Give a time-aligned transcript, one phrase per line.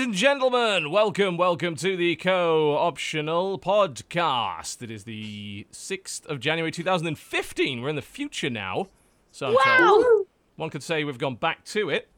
[0.00, 4.80] Ladies and gentlemen, welcome, welcome to the co-optional podcast.
[4.80, 7.82] It is the 6th of January 2015.
[7.82, 8.88] We're in the future now.
[9.30, 10.24] So I'm
[10.56, 12.08] one could say we've gone back to it.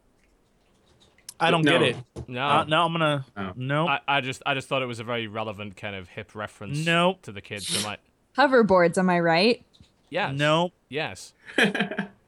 [1.41, 1.73] I don't No.
[1.73, 1.97] get it.
[2.29, 2.47] No.
[2.47, 3.27] Uh, no, I'm gonna.
[3.37, 3.51] Oh.
[3.57, 3.89] No.
[3.89, 6.87] I, I just I just thought it was a very relevant kind of hip reference
[6.87, 7.19] No.
[7.23, 7.77] to the kids.
[7.77, 7.99] I'm like,
[8.39, 9.67] Hoverboards, am I right?
[10.09, 10.33] yes.
[10.37, 10.71] no.
[10.89, 11.33] Yes.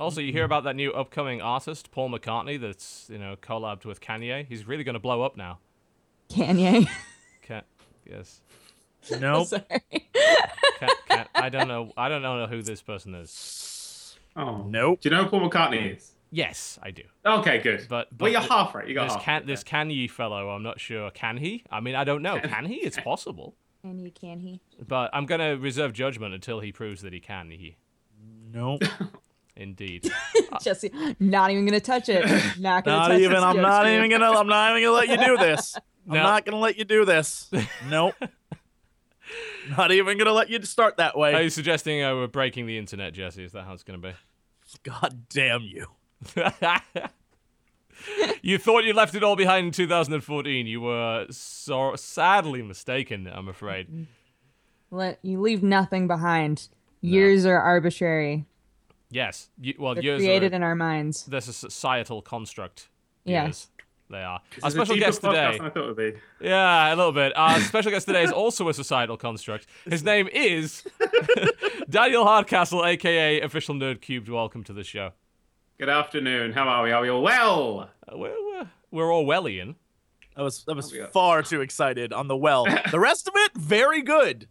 [0.00, 4.00] also, you hear about that new upcoming artist, Paul McCartney, that's, you know, collabed with
[4.00, 4.46] Kanye.
[4.46, 5.58] He's really going to blow up now.
[6.30, 6.88] Kanye.
[7.42, 7.62] Can
[8.08, 8.40] yes.
[9.20, 9.46] Nope.
[9.48, 9.62] Sorry.
[10.78, 11.92] Can, can, I don't know.
[11.96, 14.16] I don't know who this person is.
[14.36, 14.64] Oh.
[14.68, 15.00] Nope.
[15.00, 16.12] Do you know who Paul McCartney is?
[16.30, 17.02] Yes, I do.
[17.26, 17.86] Okay, good.
[17.88, 18.88] But- well, but you're half right.
[18.88, 19.22] You got This half.
[19.24, 21.10] can right this Kanye fellow, I'm not sure.
[21.10, 21.64] Can he?
[21.70, 22.38] I mean, I don't know.
[22.40, 22.76] Can he?
[22.76, 23.54] It's possible.
[23.82, 24.10] Can you?
[24.10, 24.60] Can he?
[24.86, 27.50] But I'm going to reserve judgment until he proves that he can.
[27.50, 27.76] He
[28.52, 28.82] Nope.
[29.56, 30.10] Indeed.
[30.62, 32.24] Jesse, not even gonna touch it.
[32.58, 33.36] Not gonna not touch even.
[33.36, 33.96] I'm not Yoshi.
[33.96, 34.30] even gonna.
[34.30, 35.76] I'm not even gonna let you do this.
[36.08, 36.22] I'm No.
[36.22, 37.50] not gonna let you do this.
[37.88, 38.14] Nope.
[39.76, 41.34] not even gonna let you start that way.
[41.34, 43.44] Are you suggesting uh, we're breaking the internet, Jesse?
[43.44, 44.14] Is that how it's going to be?
[44.82, 45.86] God damn you.
[48.42, 50.66] you thought you left it all behind in 2014.
[50.66, 54.06] You were so sadly mistaken, I'm afraid.
[54.90, 56.68] Let you leave nothing behind.
[57.00, 58.44] Years are arbitrary.
[59.12, 59.48] Yes.
[59.60, 61.24] You, well, They're years created are, in our minds.
[61.26, 62.88] there's a societal construct.
[63.24, 63.44] Yes.
[63.44, 63.68] Years.
[64.10, 64.40] They are.
[64.54, 65.52] This Our is special deeper guest today.
[65.58, 66.14] than I thought it would be.
[66.40, 67.32] Yeah, a little bit.
[67.36, 69.66] Our special guest today is also a societal construct.
[69.86, 70.82] His name is
[71.88, 74.28] Daniel Hardcastle, aka Official Nerd Cubed.
[74.28, 75.12] Welcome to the show.
[75.78, 76.52] Good afternoon.
[76.52, 76.92] How are we?
[76.92, 77.90] Are we all well?
[78.06, 79.76] Uh, we're, we're, we're Orwellian.
[80.36, 80.64] I was.
[80.68, 82.66] I was far too excited on the well.
[82.90, 84.48] The rest of it, very good.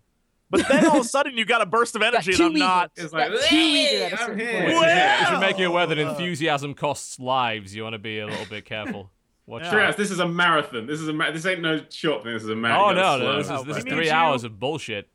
[0.52, 2.92] But then all of a sudden, you got a burst of energy, and I'm not.
[2.98, 3.06] eager.
[3.06, 4.66] It's like, Got too eager "Hey, at a I'm certain here." point.
[4.68, 5.40] We should, we should Wow.
[5.40, 7.74] make you aware that enthusiasm costs lives.
[7.76, 9.10] You want to be a little bit careful.
[9.48, 9.88] Watch Yeah.
[9.88, 9.98] out.
[9.98, 10.86] This is a marathon.
[10.86, 12.34] This is a ma- this ain't no short thing.
[12.34, 12.92] This is a marathon.
[12.92, 13.20] Oh marathon.
[13.20, 15.10] no, no, this is, this is three need you- hours of bullshit.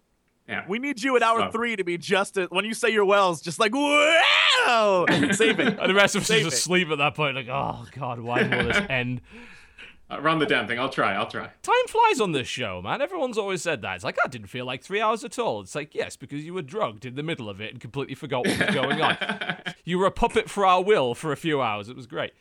[0.49, 0.65] Yeah.
[0.69, 1.51] We need you at hour Oh.
[1.51, 5.79] three to be just as, when you say your wells, just like wow, save it.
[5.79, 6.59] And the rest of us are Save just it.
[6.61, 9.21] asleep at that point, like, oh god, why will this end?
[10.09, 10.79] Uh, run the damn thing.
[10.79, 11.15] I'll try.
[11.15, 11.51] I'll try.
[11.63, 13.03] Time flies on this show, man.
[13.03, 13.97] Everyone's always said that.
[13.97, 15.61] It's like, I didn't feel like three hours at all.
[15.61, 18.47] It's like, yes, because you were drugged in the middle of it and completely forgot
[18.47, 19.17] what was going on.
[19.89, 21.89] You were a puppet for our will for a few hours.
[21.89, 22.33] It was great.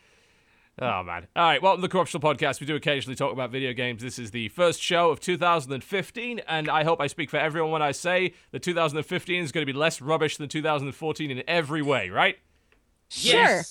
[0.81, 1.27] Oh, man.
[1.35, 2.59] All right, welcome to the Co-Optional Podcast.
[2.59, 4.01] We do occasionally talk about video games.
[4.01, 7.83] This is the first show of 2015, and I hope I speak for everyone when
[7.83, 12.09] I say that 2015 is going to be less rubbish than 2014 in every way,
[12.09, 12.37] right?
[13.09, 13.61] Sure.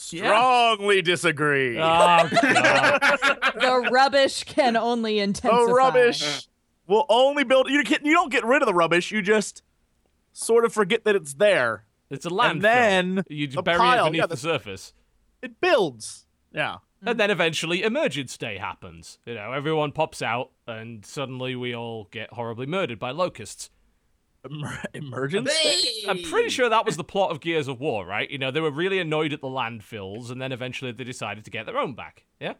[0.00, 1.78] Strongly disagree.
[1.78, 5.66] Oh, The rubbish can only intensify.
[5.66, 6.48] the rubbish
[6.86, 7.68] will only build.
[7.68, 9.12] You can You don't get rid of the rubbish.
[9.12, 9.62] You just
[10.32, 11.84] sort of forget that it's there.
[12.08, 12.50] It's a landfill.
[12.50, 14.94] And then you a bury pile, it beneath yeah, the the- surface.
[15.42, 16.26] It builds.
[16.52, 16.78] Yeah.
[17.00, 17.18] And mm-hmm.
[17.18, 19.18] then eventually Emergence Day happens.
[19.24, 23.70] You know, everyone pops out and suddenly we all get horribly murdered by locusts.
[24.48, 25.50] Emer- emergence.
[26.08, 28.30] I'm pretty sure that was the plot of Gears of War, right?
[28.30, 31.50] You know, they were really annoyed at the landfills and then eventually they decided to
[31.50, 32.24] get their own back.
[32.40, 32.54] Yeah?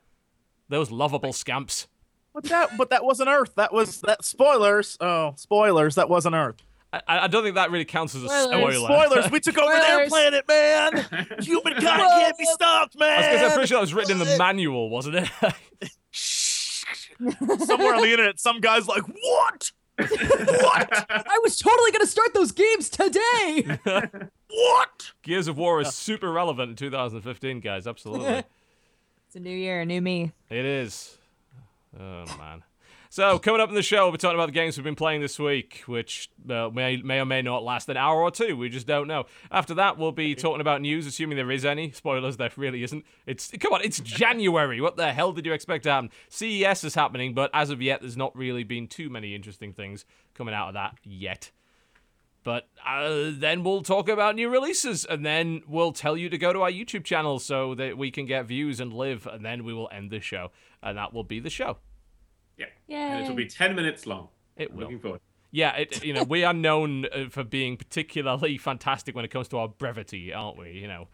[0.69, 1.89] Those lovable scamps.
[2.35, 2.77] But that.
[2.77, 3.55] But that wasn't Earth.
[3.57, 4.25] That was that.
[4.25, 4.97] Spoilers.
[5.01, 5.97] Oh, spoilers.
[5.97, 6.63] That wasn't Earth.
[6.93, 8.77] I, I don't think that really counts as a Spoilers.
[8.77, 9.07] spoiler.
[9.07, 9.31] Spoilers.
[9.31, 10.93] We took over their planet, man.
[11.41, 13.11] Humankind can't be stopped, man.
[13.13, 15.29] I was gonna say, I'm pretty sure that was written in the manual, wasn't it?
[16.11, 16.85] Shh.
[17.65, 19.73] Somewhere on the internet, some guy's like, "What?
[20.09, 21.07] what?
[21.11, 23.79] I was totally gonna start those games today.
[24.53, 25.91] What?" Gears of War is oh.
[25.91, 27.87] super relevant in 2015, guys.
[27.87, 28.27] Absolutely.
[29.27, 30.33] it's a new year, a new me.
[30.49, 31.19] It is.
[31.99, 32.65] Oh man.
[33.13, 35.21] So coming up in the show, we'll be talking about the games we've been playing
[35.21, 38.57] this week, which uh, may may or may not last an hour or two.
[38.57, 39.25] We just don't know.
[39.51, 41.91] After that, we'll be talking about news, assuming there is any.
[41.91, 43.05] Spoilers, there really isn't.
[43.27, 44.81] It's come on, it's January.
[44.81, 46.11] What the hell did you expect to happen?
[46.29, 50.05] CES is happening, but as of yet, there's not really been too many interesting things
[50.35, 51.51] coming out of that yet.
[52.45, 56.53] But uh, then we'll talk about new releases, and then we'll tell you to go
[56.53, 59.75] to our YouTube channel so that we can get views and live, and then we
[59.75, 61.79] will end the show, and that will be the show.
[62.61, 62.67] Yeah.
[62.87, 62.97] Yay.
[62.97, 64.29] And it will be ten minutes long.
[64.57, 64.83] It I'm will.
[64.85, 65.21] Looking forward.
[65.53, 69.49] Yeah, it, you know, we are known uh, for being particularly fantastic when it comes
[69.49, 70.71] to our brevity, aren't we?
[70.73, 71.09] You know,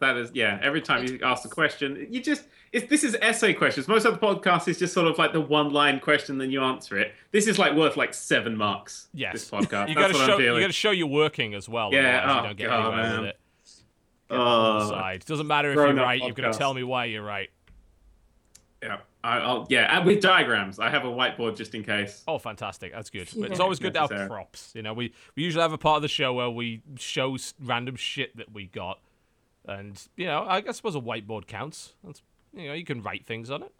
[0.00, 0.58] That is, yeah.
[0.62, 3.88] Every time you ask a question, you just it's, this is essay questions.
[3.88, 6.96] Most other podcasts is just sort of like the one line question, then you answer
[6.96, 7.12] it.
[7.30, 9.08] This is like worth like seven marks.
[9.12, 9.32] yes.
[9.34, 9.88] This podcast.
[9.90, 11.92] you got to show you got to show you're working as well.
[11.92, 13.20] Yeah, otherwise you oh, don't get God, anywhere man.
[13.20, 13.38] with it.
[14.30, 14.38] On
[14.78, 15.24] the Oh, side.
[15.26, 16.22] Doesn't matter if you're up right.
[16.22, 17.50] You've got to tell me why you're right.
[18.82, 19.00] yeah.
[19.24, 20.78] I, I'll, yeah, and with diagrams.
[20.78, 22.24] I have a whiteboard just in case.
[22.26, 22.92] Oh, fantastic!
[22.92, 23.28] That's good.
[23.28, 23.44] Phew.
[23.44, 24.72] It's always good to have props.
[24.74, 27.96] You know, we we usually have a part of the show where we show random
[27.96, 28.98] shit that we got,
[29.64, 31.94] and you know, I, I suppose a whiteboard counts.
[32.02, 32.22] That's
[32.52, 33.72] You know, you can write things on it.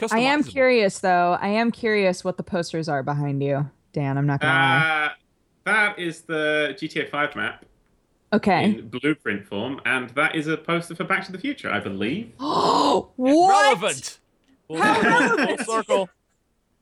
[0.00, 1.36] It's I am curious though.
[1.40, 4.16] I am curious what the posters are behind you, Dan.
[4.18, 5.06] I'm not gonna lie.
[5.06, 5.08] Uh,
[5.64, 7.64] that is the GTA 5 map
[8.32, 8.64] Okay.
[8.64, 12.32] in blueprint form, and that is a poster for Back to the Future, I believe.
[12.40, 13.50] Oh, what?
[13.50, 14.18] Relevant.
[14.78, 16.08] Full circle.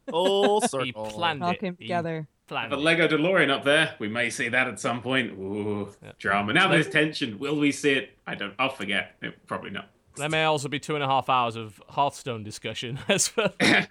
[0.09, 1.07] Full He circle.
[1.07, 1.61] planned All it.
[1.61, 2.29] came He together.
[2.47, 2.81] planned The it.
[2.81, 3.95] Lego DeLorean up there.
[3.99, 5.33] We may see that at some point.
[5.33, 6.53] Ooh, drama.
[6.53, 7.39] Now there's tension.
[7.39, 8.19] Will we see it?
[8.27, 8.55] I don't.
[8.59, 9.17] I'll forget.
[9.47, 9.91] Probably not.
[10.17, 13.53] There may also be two and a half hours of Hearthstone discussion as well.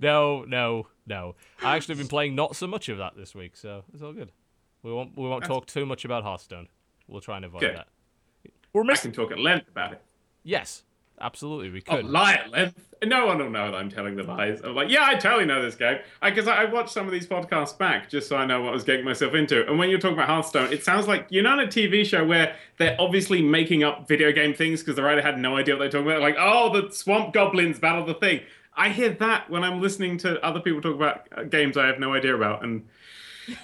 [0.00, 1.34] no, no, no.
[1.62, 4.32] I actually been playing not so much of that this week, so it's all good.
[4.82, 6.68] We won't we won't talk too much about Hearthstone.
[7.06, 7.76] We'll try and avoid Good.
[7.76, 7.88] that.
[8.72, 9.12] We're I missing.
[9.12, 10.02] can talk at length about it.
[10.42, 10.84] Yes,
[11.20, 12.06] absolutely, we Oh, could.
[12.06, 12.86] lie at length.
[13.02, 14.60] No one will know that I'm telling the lies.
[14.62, 15.98] I'm like, yeah, I totally know this game.
[16.22, 18.72] Because I, I watched some of these podcasts back just so I know what I
[18.72, 19.66] was getting myself into.
[19.66, 22.26] And when you're talking about Hearthstone, it sounds like you're not on a TV show
[22.26, 25.80] where they're obviously making up video game things because the writer had no idea what
[25.80, 26.20] they're talking about.
[26.20, 28.40] Like, oh, the swamp goblins battle the thing.
[28.76, 31.98] I hear that when I'm listening to other people talk about uh, games I have
[31.98, 32.62] no idea about.
[32.62, 32.86] And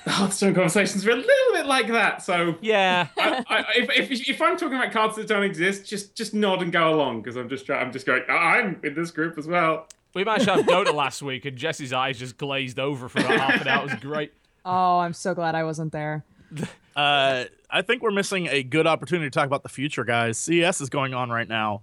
[0.04, 2.22] the Hearthstone conversations were a little bit like that.
[2.22, 3.08] So yeah.
[3.18, 6.62] I, I, if, if, if I'm talking about cards that don't exist, just just nod
[6.62, 8.22] and go along because I'm just try- I'm just going.
[8.28, 9.88] "Oh, I'm in this group as well.
[10.14, 13.38] We managed to have Dota last week, and Jesse's eyes just glazed over for about
[13.38, 13.84] half an hour.
[13.84, 14.32] It was great.
[14.68, 16.24] Oh, I'm so glad I wasn't there.
[16.96, 20.38] Uh, I think we're missing a good opportunity to talk about the future, guys.
[20.38, 21.82] CES is going on right now.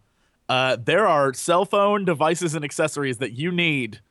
[0.49, 4.01] Uh, there are cell phone devices and accessories that you need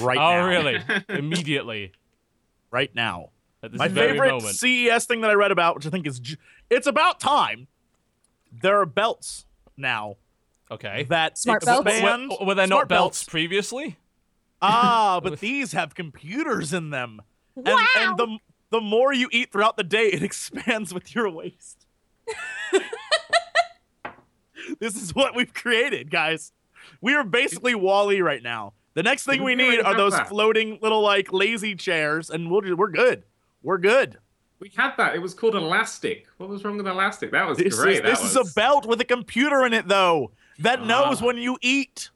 [0.00, 0.40] right oh, now.
[0.40, 0.80] Oh, really?
[1.10, 1.92] Immediately.
[2.70, 3.30] Right now.
[3.72, 4.56] My favorite moment.
[4.56, 6.36] CES thing that I read about, which I think is, j-
[6.70, 7.66] it's about time.
[8.52, 9.46] There are belts
[9.76, 10.16] now
[10.70, 11.04] Okay.
[11.10, 11.86] that Smart belts?
[11.88, 12.32] expand.
[12.40, 13.96] Were, were there not Smart belts previously?
[14.62, 17.22] Ah, but these have computers in them.
[17.56, 17.68] And,
[17.98, 18.38] and the
[18.70, 21.86] the more you eat throughout the day, it expands with your waist.
[24.80, 26.52] this is what we've created, guys.
[27.00, 28.74] We are basically WALL-E right now.
[28.96, 30.26] The next thing we we need are those that?
[30.30, 33.24] floating little like lazy chairs, and we'll just, we're good.
[33.62, 34.16] We're good.
[34.58, 35.14] We had that.
[35.14, 36.26] It was called Elastic.
[36.38, 37.30] What was wrong with Elastic?
[37.32, 37.96] That was This great.
[37.96, 41.26] is that this is a belt with a computer in it though that knows Ah.
[41.26, 42.08] when you eat.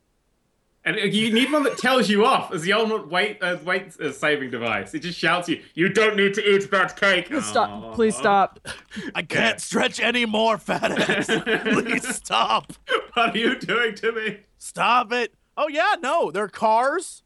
[0.83, 4.11] And you need one that tells you off as the ultimate weight uh, weight uh,
[4.11, 4.95] saving device.
[4.95, 7.69] It just shouts you, "You don't need to eat that cake." Please stop.
[7.69, 7.93] Aw.
[7.93, 8.67] Please stop.
[9.15, 11.27] I can't stretch anymore, fat ass.
[11.75, 12.73] Please stop.
[13.13, 14.39] What are you doing to me?
[14.57, 15.35] Stop it.
[15.57, 17.23] Oh yeah, no, they're cars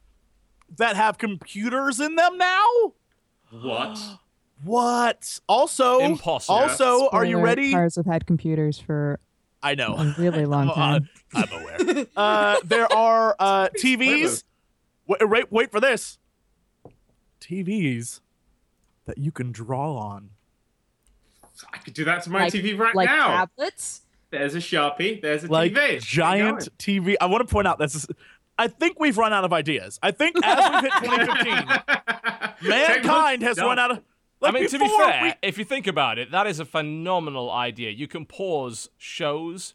[0.76, 2.64] that have computers in them now.
[3.50, 3.98] What?
[4.62, 5.40] What?
[5.46, 6.54] Also, Impossible.
[6.54, 7.72] also, are you ready?
[7.72, 9.18] Cars have had computers for
[9.62, 9.94] I know.
[9.98, 11.08] a really long Uh, time.
[11.34, 12.06] I'm aware.
[12.16, 14.42] Uh, there are uh, TVs.
[15.06, 16.18] Wait, wait, wait for this.
[17.42, 18.20] TVs
[19.04, 20.30] that you can draw on.
[21.72, 23.26] I could do that to my like, TV right like now.
[23.28, 24.02] tablets.
[24.34, 25.20] There's a Sharpie.
[25.22, 26.00] There's a like TV.
[26.00, 26.68] Giant.
[26.78, 27.14] TV.
[27.20, 28.06] I want to point out this is.
[28.58, 29.98] I think we've run out of ideas.
[30.02, 30.92] I think as we've hit
[32.62, 34.02] 2015, mankind has run out of.
[34.42, 37.50] I mean, to be fair, we- if you think about it, that is a phenomenal
[37.50, 37.90] idea.
[37.90, 39.74] You can pause shows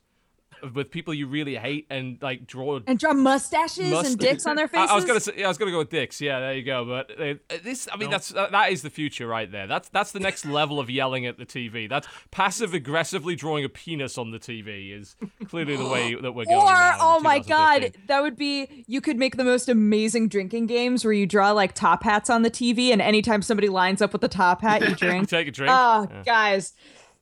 [0.74, 4.56] with people you really hate and like draw And draw mustaches Must- and dicks on
[4.56, 4.90] their faces.
[4.90, 6.20] I was gonna say, yeah, I was gonna go with dicks.
[6.22, 6.86] Yeah, there you go.
[6.86, 9.68] But uh, this, I mean, that's that, that is the future right there.
[9.68, 11.90] That's that's the next level of yelling at the TV.
[11.90, 15.16] That's passive aggressively drawing a penis on the TV is
[15.48, 16.58] clearly the way that we're going.
[16.58, 20.28] Or now in oh my god, that would be you could make the most amazing
[20.30, 24.02] drinking games where you draw like top hats on the TV and anytime somebody lines
[24.02, 25.30] up with the top hat, you You drink.
[25.30, 25.72] take a drink.
[25.76, 26.24] Oh, Yeah.
[26.24, 26.74] guys,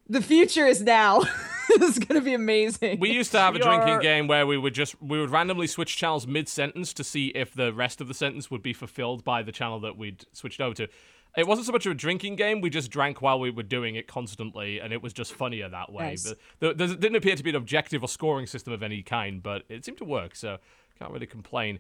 [0.09, 1.21] the future is now.
[1.79, 2.99] this is gonna be amazing.
[2.99, 5.29] We used to have a We drinking are- game where we would just we would
[5.29, 8.73] randomly switch channels mid sentence to see if the rest of the sentence would be
[8.73, 10.87] fulfilled by the channel that we'd switched over to.
[11.35, 13.95] It wasn't so much of a drinking game; we just drank while we were doing
[13.95, 16.05] it constantly, and it was just funnier that way.
[16.05, 16.27] Nice.
[16.27, 19.43] But there, there didn't appear to be an objective or scoring system of any kind,
[19.43, 20.57] but it seemed to work, so
[20.97, 21.79] can't really complain.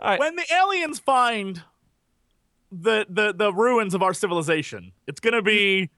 [0.00, 1.62] All right, when the aliens find
[2.72, 5.90] the the the ruins of our civilization, it's gonna be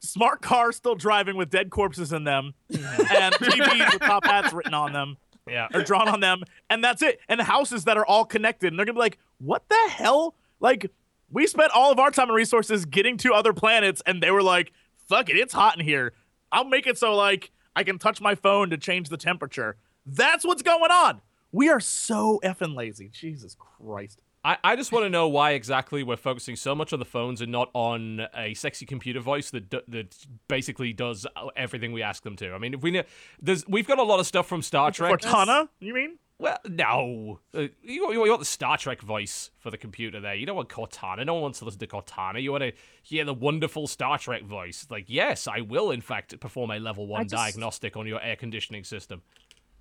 [0.00, 4.74] smart cars still driving with dead corpses in them, and TVs with top hats written
[4.74, 5.16] on them
[5.50, 7.20] yeah, or drawn on them, and that's it.
[7.28, 10.90] And houses that are all connected, and they're gonna be like, "What the hell?" Like,
[11.30, 14.42] we spent all of our time and resources getting to other planets, and they were
[14.42, 14.72] like,
[15.08, 16.12] "Fuck it, it's hot in here.
[16.52, 19.76] I'll make it so like I can touch my phone to change the temperature."
[20.06, 21.20] That's what's going on.
[21.52, 23.08] We are so effing lazy.
[23.08, 24.20] Jesus Christ.
[24.48, 27.42] I, I just want to know why exactly we're focusing so much on the phones
[27.42, 30.16] and not on a sexy computer voice that d- that
[30.48, 32.52] basically does everything we ask them to.
[32.54, 33.02] I mean, if we know,
[33.42, 35.20] there's we've got a lot of stuff from Star Trek.
[35.20, 36.18] Cortana, you mean?
[36.40, 40.34] Well, no, uh, you, want- you want the Star Trek voice for the computer there.
[40.34, 41.26] You don't want Cortana.
[41.26, 42.40] No one wants to listen to Cortana.
[42.40, 44.86] You want to hear the wonderful Star Trek voice.
[44.88, 48.36] Like, yes, I will in fact perform a level one just- diagnostic on your air
[48.36, 49.20] conditioning system.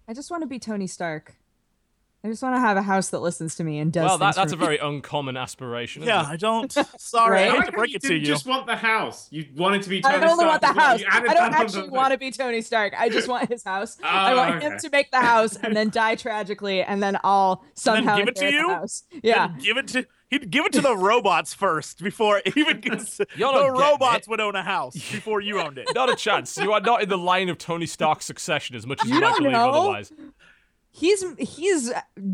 [0.10, 1.36] I just want to be Tony Stark.
[2.24, 4.04] I just want to have a house that listens to me and does.
[4.04, 4.66] Well, that, that's for a me.
[4.66, 6.02] very uncommon aspiration.
[6.02, 6.34] isn't Yeah, it?
[6.34, 6.72] I don't.
[6.98, 7.52] Sorry, Right?
[7.52, 8.28] I I hate to break you it to didn't you.
[8.28, 9.28] just want the house.
[9.32, 11.04] You wanted to be Tony I only Stark want the house.
[11.10, 12.94] I don't actually want to be Tony Stark.
[12.98, 13.98] I just want his house.
[14.04, 17.18] Ah, I Oh, want him to make the house and then die tragically, and then
[17.24, 18.70] I'll somehow give it to you?
[18.70, 19.04] house.
[19.24, 19.48] Yeah.
[19.50, 23.28] Then give it to he'd give it to the robots first before even cons- the
[23.38, 24.30] You're not getting robots it.
[24.32, 25.88] would own a house before you owned it.
[25.94, 26.58] Not a chance.
[26.58, 29.22] You are not in the line of Tony Stark's succession as much as you, You
[29.22, 29.70] might believe know.
[29.70, 30.12] otherwise.
[30.98, 31.92] He's he's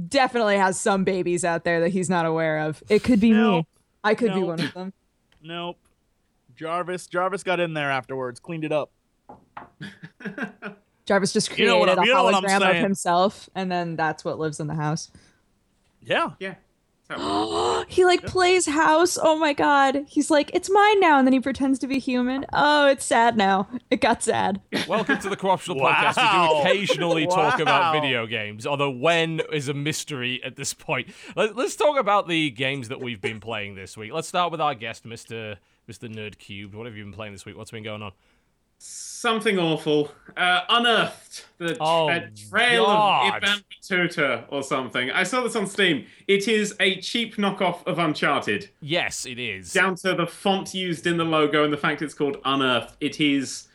[0.08, 2.82] definitely has some babies out there that he's not aware of.
[2.88, 3.58] It could be No.
[3.58, 3.68] me.
[4.06, 4.94] I could be one of them.
[5.42, 5.78] Nope.
[6.56, 8.92] Jarvis Jarvis got in there afterwards, cleaned it up.
[11.06, 14.24] Jarvis just You created know a you know what hologram of himself, and then that's
[14.24, 15.12] what lives in the house.
[16.02, 16.32] Yeah.
[16.40, 16.56] Yeah.
[17.10, 17.82] Oh.
[17.82, 19.20] So- He like plays house.
[19.22, 20.06] Oh my god.
[20.08, 22.46] He's like, it's mine now, and then he pretends to be human.
[22.54, 23.68] Oh, it's sad now.
[23.92, 24.62] It got sad.
[24.88, 25.94] Welcome to the Co-Optional Wow.
[25.94, 26.16] Podcast.
[26.18, 31.10] We do occasionally talk about video games, although when is a mystery at this point.
[31.36, 34.12] Let, us talk about the games that we've been playing this week.
[34.14, 35.58] Let's start with our guest, Mr.
[35.90, 36.10] Mr.
[36.12, 36.74] Nerd Cubed.
[36.74, 37.58] What have you been playing this week?
[37.58, 38.14] What's been going on?
[38.86, 40.12] Something awful.
[40.36, 41.46] Uh, unearthed.
[41.58, 42.10] The Oh,
[42.50, 43.38] Trail God.
[43.38, 45.10] of Ibn Battuta or something.
[45.12, 46.06] I saw this on Steam.
[46.28, 48.70] It is a cheap knockoff of Uncharted.
[48.82, 49.72] Yes, it is.
[49.72, 52.98] Down to the font used in the logo and the fact it's called Unearthed.
[53.00, 53.70] It is.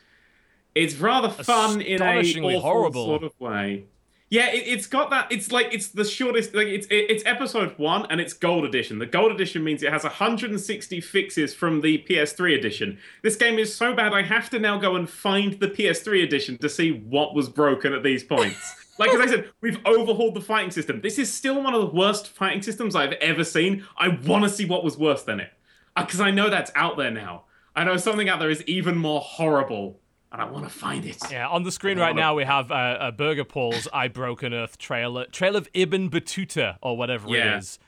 [0.75, 3.07] It's rather fun in a awful horrible.
[3.07, 3.85] sort of way.
[4.30, 5.32] Yeah, it, it's got that.
[5.32, 6.54] It's like it's the shortest.
[6.54, 8.99] Like it's it, it's episode one and it's gold edition.
[8.99, 12.99] The gold edition means it has 160 fixes from the PS3 edition.
[13.23, 16.58] This game is so bad, I have to now go and find the PS3 edition
[16.58, 18.75] to see what was broken at these points.
[18.99, 21.00] Like as I said, we've overhauled the fighting system.
[21.00, 23.87] This is still one of the worst fighting systems I've ever seen.
[23.97, 25.52] I want to see what was worse than it,
[25.97, 27.44] because I know that's out there now.
[27.76, 30.00] I know something out there is even more horrible,
[30.32, 31.16] and I want to find it.
[31.30, 34.78] Yeah, on the screen right now we have uh, uh, Burger Paul's I Broken Earth
[34.78, 37.54] trailer, trail of Ibn Battuta or whatever Yeah.
[37.56, 37.78] it is.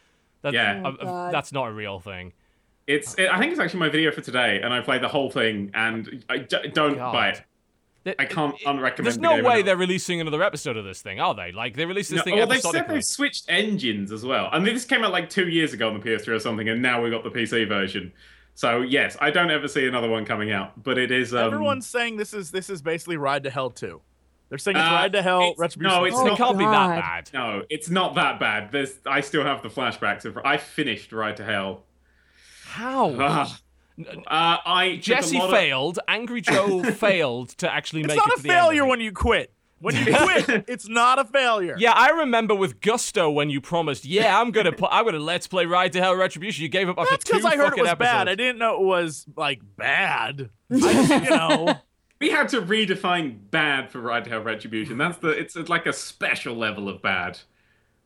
[0.42, 0.82] That's, Yeah.
[0.84, 1.34] uh, Oh, God.
[1.34, 2.32] that's not a real thing.
[2.86, 3.14] It's.
[3.16, 5.70] It, I think it's actually my video for today, and I played the whole thing,
[5.74, 7.12] and I d- don't God.
[7.12, 7.42] buy it.
[8.04, 9.02] Th- I can't unrecommend.
[9.04, 9.66] There's the no game way enough.
[9.66, 11.52] they're releasing another episode of this thing, are they?
[11.52, 14.48] Like they released this No, thing well, they've said they've switched engines as well.
[14.50, 16.80] I mean, this came out like two years ago on the PS3 or something, and
[16.80, 18.12] now we've got the PC version.
[18.60, 21.32] So yes, I don't ever see another one coming out, but it is.
[21.32, 23.98] Um, Everyone's saying this is this is basically Ride to Hell 2.
[24.50, 25.96] They're saying it's Uh, Ride to Hell it's- Retribution.
[25.96, 27.30] no, it's Oh, not- it can't be that bad.
[27.32, 28.70] No, it's not that bad.
[28.70, 28.98] There's.
[29.06, 30.36] I still have the flashbacks of.
[30.44, 31.84] I finished Ride to Hell.
[32.66, 33.08] How?
[33.08, 33.46] Uh,
[34.28, 35.98] I took a Jesse lot of- failed.
[36.06, 39.00] Angry Joe failed to actually It's make not it a to the end failure when
[39.00, 39.54] you quit.
[39.80, 41.74] When you quit, it's not a failure.
[41.78, 45.46] Yeah, I remember with gusto when you promised, "Yeah, I'm gonna, pl- I'm gonna let's
[45.46, 47.70] play Ride to Hell Retribution." You gave up after That's two because I heard it
[47.70, 48.28] fucking was bad.
[48.28, 50.50] I didn't know it was like bad.
[50.70, 51.74] I just, you know,
[52.20, 54.98] We had to redefine bad for Ride to Hell Retribution.
[54.98, 55.30] That's the.
[55.30, 57.38] It's like a special level of bad.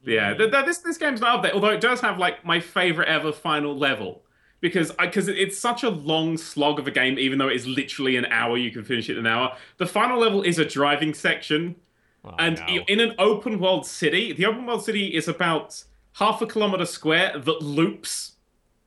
[0.04, 0.38] Yeah, mm.
[0.38, 1.52] th- th- this this game's not up there.
[1.52, 4.23] Although it does have like my favorite ever final level
[4.64, 7.18] because because it's such a long slog of a game.
[7.18, 9.54] Even though it is literally an hour, you can finish it in an hour.
[9.76, 11.76] The final level is a driving section,
[12.24, 12.82] Oh, and no.
[12.88, 17.38] in an open world city, the open world city is about half a kilometer square
[17.38, 18.36] that loops.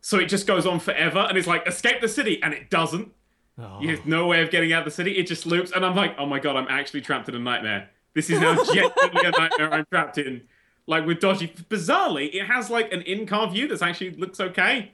[0.02, 3.12] So it just goes on forever, and it's like escape the city, and it doesn't.
[3.60, 3.80] Oh.
[3.80, 5.12] You have no way of getting out of the city.
[5.12, 7.90] It just loops, and I'm like, oh my god, I'm actually trapped in a nightmare.
[8.16, 10.42] This is now genuinely a nightmare I'm trapped in.
[10.88, 11.50] Like with dodgy.
[11.70, 14.94] Bizarrely, it has like an in-car view that's actually looks okay.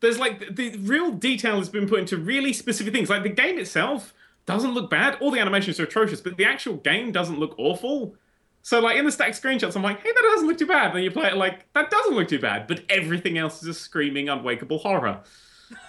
[0.00, 3.08] There's like the, real detail has been put into really specific things.
[3.10, 4.12] Like the game itself
[4.46, 5.16] doesn't look bad.
[5.20, 8.16] All the animations are atrocious, but the actual game doesn't look awful.
[8.62, 10.94] So like in the stack screenshots, I'm like, hey, that doesn't look too bad.
[10.94, 13.74] Then you play it like that doesn't look too bad, but everything else is a
[13.74, 15.20] screaming, unwakeable horror.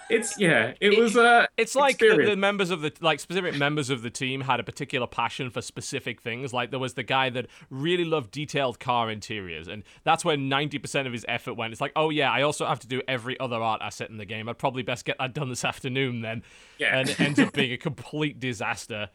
[0.08, 3.90] It's yeah, it was uh It's like the, the members of the like specific members
[3.90, 6.52] of the team had a particular passion for specific things.
[6.52, 10.78] Like there was the guy that really loved detailed car interiors, and that's where ninety
[10.78, 11.72] percent of his effort went.
[11.72, 14.24] It's like, oh yeah, I also have to do every other art asset in the
[14.24, 14.48] game.
[14.48, 16.44] I'd probably best get that done this afternoon then.
[16.78, 16.98] Yeah.
[16.98, 19.08] and it ends up being a complete disaster.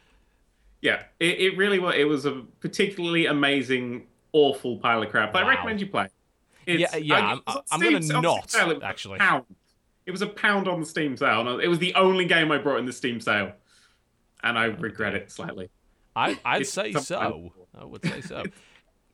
[0.82, 1.96] Yeah, it, it really was.
[1.96, 5.34] It was a particularly amazing, awful pile of crap.
[5.36, 5.50] I Wow.
[5.50, 6.08] recommend you play.
[6.66, 7.16] It's, Yeah, yeah,
[7.48, 9.20] I- it I'm gonna not, Steam sale, it was a actually.
[9.20, 9.46] Pound.
[10.06, 11.60] It was a pound on the Steam sale.
[11.60, 13.54] It was the only game I brought in the Steam sale,
[14.44, 15.70] and I regret it slightly.
[16.16, 17.52] I, I'd say so.
[17.78, 18.44] I would say so.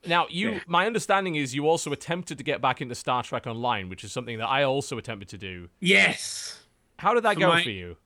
[0.06, 0.60] Now, you, Yeah.
[0.66, 4.12] my understanding is you also attempted to get back into Star Trek Online, which is
[4.12, 5.68] something that I also attempted to do.
[5.80, 6.60] Yes.
[6.98, 7.96] How did that For go my- for you?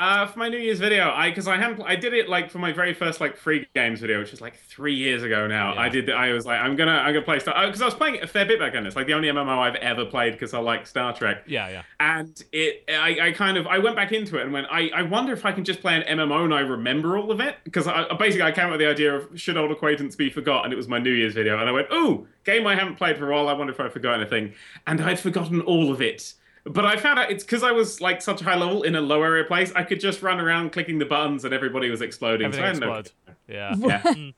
[0.00, 2.58] Uh, for my New Year's video, I because I hadn't I did it like for
[2.58, 5.74] my very first like free games video, which is like three years ago now.
[5.74, 5.80] Yeah.
[5.80, 8.14] I did I was like I'm gonna I'm gonna play Star because I was playing
[8.14, 8.86] it a fair bit back then.
[8.86, 11.42] It's like the only MMO I've ever played because I like Star Trek.
[11.46, 11.82] Yeah, yeah.
[12.00, 15.02] And it I, I kind of I went back into it and went I, I
[15.02, 17.86] wonder if I can just play an MMO and I remember all of it because
[17.86, 20.72] I, basically I came up with the idea of should old acquaintance be forgot and
[20.72, 23.30] it was my New Year's video and I went ooh game I haven't played for
[23.30, 24.54] a while I wonder if I forgot anything
[24.86, 26.32] and I'd forgotten all of it.
[26.64, 29.00] But I found out it's because I was like such a high level in a
[29.00, 29.72] low area place.
[29.74, 32.52] I could just run around clicking the buttons and everybody was exploding.
[32.52, 33.12] so I Everything had no- explodes.
[33.48, 33.74] Yeah.
[33.78, 34.34] Yeah, mm.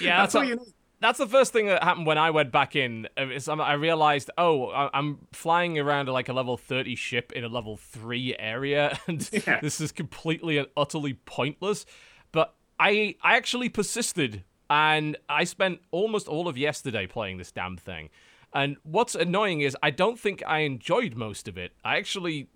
[0.00, 0.68] Yeah, that's that's, all a- you need.
[1.00, 3.08] that's the first thing that happened when I went back in.
[3.16, 7.42] Um, is I'm- realized, oh, I- I'm flying around like a level 30 ship in
[7.42, 9.60] a level 3 area, and Yeah.
[9.60, 11.84] this is completely and utterly pointless.
[12.32, 17.76] But I, I actually persisted, and I spent almost all of yesterday playing this damn
[17.76, 18.10] thing.
[18.52, 21.72] And what's annoying is I don't think I enjoyed most of it.
[21.84, 22.48] I actually,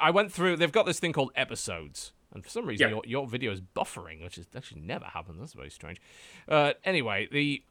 [0.00, 0.56] I went through.
[0.56, 2.94] They've got this thing called episodes, and for some reason Yeah.
[2.94, 5.38] your your video is buffering, which is actually never happens.
[5.38, 6.00] That's very strange.
[6.48, 7.62] Uh, anyway, the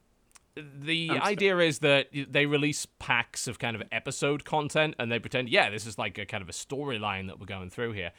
[0.55, 5.17] the I'm idea is that they release packs of kind of episode content and they
[5.19, 8.11] pretend, yeah, this is like a kind of a storyline that we're going through here.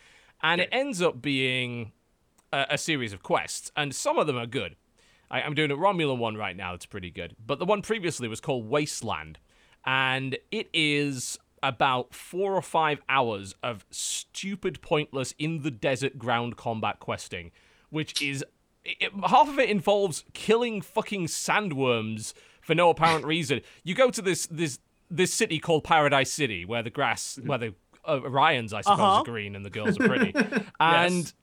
[0.42, 1.92] And it ends up being
[2.50, 4.76] a, a series of quests, and some of them are good.
[5.30, 7.36] I, I'm doing a Romulan one right now that's pretty good.
[7.44, 9.38] But the one previously was called Wasteland,
[9.84, 16.56] and it is about four or five hours of stupid, pointless, in the desert ground
[16.56, 17.50] combat questing,
[17.90, 18.44] which is.
[18.82, 22.32] It, half of it involves killing fucking sandworms
[22.62, 23.60] for no apparent reason.
[23.84, 24.78] You go to this this
[25.10, 27.74] this city called Paradise City, where the grass, where the
[28.08, 29.20] uh, Ryans, I suppose, Uh-huh.
[29.20, 30.32] are green and the girls are pretty,
[30.80, 31.34] and th-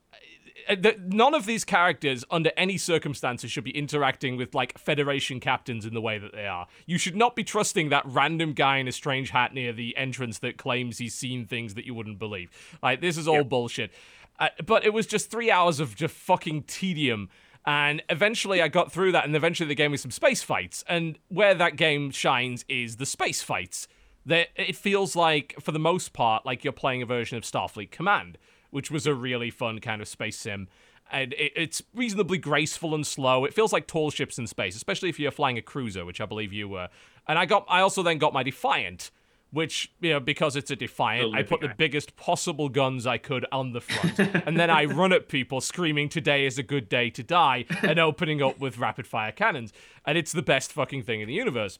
[1.07, 5.93] none of these characters, under any circumstances, should be interacting with like Federation captains in
[5.93, 6.67] the way that they are.
[6.85, 10.39] You should not be trusting that random guy in a strange hat near the entrance
[10.39, 12.49] that claims he's seen things that you wouldn't believe.
[12.81, 13.91] Like this is all bullshit.
[14.39, 17.29] Uh, but it was just three hours of just fucking tedium.
[17.65, 20.83] And eventually I got through that, and eventually they gave me some space fights.
[20.87, 23.87] And where that game shines is the space fights.
[24.25, 27.91] That it feels like, for the most part, like you're playing a version of Starfleet
[27.91, 28.37] Command,
[28.77, 30.67] which was a really fun kind of space sim.
[31.11, 33.43] And it, it's reasonably graceful and slow.
[33.43, 36.27] It feels like tall ships in space, especially if you're flying a cruiser, which I
[36.27, 36.89] believe you were.
[37.27, 39.09] And I got, I also then got my Defiant,
[39.49, 41.73] which you know because it's a Defiant, I put the guy.
[41.75, 46.07] biggest possible guns I could on the front, and then I run at people screaming,
[46.07, 49.73] "Today is a good day to die," and opening up with rapid fire cannons,
[50.05, 51.79] and it's the best fucking thing in the universe.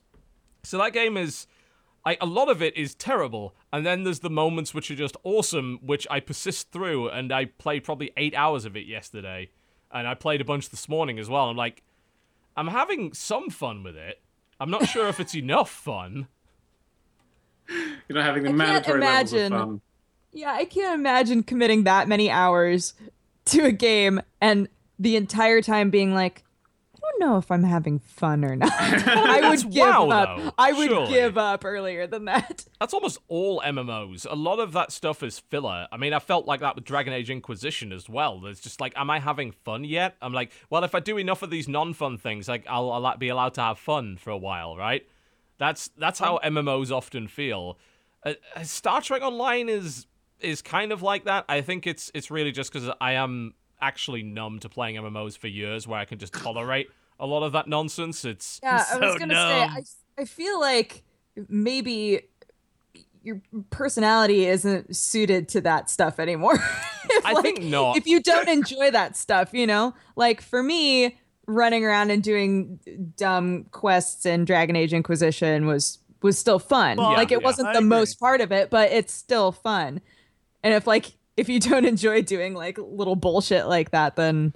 [0.64, 1.46] So that game is
[2.08, 5.18] like a lot of it is terrible, and then there's the moments which are just
[5.26, 9.50] awesome, which I persist through, and I played probably eight hours of it yesterday,
[9.92, 11.50] and I played a bunch this morning as well.
[11.50, 11.84] I'm like,
[12.56, 14.22] I'm having some fun with it.
[14.58, 16.30] I'm not sure if it's enough fun.
[17.68, 19.52] You're not having the I can't levels of imagine.
[19.52, 19.82] fun.
[20.32, 22.94] Yeah, I can't imagine committing that many hours
[23.48, 26.47] to a game and the entire time being like, I
[27.20, 28.72] don't know if I'm having fun or not.
[28.80, 30.38] I would give WoW, up.
[30.38, 31.14] though, I would surely.
[31.14, 32.66] give up earlier than that.
[32.80, 34.26] That's almost all MMOs.
[34.30, 35.88] A lot of that stuff is filler.
[35.92, 38.40] I mean, I felt like that with Dragon Age Inquisition as well.
[38.40, 40.16] There's just like, am I having fun yet?
[40.22, 43.30] I'm like, well, if I do enough of these non-fun things, like I'll, I'll be
[43.30, 45.08] allowed to have fun for a while, right?
[45.58, 47.80] That's that's how MMOs often feel.
[48.24, 50.06] Uh, uh, Star Trek Online is
[50.40, 51.46] is kind of like that.
[51.50, 55.48] I think it's it's really just because I am actually numb to playing MMOs for
[55.48, 58.24] years, where I can just tolerate a lot of that nonsense.
[58.26, 59.50] It's Yeah, I was gonna numb.
[59.50, 59.62] say
[60.18, 61.04] I, I feel like
[61.50, 62.22] maybe
[63.24, 66.58] your personality isn't suited to that stuff anymore.
[67.10, 67.96] If, I think not.
[67.96, 72.82] If you don't enjoy that stuff, you know, like for me, running around and doing
[73.16, 76.98] dumb quests in Dragon Age Inquisition was was still fun.
[76.98, 77.90] Well, like it yeah, wasn't I the agree.
[77.90, 80.02] most part of it, but it's still fun.
[80.64, 84.54] And if like if you don't enjoy doing like little bullshit like that, then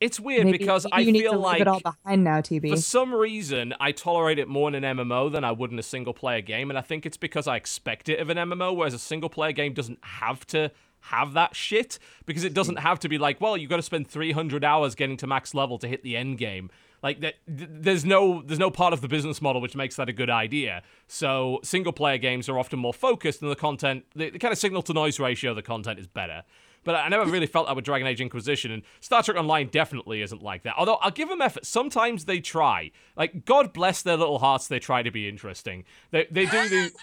[0.00, 2.24] it's weird maybe, because maybe I you need feel to like leave it all behind
[2.24, 2.70] now, TB.
[2.70, 5.82] For some reason, I tolerate it more in an MMO than I would in a
[5.82, 8.94] single player game, and I think it's because I expect it of an MMO, whereas
[8.94, 10.70] a single player game doesn't have to
[11.04, 12.82] have that shit because it doesn't hmm.
[12.82, 15.78] have to be like, well, you've got to spend 300 hours getting to max level
[15.78, 16.70] to hit the end game.
[17.02, 20.12] Like that, there's no there's no part of the business model which makes that a
[20.12, 20.82] good idea.
[21.06, 24.58] So single player games are often more focused, and the content, the, the kind of
[24.58, 26.42] signal to noise ratio of the content is better.
[26.84, 30.22] But I never really felt that with Dragon Age Inquisition, and Star Trek Online definitely
[30.22, 30.74] isn't like that.
[30.78, 31.66] Although I'll give them effort.
[31.66, 32.90] Sometimes they try.
[33.16, 35.84] Like God bless their little hearts, they try to be interesting.
[36.10, 36.90] They they do the.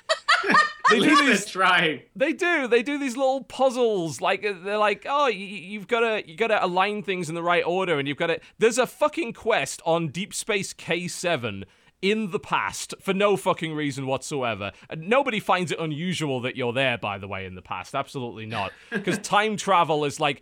[0.89, 2.03] They do these trying.
[2.15, 2.65] they do.
[2.69, 4.21] They do these little puzzles.
[4.21, 7.27] Like uh, they're like, oh, y- y- you've got to you got to align things
[7.27, 8.39] in the right order, and you've got to.
[8.57, 11.65] There's a fucking quest on Deep Space K7
[12.01, 14.71] in the past for no fucking reason whatsoever.
[14.89, 17.95] And nobody finds it unusual that you're there, by the way, in the past.
[17.95, 18.71] Absolutely not.
[18.91, 20.41] Because time travel is like.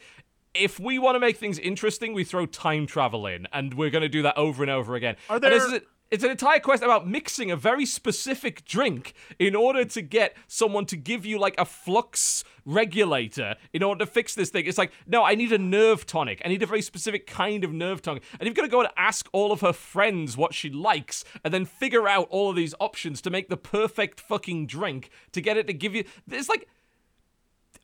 [0.54, 4.04] If we want to make things interesting, we throw time travel in, and we're going
[4.04, 5.18] to do that over and over again.
[5.30, 10.02] Are there- it's an entire quest about mixing a very specific drink in order to
[10.02, 14.66] get someone to give you like a flux regulator in order to fix this thing.
[14.66, 16.42] It's like, no, I need a nerve tonic.
[16.46, 18.24] I need a very specific kind of nerve tonic.
[18.40, 21.54] And you've got to go and ask all of her friends what she likes and
[21.54, 25.58] then figure out all of these options to make the perfect fucking drink to get
[25.58, 26.06] it to give you.
[26.30, 26.68] It's like.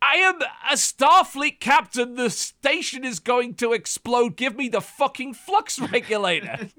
[0.03, 2.15] I am a Starfleet captain.
[2.15, 4.35] The station is going to explode.
[4.35, 6.69] Give me the fucking flux regulator.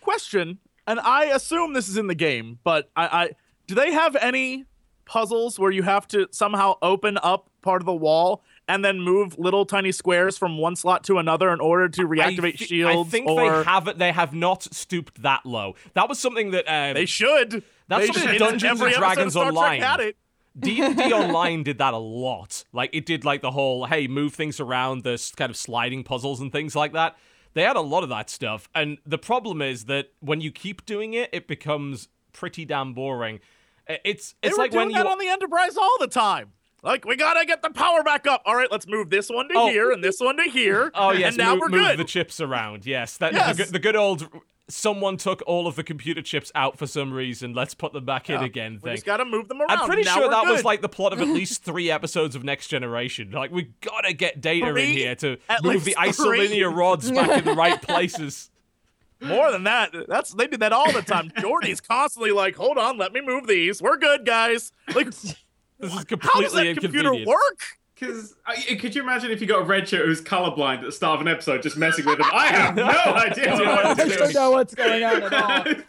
[0.00, 3.30] Question, and I assume this is in the game, but I, I
[3.66, 4.64] do they have any
[5.04, 9.38] puzzles where you have to somehow open up part of the wall and then move
[9.38, 13.08] little tiny squares from one slot to another in order to reactivate I thi- shields?
[13.08, 13.98] I think or they haven't.
[13.98, 15.74] They have not stooped that low.
[15.94, 17.62] That was something that um, They should.
[17.88, 18.38] That's They something should.
[18.38, 20.16] Dungeons and Dragons Online- had it.
[20.58, 22.64] D&D Online did that a lot.
[22.72, 26.40] Like it did like the whole hey move things around, the kind of sliding puzzles
[26.40, 27.16] and things like that.
[27.58, 30.86] They had a lot of that stuff, and the problem is that when you keep
[30.86, 33.40] doing it, it becomes pretty damn boring.
[33.88, 36.52] It's it's were like doing when that you on the Enterprise all the time.
[36.84, 38.42] Like we gotta get the power back up.
[38.46, 39.68] All right, let's move this one to Oh.
[39.70, 40.92] here and this one to here.
[40.94, 41.98] Oh yes, and now move, we're move good.
[41.98, 42.86] the chips around.
[42.86, 43.56] Yes, that Yes.
[43.56, 44.28] The, the good old.
[44.70, 47.54] Someone took all of the computer chips out for some reason.
[47.54, 48.44] Let's put them back in Yeah.
[48.46, 48.74] again.
[48.74, 48.94] we Thing.
[48.96, 49.70] just gotta move them around.
[49.70, 52.36] I'm pretty Now sure we're that was like the plot of at least three episodes
[52.36, 53.30] of Next Generation.
[53.30, 56.48] Like we gotta get data in here to At move the least three?
[56.48, 58.50] isolinear rods back in the right places.
[59.22, 59.92] more than that.
[60.06, 61.30] That's they did that all the time.
[61.40, 63.80] Geordi's constantly like, "Hold on, let me move these.
[63.82, 65.06] We're good, guys." Like,
[65.80, 67.77] This is completely how does completely that computer work?
[67.98, 68.34] Because
[68.78, 71.26] could you imagine if you got a red shirt who's colorblind at the start of
[71.26, 72.28] an episode, just messing with them?
[72.32, 75.74] I have no idea what I I'm don't know what's going on at all.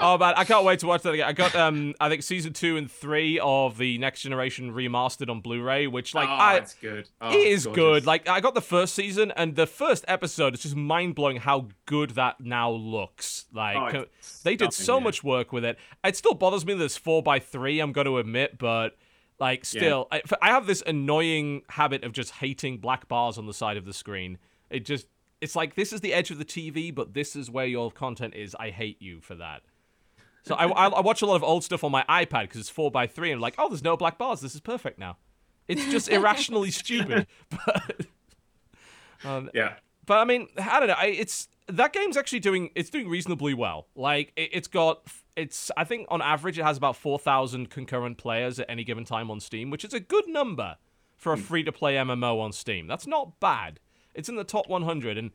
[0.00, 1.28] Oh man, I can't wait to watch that again.
[1.28, 5.40] I got um, I think season two and three of the Next Generation remastered on
[5.40, 7.08] Blu-ray, which like oh, I, it's good.
[7.20, 7.76] Oh, it is gorgeous.
[7.76, 8.06] good.
[8.06, 11.68] Like I got the first season, and the first episode It's just mind blowing how
[11.86, 13.44] good that now looks.
[13.52, 15.04] Like Oh, it's they did so yeah.
[15.04, 15.78] much work with it.
[16.02, 17.78] It still bothers me that it's four by three.
[17.78, 18.96] I'm going to admit, but
[19.42, 23.52] like still, I, I have this annoying habit of just hating black bars on the
[23.52, 24.38] side of the screen.
[24.70, 25.06] It just
[25.40, 28.34] it's like this is the edge of the TV, but this is where your content
[28.36, 28.54] is.
[28.60, 29.62] I hate you for that.
[30.44, 32.70] So I, I, I watch a lot of old stuff on my iPad because it's
[32.70, 34.40] four by three, and I'm like, oh, there's no black bars.
[34.40, 35.16] This is perfect now.
[35.68, 38.06] It's just irrationally stupid, but
[39.24, 39.74] um, Yeah.
[40.06, 40.94] but I mean, I don't know.
[40.96, 43.86] I, it's that game's actually doing it's doing reasonably well.
[43.94, 45.02] Like it, it's got
[45.36, 49.04] it's I think on average it has about four thousand concurrent players at any given
[49.04, 50.76] time on Steam, which is a good number
[51.16, 51.42] for a hmm.
[51.42, 52.86] free to play MMO on Steam.
[52.86, 53.80] That's not bad.
[54.14, 55.30] It's in the top 100, and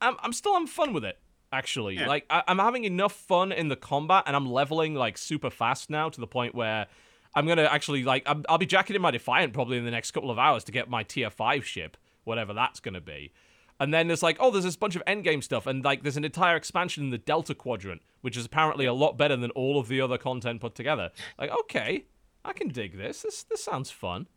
[0.00, 1.18] I'm I'm still having fun with it.
[1.52, 2.06] Actually, Yeah.
[2.06, 5.90] like I, I'm having enough fun in the combat, and I'm leveling like super fast
[5.90, 6.86] now to the point where.
[7.32, 10.10] I'm gonna actually like I'm, I'll be jacking in my Defiant probably in the next
[10.10, 13.32] couple of hours to get my tier five ship, whatever that's gonna be.
[13.80, 16.24] And then there's like, oh, there's this bunch of endgame stuff, and like there's an
[16.24, 19.88] entire expansion in the Delta Quadrant, which is apparently a lot better than all of
[19.88, 21.10] the other content put together.
[21.38, 22.04] Like, okay,
[22.44, 23.22] I can dig this.
[23.22, 24.28] This this sounds fun.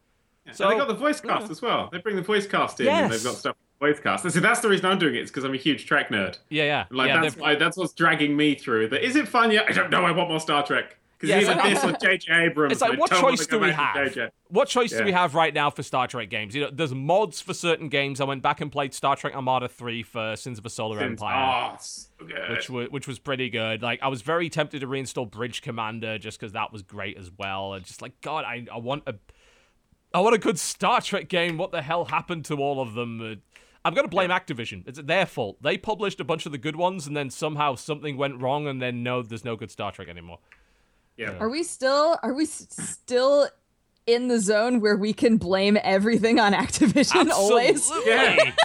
[0.51, 1.89] So they got the voice cast as well.
[1.91, 4.23] They bring the voice cast in, and they've got stuff voice cast.
[4.23, 5.19] And See, that's the reason I'm doing it.
[5.19, 5.23] it.
[5.23, 6.38] Is because I'm a huge Trek nerd.
[6.49, 7.21] Yeah, yeah, Like yeah.
[7.21, 8.89] that's that's what's dragging me through.
[8.89, 9.65] That is it fun yet?
[9.69, 10.06] I don't know.
[10.06, 10.97] I want more Star Trek.
[11.23, 12.33] Yeah, either like- this or J.J.
[12.33, 12.71] Abrams.
[12.73, 14.29] It's like, what choice do we have?
[14.49, 16.53] What choice do we have right now for Star Trek games?
[16.55, 18.21] You know, there's mods for certain games.
[18.21, 21.21] I went back and played Star Trek Armada 3 for Sins of a Solar Since-
[21.21, 21.71] Empire.
[21.73, 22.07] Oh, so
[22.49, 23.81] which was which was pretty good.
[23.81, 27.31] Like I was very tempted to reinstall Bridge Commander just because that was great as
[27.38, 27.73] well.
[27.73, 29.15] And just like God, I I want a
[30.13, 31.57] I want a good Star Trek game.
[31.57, 33.19] What the hell happened to all of them?
[33.21, 33.36] Uh,
[33.86, 34.88] I'm gonna blame Activision.
[34.88, 35.62] It's their fault.
[35.62, 38.81] They published a bunch of the good ones, and then somehow something went wrong, and
[38.81, 40.39] then no, there's no good Star Trek anymore.
[41.17, 41.38] Yeah.
[41.39, 43.47] Are we still are we s- still
[44.06, 47.89] in the zone where we can blame everything on Activision always?
[47.91, 48.54] Absolutely.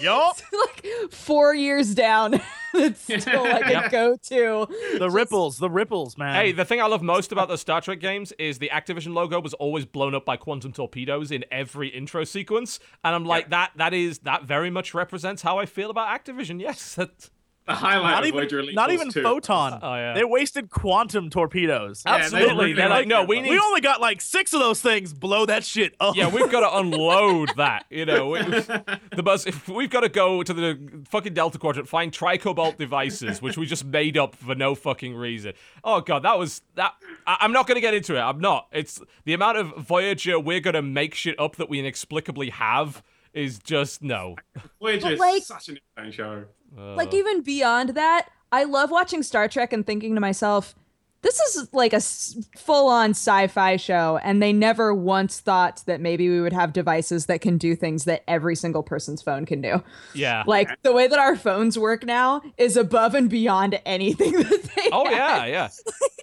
[0.00, 0.38] Yup.
[0.52, 2.40] like four years down.
[2.74, 4.66] it's still like a go-to.
[4.98, 6.34] The ripples, the ripples, man.
[6.34, 9.40] Hey, the thing I love most about the Star Trek games is the Activision logo
[9.40, 13.72] was always blown up by quantum torpedoes in every intro sequence, and I'm like, that
[13.76, 16.60] that is that very much represents how I feel about Activision.
[16.60, 17.28] Yes, that,
[17.70, 19.22] the highlight not of even, Voyager Elite not even 2.
[19.22, 19.78] photon.
[19.82, 20.14] Oh, yeah.
[20.14, 22.02] They wasted quantum torpedoes.
[22.06, 22.54] Yeah, absolutely.
[22.56, 25.12] really They're like, like no, we need We only got like six of those things.
[25.12, 26.16] Blow that shit up.
[26.16, 27.84] yeah, we've got to unload that.
[27.90, 29.46] You know, we, the buzz.
[29.46, 33.66] If we've got to go to the fucking Delta Quadrant, find tricobalt devices, which we
[33.66, 35.52] just made up for no fucking reason.
[35.84, 36.94] Oh god, that was that.
[37.26, 38.20] I, I'm not gonna get into it.
[38.20, 38.68] I'm not.
[38.72, 43.02] It's the amount of Voyager we're gonna make shit up that we inexplicably have
[43.32, 44.34] is just no.
[44.80, 46.44] Voyager But, is like- such an insane show.
[46.76, 50.74] Uh, Like even beyond that, I love watching Star Trek and thinking to myself,
[51.22, 56.30] this is like a s- full-on sci-fi show and they never once thought that maybe
[56.30, 59.82] we would have devices that can do things that every single person's phone can do.
[60.14, 60.44] Yeah.
[60.46, 64.88] Like the way that our phones work now is above and beyond anything that they
[64.92, 65.14] Oh had.
[65.14, 65.68] yeah, yeah.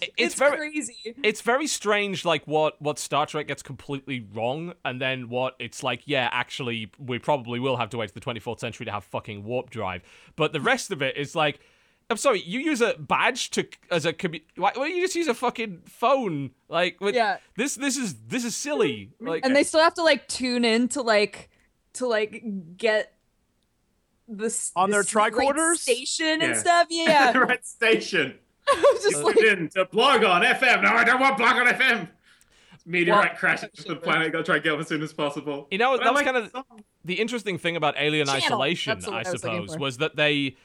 [0.00, 1.14] It- It's, it's very crazy.
[1.22, 5.82] it's very strange like what what Star Trek gets completely wrong and then what it's
[5.82, 9.04] like yeah actually we probably will have to wait to the 24th century to have
[9.04, 10.02] fucking warp drive
[10.36, 11.60] but the rest of it is like
[12.08, 15.16] I'm sorry you use a badge to as a commu- why, why don't you just
[15.16, 17.38] use a fucking phone like with, Yeah.
[17.56, 20.88] this this is this is silly like and they still have to like tune in
[20.88, 21.48] to like
[21.94, 22.44] to like
[22.76, 23.12] get
[24.28, 25.76] this On their this right tricorders?
[25.76, 26.88] station and stuff.
[26.90, 28.38] Yeah, the right station.
[28.72, 30.82] I'm just You like, in to blog on FM.
[30.82, 32.08] No, I don't want blog on FM.
[32.84, 34.32] Meteorite Well- crashes into the planet.
[34.32, 35.68] Gotta try and get up as soon as possible.
[35.70, 36.64] You know, But I that was like kind of the
[37.04, 38.42] the interesting thing about Alien Channel.
[38.44, 40.56] Isolation, I I suppose, was that they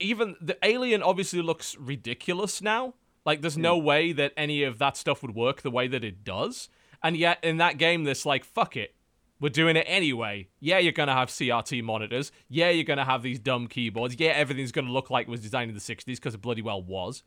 [0.00, 2.94] even the Alien obviously looks ridiculous now.
[3.24, 3.84] Like, there's no hmm.
[3.84, 6.68] way that any of that stuff would work the way that it does.
[7.02, 8.94] And yet, in that game, this like, fuck it,
[9.40, 10.48] we're doing it anyway.
[10.60, 12.32] Yeah, you're gonna have CRT monitors.
[12.48, 14.16] Yeah, you're gonna have these dumb keyboards.
[14.18, 16.82] Yeah, everything's gonna look like it was designed in the '60s because it bloody well
[16.82, 17.22] was.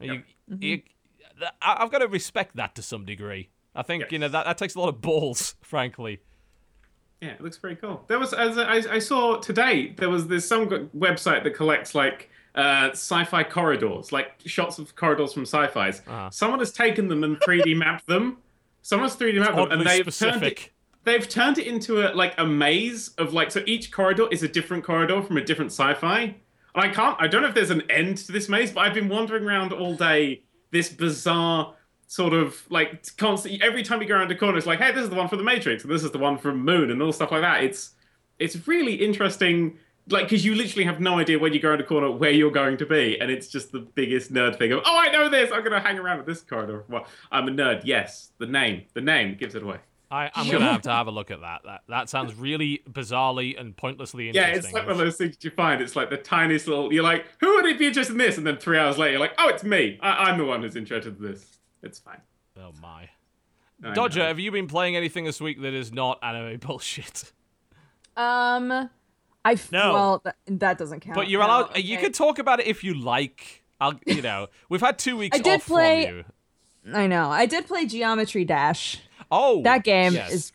[0.00, 0.62] You- Mm-hmm.
[0.62, 0.82] you-
[1.62, 3.50] I- I've got to respect that to some degree.
[3.74, 6.20] I think you know that, that takes a lot of balls, frankly.
[7.20, 8.02] Yeah, it looks pretty cool.
[8.08, 12.30] There was, as I, I saw today, there was there's some website that collects like
[12.54, 16.00] uh, sci-fi corridors, like shots of corridors from sci-fi's.
[16.06, 16.30] Uh-huh.
[16.30, 18.38] Someone has taken them and 3D mapped them.
[18.82, 20.70] Someone's 3D mapped them, and they've turned it.
[21.04, 24.48] They've turned it into a like a maze of like so each corridor is a
[24.48, 26.20] different corridor from a different sci-fi.
[26.22, 26.34] And
[26.74, 29.08] I can't I don't know if there's an end to this maze, but I've been
[29.08, 31.74] wandering around all day this bizarre
[32.06, 35.04] sort of like constantly every time you go around a corner it's like, hey, this
[35.04, 37.12] is the one from the Matrix and this is the one from Moon and all
[37.12, 37.64] stuff like that.
[37.64, 37.92] It's
[38.38, 41.84] it's really interesting like because you literally have no idea when you go around a
[41.84, 44.98] corner where you're going to be and it's just the biggest nerd thing of oh
[44.98, 47.82] i know this i'm going to hang around with this corridor well i'm a nerd
[47.84, 49.78] yes the name the name gives it away
[50.12, 50.58] I, I'm Sure.
[50.58, 51.60] gonna have to have a look at that.
[51.64, 54.52] That that sounds really bizarrely and pointlessly interesting.
[54.52, 55.80] Yeah, it's like one of those things you find.
[55.80, 56.92] It's like the tiniest little.
[56.92, 58.36] You're like, who would be interested in this?
[58.36, 59.98] And then three hours later, you're like, oh, it's me.
[60.02, 61.58] I- I'm the one who's interested in this.
[61.82, 62.20] It's fine.
[62.58, 63.08] oh my.
[63.82, 64.26] I Dodger, know.
[64.26, 67.32] have you been playing anything this week that is not anime bullshit?
[68.16, 68.90] um,
[69.44, 69.92] I f- No.
[69.94, 71.14] well that, that doesn't count.
[71.14, 71.76] But you're no, allowed.
[71.78, 72.04] You okay.
[72.06, 73.62] can talk about it if you like.
[73.80, 73.98] I'll.
[74.06, 76.24] You know, we've had two weeks I did off play- from you.
[76.94, 77.30] I know.
[77.30, 79.00] I did play Geometry Dash.
[79.30, 80.32] Oh, That game yes.
[80.32, 80.52] is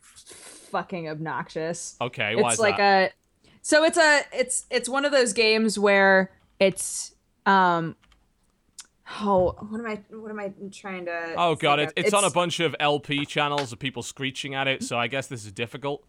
[0.72, 1.96] fucking obnoxious.
[2.02, 3.12] Okay, why it's is like that?
[3.12, 3.14] a
[3.62, 7.14] so it's a it's it's one of those games where it's
[7.46, 7.96] um
[9.22, 12.06] oh what am I what am I trying to Oh god, think it, of?
[12.06, 14.84] it's, on a bunch of LP channels of people screeching at it.
[14.84, 16.04] So I guess this is difficult.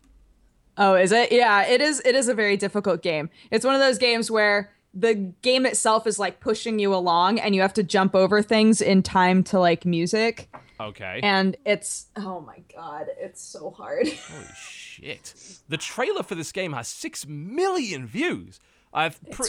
[0.79, 1.33] Oh, is it?
[1.33, 2.03] Yeah, it is.
[2.05, 3.31] It is a very difficult game.
[3.51, 7.55] It's one of those games where the game itself is like pushing you along, and
[7.55, 10.51] you have to jump over things in time to like music.
[10.79, 11.21] Okay.
[11.23, 14.07] And it's oh my god, it's so hard.
[14.31, 15.35] Holy shit!
[15.69, 18.61] The trailer for this game has six million views.
[18.93, 19.45] I've pr-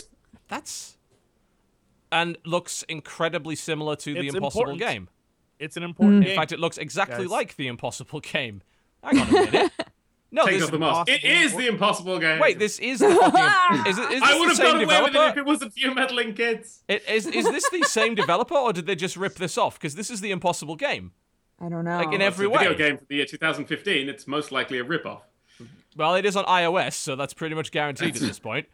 [0.48, 0.98] that's
[2.12, 4.80] and looks incredibly similar to the Impossible important.
[4.80, 5.10] game.
[5.60, 6.32] It's an important game.
[6.32, 7.32] In fact, it looks exactly Guys.
[7.32, 8.62] like the Impossible game.
[9.04, 9.72] Hang on a minute.
[10.30, 11.10] No, Take this, off the mask.
[11.10, 11.58] It impossible.
[11.60, 12.40] the impossible game.
[12.40, 13.86] wait, this is the fucking.
[13.92, 15.46] Is, it, is this I the would have same got away with it if it
[15.46, 16.84] wasn't for you meddling kids.
[16.90, 19.80] It- Is, is this the same developer, or did they just rip this off?
[19.80, 21.14] Because this is the Impossible game.
[21.62, 21.98] I don't know.
[21.98, 22.78] Like in It's every a video way.
[22.78, 24.10] game for the year 2015.
[24.10, 25.24] It's most likely a rip-off.
[25.96, 28.68] Well, it is on iOS, so that's pretty much guaranteed at this point.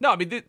[0.00, 0.42] No, I mean, thi-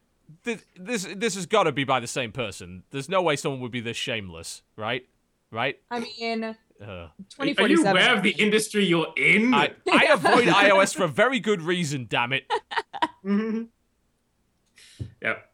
[0.43, 2.83] thi- this this has got to be by the same person.
[2.91, 5.07] There's no way someone would be this shameless, right?
[5.49, 5.79] Right?
[5.89, 7.07] I mean, Uh,
[7.39, 9.53] Are you aware of the industry you're in?
[9.53, 12.43] I, I avoid iOS for a very good reason, damn it.
[13.25, 13.67] Mhm.
[15.21, 15.49] Yep.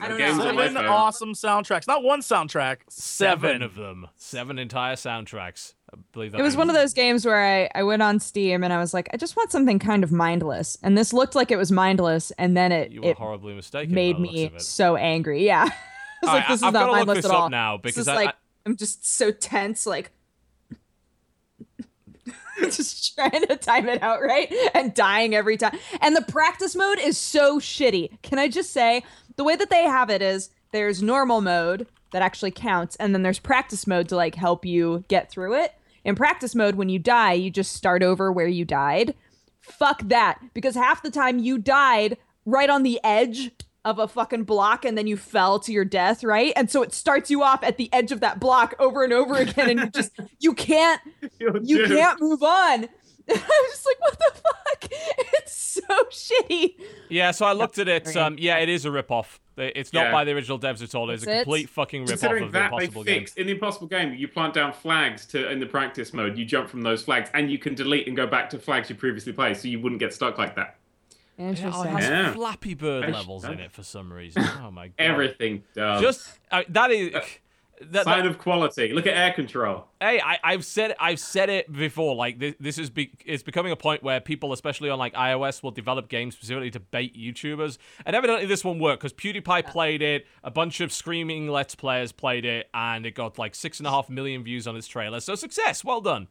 [0.00, 0.42] No I don't know.
[0.42, 1.86] Seven awesome soundtracks.
[1.86, 2.78] Not one soundtrack.
[2.88, 3.62] Seven Seven.
[3.62, 4.08] of them.
[4.16, 5.74] Seven entire soundtracks.
[5.92, 8.64] I believe that It was one of those games where I, I went on Steam
[8.64, 10.76] and I was like, I just want something kind of mindless.
[10.82, 13.94] And this looked like it was mindless, and then it, You were it horribly mistaken.
[13.94, 15.44] made by the looks me so angry.
[15.46, 15.68] Yeah.
[16.24, 17.40] I was All like, right, this is I've not gotta look mindless this at up
[17.42, 17.50] all.
[17.50, 18.32] now This because is I- like I-
[18.66, 20.10] I'm just so tense, like
[22.62, 25.78] just trying to time it out right and dying every time.
[26.00, 28.22] And the practice mode is so shitty.
[28.22, 29.02] Can I just say
[29.36, 33.22] the way that they have it is there's normal mode that actually counts, and then
[33.22, 35.72] there's practice mode to like help you get through it.
[36.04, 39.14] In practice mode, when you die, you just start over where you died.
[39.60, 43.50] Fuck that, because half the time you died right on the edge
[43.84, 46.52] of a fucking block and then you fell to your death, right?
[46.56, 49.34] And so it starts you off at the edge of that block over and over
[49.36, 51.00] again and you just you can't
[51.38, 51.98] You're you doomed.
[51.98, 52.84] can't move on.
[53.30, 53.36] I'm
[53.70, 54.90] just like, what the fuck?
[55.34, 56.74] It's so shitty.
[57.08, 58.14] Yeah, so I looked at it.
[58.16, 59.40] Um, yeah, it is a rip-off.
[59.56, 60.12] It's not Yeah.
[60.12, 61.08] by the original devs at all.
[61.10, 61.44] It's a That's it?
[61.44, 63.26] complete fucking rip-off Considering of the that they Impossible game.
[63.36, 66.36] in the impossible game, you plant down flags to in the practice mode.
[66.36, 68.96] You jump from those flags, and you can delete and go back to flags you
[68.96, 70.76] previously played, so you wouldn't get stuck like that.
[71.36, 71.84] Yeah, oh, Interesting.
[71.86, 72.32] it has Yeah.
[72.32, 74.44] Flappy Bird Fresh levels in it for some reason.
[74.62, 74.94] Oh my god!
[74.98, 76.00] Everything does.
[76.00, 77.14] Just uh, that is.
[77.90, 78.92] That, sign that- of quality.
[78.92, 79.86] Look at air control.
[80.00, 82.14] hey, I, I've said I've said it before.
[82.14, 85.60] Like this, this is be, it's becoming a point where people, especially on like iOS,
[85.60, 87.78] will develop games specifically to bait YouTubers.
[88.06, 90.24] And evidently, this one worked because PewDiePie played it.
[90.44, 93.90] A bunch of screaming Let's Players played it, and it got like six and a
[93.90, 95.18] half million views on its trailer.
[95.18, 96.28] So success, well done.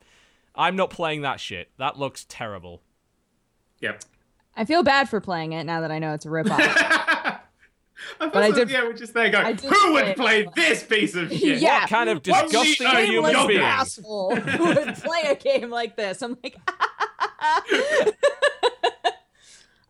[0.55, 1.71] I'm not playing that shit.
[1.77, 2.81] That looks terrible.
[3.81, 4.01] Yep.
[4.55, 7.39] I feel bad for playing it now that I know it's a ripoff.
[8.19, 9.57] but I did- Yeah, we're just there going.
[9.57, 10.17] Who play would it.
[10.17, 11.59] play this piece of shit?
[11.59, 11.81] Yeah.
[11.81, 13.61] What kind of What disgusting are you human being?
[13.61, 16.21] asshole who would play a game like this.
[16.21, 16.57] I'm like,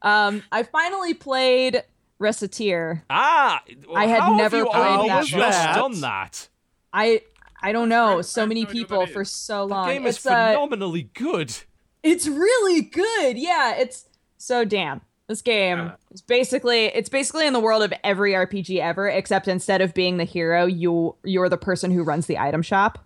[0.02, 1.84] um, I finally played
[2.19, 3.02] Recettear.
[3.10, 3.62] Ah,
[3.95, 5.76] I had never you played only that just one.
[5.76, 6.47] done that.
[6.93, 7.21] I
[7.62, 8.19] I don't know.
[8.19, 9.32] I- So I many have no idea what people for is.
[9.32, 9.88] so The long.
[9.88, 11.54] game is it's uh, phenomenally good.
[12.02, 13.38] it's really good.
[13.38, 14.06] Yeah, it's
[14.43, 15.01] so damn.
[15.27, 15.91] This game Yeah.
[16.12, 20.17] is basically it's basically in the world of every RPG ever, except instead of being
[20.17, 22.99] the hero, you you're the person who runs the item shop.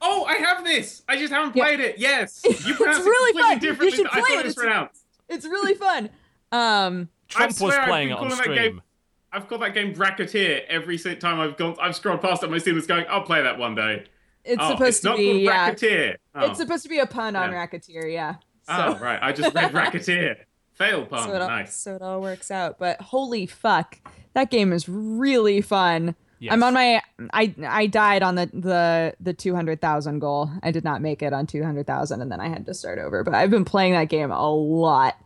[0.00, 1.02] Oh, I have this.
[1.08, 1.64] I just haven't Yeah.
[1.64, 1.98] played it.
[1.98, 2.42] Yes.
[2.44, 3.52] It's You pronounce really it completely fun.
[3.52, 4.34] You differently should play thought it.
[4.34, 5.02] it It's- pronounced.
[5.28, 6.10] It's really fun.
[6.50, 8.54] Um, Trump was I've playing it on that stream.
[8.56, 8.82] game-
[9.32, 11.76] I've called that game Bracketeer every time I've gone.
[11.80, 12.50] I've scrolled past it.
[12.50, 13.06] My Steam is going.
[13.08, 14.04] I'll play that one day.
[14.44, 15.50] it's oh, supposed it's to not be called yeah.
[15.68, 16.16] Racketeer.
[16.34, 16.50] Oh.
[16.50, 17.56] It's supposed to be a pun on Yeah.
[17.56, 18.34] Racketeer, yeah.
[18.66, 19.18] So, oh, right.
[19.22, 20.36] I just read Racketeer.
[20.74, 21.28] Fail pun.
[21.28, 21.74] so it all, nice.
[21.74, 22.78] so it all works out.
[22.78, 23.98] But holy fuck,
[24.34, 26.14] that game is really fun.
[26.38, 26.52] Yes.
[26.52, 27.00] I'm on my
[27.32, 30.50] I I died on the the the 200,000 goal.
[30.62, 33.22] I did not make it on 200,000 and then I had to start over.
[33.22, 35.16] But I've been playing that game a lot.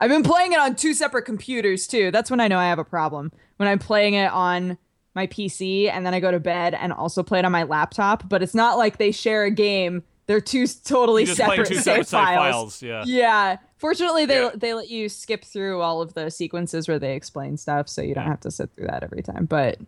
[0.00, 2.10] I've been playing it on two separate computers too.
[2.10, 3.32] That's when I know I have a problem.
[3.56, 4.78] When I'm playing it on
[5.14, 8.28] my PC and then I go to bed and also play it on my laptop,
[8.28, 10.04] but it's not like they share a game.
[10.26, 12.80] They're two totally just separate two save separate files.
[12.80, 12.82] files.
[12.82, 13.04] Yeah.
[13.06, 13.56] Yeah.
[13.78, 14.50] Fortunately, they Yeah.
[14.54, 18.14] they let you skip through all of the sequences where they explain stuff, so you
[18.14, 19.44] don't have to sit through that every time.
[19.44, 19.78] But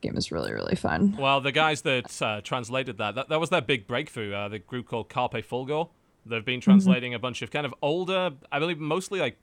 [0.00, 1.16] game is really really fun.
[1.18, 4.32] Well, the guys that uh, translated that, that, that was their big breakthrough.
[4.32, 5.90] Uh, the group called Carpe Fulgo.
[6.24, 9.38] They've been translating a bunch of kind of older, I believe, mostly like.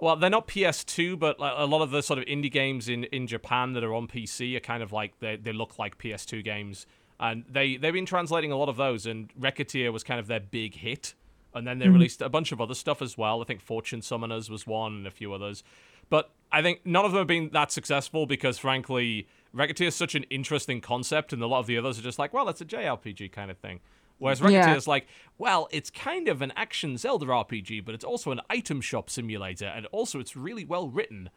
[0.00, 3.04] Well, they're not PS2, but like, a lot of the sort of indie games in,
[3.04, 6.42] in Japan that are on PC are kind of like they, they look like PS2
[6.44, 6.84] games,
[7.20, 9.06] and they they've been translating a lot of those.
[9.06, 11.14] And Racketeer was kind of their big hit,
[11.54, 11.94] and then they mm-hmm.
[11.94, 13.40] released a bunch of other stuff as well.
[13.40, 15.62] I think Fortune Summoners was one, and a few others.
[16.10, 20.14] But I think none of them have been that successful because, frankly, Racketeer is such
[20.14, 22.64] an interesting concept, and a lot of the others are just like, well, it's a
[22.64, 23.80] JRPG kind of thing.
[24.18, 24.76] Whereas Racketeer Yeah.
[24.76, 25.06] is like,
[25.38, 29.66] well, it's kind of an action Zelda RPG, but it's also an item shop simulator,
[29.66, 31.30] and also it's really well written.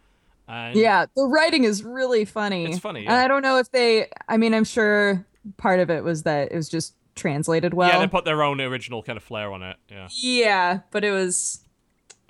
[0.47, 2.65] And Yeah, the writing is really funny.
[2.65, 3.15] It's funny, and.
[3.15, 4.07] I don't know if they.
[4.29, 5.25] I mean, I'm sure
[5.57, 7.89] part of it was that it was just translated well.
[7.89, 9.77] yeah, they put their own original kind of flair on it.
[9.89, 10.07] Yeah.
[10.11, 11.61] Yeah, but it was.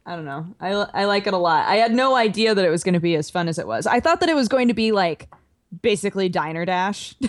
[0.05, 0.45] I don't know.
[0.61, 1.67] I, I like it a lot.
[1.67, 3.85] I had no idea that it was going to be as fun as it was.
[3.85, 5.27] I thought that it was going to be like
[5.81, 7.15] basically Diner Dash.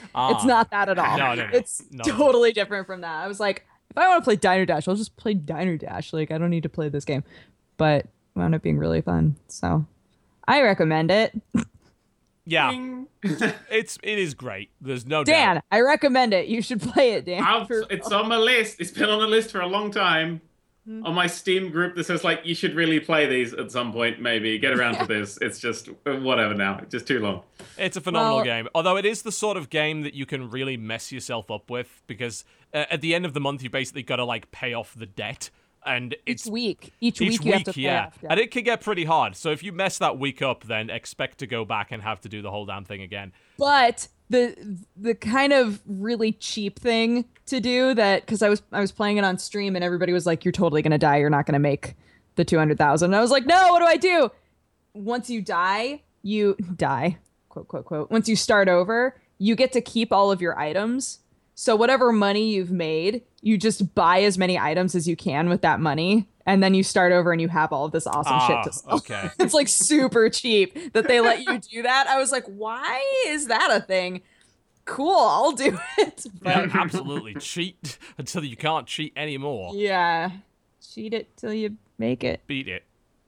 [0.00, 0.44] It's Ah.
[0.46, 1.18] not that at all.
[1.18, 1.50] No, no, no.
[1.52, 2.02] It's No.
[2.02, 3.22] totally different from that.
[3.24, 6.12] I was like, if I want to play Diner Dash, I'll just play Diner Dash.
[6.12, 7.22] Like, I don't need to play this game.
[7.76, 9.36] But it wound up being really fun.
[9.48, 9.86] So
[10.48, 11.32] I recommend it.
[12.44, 12.72] Yeah,
[13.70, 14.70] it's it is great.
[14.80, 15.32] There's no doubt.
[15.32, 15.64] Dan, doubt.
[15.70, 16.46] I recommend it.
[16.48, 17.44] You should play it, Dan.
[17.44, 18.80] I'll- For- it's on my list.
[18.80, 20.40] It's been on the list for a long time.
[20.86, 21.04] Hmm.
[21.04, 24.22] On my Steam group that says like you should really play these at some point,
[24.22, 25.36] maybe get around to this.
[25.42, 26.78] It's just uh, whatever now.
[26.78, 27.42] It's just too long.
[27.76, 28.68] It's a phenomenal Well- game.
[28.74, 32.00] Although it is the sort of game that you can really mess yourself up with
[32.06, 34.94] because uh, at the end of the month you basically got to like pay off
[34.96, 35.50] the debt,
[35.84, 36.92] and each it's week.
[37.00, 38.06] Each, each week you have to yeah.
[38.06, 38.30] off debt.
[38.30, 39.36] and it can get pretty hard.
[39.36, 42.28] So if you mess that week up, then expect to go back and have to
[42.28, 43.32] do the whole damn thing again.
[43.56, 48.80] but the the kind of really cheap thing to do that because I was I
[48.80, 51.16] was playing it on stream and everybody was like, "You're totally gonna die.
[51.18, 51.96] You're not gonna make
[52.36, 53.14] the two hundred thousand.
[53.14, 54.30] I was like, "No, what do I do?"
[54.92, 57.18] Once you die, you die.
[57.48, 58.10] Quote quote quote.
[58.10, 61.20] Once you start over, you get to keep all of your items.
[61.60, 65.62] So whatever money you've made, you just buy as many items as you can with
[65.62, 68.46] that money, and then you start over and you have all of this awesome Ah,
[68.46, 68.94] shit to sell.
[68.98, 69.28] okay.
[69.40, 72.06] it's like super cheap that they let you do that.
[72.06, 74.20] I was like, why is that a thing?
[74.84, 76.26] Cool, I'll do it.
[76.44, 77.34] Yeah, absolutely.
[77.34, 79.72] cheat until you can't cheat anymore.
[79.74, 80.30] yeah,
[80.94, 82.40] cheat it till you make it.
[82.46, 82.84] Beat it.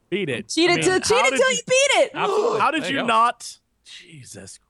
[0.08, 0.48] Beat it.
[0.50, 2.10] Cheat I it till cheat it till you beat it.
[2.14, 2.60] Absolutely.
[2.60, 3.06] How did There you you go.
[3.08, 3.58] not?
[3.84, 4.60] Jesus.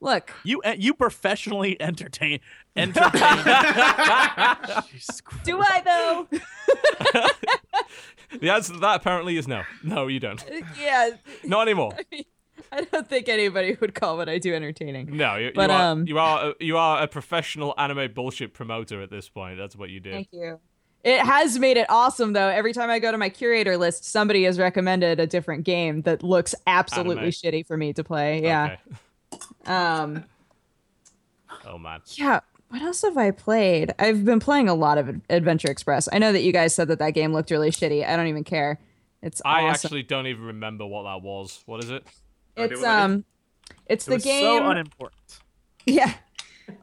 [0.00, 2.40] Look, You uh, you professionally entertain
[2.76, 3.12] entertain.
[4.90, 5.44] Jesus Christ.
[5.44, 6.28] do I though?
[8.40, 9.62] The answer to that apparently is no.
[9.82, 10.44] No, you don't.
[10.80, 11.10] yeah.
[11.44, 11.92] Not anymore.
[12.72, 15.16] I don't think anybody would call what I do entertaining.
[15.16, 18.52] No, you, But, you are um, you are a, you are a professional anime bullshit
[18.52, 19.56] promoter at this point.
[19.56, 20.10] That's what you do.
[20.10, 20.58] Thank you.
[21.06, 22.48] It has made it awesome though.
[22.48, 26.24] Every time I go to my curator list, somebody has recommended a different game that
[26.24, 27.30] looks absolutely Anime.
[27.30, 28.42] shitty for me to play.
[28.42, 28.76] Yeah.
[29.32, 29.40] Okay.
[29.66, 30.24] Um
[31.64, 32.00] Oh man.
[32.14, 32.40] yeah,
[32.70, 33.94] what else have I played?
[34.00, 36.08] I've been playing a lot of Adventure Express.
[36.12, 38.04] I know that you guys said that that game looked really shitty.
[38.06, 38.80] I don't even care.
[39.22, 39.70] It's I awesome.
[39.70, 41.62] actually don't even remember what that was.
[41.66, 42.04] What is it?
[42.56, 42.84] it's what that is.
[42.84, 43.24] um
[43.86, 45.38] it's It the was game so unimportant.
[45.86, 46.12] Yeah.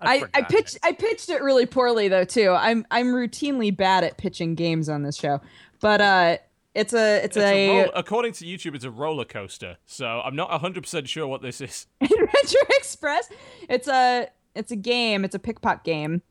[0.01, 2.51] I, I pitched I pitched it really poorly though too.
[2.51, 5.41] I'm I'm routinely bad at pitching games on this show.
[5.79, 6.37] But uh
[6.73, 9.77] it's a it's, It's a a, roll- according to YouTube, it's a roller coaster.
[9.85, 11.85] So I'm not 100% sure what this is.
[12.01, 13.29] Adventure Express.
[13.69, 15.23] It's a it's a game.
[15.23, 16.21] It's a pickpocket game.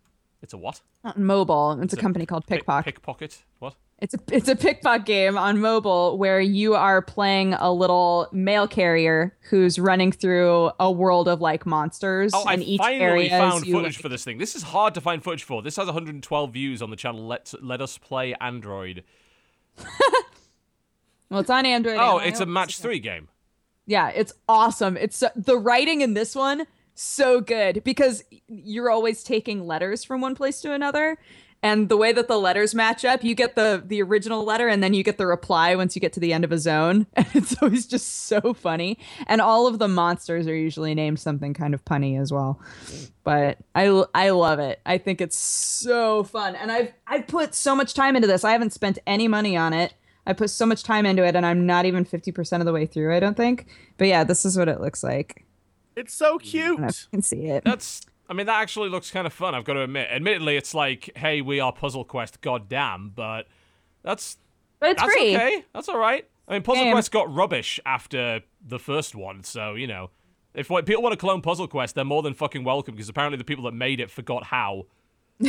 [0.43, 0.81] It's a what?
[1.05, 1.73] Not mobile.
[1.81, 2.85] It's, a a company called PikPok.
[2.85, 3.45] pickpocket?
[3.61, 3.77] What?
[4.03, 8.67] It's a it's a pickpocket game on mobile where you are playing a little mail
[8.67, 12.33] carrier who's running through a world of like monsters.
[12.35, 14.39] Oh, I each finally found footage like- for this thing.
[14.39, 15.63] This is hard to find footage for.
[15.63, 17.25] This has 112 views on the channel.
[17.25, 19.05] Let Let Us Play Android.
[21.33, 21.97] Well, it's on Android.
[21.99, 23.29] Oh, and it's a match three game.
[23.87, 24.99] Yeah, it's awesome.
[24.99, 30.21] It's so, the writing in this one so good because you're always taking letters from
[30.21, 31.17] one place to another.
[31.65, 34.83] And the way that the letters match up, you get the the original letter and
[34.83, 37.07] then you get the reply once you get to the end of a zone.
[37.17, 38.99] And it's always just so funny.
[39.29, 42.61] And all of the monsters are usually named something kind of punny as well.
[43.23, 44.81] But I I love it.
[44.85, 46.57] I think it's so fun.
[46.57, 48.45] And I've I've put so much time into this.
[48.45, 49.95] I haven't spent any money on it.
[50.27, 52.87] I put so much time into it and I'm not even 50% of the way
[52.87, 53.67] through, I don't think.
[53.99, 55.45] But yeah, this is what it looks like.
[55.97, 57.03] It's so I don't know if cute.
[57.03, 57.65] you can see it.
[57.65, 58.03] That's.
[58.33, 59.55] I mean, that actually looks kind of fun.
[59.55, 60.09] I've got to admit.
[60.11, 63.13] Admittedly, it's like, hey, we are Puzzle Quest, goddamn.
[63.15, 63.47] But
[64.03, 64.39] that's
[64.81, 65.37] But it's that's free.
[65.37, 65.65] okay.
[65.75, 66.27] That's all right.
[66.49, 66.93] I mean, Puzzle Game.
[66.95, 70.09] Quest got rubbish after the first one, so you know,
[70.55, 72.95] if what, people want to clone Puzzle Quest, they're more than fucking welcome.
[72.95, 74.87] Because apparently, the people that made it forgot how.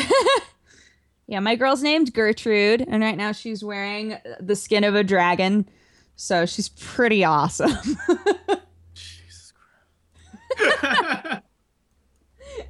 [1.26, 5.70] Yeah, my girl's named Gertrude, and right now she's wearing the skin of a dragon.
[6.16, 7.72] So she's pretty awesome.
[8.94, 9.54] Jesus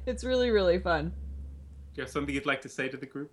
[0.06, 1.08] it's really, really fun.
[1.08, 3.32] Do you have something you'd like to say to the group?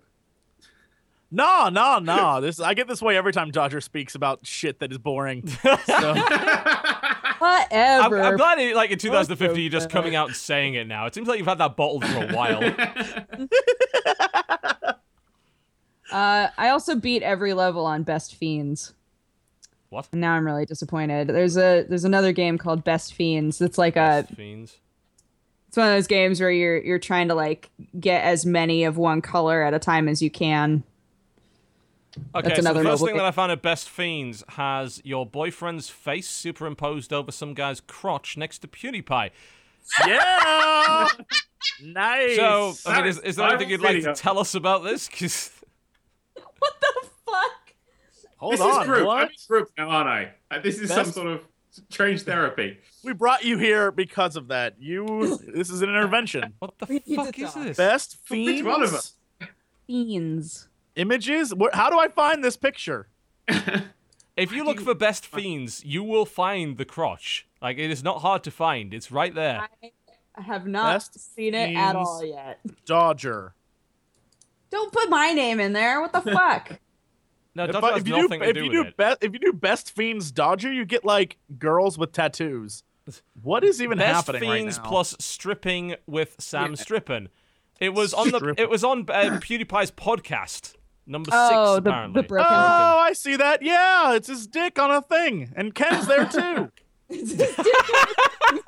[1.30, 2.40] No, no, no.
[2.40, 5.48] This I get this way every time Dodger speaks about shit that is boring.
[7.42, 8.22] So, I'm, Whatever.
[8.22, 11.06] I'm glad, it, like in 2050, so you're just coming out and saying it now.
[11.06, 12.62] It seems like you've had that bottled for a while.
[16.12, 18.92] Uh, I also beat every level on Best Fiends.
[19.88, 20.08] What?
[20.12, 21.28] And now I'm really disappointed.
[21.28, 23.62] There's a there's another game called Best Fiends.
[23.62, 24.76] It's like a Fiends.
[25.72, 28.98] It's one of those games where you're you're trying to like get as many of
[28.98, 30.82] one color at a time as you can.
[32.34, 33.16] Okay, That's so the first thing game.
[33.16, 38.36] that I found at Best Fiends has your boyfriend's face superimposed over some guy's crotch
[38.36, 39.30] next to PewDiePie.
[40.06, 41.08] yeah,
[41.82, 42.36] nice.
[42.36, 45.08] So, I mean, is, is there anything you'd like to tell us about this?
[45.08, 45.52] 'Cause-
[46.58, 47.74] What the fuck?
[48.36, 49.06] hold this on, is group.
[49.06, 49.16] what?
[49.22, 50.32] I'm in group now, aren't I?
[50.54, 51.40] Uh, This is some sort of
[51.90, 52.78] strange therapy.
[53.04, 54.76] We brought you here because of that.
[54.78, 56.54] You, this is an intervention.
[56.58, 57.64] what the We need to fuck is talk.
[57.64, 57.76] this?
[57.76, 59.14] Best Which fiends one of us?
[59.86, 60.68] Fiends.
[60.96, 61.54] images.
[61.54, 63.08] Where, how do I find this picture?
[64.34, 67.46] If you look for Best Fiends, you will find the crotch.
[67.60, 68.94] Like, it is not hard to find.
[68.94, 69.68] It's right there.
[70.34, 72.58] I have not Best seen it at all yet.
[72.86, 73.54] Dodger.
[74.70, 76.00] Don't put my name in there.
[76.00, 76.80] What the fuck?
[77.54, 78.96] No, If, I- if you do, nothing to if do you do, it.
[78.96, 82.82] be, if you do best fiends Dodger, you get like girls with tattoos.
[83.42, 84.88] What is even Best happening Fiends right now?
[84.90, 86.76] plus stripping with Sam Yeah.
[86.76, 87.28] Strippin.
[87.80, 88.54] It was on the.
[88.56, 91.84] It was on uh, PewDiePie's podcast number Oh, six.
[91.84, 92.22] the- apparently.
[92.22, 93.60] the broken- Oh, I see that.
[93.62, 96.70] Yeah, it's his dick on a thing, and Ken's there too.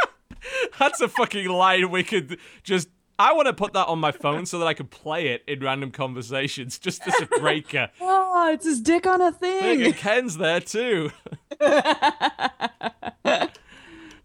[0.78, 2.88] That's a fucking line we could just.
[3.18, 5.60] I want to put that on my phone so that I can play it in
[5.60, 7.90] random conversations, just as a breaker.
[8.00, 9.82] oh, it's his dick on a Look, thing.
[9.82, 11.10] and Ken's there too.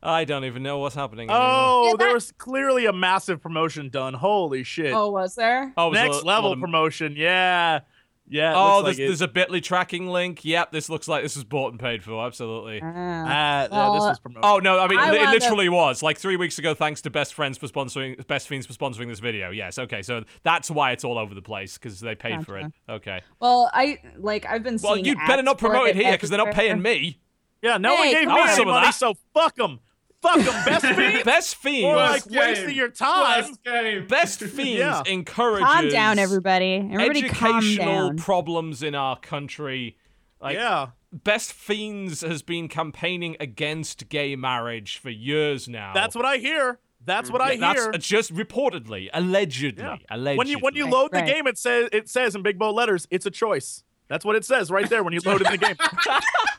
[0.02, 1.30] I don't even know what's happening.
[1.30, 1.50] Oh, anymore.
[1.52, 4.14] Oh, Yeah, there was clearly a massive promotion done.
[4.14, 4.94] Holy shit!
[4.94, 5.74] oh, was there?
[5.78, 7.16] oh, it was a Next lot level of- promotion.
[7.18, 7.82] Yeah,
[8.30, 8.52] yeah.
[8.52, 10.46] it Oh, looks there's, like there's a Bitly tracking link.
[10.46, 12.26] Yep, this looks like this was bought and paid for.
[12.26, 12.80] Absolutely.
[12.82, 12.88] Ah.
[12.88, 14.42] Ah, yeah, this was promotion.
[14.44, 14.80] Oh no!
[14.80, 16.74] I mean, I it wound up- literally was like three weeks ago.
[16.74, 19.50] Thanks to Best Friends for sponsoring, Best Fiends for sponsoring this video.
[19.52, 22.72] Yes, okay, so that's why it's all over the place because they paid for it.
[22.88, 23.22] Okay.
[23.40, 25.06] Well, I like I've been Well, seeing.
[25.06, 27.20] you better not promote it here because they're not paying me.
[27.62, 27.78] yeah.
[27.78, 28.94] No one gave me any Some of money, that.
[28.96, 29.80] so fuck them.
[30.22, 31.24] Fuck them, best fiends.
[31.24, 31.86] Best Fiends.
[31.86, 33.46] Or Worst like wasting your time.
[33.46, 34.08] Worst game.
[34.08, 35.02] Best Fiends Yeah.
[35.08, 36.76] encourages Calm down, everybody.
[36.92, 38.18] Everybody, calm educational down.
[38.18, 39.96] problems in our country.
[40.42, 40.88] Like yeah.
[41.14, 45.92] Best Fiends has been campaigning against gay marriage for years now.
[45.94, 46.80] That's what I hear.
[47.06, 47.92] That's what I Yeah, hear.
[47.94, 49.98] That's just reportedly, allegedly, Yeah.
[50.10, 50.38] allegedly.
[50.38, 51.34] when you when you Right, load the right.
[51.34, 53.84] game, it says it says in big bold letters, it's a choice.
[54.10, 55.76] That's what it says right there when you load it in the game.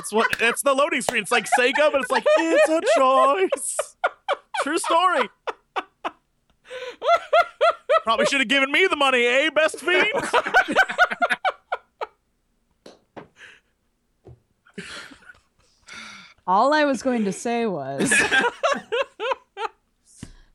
[0.00, 1.20] It's what it's the loading screen.
[1.20, 3.96] It's like Sega, but it's like it's a choice.
[4.62, 5.28] True story.
[8.02, 10.08] Probably should have given me the money, eh, best fiend?
[16.46, 18.08] All I was going to say was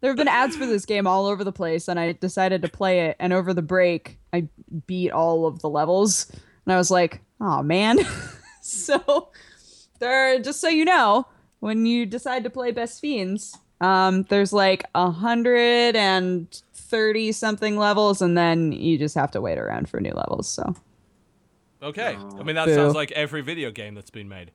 [0.01, 2.67] there have been ads for this game all over the place, and I decided to
[2.67, 3.15] play it.
[3.19, 4.47] And over the break, I
[4.87, 7.99] beat all of the levels, and I was like, "Oh man!"
[8.69, 9.29] so
[9.99, 11.27] there, just so you know,
[11.59, 17.77] when you decide to play Best Fiends, um, there's like a hundred and thirty something
[17.77, 20.47] levels, and then you just have to wait around for new levels.
[20.47, 20.75] So
[21.85, 22.17] Okay.
[22.39, 22.73] I mean, that Boo.
[22.75, 24.51] sounds like every video game that's been made.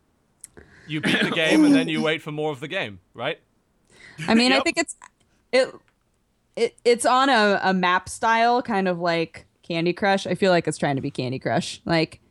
[0.88, 3.38] You beat the game and then you wait for more of the game, right?
[4.26, 4.96] I mean, I think it's
[5.52, 5.72] it
[6.56, 10.26] it it's on a, a map style, kind of like Candy Crush.
[10.26, 12.29] I feel like it's trying to be Candy Crush, like "N-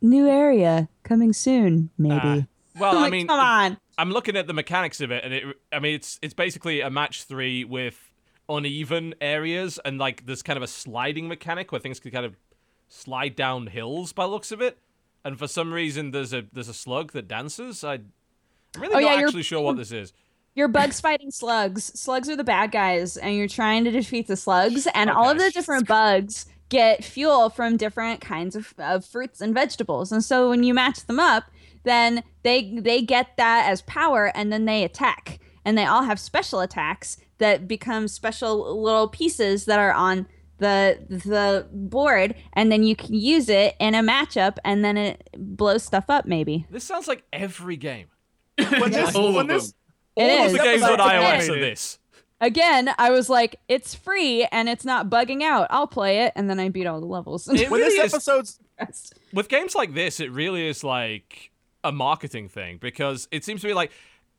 [0.00, 2.14] new area coming soon, maybe.
[2.14, 2.42] Uh,
[2.78, 3.78] well, I'm I mean, come on.
[3.98, 5.44] I'm looking at the mechanics of it, and it.
[5.72, 8.12] I mean, it's it's basically a match three with
[8.48, 12.36] uneven areas, and like there's kind of a sliding mechanic where things can kind of
[12.88, 14.78] slide down hills by the looks of it.
[15.24, 17.82] And for some reason, there's a there's a slug that dances.
[17.82, 18.12] I, I'm
[18.78, 20.12] really Oh, not yeah, actually sure what this is.
[20.54, 21.84] You're bugs fighting slugs.
[21.98, 24.86] Slugs are the bad guys, and you're trying to defeat the slugs.
[24.94, 29.54] And all of the different bugs get fuel from different kinds of, of fruits and
[29.54, 30.10] vegetables.
[30.12, 31.44] And so when you match them up,
[31.84, 35.38] then they they get that as power, and then they attack.
[35.64, 40.26] And they all have special attacks that become special little pieces that are on
[40.58, 45.28] the the board, and then you can use it in a matchup, and then it
[45.36, 46.26] blows stuff up.
[46.26, 48.06] Maybe This sounds like every game.
[48.56, 49.74] When this, All when of this,
[50.16, 50.52] it All is.
[50.52, 51.98] of the games on iOS are this.
[52.40, 55.66] Again, I was like, it's free and it's not bugging out.
[55.70, 57.48] I'll play it, and then I beat all the levels.
[57.48, 58.58] It really this is episode's
[59.32, 61.50] with games like this, it really is like
[61.84, 63.92] a marketing thing because it seems to be like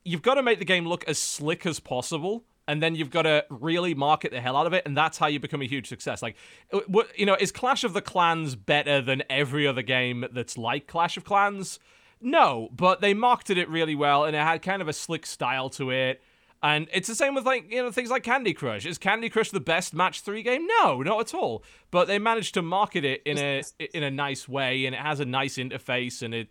[0.03, 2.43] you've got to make the game look as slick as possible.
[2.69, 5.27] And then you've got to really market the hell out of it, and that's how
[5.27, 6.21] you become a huge success.
[6.21, 6.35] Like,
[6.73, 10.57] uh, what you know, is Clash of the Clans better than every other game that's
[10.57, 11.79] like Clash of Clans?
[12.19, 15.69] No, but they marketed it really well, and it had kind of a slick style
[15.71, 16.21] to it.
[16.63, 18.85] And it's the same with like you know things like Candy Crush.
[18.85, 20.65] Is Candy Crush the best match three game?
[20.79, 21.63] No, not at all.
[21.91, 25.19] But they managed to market it in a in a nice way, and it has
[25.19, 26.49] a nice interface, and it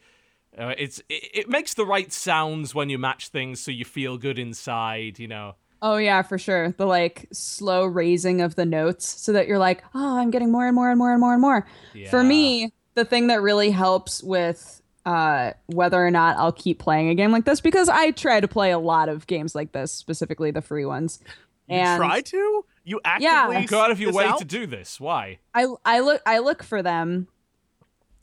[0.56, 4.16] uh, it's it, it makes the right sounds when you match things, so you feel
[4.16, 5.18] good inside.
[5.18, 5.56] You know.
[5.82, 6.70] oh yeah, for sure.
[6.70, 10.66] The like slow raising of the notes, so that you're like, oh, I'm getting more
[10.66, 11.66] and more and more and more and more.
[12.10, 17.08] For me, the thing that really helps with uh, whether or not I'll keep playing
[17.08, 19.92] a game like this, because I try to play a lot of games like this,
[19.92, 21.20] specifically the free ones.
[21.68, 23.62] you and try to you actively Yeah.
[23.62, 24.38] Oh God, if you this wait out?
[24.40, 25.38] to do this, why?
[25.54, 27.28] I I look I look for them,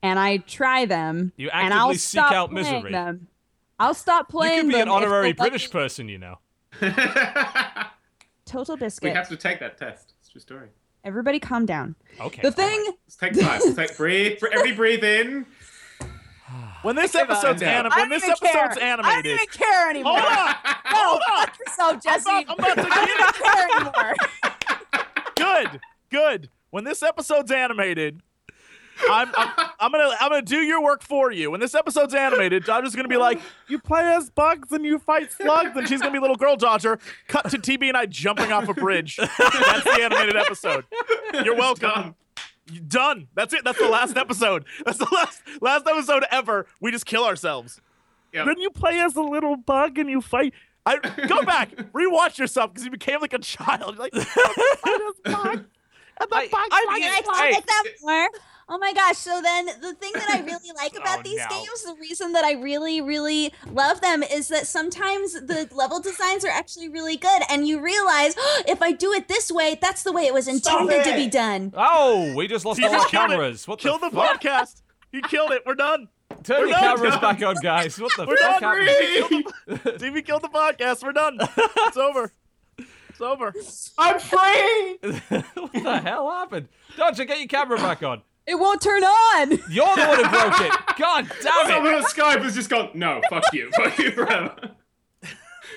[0.03, 1.31] and I try them.
[1.38, 2.91] You and actively I'll seek stop out misery.
[2.91, 3.27] Them.
[3.79, 4.53] I'll stop playing.
[4.55, 6.38] You playing could be them an honorary British me- person, you know.
[8.45, 9.03] TotalBiscuit.
[9.03, 10.13] we have to take that test.
[10.19, 10.67] It's a true story.
[11.03, 11.95] Everybody, calm down.
[12.19, 12.41] Okay.
[12.41, 12.81] The thing.
[13.05, 13.59] Let's take time.
[13.63, 14.41] Let's take breathe.
[14.51, 15.45] Every breathe in.
[16.82, 18.84] when this episode's I anim- when this episode's care.
[18.84, 20.20] I don't even care anymore.
[20.20, 20.56] hold on
[20.91, 22.30] No, hold on fuck yourself, Jesse.
[22.30, 25.70] I'm about, I'm about to I get don't care anymore.
[25.70, 28.22] good good when this episode's animated
[29.10, 29.49] I'm, I'm
[29.80, 31.51] I'm gonna I'm gonna do your work for you.
[31.51, 35.32] When this episode's animated, Dodger's gonna be like, "You play as bugs and you fight
[35.32, 36.99] slugs," and she's gonna be little girl Dodger.
[37.28, 39.18] Cut to TB and I jumping off a bridge.
[39.18, 40.86] That's the animated episode.
[41.43, 42.16] You're welcome.
[42.68, 42.76] Done.
[42.76, 43.28] You- Done.
[43.36, 43.64] That's it.
[43.64, 44.66] That's the last episode.
[44.86, 46.66] That's the last last episode ever.
[46.82, 47.82] We just kill ourselves.
[48.34, 48.45] Yep.
[48.47, 50.53] Then you play as a little bug and you fight.
[50.86, 50.97] I
[51.28, 53.95] go back, rewatch yourself because you became like a child.
[53.95, 55.59] You're like, "I fight as bugs,
[56.20, 58.39] and the I- bugs I fight mean, as I- bugs." Hey.
[58.68, 58.76] Like that more.
[58.76, 59.18] Oh my gosh.
[59.18, 61.47] So then the thing that I really like about Oh, these no.
[61.49, 66.43] games, the reason that I really, really love them is that sometimes the level designs
[66.45, 70.03] are actually really good and you realize "Oh, if I do it this way, that's
[70.03, 71.74] the way it was intended to be done.
[71.76, 73.18] Oh, we just lost all our just it.
[73.18, 73.68] cameras.
[73.68, 74.82] What Kill the, the podcast.
[75.11, 75.64] You killed it.
[75.66, 76.07] We're done.
[76.43, 76.97] Turn We're your done.
[76.97, 77.99] cameras back on, guys.
[77.99, 78.86] What the We're fuck done.
[78.88, 79.45] happened?
[80.01, 81.03] TB killed the podcast.
[81.03, 81.38] We're done.
[81.39, 82.32] It's over.
[83.09, 83.53] It's over.
[83.99, 84.97] I'm free.
[85.53, 86.68] what the hell happened?
[86.97, 88.24] Dodger, get your camera back on.
[88.45, 89.51] It won't turn on.
[89.69, 90.73] You're the one who broke it.
[90.99, 91.67] God damn it.
[91.67, 92.89] Someone on Skype has just gone.
[92.93, 94.55] No, fuck you, fuck you forever.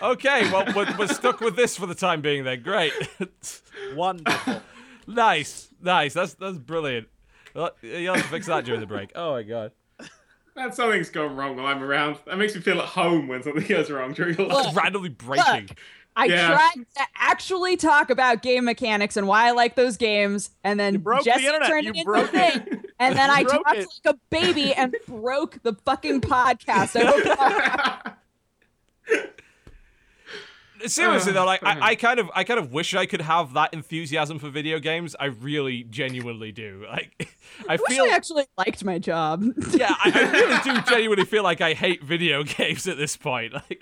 [0.03, 2.63] Okay, well, we're, we're stuck with this for the time being then.
[2.63, 2.93] Great.
[3.95, 4.61] Wonderful.
[5.07, 5.69] nice.
[5.81, 6.13] Nice.
[6.13, 7.09] That's that's brilliant.
[7.55, 9.13] Well, You'll have to fix that during the break.
[9.15, 9.73] Oh my god.
[10.55, 12.19] That something's gone wrong while I'm around.
[12.27, 14.65] That makes me feel at home when something goes wrong during a live.
[14.65, 15.69] Just randomly breaking.
[16.17, 16.49] I Yeah.
[16.49, 20.99] tried to actually talk about game mechanics and why I like those games, and then
[20.99, 21.69] broke the internet.
[21.69, 22.83] turned You it into broke a thing.
[22.99, 23.87] And then I talked it.
[24.07, 26.97] like a baby and broke the fucking podcast.
[26.99, 28.17] I hope
[30.87, 31.79] Seriously though, like Uh-huh.
[31.81, 34.79] I, I kind of I kind of wish I could have that enthusiasm for video
[34.79, 35.17] games.
[35.19, 36.85] I really genuinely do.
[36.89, 37.13] Like
[37.69, 39.43] I I wish feel I actually liked my job.
[39.73, 43.55] yeah, I, I really do genuinely feel like I hate video games at this point.
[43.55, 43.81] Like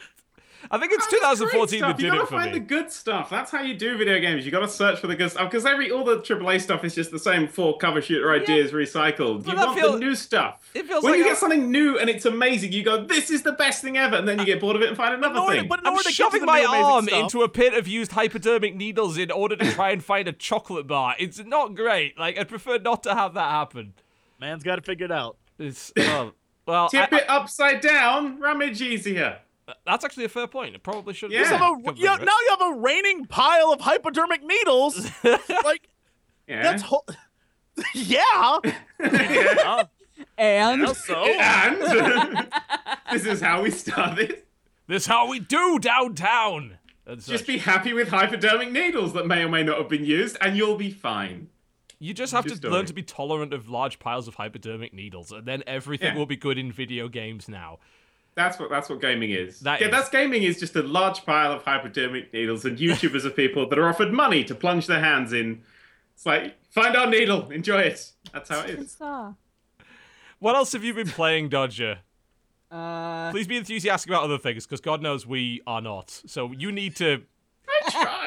[0.70, 2.58] I think it's Oh, that's great 2014 that did you gotta it for find me.
[2.58, 3.30] the good stuff.
[3.30, 4.44] That's how you do video games.
[4.44, 7.10] You gotta search for the good stuff because every all the AAA stuff is just
[7.10, 9.44] the same four cover shooter ideas recycled.
[9.44, 10.70] But You want feels- the new stuff.
[10.74, 13.30] it feels when like you a- get something new and it's amazing, you go, "This
[13.30, 15.14] is the best thing ever," and then you uh, get bored of it and find
[15.14, 15.68] another in order- thing.
[15.68, 18.12] but in I'm order to get shoving my arm stuff- into a pit of used
[18.12, 21.14] hypodermic needles in order to try and find a chocolate bar.
[21.18, 22.18] It's not great.
[22.18, 23.94] Like I'd prefer not to have that happen.
[24.40, 25.36] Man's got to figure it out.
[25.58, 26.32] It's oh,
[26.66, 29.38] well, Tip I- it upside down, rummage easier.
[29.68, 30.74] I- that's actually a fair point.
[30.74, 31.30] It probably should.
[31.32, 31.40] Yeah.
[31.40, 35.10] You have a, you have- now you have a raining pile of hypodermic needles.
[35.24, 35.88] like
[36.46, 36.62] Yeah.
[36.62, 37.06] that's whole.
[37.94, 38.58] yeah.
[39.00, 39.84] yeah.
[40.38, 42.48] and Yeah, so And
[43.12, 44.42] this is how we started.
[44.86, 46.78] This is how we do downtown.
[47.18, 50.56] Just be happy with hypodermic needles that may or may not have been used, and
[50.56, 51.48] you'll be fine.
[51.98, 52.88] You just have Just to learn it.
[52.88, 56.18] to be tolerant of large piles of hypodermic needles, and then everything Yeah.
[56.18, 57.78] will be good in video games now.
[58.34, 59.60] That's what that's what gaming is.
[59.60, 59.92] That yeah, is.
[59.92, 63.78] that's gaming is just a large pile of hypodermic needles, and YouTubers of people that
[63.78, 65.62] are offered money to plunge their hands in.
[66.14, 68.10] It's like find our needle, enjoy it.
[68.32, 68.96] That's how it is.
[70.40, 72.00] What else have you been playing, Dodger?
[72.70, 76.10] uh, Please be enthusiastic about other things, because God knows we are not.
[76.26, 77.22] So you need to.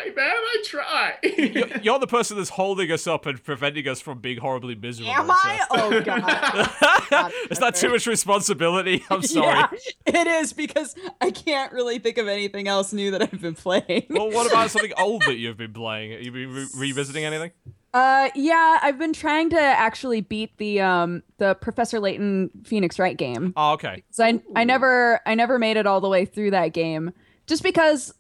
[0.08, 0.34] I try, man.
[0.34, 1.18] I try.
[1.24, 5.12] You're, you're the person that's holding us up and preventing us from being horribly miserable.
[5.14, 5.66] am I?
[5.72, 6.70] Oh god.
[7.32, 9.04] so- Is that too much responsibility?
[9.10, 9.48] I'm sorry.
[10.08, 13.56] Yeah, it is because I can't really think of anything else new that I've been
[13.56, 14.06] playing.
[14.10, 16.12] Well, what about something old that you've been playing?
[16.12, 17.52] Have you been re- revisiting anything?
[17.94, 23.18] Uh, yeah, I've been trying to actually beat the um the Professor Layton Phoenix Wright
[23.18, 23.54] game.
[23.56, 24.04] Oh, okay.
[24.12, 27.12] So I I never I never made it all the way through that game
[27.48, 28.14] just because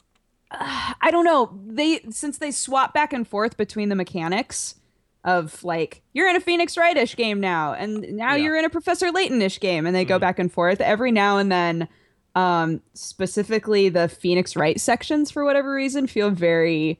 [0.52, 4.76] uh, I don't know they since they swap back and forth between the mechanics
[5.24, 8.43] of like you're in a Phoenix Wright-ish game now and now Yeah.
[8.43, 11.52] you're in a Professor Layton-ish game and they go back and forth every now and
[11.52, 11.88] then
[12.36, 17.00] um specifically the Phoenix Wright sections for whatever reason feel very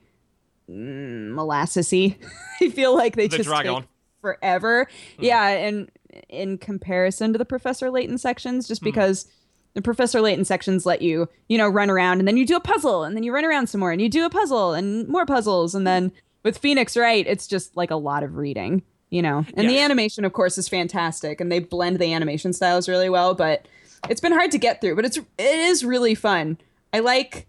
[0.68, 2.16] mm, molassesy.
[2.60, 3.86] I feel like they, They just take on.
[4.20, 4.88] forever.
[5.18, 5.90] Yeah, and
[6.28, 9.26] in comparison to the Professor Layton sections, just because
[9.74, 12.60] the Professor Layton sections let you, you know, run around and then you do a
[12.60, 15.26] puzzle and then you run around some more and you do a puzzle and more
[15.26, 16.10] puzzles and then
[16.42, 19.44] with Phoenix Wright, it's just like a lot of reading, you know.
[19.54, 23.34] And the animation, of course, is fantastic and they blend the animation styles really well,
[23.34, 23.66] but
[24.08, 26.58] it's been hard to get through, but it's it is really fun.
[26.92, 27.46] I like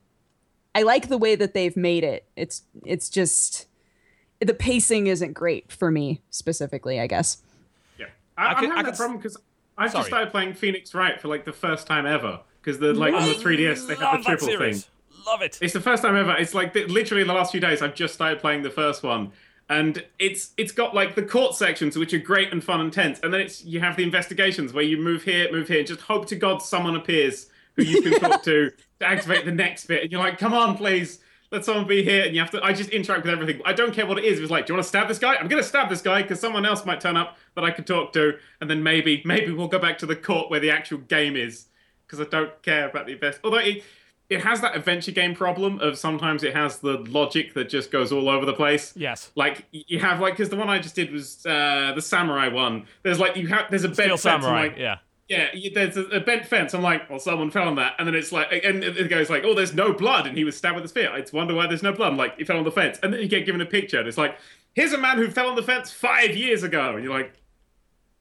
[0.76, 2.26] I like the way that they've made it.
[2.36, 3.68] It's it's just
[4.40, 7.42] the pacing isn't great for me specifically, I guess.
[8.00, 8.08] yeah,
[8.38, 9.38] I, I, I could- am I having could that s- problem because
[9.80, 10.02] I've Sorry.
[10.02, 12.42] just started playing Phoenix Wright for like the first time ever.
[12.62, 14.84] Because the like on the 3DS they have the triple thing.
[15.26, 15.58] Love it.
[15.62, 16.36] It's the first time ever.
[16.36, 19.32] It's like literally the last few days I've just started playing the first one,
[19.70, 23.20] and it's it's got like the court sections which are great and fun and tense,
[23.22, 26.02] and then it's you have the investigations where you move here, move here, and just
[26.02, 30.04] hope to God someone appears who you can talk to to activate the next bit,
[30.04, 31.20] and you're like, come on, please.
[31.52, 32.64] Let someone be here, and you have to.
[32.64, 33.62] I just interact with everything.
[33.66, 34.40] I don't care what it is.
[34.40, 35.36] It's like, do you want to stab this guy?
[35.36, 38.14] I'm gonna stab this guy because someone else might turn up that I can talk
[38.14, 41.36] to, and then maybe, maybe we'll go back to the court where the actual game
[41.36, 41.66] is
[42.06, 43.40] because I don't care about the invest.
[43.44, 43.84] Although it
[44.30, 48.12] it has that adventure game problem of sometimes it has the logic that just goes
[48.12, 48.94] all over the place.
[48.96, 49.32] Yes.
[49.36, 52.86] Like you have like because the one I just did was uh, the samurai one.
[53.02, 54.68] There's like you have there's a bent Steel Samurai.
[54.68, 54.98] like, yeah.
[55.30, 56.74] Yeah, there's a, bent fence.
[56.74, 59.44] I'm like, well, someone fell on that, and then it's like, and it goes like,
[59.44, 61.16] oh, there's no blood, and he was stabbed with a spear.
[61.16, 62.12] It's wonder why there's no blood.
[62.12, 64.08] I'm like, he fell on the fence, and then you get given a picture, and
[64.08, 64.38] it's like,
[64.74, 67.34] here's a man who fell on the fence five years ago, and you're like,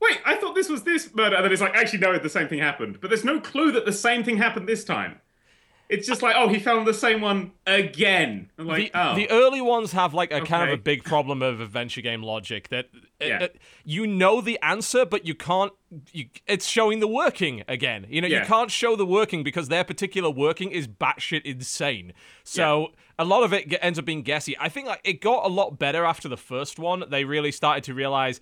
[0.00, 2.46] wait, I thought this was this murder, and then it's like, actually, no, the same
[2.46, 5.20] thing happened, but there's no clue that the same thing happened this time.
[5.88, 8.50] It's just like, oh, he found the same one again.
[8.58, 11.40] I'm like, the, oh, the early ones have like a kind of a big problem
[11.40, 12.88] of adventure game logic that
[13.22, 13.38] uh, Yeah.
[13.44, 13.48] uh,
[13.84, 15.72] you know the answer but you can't
[16.12, 18.06] you, it's showing the working again.
[18.10, 22.12] You know you can't show the working because their particular working is batshit insane.
[22.44, 24.54] So a lot of it ends up being guessy.
[24.60, 27.04] I think like it got a lot better after the first one.
[27.08, 28.40] They really started to realize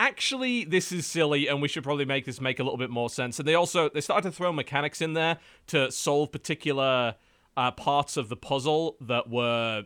[0.00, 3.08] actually this is silly and we should probably make this make a little bit more
[3.08, 7.14] sense and they also they started to throw mechanics in there to solve particular
[7.56, 9.84] uh, parts of the puzzle that were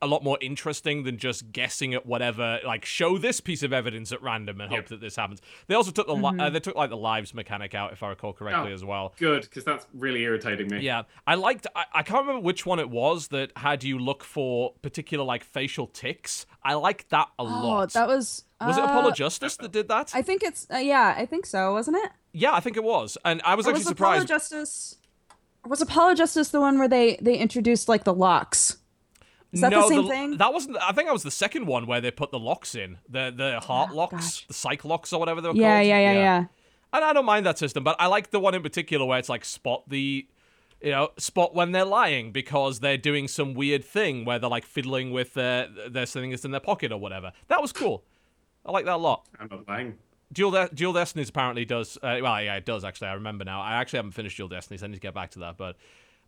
[0.00, 2.58] a lot more interesting than just guessing at whatever.
[2.66, 5.40] Like, show this piece of evidence at random and hope that this happens.
[5.68, 6.40] They also took the li- Mm-hmm.
[6.40, 8.74] uh, they took like the lives mechanic out, if I recall correctly, Oh.
[8.74, 9.14] as well.
[9.16, 10.80] Good, because that's really irritating me.
[10.80, 11.68] Yeah, I liked.
[11.76, 15.44] I, I can't remember which one it was that had you look for particular like
[15.44, 16.46] facial ticks.
[16.64, 17.92] I liked that a Oh, lot.
[17.92, 18.44] that was.
[18.66, 20.12] Was it uh, Apollo Justice that did that?
[20.14, 20.66] I think it's.
[20.72, 22.10] Uh, yeah, I think so, wasn't it?
[22.32, 24.24] yeah, I think it was, and I was actually was Apollo.
[24.24, 24.96] Justice?
[25.66, 28.78] Was Apollo Justice the one where they they introduced like the locks?
[29.52, 30.36] Is that no, the same thing?
[30.38, 30.78] That wasn't.
[30.78, 33.60] I think that was the second one where they put the locks in the the
[33.60, 34.46] heart locks, Oh, gosh.
[34.46, 35.86] the psych locks or whatever they were yeah, called.
[35.88, 36.44] yeah, yeah, yeah.
[36.94, 39.28] And I don't mind that system, but I like the one in particular where it's
[39.28, 40.26] like spot the,
[40.82, 44.64] you know, spot when they're lying because they're doing some weird thing where they're like
[44.64, 47.32] fiddling with their their something that's in their pocket or whatever.
[47.48, 48.04] That was cool.
[48.64, 49.26] I like that a lot.
[49.38, 49.94] I'm not lying.
[50.32, 51.98] Dual, De- Dual Destinies apparently does.
[52.02, 53.08] Uh, well, yeah, it does actually.
[53.08, 53.60] I remember now.
[53.60, 54.82] I actually haven't finished Dual Destinies.
[54.82, 55.76] I need to get back to that, but.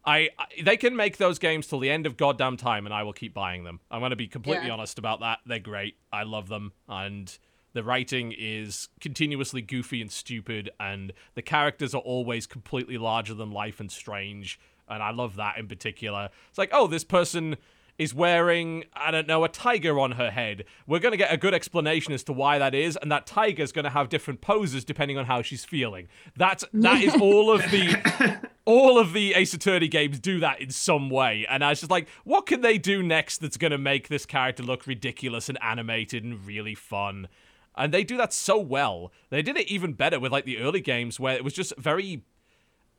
[0.06, 3.04] I, I they can make those games till the end of goddamn time, and I
[3.04, 3.80] will keep buying them.
[3.90, 4.74] I'm going to be completely Yeah.
[4.74, 5.38] honest about that.
[5.46, 5.96] They're great.
[6.12, 7.34] I love them, and
[7.72, 13.50] the writing is continuously goofy and stupid, and the characters are always completely larger than
[13.50, 14.60] life and strange,
[14.90, 16.28] and I love that in particular.
[16.50, 17.56] It's like, oh, this person
[17.98, 20.64] is wearing, I don't know, a tiger on her head.
[20.86, 23.72] We're going to get a good explanation as to why that is, and that tiger's
[23.72, 26.08] going to have different poses depending on how she's feeling.
[26.36, 30.70] That's that is all of the all of the Ace Attorney games do that in
[30.70, 31.46] some way.
[31.48, 34.26] And I was just like, what can they do next that's going to make this
[34.26, 37.28] character look ridiculous and animated and really fun?
[37.76, 39.12] And they do that so well.
[39.30, 42.22] They did it even better with like the early games where it was just very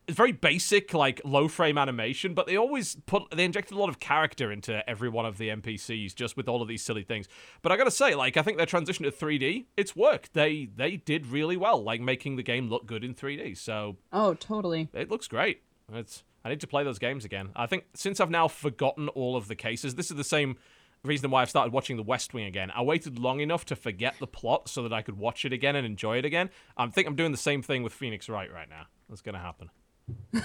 [0.07, 3.89] it's very basic, like low frame animation, but they always put they injected a lot
[3.89, 7.27] of character into every one of the NPCs just with all of these silly things.
[7.61, 10.33] But I gotta say, like I think their transition to 3D, it's worked.
[10.33, 13.57] They they did really well, like making the game look good in 3D.
[13.57, 14.89] So Oh, totally.
[14.93, 15.61] it looks great.
[15.93, 17.49] It's I need to play those games again.
[17.55, 20.57] I think since I've now forgotten all of the cases, this is the same
[21.03, 22.71] reason why I've started watching The West Wing again.
[22.75, 25.75] I waited long enough to forget the plot so that I could watch it again
[25.75, 26.49] and enjoy it again.
[26.77, 28.85] I think I'm doing the same thing with Phoenix Wright right now.
[29.09, 29.69] That's gonna happen.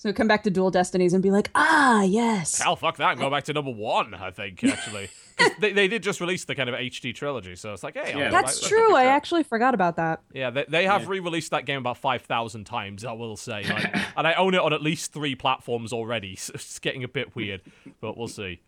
[0.00, 2.58] So come back to Dual Destinies and be like, ah, yes.
[2.58, 3.18] Hell, fuck that.
[3.18, 5.10] Go back to number one, I think, actually.
[5.58, 8.30] they, they did just release the kind of HD trilogy, so it's like, hey, Yeah.
[8.30, 8.94] That's back- true.
[8.96, 10.22] I actually forgot about that.
[10.32, 13.62] Yeah, they, they have re-released that game about 5,000 times, I will say.
[13.68, 17.08] Like, and I own it on at least three platforms already, so it's getting a
[17.08, 17.60] bit weird,
[18.00, 18.62] but we'll see.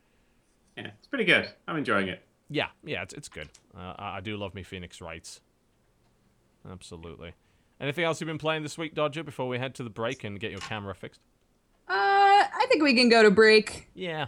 [0.77, 1.49] Yeah, it's pretty good.
[1.67, 2.23] I'm enjoying it.
[2.51, 3.49] Yeah, yeah, it's, it's good.
[3.75, 5.41] Uh, I, I do love me Phoenix Wrights.
[6.71, 7.33] Absolutely.
[7.83, 10.39] Anything else you've been playing this week, Dodger, before we head to the break and
[10.39, 11.21] get your camera fixed?
[11.89, 13.91] Uh, I think we can go to break.
[13.93, 14.27] Yeah.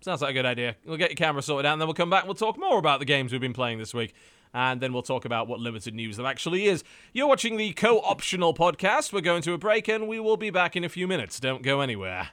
[0.00, 0.76] Sounds like a good idea.
[0.86, 2.78] We'll get your camera sorted out, and then we'll come back and we'll talk more
[2.78, 4.14] about the games we've been playing this week.
[4.52, 6.84] And then we'll talk about what limited news there actually is.
[7.12, 9.12] You're watching the Co-Optional podcast.
[9.12, 11.40] We're going to a break, and we will be back in a few minutes.
[11.40, 12.28] Don't go anywhere.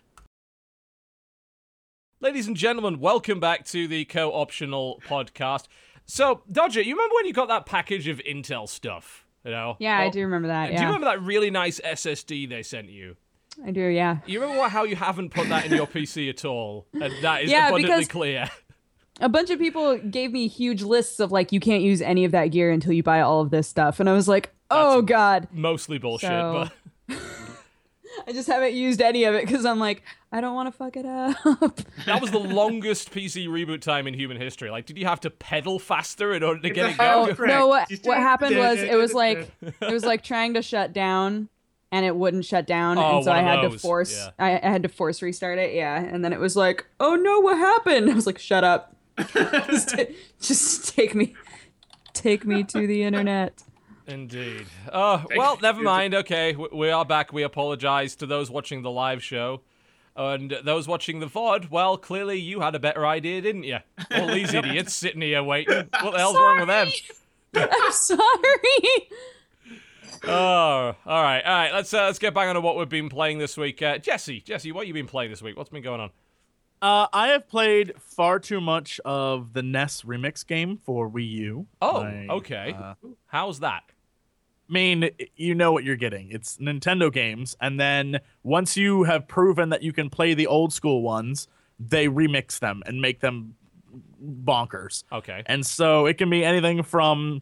[2.19, 5.65] Ladies and gentlemen, welcome back to the Co-Optional podcast.
[6.05, 9.25] So, Dodger, you remember when you got that package of Intel stuff?
[9.43, 9.75] You know?
[9.79, 10.67] Yeah, I do remember that.
[10.67, 13.15] Do you remember that really nice SSD they sent you?
[13.65, 13.81] I do.
[13.81, 14.17] Yeah.
[14.25, 16.87] You remember how you haven't put that in your PC at all?
[16.93, 18.49] And that is Yeah, abundantly clear.
[19.19, 22.31] A bunch of people gave me huge lists of like, you can't use any of
[22.31, 25.47] that gear until you buy all of this stuff, and I was like, oh god.
[25.51, 26.69] Mostly bullshit, So-
[27.09, 27.17] but
[28.27, 30.95] I just haven't used any of it because I'm like, I don't want to fuck
[30.97, 31.35] it up.
[32.05, 34.69] that was the longest PC reboot time in human history.
[34.69, 37.31] Like, did you have to pedal faster in order to get a it hell going?
[37.31, 40.61] of a- no, what, what happened was it was like it was like trying to
[40.61, 41.49] shut down
[41.91, 44.29] and it wouldn't shut down Oh, and so I of had to force yeah.
[44.39, 47.39] I, I had to force restart it yeah and then it was like oh no
[47.41, 48.95] what happened I was like shut up
[49.33, 50.05] just, ta-
[50.39, 51.35] just take me
[52.13, 53.61] take me to the internet
[54.07, 54.65] Indeed.
[54.91, 56.15] Oh, well, never mind.
[56.15, 57.31] Okay, we are back.
[57.31, 59.61] We apologize to those watching the live show.
[60.15, 63.77] And those watching the VOD, well, clearly you had a better idea, didn't you?
[64.11, 65.87] All these idiots sitting here waiting.
[66.01, 66.89] What the hell's wrong with them?
[67.55, 68.19] I'm sorry
[70.23, 71.73] Oh, all right, all right.
[71.73, 73.81] Let's uh, let's get back on to what we've been playing this week.
[73.81, 75.57] Uh, Jesse, Jesse, what have you been playing this week?
[75.57, 76.11] What's been going on?
[76.81, 81.67] Uh, I have played far too much of the NES remix game for Wii U.
[81.81, 82.75] Oh, I, okay.
[82.77, 82.95] uh,
[83.27, 83.83] How's that?
[84.69, 86.31] I mean, you know what you're getting.
[86.31, 90.73] It's Nintendo games, and then once you have proven that you can play the old
[90.73, 91.47] school ones,
[91.79, 93.55] they remix them and make them
[94.23, 95.03] bonkers.
[95.11, 95.43] Okay.
[95.45, 97.41] And so it can be anything from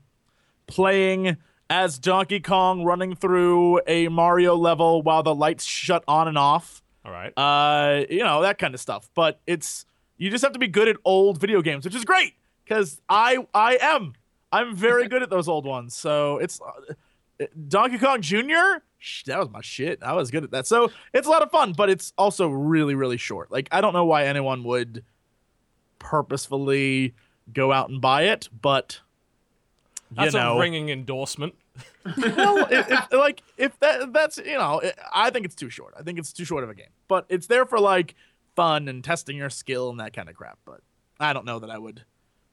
[0.68, 1.38] playing
[1.70, 6.82] as Donkey Kong running through a Mario level while the lights shut on and off.
[7.06, 7.32] All right.
[7.38, 9.10] Uh, you know, that kind of stuff.
[9.14, 9.86] But it's
[10.18, 12.34] you just have to be good at old video games, which is great
[12.68, 14.14] cuz I I am.
[14.52, 15.96] I'm very good at those old ones.
[15.96, 18.82] So it's uh, Donkey Kong Jr.
[19.26, 20.04] that was my shit.
[20.04, 20.68] I was good at that.
[20.68, 23.52] So it's a lot of fun, but it's also really, really short.
[23.52, 25.04] Like I don't know why anyone would
[26.00, 27.14] purposefully
[27.54, 29.00] go out and buy it, but
[30.12, 31.56] you That's know, a ringing endorsement.
[32.18, 34.82] Well, if, if, like if that that's you know,
[35.14, 35.94] I think it's too short.
[36.00, 38.16] I think it's too short of a game, but it's there for like
[38.56, 40.60] fun and testing your skill and that kind of crap.
[40.66, 40.82] But
[41.20, 42.04] I don't know that I would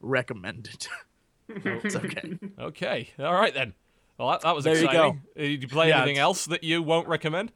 [0.01, 0.89] recommend it.
[1.85, 2.39] it's okay.
[2.59, 3.75] Okay, all right then.
[4.19, 5.23] Well, that, that was There you exciting.
[5.37, 5.41] go.
[5.41, 7.53] Uh, Did you play Yeah, anything it's- else that you won't recommend?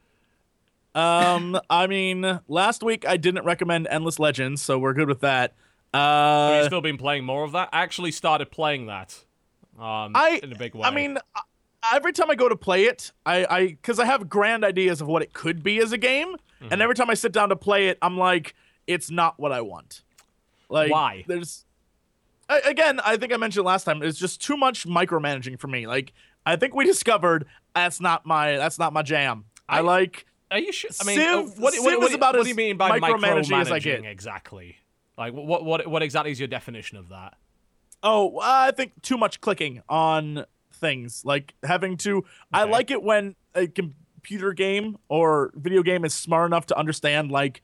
[0.95, 5.55] Um, I mean, last week I didn't recommend Endless Legends, so we're good with that.
[5.95, 7.69] Have Uh, you still been playing more of that?
[7.73, 9.25] I actually started playing that.
[9.79, 10.83] Um, I in a big way.
[10.83, 11.41] I mean, I-
[11.93, 15.09] every time I go to play it, I I because I have grand ideas of
[15.09, 16.75] what it could be as a game, Mm-hmm.
[16.75, 18.55] and every time I sit down to play it, I'm like,
[18.87, 20.03] it's not what I want.
[20.69, 21.25] Like, Why?
[21.27, 21.65] There's
[22.51, 24.03] I, again, I think I mentioned last time.
[24.03, 25.87] It's just too much micromanaging for me.
[25.87, 26.13] Like,
[26.45, 29.47] I think we discovered that's not my that's not my jam.
[29.69, 30.27] I, I- like.
[30.51, 30.91] Are you sure?
[31.01, 32.99] I mean, Civ- uh, what, Civ what, is what, about what do you mean by
[32.99, 34.05] micromanaging as I micromanaging get.
[34.05, 34.77] exactly?
[35.17, 37.35] Like, what, what, what exactly is your definition of that?
[38.03, 40.45] Oh, I think too much clicking on
[40.81, 41.25] things.
[41.25, 42.25] Like having to.
[42.53, 47.31] I like it when a computer game or video game is smart enough to understand,
[47.31, 47.63] like,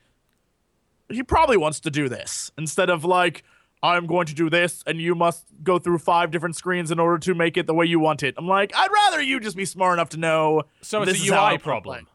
[1.08, 3.44] he probably wants to do this instead of, like,
[3.82, 7.18] I'm going to do this and you must go through five different screens in order
[7.18, 8.34] to make it the way you want it.
[8.36, 10.62] I'm like, I'd rather you just be smart enough to know.
[10.80, 11.58] So it's a UI play.
[11.58, 12.06] problem.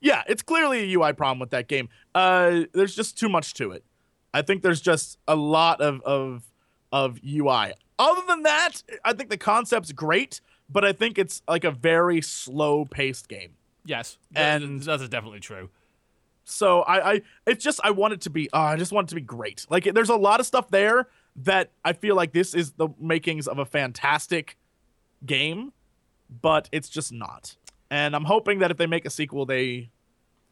[0.00, 1.88] Yeah, it's clearly a UI problem with that game.
[2.14, 3.84] Uh, there's just too much to it.
[4.32, 6.44] I think there's just a lot of of
[6.92, 7.72] of UI.
[7.98, 12.20] Other than that, I think the concept's great, but I think it's like a very
[12.20, 13.54] slow paced game.
[13.84, 15.70] Yes, And- that is definitely true.
[16.46, 19.10] So I, I it's just I want it to be oh, I just want it
[19.10, 19.64] to be great.
[19.70, 23.48] Like there's a lot of stuff there that I feel like this is the makings
[23.48, 24.58] of a fantastic
[25.24, 25.72] game,
[26.42, 27.56] but it's just not.
[27.90, 29.88] And I'm hoping that if they make a sequel they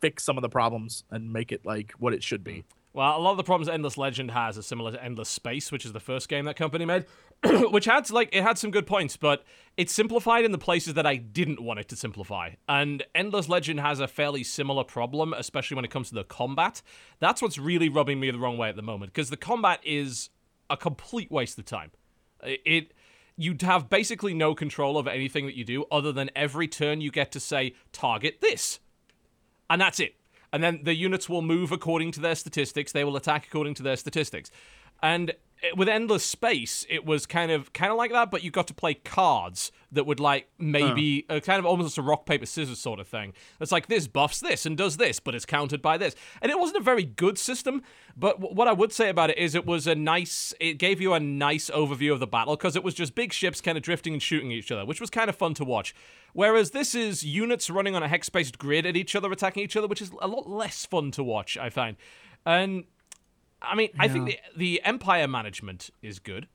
[0.01, 2.53] fix some of the problems and make it like what it should be.
[2.53, 2.64] Mm.
[2.95, 5.86] Well, a lot of the problems Endless Legend has are similar to Endless Space, which
[5.86, 7.07] is the first game that company made,
[7.70, 9.45] which had like it had some good points, but
[9.76, 12.51] it simplified in the places that I didn't want it to simplify.
[12.68, 16.82] And Endless Legend has a fairly similar problem, especially when it comes to the combat.
[17.18, 20.30] That's what's really rubbing me the wrong way at the moment because the combat is
[20.70, 21.90] a complete waste of time.
[22.43, 22.93] It,
[23.36, 27.11] you'd have basically no control over anything that you do other than every turn you
[27.11, 28.78] get to say target this
[29.72, 30.16] and that's it.
[30.53, 32.93] And then the units will move according to their statistics.
[32.93, 34.51] They will attack according to their statistics.
[35.03, 35.32] And
[35.76, 38.74] with endless space, it was kind of kind of like that, but you got to
[38.74, 42.98] play cards that would like maybe uh, kind of almost a rock paper scissors sort
[42.98, 43.34] of thing.
[43.60, 46.14] It's like this buffs this and does this, but it's countered by this.
[46.40, 47.82] And it wasn't a very good system.
[48.16, 50.54] But w- what I would say about it is it was a nice.
[50.60, 53.60] It gave you a nice overview of the battle because it was just big ships
[53.60, 55.94] kind of drifting and shooting each other, which was kind of fun to watch.
[56.32, 59.86] Whereas this is units running on a hex-based grid at each other, attacking each other,
[59.86, 61.58] which is a lot less fun to watch.
[61.58, 61.96] I find,
[62.46, 62.84] and
[63.64, 66.48] I mean, I think the, the empire management is good.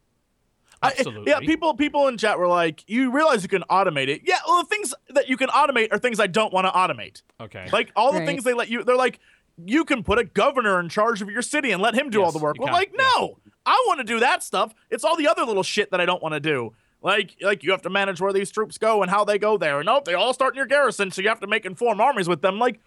[0.81, 1.31] I- Absolutely.
[1.31, 4.61] yeah, people people in chat were like, "You realize you can automate it." Yeah, well,
[4.61, 7.23] the things that you can automate are things I don't want to automate.
[7.41, 7.67] Okay.
[7.71, 8.27] Like all the Right.
[8.27, 9.19] things they let you, they're like,
[9.65, 12.31] you can put a governor in charge of your city and let him do all
[12.31, 12.57] the work.
[12.57, 13.09] you Well, can, like, yeah.
[13.17, 14.75] no, I want to do that stuff.
[14.91, 16.73] It's all the other little shit that I don't want to do.
[17.01, 19.79] Like, like you have to manage where these troops go and how they go there.
[19.79, 22.27] And nope, they all start in your garrison, so you have to make inform armies
[22.29, 22.59] with them.
[22.59, 22.79] Like,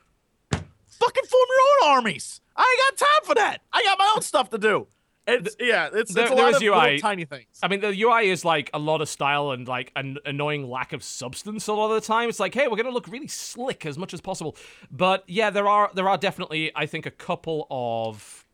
[0.53, 2.41] fucking form your own armies.
[2.63, 3.63] I ain't got time for that.
[3.73, 4.87] I got my own stuff to do.
[5.27, 6.71] It's yeah, it's, There- it's a lot of UI.
[6.71, 7.47] little tiny things.
[7.63, 10.93] I mean, the UI is like a lot of style and like an annoying lack
[10.93, 12.29] of substance a lot of the time.
[12.29, 14.57] It's like, hey, we're gonna look really slick as much as possible.
[14.91, 18.45] But yeah, there are there are definitely, I think, a couple of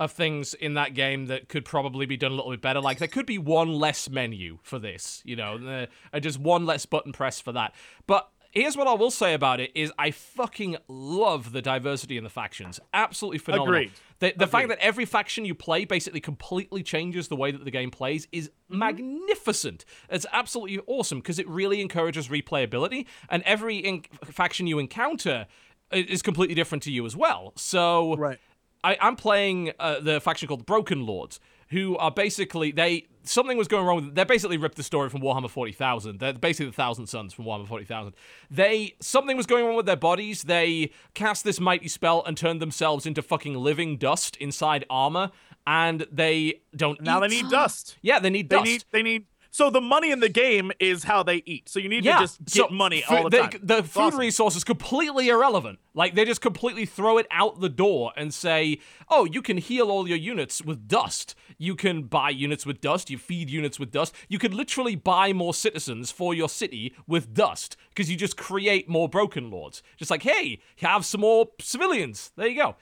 [0.00, 2.80] of things in that game that could probably be done a little bit better.
[2.80, 6.66] Like there could be one less menu for this, you know, uh, and just one
[6.66, 7.72] less button press for that.
[8.08, 12.24] But here's what I will say about it: is I fucking love the diversity in
[12.24, 12.80] the factions.
[12.92, 13.74] Absolutely phenomenal.
[13.74, 13.92] Agreed.
[14.20, 17.70] The, the fact that every faction you play basically completely changes the way that the
[17.70, 19.84] game plays is magnificent.
[20.08, 25.46] It's absolutely awesome because it really encourages replayability, and every in- faction you encounter
[25.92, 27.52] is completely different to you as well.
[27.56, 28.38] So Right.
[28.82, 31.40] I, I'm playing uh, the faction called the Broken Lords,
[31.70, 34.14] who are basically they something was going wrong with.
[34.14, 36.18] They basically ripped the story from Warhammer 40,000.
[36.20, 38.14] They're basically the Thousand Sons from Warhammer 40,000.
[38.50, 40.42] They something was going wrong with their bodies.
[40.42, 45.30] They cast this mighty spell and turned themselves into fucking living dust inside armor,
[45.66, 47.00] and they don't.
[47.00, 47.28] Now eat.
[47.28, 47.96] they need dust.
[48.02, 48.66] Yeah, they need They dust.
[48.66, 51.68] need they need So the money in the game is how they eat.
[51.68, 53.60] So you need to just get so money fu- all the they- time.
[53.62, 54.18] The food awesome.
[54.18, 55.78] resource is completely irrelevant.
[55.94, 59.92] Like they just completely throw it out the door and say, "Oh, you can heal
[59.92, 61.36] all your units with dust.
[61.56, 63.10] You can buy units with dust.
[63.10, 64.12] You feed units with dust.
[64.28, 68.88] You can literally buy more citizens for your city with dust because you just create
[68.88, 69.84] more broken lords.
[69.96, 72.32] Just like, hey, have some more civilians.
[72.34, 72.74] There you go."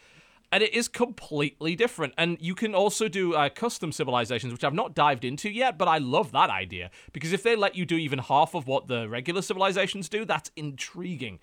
[0.52, 2.12] And it is completely different.
[2.18, 5.88] And you can also do uh, custom civilizations, which I've not dived into yet, but
[5.88, 9.08] I love that idea because if they let you do even half of what the
[9.08, 11.40] regular civilizations do, that's intriguing.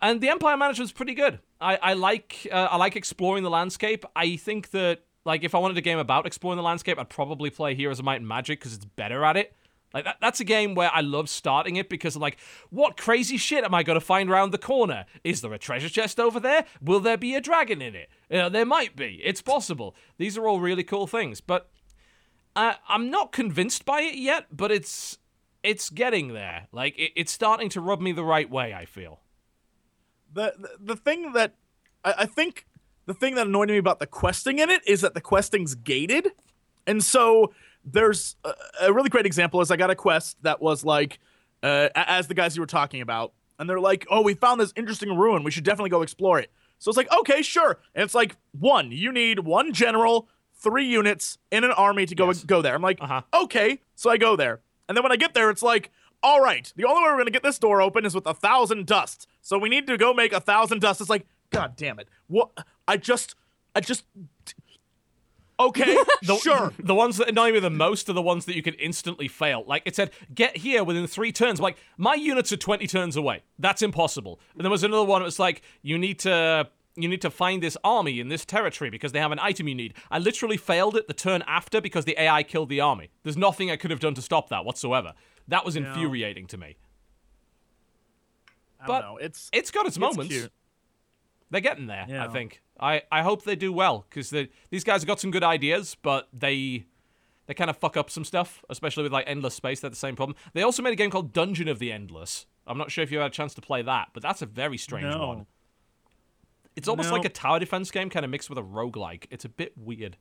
[0.00, 1.40] And the Empire Management's pretty good.
[1.60, 4.04] I, I like uh, I like exploring the landscape.
[4.14, 7.50] I think that like if I wanted a game about exploring the landscape, I'd probably
[7.50, 9.56] play Heroes of Might and Magic because it's better at it.
[9.94, 12.38] Like that, that's a game where I love starting it because I'm like,
[12.70, 15.06] what crazy shit am I going to find around the corner?
[15.24, 16.66] Is there a treasure chest over there?
[16.82, 18.10] Will there be a dragon in it?
[18.28, 19.20] You know, there might be.
[19.24, 19.94] It's possible.
[20.18, 21.70] These are all really cool things, but
[22.54, 24.46] I'm not convinced by it yet.
[24.50, 25.18] But it's
[25.62, 26.66] it's getting there.
[26.72, 28.74] Like it, it's starting to rub me the right way.
[28.74, 29.20] I feel.
[30.32, 31.54] the, the the thing that
[32.04, 32.66] I, I think
[33.06, 36.32] the thing that annoyed me about the questing in it is that the questing's gated,
[36.86, 37.52] and so
[37.86, 41.18] there's a, a really great example is I got a quest that was like
[41.62, 44.72] uh, as the guys you were talking about, and they're like, "Oh, we found this
[44.76, 45.44] interesting ruin.
[45.44, 48.90] We should definitely go explore it." So it's like, okay, sure, and it's like one,
[48.92, 52.44] you need one general, three units in an army to go Yes.
[52.44, 52.74] go there.
[52.74, 53.22] I'm like, Uh-huh.
[53.32, 55.90] okay, so I go there, and then when I get there, it's like.
[56.22, 58.86] All right, the only way we're gonna get this door open is with a thousand
[58.86, 59.28] dust.
[59.42, 61.00] So we need to go make a thousand dust.
[61.00, 62.08] It's like, god damn it!
[62.26, 62.50] What?
[62.88, 63.36] I just,
[63.76, 64.04] I just.
[65.58, 66.72] Okay, the, sure.
[66.78, 69.64] The ones that annoy me the most are the ones that you can instantly fail.
[69.66, 71.60] Like it said, get here within three turns.
[71.60, 73.42] Like, my units are 20 turns away.
[73.58, 74.38] That's impossible.
[74.54, 76.68] And there was another one It was like, you need to.
[76.98, 79.74] You need to find this army in this territory because they have an item you
[79.74, 79.92] need.
[80.10, 83.10] I literally failed it the turn after because the AI killed the army.
[83.22, 85.12] There's nothing I could have done to stop that whatsoever.
[85.46, 86.78] That was infuriating to me.
[88.80, 89.16] I but don't know.
[89.18, 90.28] It's It's got its moments.
[90.34, 90.50] cute.
[91.50, 92.60] They're getting there, I think.
[92.78, 94.30] I, I hope they do well because
[94.70, 96.86] these guys have got some good ideas, but they
[97.46, 99.80] they kind of fuck up some stuff, especially with like Endless Space.
[99.80, 100.36] They're the same problem.
[100.52, 102.46] They also made a game called Dungeon of the Endless.
[102.66, 104.76] I'm not sure if you had a chance to play that, but that's a very
[104.76, 105.26] strange No.
[105.28, 105.46] one.
[106.74, 107.14] It's almost No.
[107.16, 109.26] like a tower defense game, kind of mixed with a roguelike.
[109.30, 110.16] It's a bit weird.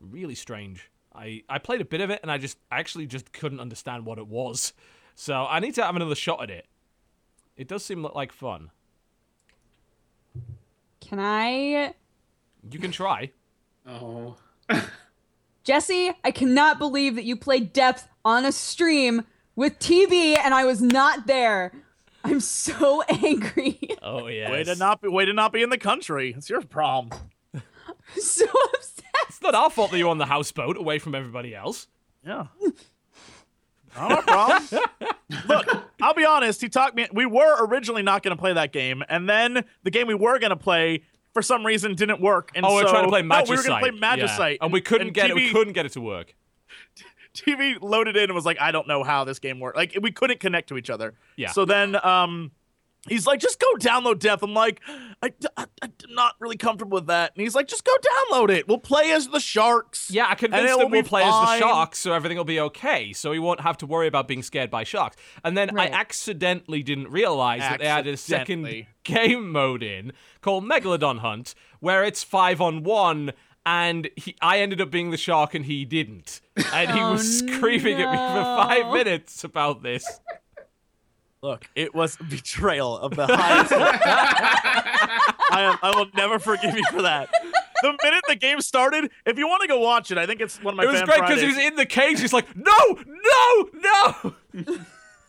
[0.00, 0.90] Really strange.
[1.14, 4.04] I, I played a bit of it and I just I actually just couldn't understand
[4.04, 4.72] what it was.
[5.14, 6.66] So I need to have another shot at it.
[7.56, 8.70] It does seem like fun.
[11.12, 11.92] Can I?
[12.70, 13.32] You can try.
[13.86, 14.34] Oh.
[15.62, 20.64] Jesse, I cannot believe that you played Depth on a stream with TB and I
[20.64, 21.70] was not there.
[22.24, 23.78] I'm so angry.
[24.00, 24.50] Oh yeah.
[24.50, 26.32] way to not be way to not be in the country.
[26.34, 27.20] It's your problem.
[28.16, 29.04] so upset.
[29.28, 31.88] It's not our fault that you're on the houseboat away from everybody else.
[32.24, 32.46] Yeah.
[33.96, 34.82] I'm not a problem.
[35.48, 35.66] Look,
[36.00, 36.60] I'll be honest.
[36.60, 37.08] He talked me.
[37.12, 40.38] We were originally not going to play that game, and then the game we were
[40.38, 42.50] going to play for some reason didn't work.
[42.54, 44.26] And Oh, we're so, trying to play No, we were going to play Yeah.
[44.26, 45.34] Magicite, and we couldn't get it.
[45.36, 46.34] We couldn't get it to work.
[47.34, 49.76] TB loaded in and was like, I don't know how this game works.
[49.76, 51.14] Like we couldn't connect to each other.
[51.36, 51.50] Yeah.
[51.50, 52.50] So then um
[53.08, 54.42] he's like, just go download Depth.
[54.42, 54.80] I'm like,
[55.22, 57.32] I, I, I'm not really comfortable with that.
[57.34, 57.92] And he's like, just go
[58.30, 58.68] download it.
[58.68, 60.10] We'll play as the Sharks.
[60.10, 62.44] Yeah, I and convinced it him we'll be play as the sharks, so everything will
[62.44, 63.12] be okay.
[63.12, 65.16] So he won't have to worry about being scared by sharks.
[65.44, 65.92] And then Right.
[65.92, 71.54] I accidentally didn't realize that they added a second game mode in called Megalodon Hunt,
[71.80, 73.32] where it's five on one.
[73.64, 76.40] And he, I ended up being the shark, and he didn't.
[76.72, 80.04] And he Oh, was screaming at me for five minutes about this.
[81.42, 83.72] Look, it was betrayal of the highest.
[85.50, 87.30] I, am, I will never forgive you for that.
[87.82, 90.62] The minute the game started, if you want to go watch it, I think it's
[90.62, 90.84] one of my.
[90.84, 92.20] It was Fan great because he was in the cage.
[92.20, 92.72] He's like, no,
[93.06, 94.34] no, no.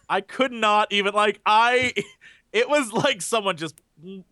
[0.07, 1.93] I could not even like I.
[2.51, 3.81] It was like someone just,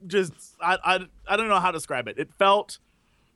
[0.05, 2.19] just I, I, I don't know how to describe it.
[2.19, 2.77] It felt,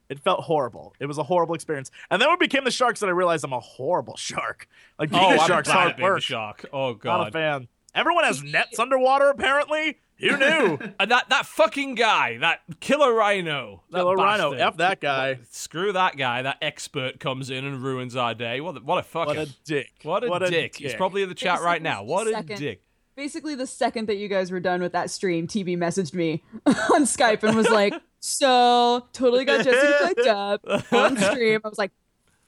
[0.09, 0.93] it felt horrible.
[0.99, 1.89] It was a horrible experience.
[2.11, 4.67] And then when it became the sharks, that I realized I'm a horrible shark.
[4.99, 6.21] Like oh, being Oh, a I'm shark's bad hard being the work.
[6.21, 6.65] shark.
[6.71, 7.17] Oh god.
[7.17, 7.67] Not a fan.
[7.95, 9.29] Everyone has nets underwater.
[9.29, 10.77] Apparently, who knew?
[10.99, 15.39] And that that fucking guy, that killer rhino, that Killer Rhino, f that guy.
[15.49, 16.41] Screw that guy.
[16.41, 18.61] That expert comes in and ruins our day.
[18.61, 19.91] What a, what a fucking What a dick.
[20.03, 20.75] what a dick.
[20.75, 22.03] He's probably in the chat right now.
[22.03, 22.59] What a Second.
[22.59, 22.81] dick.
[23.15, 27.03] Basically, the second that you guys were done with that stream, TB messaged me on
[27.05, 31.91] Skype and was like, "So totally got Jesse to up on stream." I was like,
[31.91, 32.04] "Fuck!"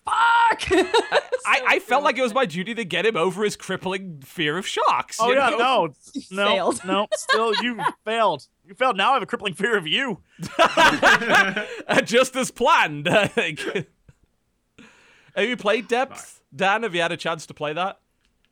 [0.09, 4.57] I, I felt like it was my duty to get him over his crippling fear
[4.57, 5.17] of sharks.
[5.19, 5.57] Oh you yeah, know?
[5.57, 5.93] no,
[6.31, 6.85] no, failed.
[6.85, 7.07] no.
[7.13, 8.47] Still, you failed.
[8.65, 8.97] You failed.
[8.97, 10.21] Now I have a crippling fear of you.
[12.03, 13.07] Just as planned.
[13.07, 13.59] I think.
[15.35, 16.83] have you played Depth, Dan?
[16.83, 17.99] Have you had a chance to play that?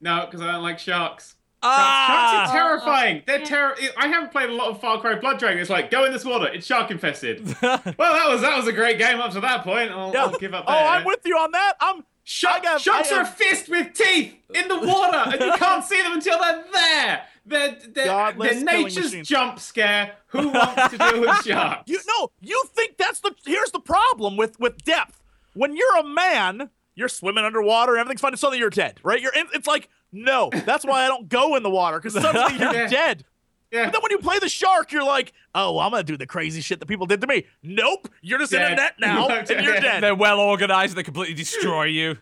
[0.01, 1.35] No, because I don't like sharks.
[1.65, 2.07] Ah!
[2.07, 3.23] Sharks are terrifying.
[3.25, 3.75] They're terror.
[3.97, 5.59] I haven't played a lot of Far Cry Blood Dragon.
[5.59, 6.47] It's like go in this water.
[6.47, 7.45] It's shark infested.
[7.61, 9.91] well, that was that was a great game up to that point.
[9.91, 10.25] I'll, Yeah.
[10.25, 10.65] I'll give up.
[10.67, 10.73] Oh.
[10.73, 11.73] I'm with you on that.
[11.79, 15.39] I'm Shark, I got- sharks I are a fist with teeth in the water, and
[15.39, 17.21] you can't see them until they're there.
[17.45, 19.27] They're, they're, Godless they're nature's machines.
[19.27, 20.13] jump scare.
[20.29, 21.83] Who wants to deal with sharks?
[21.85, 25.21] You no, you think that's the here's the problem with with depth.
[25.53, 28.35] When you're a man, you're swimming underwater, and everything's fine.
[28.35, 29.21] Suddenly you're dead, right?
[29.21, 30.49] You're in, it's like no.
[30.65, 32.87] That's why I don't go in the water because suddenly you're Yeah.
[32.87, 33.23] dead.
[33.71, 33.85] Yeah.
[33.85, 36.61] But then when you play the shark, you're like, oh, I'm gonna do the crazy
[36.61, 37.45] shit that people did to me.
[37.61, 40.01] Nope, you're just in a net now and you're dead.
[40.03, 40.91] They're well organized.
[40.91, 42.17] And they completely destroy you.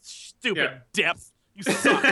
[0.00, 0.78] Stupid Yeah.
[0.92, 1.28] depth.
[1.54, 2.02] You suck.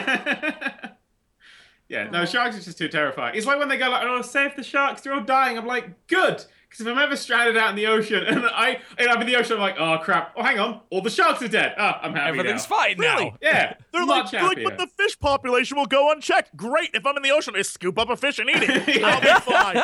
[1.88, 3.36] yeah, no, sharks are just too terrifying.
[3.36, 5.00] It's like when they go like, "Oh, save the sharks!
[5.00, 8.22] They're all dying." I'm like, "Good," because if I'm ever stranded out in the ocean
[8.24, 10.32] and I and I'm in the ocean, I'm like, "Oh crap!
[10.36, 11.74] Oh, hang on, all the sharks are dead.
[11.76, 13.24] Ah, I'm happy Everything's now." fine Really?
[13.26, 13.36] now.
[13.42, 14.70] Yeah, They're much like, they're like, happier.
[14.70, 16.56] but the fish population will go unchecked.
[16.56, 16.90] Great.
[16.94, 18.96] If I'm in the ocean, I scoop up a fish and eat it.
[19.00, 19.06] Yeah.
[19.06, 19.82] I'll be fine.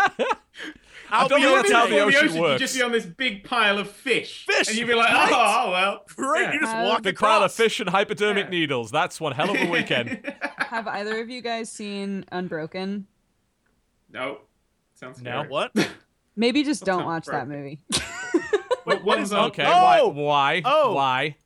[1.08, 1.90] I'll don't be think that's how okay.
[1.90, 4.44] the In ocean You'd just be on this big pile of fish.
[4.46, 6.42] Fish, And you'd be like, "Oh, oh well." Great.
[6.42, 6.52] Yeah.
[6.54, 7.30] You just Uh, walk Big across.
[7.30, 8.50] pile of fish and hypodermic Yeah.
[8.50, 8.90] needles.
[8.90, 10.20] That's one hell of a weekend.
[10.58, 13.06] Have either of you guys seen Unbroken?
[14.12, 14.38] No.
[14.94, 15.30] Sounds No.
[15.42, 15.48] scary.
[15.48, 15.72] What?
[16.36, 17.80] Maybe just don't not watch that movie.
[18.86, 19.48] Wait, what is up?
[19.48, 20.08] Okay, Oh!
[20.08, 20.22] why?
[20.22, 20.62] Why?
[20.64, 20.92] Oh!
[20.94, 21.36] Why?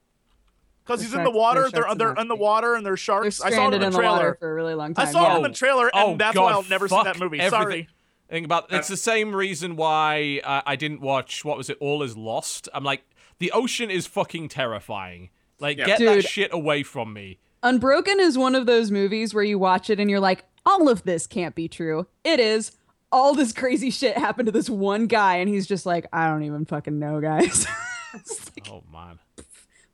[0.85, 1.61] Because he's in the sharks- water.
[1.61, 2.43] there's They're sharks in they're that in the movie.
[2.43, 3.41] water and there's They're sharks.
[3.41, 4.35] I saw it stranded in in the the water trailer.
[4.41, 5.03] for a really long time.
[5.03, 5.13] I time.
[5.13, 7.19] saw it in the trailer, and Oh, that's God, why I'll never see fuck that
[7.19, 7.39] movie.
[7.41, 7.61] everything.
[7.63, 7.89] Sorry.
[8.29, 12.03] Think about it's the same reason why uh, I didn't watch what was it All
[12.03, 12.69] Is Lost.
[12.75, 13.03] I'm like
[13.39, 15.31] the ocean is fucking terrifying.
[15.61, 15.87] Like Yeah.
[15.87, 17.39] get that shit away from me.
[17.63, 21.03] Unbroken is one of those movies where you watch it and you're like, all of
[21.05, 22.07] this can't be true.
[22.25, 22.73] It is.
[23.13, 26.43] All this crazy shit happened to this one guy, and he's just like, I don't
[26.45, 27.67] even fucking know, guys.
[28.13, 29.21] Like- Oh man.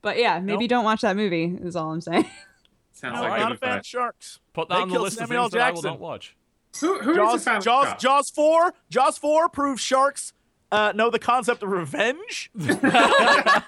[0.01, 0.71] but yeah, maybe Nope.
[0.71, 1.55] don't watch that movie.
[1.63, 2.25] Is all I'm saying.
[2.93, 4.41] Sounds No, like I'm not a fan of sharks.
[4.55, 5.91] Put that They on the killed list of Samuel things that I will Jackson.
[5.91, 6.35] not watch.
[6.81, 8.03] Who, who is a Jaws, fan of Jaws, sharks?
[8.03, 10.33] Jaws four, Jaws four proves sharks
[10.73, 12.51] uh, know the concept of revenge.
[12.59, 13.63] I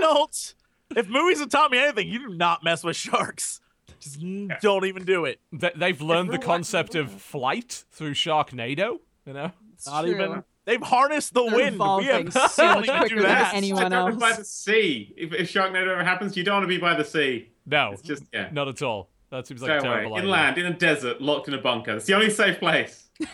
[0.00, 0.54] don't.
[0.96, 3.60] If movies have taught me anything, you do not mess with sharks.
[4.00, 5.40] Just n- don't even do it.
[5.52, 8.98] They- They've learned the concept of flight through Sharknado.
[9.26, 9.52] You know.
[9.74, 10.10] It's Not true.
[10.14, 10.44] even.
[10.64, 11.70] They've harnessed the They're wind.
[11.70, 13.54] We evolving have so much to quicker do than that.
[13.54, 14.20] anyone I don't else.
[14.20, 15.12] by the sea.
[15.16, 17.50] If, if Sharknado ever happens, you don't want to be by the sea.
[17.66, 18.48] No, It's just yeah.
[18.52, 19.08] not at all.
[19.30, 19.98] That seems like Stay a away.
[20.00, 20.24] terrible idea.
[20.26, 21.96] Inland, in a desert, locked in a bunker.
[21.96, 23.08] It's the only safe place.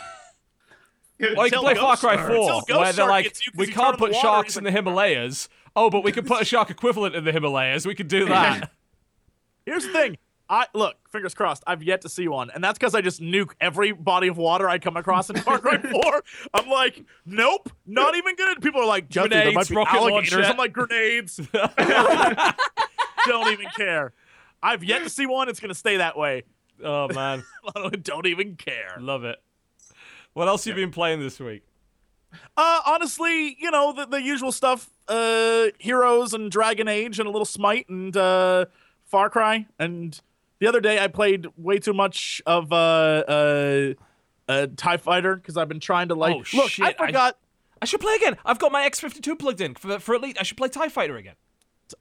[1.19, 3.97] Or you can play Ghost Far Cry Shark- 4, where they're like, gets we can't
[3.97, 5.49] put sharks in the Himalayas.
[5.75, 7.87] Oh, but we can put a shark equivalent in the Himalayas.
[7.87, 8.71] We could do that.
[9.65, 10.19] Here's the thing.
[10.49, 11.65] I look, fingers crossed.
[11.67, 14.69] I've yet to see one, and that's because I just nuke every body of water
[14.69, 16.23] I come across in Far Cry 4.
[16.55, 18.63] I'm like, nope, not even good.
[18.63, 20.47] People are like, Justin, there Grenades, might be rocket alligators.
[20.47, 21.37] I'm like, grenades.
[23.27, 24.13] Don't even care.
[24.63, 25.49] I've yet to see one.
[25.49, 26.45] It's gonna stay that way.
[26.83, 27.45] oh man,
[28.03, 28.97] Don't even care.
[29.01, 29.39] love it.
[30.33, 31.63] What else have you been playing this week?
[32.57, 34.91] Uh, honestly, you know the, the usual stuff.
[35.09, 38.67] Uh, Heroes and Dragon Age and a little Smite and uh,
[39.05, 39.67] Far Cry.
[39.79, 40.21] And
[40.61, 43.95] the other day I played way too much of uh, uh,
[44.49, 46.37] uh Tie Fighter because I've been trying to like.
[46.37, 47.39] Oh, look, shit, I I- forgot.
[47.81, 48.39] I should play again.
[48.45, 50.39] I've got my X52 plugged in for, for Elite.
[50.41, 51.35] I should play TIE Fighter again.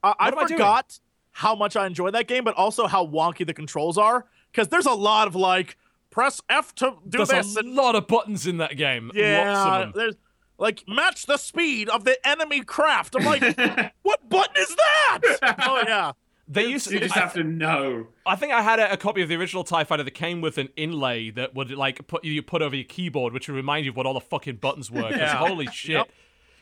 [0.02, 1.00] I, I I forgot
[1.32, 4.26] how much I enjoy that game, but also how wonky the controls are.
[4.52, 5.78] Because there's a lot of like
[6.12, 9.12] press F to do There's this There's a and lot of buttons in that game.
[9.14, 10.16] Yeah, there's
[10.58, 13.16] like match the speed of the enemy craft.
[13.18, 13.42] I'm like,
[14.02, 15.22] what button is that?
[15.68, 16.14] oh yeah.
[16.48, 18.08] They used you just I, have to know.
[18.26, 20.60] I think I had a, a copy of the original TIE Fighter that came with
[20.60, 23.92] an inlay that would like put you put over your keyboard, which would remind you
[23.92, 25.10] of what all the fucking buttons were.
[25.10, 25.38] Yeah.
[25.38, 25.96] holy shit.
[25.96, 26.10] Yep.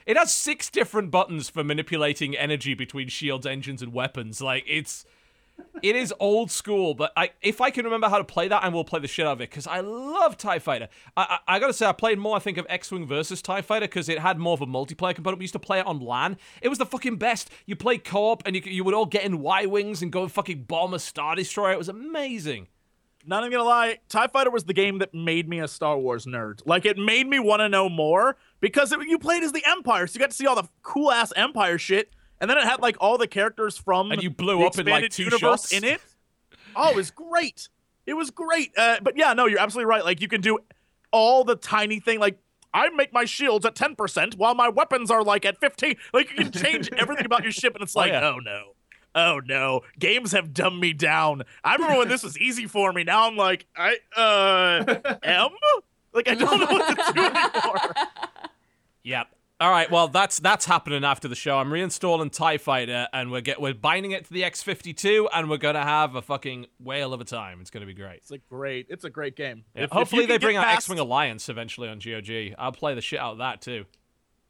[0.06, 4.42] It has six different buttons for manipulating energy between shields, engines, and weapons.
[4.42, 5.06] Like it's
[5.82, 8.70] it is old school, but I if I can remember how to play that, I
[8.70, 10.88] will play the shit out of it because I love Tie Fighter.
[11.18, 12.36] I, I I gotta say, I played more.
[12.36, 15.14] I think of X Wing versus Tie Fighter because it had more of a multiplayer
[15.14, 15.40] component.
[15.40, 16.38] We used to play it on LAN.
[16.62, 17.50] It was the fucking best.
[17.66, 20.64] You play co-op and you you would all get in Y wings and go fucking
[20.64, 21.74] bomb a Star Destroyer.
[21.74, 22.68] It was amazing.
[23.26, 26.26] Not even gonna lie, TIE Fighter was the game that made me a Star Wars
[26.26, 26.62] nerd.
[26.66, 30.08] Like it made me want to know more because it, you played as the Empire,
[30.08, 32.12] so you got to see all the cool ass Empire shit,
[32.42, 34.86] and then it had like all the characters from And you blew the up in,
[34.88, 35.74] like, expanded two universe shots?
[35.74, 36.02] in it.
[36.76, 37.70] Oh, it was great.
[38.06, 38.72] It was great.
[38.78, 40.04] Uh, but yeah, no, you're absolutely right.
[40.04, 40.60] Like you can do
[41.12, 42.20] all the tiny thing.
[42.20, 42.38] Like
[42.74, 45.96] I make my shields at ten percent while my weapons are like at fifteen.
[46.14, 48.28] Like you can change everything about your ship, and it's Oh, like, yeah.
[48.28, 48.74] oh no.
[49.16, 51.44] Oh no, games have dumbed me down.
[51.64, 53.04] I remember when this was easy for me.
[53.04, 54.84] Now I'm like, I uh
[55.24, 55.50] M?
[56.14, 57.94] Like I don't know what to do anymore.
[59.04, 59.28] Yep.
[59.64, 61.58] All right, well that's that's happening after the show.
[61.58, 65.56] I'm reinstalling Tie Fighter, and we're get we're binding it to the X52, and we're
[65.56, 67.62] gonna have a fucking whale of a time.
[67.62, 68.18] It's gonna be great.
[68.18, 68.88] It's a great.
[68.90, 69.64] It's a great game.
[69.74, 72.54] Yeah, If- if hopefully you they bring out past- X-wing Alliance eventually on GOG.
[72.58, 73.86] I'll play the shit out of that too.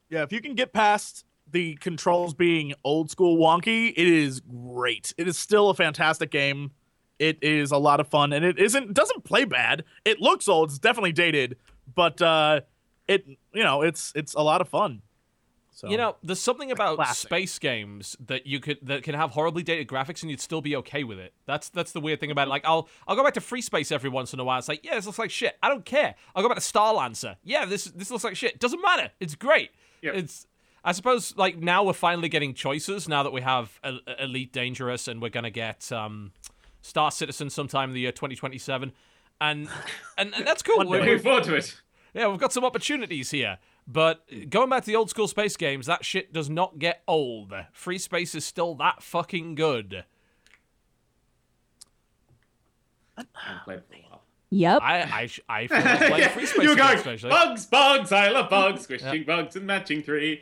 [0.09, 5.13] Yeah, if you can get past the controls being old school wonky, it is great.
[5.19, 6.71] It is still a fantastic game.
[7.19, 9.83] It is a lot of fun, and it isn't doesn't play bad.
[10.05, 10.69] It looks old.
[10.71, 11.57] It's definitely dated,
[11.93, 12.61] but uh,
[13.07, 15.01] it you know it's it's a lot of fun.
[15.75, 17.27] So You know, there's something about classic.
[17.29, 20.75] space games that you could that can have horribly dated graphics and you'd still be
[20.75, 21.33] okay with it.
[21.47, 22.51] That's that's the weird thing about it.
[22.51, 24.59] Like I'll I'll go back to Free Space every once in a while.
[24.59, 25.57] It's like, yeah, this looks like shit.
[25.63, 26.13] I don't care.
[26.35, 27.37] I'll go back to Star Lancer.
[27.43, 28.59] Yeah, this this looks like shit.
[28.59, 29.09] Doesn't matter.
[29.19, 29.71] It's great.
[30.03, 30.13] Yep.
[30.15, 30.45] It's
[30.85, 33.79] I suppose like now we're finally getting choices now that we have
[34.19, 36.33] Elite Dangerous and we're gonna get um,
[36.83, 38.91] Star Citizen sometime in the year 2027.
[39.41, 39.67] And
[40.19, 40.77] and, and that's cool.
[40.87, 41.81] We're- Looking forward to it.
[42.13, 43.57] Yeah, we've got some opportunities here.
[43.87, 47.53] But going back to the old school space games, that shit does not get old.
[47.73, 50.05] Free space is still that fucking good.
[53.17, 54.21] I haven't played for a while.
[54.49, 54.81] Yep.
[54.81, 57.29] I I, sh- I feel like playing Yeah, free space you were going, especially.
[57.29, 60.41] bugs, bugs, I love bugs, squishing bugs and matching three.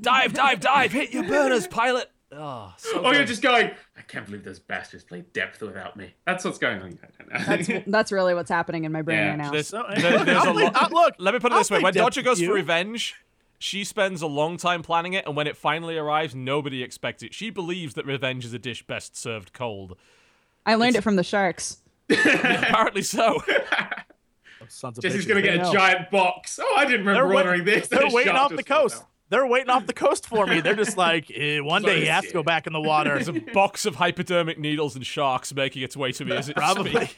[0.00, 0.92] Dive, dive, dive!
[0.92, 2.10] Hit your burners, pilot.
[2.36, 6.14] Oh, so Or you're just going, I can't believe those bastards played depth without me.
[6.26, 6.98] That's what's going on.
[7.46, 9.28] That's that's really what's happening in my brain Yeah.
[9.30, 9.50] right now.
[9.52, 11.70] There's, So- there- there's a I'll play- uh, look, Let me put it I'll this
[11.70, 13.14] way: when Depth Dodger with goes for revenge,
[13.58, 17.32] she spends a long time planning it, and when it finally arrives, nobody expects it.
[17.34, 19.96] She believes that revenge is a dish best served cold.
[20.66, 21.78] I learned it from the sharks.
[22.10, 23.40] Apparently so.
[24.68, 25.72] Sons of Jesse's bitches, gonna they get a know.
[25.72, 26.58] giant box.
[26.62, 27.88] Oh, I didn't They're, remember wait- ordering this.
[27.88, 28.96] they're The waiting off the coast.
[29.00, 29.06] down.
[29.30, 30.60] They're waiting off the coast for me.
[30.60, 33.14] They're just like, eh, one day he has to go back in the water.
[33.14, 36.56] There's a box of hypodermic needles and sharks making its way to me as it
[36.56, 37.08] Probably,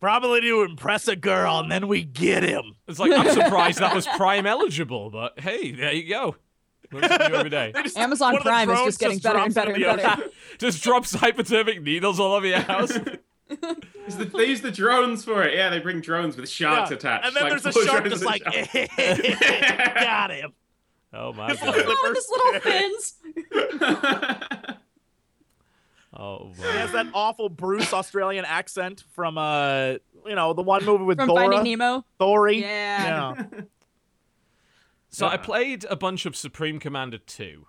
[0.00, 2.74] probably to impress a girl, and then we get him.
[2.88, 6.36] It's like I'm surprised that was Prime eligible, but hey, there you go.
[6.92, 7.72] Learn something new every day.
[7.84, 10.24] Just- Amazon one of the Prime is just getting better and better and better.
[10.58, 12.90] Just drops hypodermic needles all over your house.
[13.48, 15.54] It's the- they use the drones for it.
[15.54, 16.96] Yeah, they bring drones with sharks Yeah.
[16.96, 17.26] attached.
[17.26, 18.74] And then like there's a shark drones just like, sharks.
[19.94, 20.52] got him.
[21.12, 21.74] Oh my His god.
[21.76, 23.14] little Oh, his little fins.
[26.12, 26.52] Oh boy.
[26.56, 29.94] He has that awful Bruce Australian accent from uh,
[30.26, 32.04] you know, the one movie with From Dora, Finding Nemo.
[32.18, 32.60] Dory.
[32.62, 33.34] Yeah.
[33.38, 33.60] yeah.
[35.12, 37.66] So I played a bunch of Supreme Commander 2.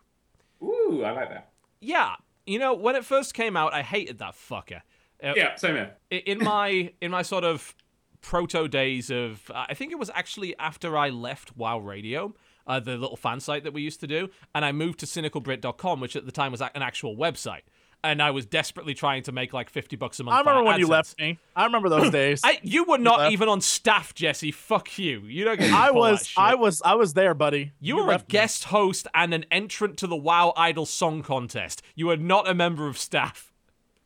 [0.62, 1.50] Ooh, I like that.
[1.80, 2.14] Yeah,
[2.46, 4.82] you know when it first came out, I hated that fucker.
[5.24, 5.96] Uh, Yeah, same here.
[6.12, 7.74] in my in my sort of
[8.22, 12.36] proto days of uh, I think it was actually after I left WoW Radio,
[12.68, 16.00] uh, the little fan site that we used to do, and I moved to cynicalbrit.com,
[16.00, 17.62] which at the time was an actual website.
[18.04, 20.36] And I was desperately trying to make like 50 bucks a month.
[20.36, 21.38] I remember when you left me.
[21.56, 22.42] I remember those days.
[22.44, 24.52] I, you were not even on staff, Jesse.
[24.52, 25.20] Fuck you.
[25.20, 26.34] You don't get I was.
[26.36, 27.74] I was, I was there, buddy.
[27.80, 28.32] You were a left me.
[28.32, 31.84] guest host and an entrant to the WoW Idol Song Contest.
[31.94, 33.54] You were not a member of staff.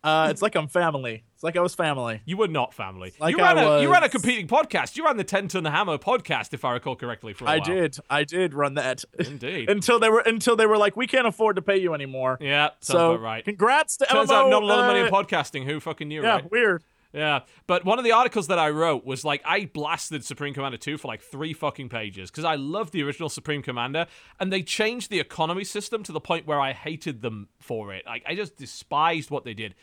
[0.03, 1.23] Uh, it's like I'm family.
[1.45, 2.21] Like I was family.
[2.25, 3.13] You were not family.
[3.19, 4.97] Like you ran I a you ran a competing podcast.
[4.97, 7.33] You ran the Ten Ton Hammer podcast, if I recall correctly.
[7.33, 7.61] For a I while.
[7.61, 7.97] I did.
[8.09, 9.03] I did run that.
[9.19, 9.69] Indeed.
[9.75, 12.39] until they were until they were like, we can't afford to pay you anymore.
[12.41, 13.45] Yeah, so right.
[13.45, 15.65] congrats to Turns MMO, out not a lot of money in uh, podcasting.
[15.65, 16.51] Who fucking knew, Yeah, right?
[16.51, 16.83] weird.
[17.13, 20.77] Yeah, but one of the articles that I wrote was like I blasted Supreme Commander
[20.77, 24.07] 2 for like three fucking pages because I love the original Supreme Commander
[24.39, 28.05] and they changed the economy system to the point where I hated them for it.
[28.05, 29.75] Like I just despised what they did.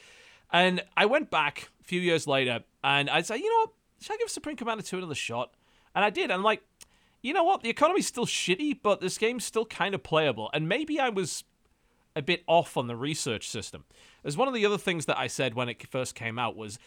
[0.53, 3.71] And I went back a few years later and I'd say, you know what,
[4.01, 5.55] should I give Supreme Commander 2 another shot?
[5.95, 6.25] And I did.
[6.25, 6.63] And I'm like,
[7.23, 10.51] you know what, the economy's still shitty, but this game's still kind of playable.
[10.53, 11.45] And maybe I was
[12.15, 13.85] a bit off on the research system.
[14.25, 16.79] As one of the other things that I said when it first came out was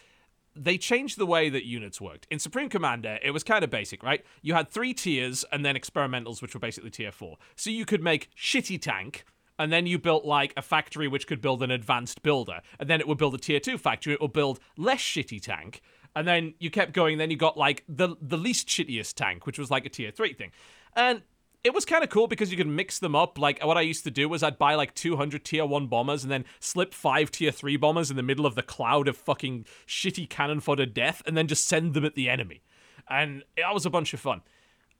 [0.54, 2.26] they changed the way that units worked.
[2.30, 4.24] In Supreme Commander, it was kind of basic, right?
[4.42, 7.36] You had three tiers and then experimentals, which were basically tier four.
[7.56, 9.24] So you could make shitty tank,
[9.58, 13.00] and then you built like a factory which could build an advanced builder, and then
[13.00, 14.14] it would build a tier two factory.
[14.14, 15.80] It would build less shitty tank,
[16.14, 17.18] and then you kept going.
[17.18, 20.32] Then you got like the the least shittiest tank, which was like a tier three
[20.32, 20.52] thing,
[20.94, 21.22] and
[21.66, 23.38] it was kind of cool because you could mix them up.
[23.38, 26.30] Like what I used to do was I'd buy like 200 tier 1 bombers and
[26.30, 30.30] then slip 5 tier 3 bombers in the middle of the cloud of fucking shitty
[30.30, 32.62] cannon fodder death and then just send them at the enemy.
[33.10, 34.42] And that was a bunch of fun.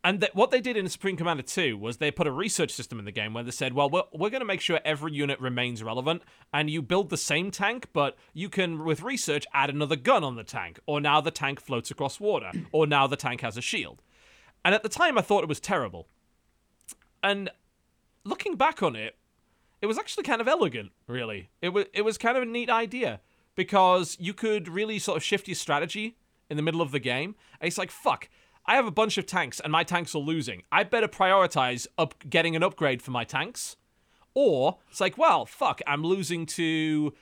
[0.05, 2.99] And th- what they did in Supreme Commander 2 was they put a research system
[2.99, 5.41] in the game where they said, well, we're, we're going to make sure every unit
[5.41, 9.97] remains relevant, and you build the same tank, but you can, with research, add another
[9.97, 13.41] gun on the tank, or now the tank floats across water, or now the tank
[13.41, 14.01] has a shield.
[14.65, 16.07] And at the time, I thought it was terrible.
[17.23, 17.51] And
[18.25, 19.17] looking back on it,
[19.81, 21.51] it was actually kind of elegant, really.
[21.61, 23.21] It was it was kind of a neat idea
[23.55, 26.17] because you could really sort of shift your strategy
[26.49, 27.35] in the middle of the game.
[27.61, 28.29] And it's like, fuck,
[28.67, 30.63] I have a bunch of tanks and my tanks are losing.
[30.73, 33.77] I better prioritize up getting an upgrade for my tanks.
[34.35, 37.15] Or it's like, well, fuck, I'm losing to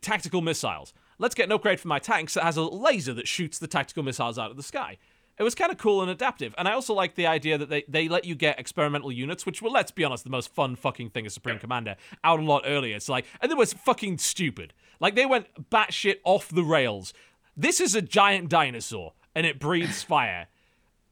[0.00, 0.94] tactical missiles.
[1.18, 4.02] Let's get an upgrade for my tanks that has a laser that shoots the tactical
[4.02, 4.98] missiles out of the sky.
[5.38, 6.54] It was kind of cool and adaptive.
[6.58, 9.62] And I also like the idea that they, they let you get experimental units, which
[9.62, 12.64] were, let's be honest, the most fun fucking thing as Supreme Commander, out a lot
[12.66, 12.96] earlier.
[12.96, 14.72] It's like, and it was fucking stupid.
[15.00, 17.12] Like, they went batshit off the rails.
[17.56, 20.48] This is a giant dinosaur, and it breathes fire.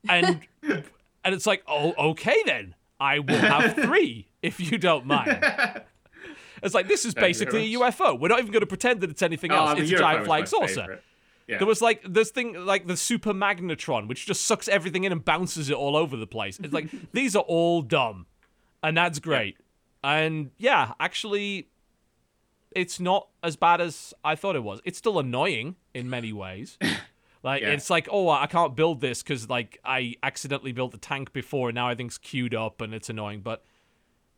[0.08, 0.40] And
[1.24, 2.74] and it's like, oh, okay then.
[2.98, 5.42] I will have three if you don't mind.
[6.62, 8.18] It's like this is basically a UFO.
[8.18, 9.74] We're not even going to pretend that it's anything else.
[9.74, 10.80] Oh, it's a giant flying saucer.
[10.82, 11.02] favorite.
[11.46, 11.58] Yeah.
[11.58, 15.24] There was like this thing like the super magnetron, which just sucks everything in and
[15.24, 16.60] bounces it all over the place.
[16.62, 18.26] It's like these are all dumb,
[18.82, 19.56] and that's great.
[20.04, 21.68] And yeah, actually,
[22.70, 24.80] it's not as bad as I thought it was.
[24.84, 26.78] It's still annoying in many ways.
[27.42, 27.70] Like Yeah.
[27.70, 31.68] it's like, oh, I can't build this because like I accidentally built the tank before,
[31.70, 33.40] and now everything's queued up and it's annoying.
[33.40, 33.64] But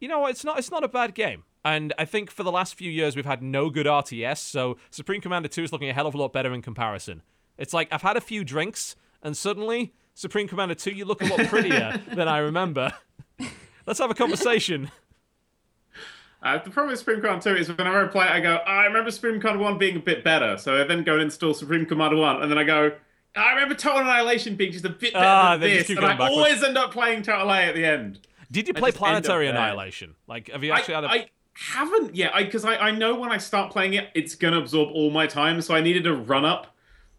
[0.01, 1.45] you know, it's not it's not a bad game.
[1.65, 5.21] And I think for the last few years we've had no good RTS, so Supreme
[5.21, 7.23] Commander 2 is looking a hell of a lot better in comparison.
[7.57, 11.27] It's like I've had a few drinks and suddenly Supreme Commander 2 you look a
[11.27, 12.93] lot prettier than I remember.
[13.87, 14.91] Let's have a conversation.
[16.43, 18.71] Uh, the problem with Supreme Commander 2 is whenever I play it, I go, "Oh,
[18.71, 20.57] I remember Supreme Commander 1 being a bit better.
[20.59, 22.93] So I then go and install Supreme Commander 1, and then I go,
[23.35, 25.89] I remember Total Annihilation being just a bit better Ah, than this.
[25.89, 26.33] And I backwards.
[26.33, 28.21] always end up playing Total A at the end.
[28.51, 29.49] Did you play Planetary.
[29.49, 30.15] Annihilation?
[30.27, 33.31] Like have you I, actually had a I haven't yet, because I, I, know when
[33.31, 35.61] I start playing it, it's going to absorb all my time.
[35.63, 36.75] So I needed a run up.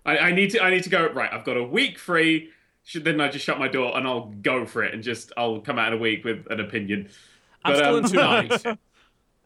[0.05, 2.49] I, I need to I need to go, right, I've got a week free.
[2.83, 5.61] Should, then I just shut my door and I'll go for it and just I'll
[5.61, 7.09] come out in a week with an opinion.
[7.63, 8.63] I'm still um, in two nights.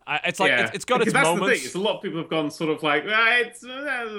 [0.08, 1.48] I, it's like yeah, it's, it's got because its that's moments.
[1.48, 1.66] The thing.
[1.66, 3.64] It's a lot of people have gone sort of like, ah, it's.
[3.64, 3.68] Uh,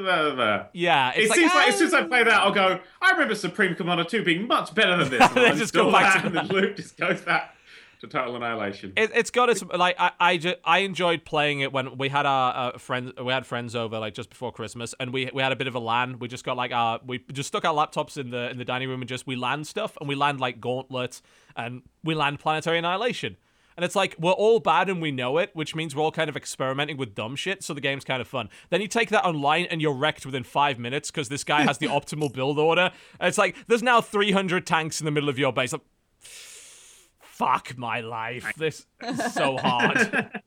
[0.03, 0.67] blah, blah, blah.
[0.73, 2.79] yeah, it's It like, seems like ah, as soon as I play that, I'll go.
[3.01, 5.29] I remember Supreme Commander Two being much better than this.
[5.35, 7.55] They just go back that, to and Luke just goes back
[8.01, 8.93] to Total Annihilation.
[8.97, 12.27] It, it's got its like I I, ju- I enjoyed playing it when we had
[12.27, 15.53] our uh, friends we had friends over like just before Christmas and we we had
[15.53, 16.19] a bit of a LAN.
[16.19, 18.89] We just got like our we just stuck our laptops in the in the dining
[18.89, 21.21] room and just we land stuff and we land like Gauntlet
[21.57, 23.37] and we land Planetary Annihilation.
[23.79, 26.29] And it's like we're all bad and we know it, which means we're all kind
[26.29, 27.63] of experimenting with dumb shit.
[27.63, 28.49] So the game's kind of fun.
[28.71, 31.79] Then you take that online and you're wrecked within five minutes because this guy has
[31.79, 32.91] the optimal build order.
[33.21, 35.73] And it's like there's now 300 tanks in the middle of your base.
[35.73, 35.83] Like,
[36.19, 38.53] fuck my life.
[38.57, 40.41] This is so hard.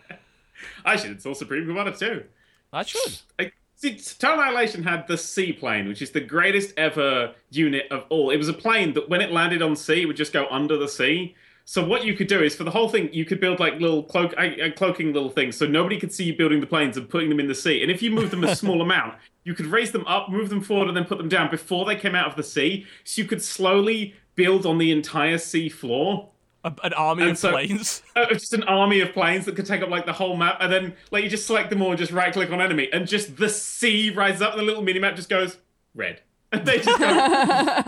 [0.86, 2.24] I should install Supreme Commander Two.
[2.72, 3.20] I should.
[3.38, 8.30] Like, see, Total Annihilation had the seaplane, which is the greatest ever unit of all.
[8.30, 10.78] It was a plane that, when it landed on sea, it would just go under
[10.78, 11.36] the sea.
[11.66, 14.02] So what you could do is, for the whole thing, you could build like little
[14.02, 17.08] cloak, uh, uh, cloaking little things, so nobody could see you building the planes and
[17.08, 17.82] putting them in the sea.
[17.82, 19.14] And if you move them a small amount,
[19.44, 21.96] you could raise them up, move them forward, and then put them down before they
[21.96, 22.84] came out of the sea.
[23.04, 26.28] So you could slowly build on the entire sea floor.
[26.64, 28.02] A, an army And of so- planes.
[28.16, 30.72] Uh, just an army of planes that could take up like the whole map, and
[30.72, 33.36] then like you just select them all and just right click on enemy, and just
[33.38, 35.58] the sea rises up, and the little mini map just goes
[35.94, 36.20] red,
[36.52, 37.82] and they just go.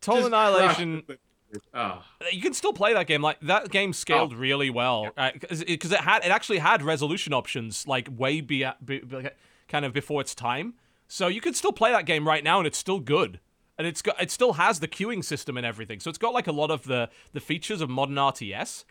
[0.00, 1.02] Total Annihilation.
[1.72, 2.02] Oh, uh,
[2.32, 3.22] You can still play that game.
[3.22, 4.36] Like that game scaled Oh.
[4.36, 8.98] really well because uh, it, had it actually had resolution options like way be, be,
[9.00, 9.28] be-
[9.68, 10.74] kind of before its time.
[11.08, 13.40] So you could still play that game right now and it's still good.
[13.78, 16.00] And it's got it still has the queuing system and everything.
[16.00, 18.84] So it's got like a lot of the the features of modern RTS.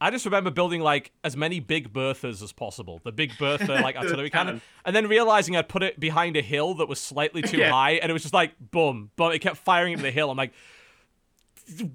[0.00, 3.00] I just remember building like as many big Berthas as possible.
[3.02, 4.46] The big Bertha like artillery cannon.
[4.54, 4.62] cannon.
[4.84, 7.70] And then realizing I'd put it behind a hill that was slightly too Yeah.
[7.70, 9.32] high and it was just like boom, boom.
[9.32, 10.30] It kept firing into the hill.
[10.30, 10.52] I'm like,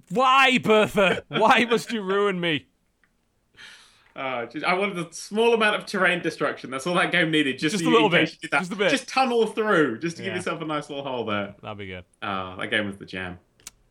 [0.10, 1.24] why, Bertha?
[1.28, 2.68] Why must you ruin me?
[4.16, 6.70] uh, just, I wanted a small amount of terrain destruction.
[6.70, 7.58] That's all that game needed.
[7.58, 8.38] Just, Just a little bit.
[8.52, 8.60] that.
[8.60, 8.92] Just a bit.
[8.92, 10.30] Just tunnel through, just to Yeah.
[10.30, 11.56] give yourself a nice little hole there.
[11.64, 12.06] That'd be good.
[12.22, 13.40] Oh, that game was the jam.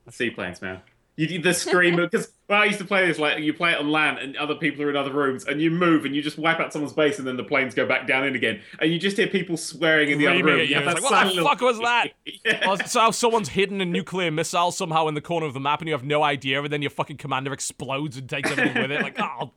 [0.08, 0.80] Seaplanes, man.
[1.14, 3.78] You did the scream because when I used to play this, like you play it
[3.78, 6.38] on land and other people are in other rooms, and you move and you just
[6.38, 8.98] wipe out someone's base, and then the planes go back down in again, and you
[8.98, 10.66] just hear people swearing in the other room.
[10.66, 12.08] have like, what the little- fuck was that?
[12.44, 12.64] yeah.
[12.66, 15.88] Oh, so someone's hidden a nuclear missile somehow in the corner of the map and
[15.88, 19.02] you have no idea, and then your fucking commander explodes and takes everything with it.
[19.02, 19.50] Like, oh.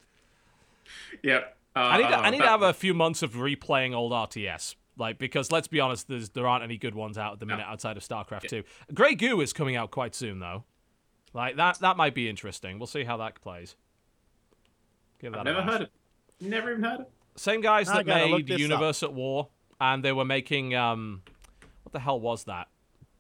[1.23, 1.57] Yep.
[1.73, 4.76] Uh, I need to, I need to have a few months of replaying old RTS.
[4.98, 7.65] Like, because let's be honest, there's, there aren't any good ones out at the minute
[7.68, 8.64] outside of StarCraft 2.
[8.94, 10.64] Grey Goo is coming out quite soon, though.
[11.36, 12.80] Like, that that might be interesting.
[12.80, 13.76] We'll see how that plays.
[15.20, 15.70] Give that I've never bash.
[15.70, 15.91] heard it.
[16.40, 17.12] Never even heard it.
[17.36, 18.60] Same guys that made this up.
[18.60, 19.49] Universe at War,
[19.82, 21.24] and they were making um,
[21.84, 22.70] what the hell was that?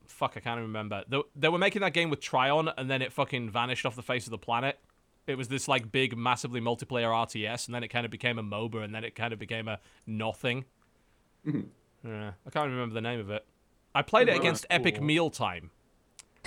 [0.07, 1.03] Fuck, I can't even remember.
[1.09, 4.01] They, they were making that game with Trion, and then it fucking vanished off the
[4.01, 4.79] face of the planet.
[5.27, 8.43] It was this like big, massively multiplayer RTS, and then it kind of became a
[8.43, 10.63] MOBA, and then it kind of became a nothing.
[11.45, 12.07] Mm-hmm.
[12.07, 13.45] Yeah, I can't remember the name of it.
[13.93, 15.05] I played it against that's Epic cool.
[15.05, 15.71] Mealtime,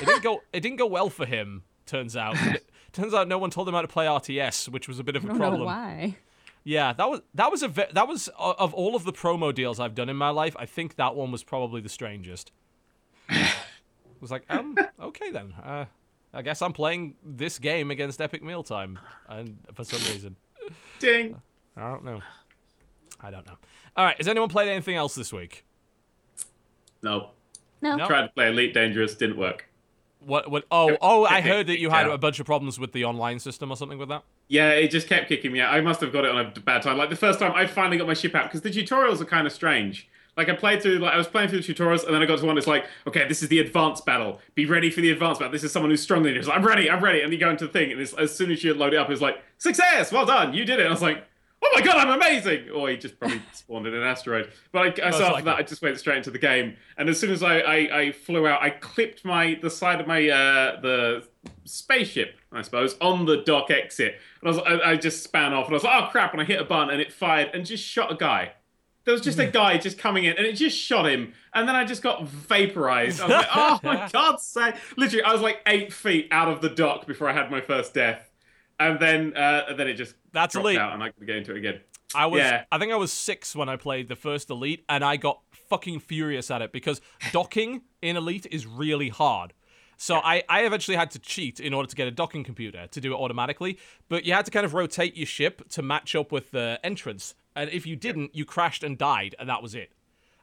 [0.01, 0.43] It didn't go.
[0.53, 1.63] It didn't go well for him.
[1.87, 2.37] Turns out.
[2.91, 5.15] It, turns out no one told him how to play RTS, which was a bit
[5.15, 5.61] of a I don't problem.
[5.61, 6.17] know why.
[6.65, 9.55] Yeah, that was that was a ve- that was uh, of all of the promo
[9.55, 12.51] deals I've done in my life, I think that one was probably the strangest.
[13.29, 13.47] it
[14.21, 15.53] was like, um, okay then.
[15.63, 15.85] Uh,
[16.33, 18.99] I guess I'm playing this game against Epic Mealtime,
[19.29, 20.37] and for some reason,
[20.99, 21.41] Ding.
[21.77, 22.21] I don't know.
[23.21, 23.57] I don't know.
[23.97, 25.65] All right, has anyone played anything else this week?
[27.03, 27.31] No.
[27.81, 27.97] No.
[27.97, 28.07] No.
[28.07, 29.67] Tried to play Elite Dangerous, didn't work.
[30.21, 30.51] What?
[30.51, 30.65] What?
[30.71, 31.25] Oh, oh!
[31.25, 33.99] I heard that you had a bunch of problems with the online system or something
[33.99, 34.25] with that.
[34.49, 35.73] Yeah, it just kept kicking me out.
[35.73, 36.97] I must have got it on a bad time.
[36.97, 39.47] Like the first time I finally got my ship out because the tutorials are kind
[39.47, 40.09] of strange.
[40.37, 42.39] Like I played through, like I was playing through the tutorials, and then I got
[42.39, 44.41] to one that's like, okay, this is the advanced battle.
[44.55, 45.53] Be ready for the advanced battle.
[45.53, 46.39] This is someone who's stronger than you.
[46.39, 47.23] It's like, I'm ready, I'm ready.
[47.23, 49.11] And you go into the thing, and it's, as soon as you load it up,
[49.11, 50.83] it's like, success, well done, you did it.
[50.83, 51.25] And I was like,
[51.63, 52.71] oh my god, I'm amazing.
[52.71, 54.51] Or he just probably spawned in an asteroid.
[54.73, 56.77] But I, I so after that, I just went straight into the game.
[56.97, 60.07] And as soon as I, I, I flew out, I clipped my the side of
[60.07, 61.27] my uh, the
[61.65, 64.19] spaceship, I suppose, on the dock exit.
[64.41, 66.33] And I was I, I just span off, and I was like, oh crap!
[66.33, 68.53] And I hit a button, and it fired and just shot a guy.
[69.05, 71.33] There was just a guy just coming in, and it just shot him.
[71.55, 73.23] And then I just got vaporized.
[73.23, 74.75] I was like, oh my god's sake!
[74.97, 77.95] Literally, I was like eight feet out of the dock before I had my first
[77.95, 78.28] death.
[78.81, 80.79] And then, uh, and then it just That's elite.
[80.79, 81.81] out, and I could get into it again.
[82.15, 82.65] I was Yeah.
[82.73, 86.01] I think I was six when I played the first Elite, and I got fucking
[86.01, 87.01] furious at it because
[87.33, 89.53] docking in Elite is really hard.
[90.01, 93.01] So I, I eventually had to cheat in order to get a docking computer to
[93.01, 93.79] do it automatically.
[94.09, 97.35] But you had to kind of rotate your ship to match up with the entrance.
[97.57, 99.91] And if you didn't, you crashed and died, and that was it.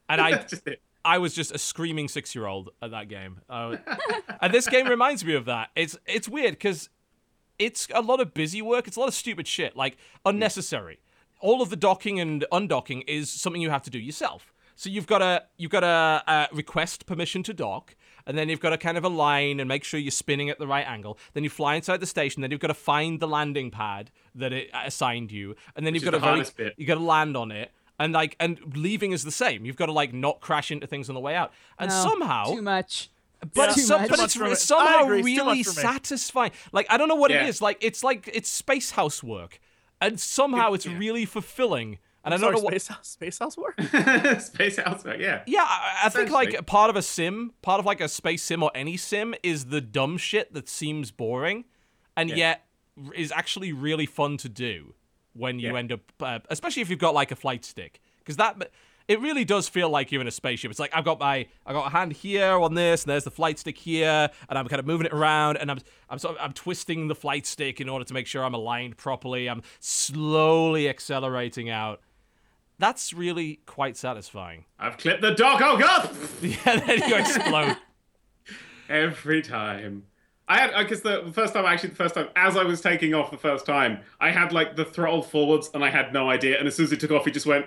[0.10, 0.82] And I it.
[1.06, 3.40] I was just a screaming six year old at that game.
[3.50, 3.78] Uh,
[4.42, 5.70] and this game reminds me of that.
[5.76, 6.90] It's it's weird because
[7.60, 8.88] it's a lot of busy work.
[8.88, 11.00] It's a lot of stupid shit, like unnecessary.
[11.40, 14.54] All of the docking and undocking is something you have to do yourself.
[14.76, 17.96] So you've got to you've got to uh, request permission to dock,
[18.26, 20.68] and then you've got to kind of align and make sure you're spinning at the
[20.68, 21.18] right angle.
[21.34, 22.42] Then you fly inside the station.
[22.42, 26.04] Then you've got to find the landing pad that it assigned you, and then Which
[26.04, 27.72] you've got to the very, you got to land on it.
[27.98, 29.64] And like, and leaving is the same.
[29.64, 31.54] You've got to like not crash into things on the way out.
[31.80, 33.10] And No, somehow, too much.
[33.54, 34.52] But, Too some, but it's much for me.
[34.52, 35.82] it's somehow agree, really much for me.
[35.82, 36.52] satisfying.
[36.72, 37.44] Like I don't know what Yeah.
[37.46, 37.62] it is.
[37.62, 39.60] Like it's like it's space house work,
[40.02, 40.98] and somehow it's Yeah.
[40.98, 42.00] really fulfilling.
[42.24, 42.72] And I Sorry, don't know what.
[42.74, 43.80] Space House, Space House work.
[44.42, 45.44] Space Outback, yeah.
[45.46, 48.64] Yeah, I, I think like part of a sim, part of like a space sim
[48.64, 51.66] or any sim is the dumb shit that seems boring,
[52.18, 52.36] and Yeah.
[52.36, 52.66] yet
[53.14, 54.96] is actually really fun to do
[55.34, 55.78] when you Yeah.
[55.78, 58.72] end up, uh, especially if you've got like a flight stick, because that
[59.08, 60.72] it really does feel like you're in a spaceship.
[60.72, 63.32] It's like I've got my I got a hand here on this, and there's the
[63.32, 65.80] flight stick here, and I'm kind of moving it around, and I'm
[66.10, 68.98] I'm sort of, I'm twisting the flight stick in order to make sure I'm aligned
[68.98, 69.48] properly.
[69.48, 72.02] I'm slowly accelerating out.
[72.80, 74.66] That's really quite satisfying.
[74.80, 75.62] I've clipped the dog.
[75.64, 76.10] Oh god!
[76.42, 77.78] Yeah, then you explode.
[78.90, 80.04] Every time.
[80.48, 83.14] I had because the the first time, actually, the first time, as I was taking
[83.14, 86.58] off the first time, I had like the throttle forwards, and I had no idea.
[86.60, 87.66] And as soon as it took off, it just went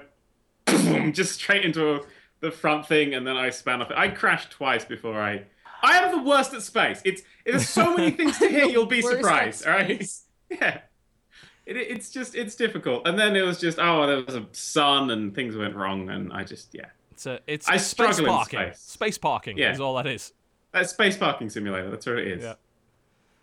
[0.73, 2.05] boom, just straight into
[2.41, 3.91] the front thing, and then I span off.
[3.91, 3.97] It.
[3.99, 5.45] I crashed twice before I.
[5.83, 7.01] I am the worst at space.
[7.05, 8.71] It's there's so many things to hit.
[8.73, 9.67] You'll be surprised.
[9.67, 10.07] All right.
[10.51, 10.81] Yeah.
[11.67, 13.07] It, it's just it's difficult.
[13.07, 16.33] And then it was just oh there was a sun and things went wrong and
[16.33, 16.87] I just yeah.
[17.13, 18.61] It's a, it's I space struggle in parking.
[18.61, 18.79] space.
[18.81, 19.73] Space parking Yeah.
[19.73, 20.33] is all that is.
[20.73, 21.91] That's space parking simulator.
[21.91, 22.45] That's what it is.
[22.45, 22.55] Yeah.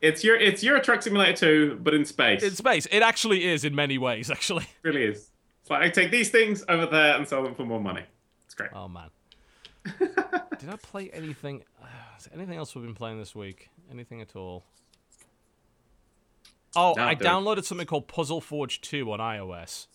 [0.01, 2.41] It's your it's your Truck Simulator too, but in space.
[2.41, 4.31] In space, it actually is in many ways.
[4.31, 4.63] Actually.
[4.63, 5.29] It really is.
[5.65, 8.03] It's like I take these things over there and sell them for more money.
[8.45, 8.69] It's great.
[8.71, 9.09] Oh man.
[9.99, 11.63] Did I play anything?
[11.81, 11.87] Uh,
[12.19, 13.69] is anything else we've been playing this week?
[13.91, 14.63] Anything at all?
[16.75, 17.43] Oh, No, I don't.
[17.43, 19.87] downloaded something called Puzzle Forge 2 on iOS.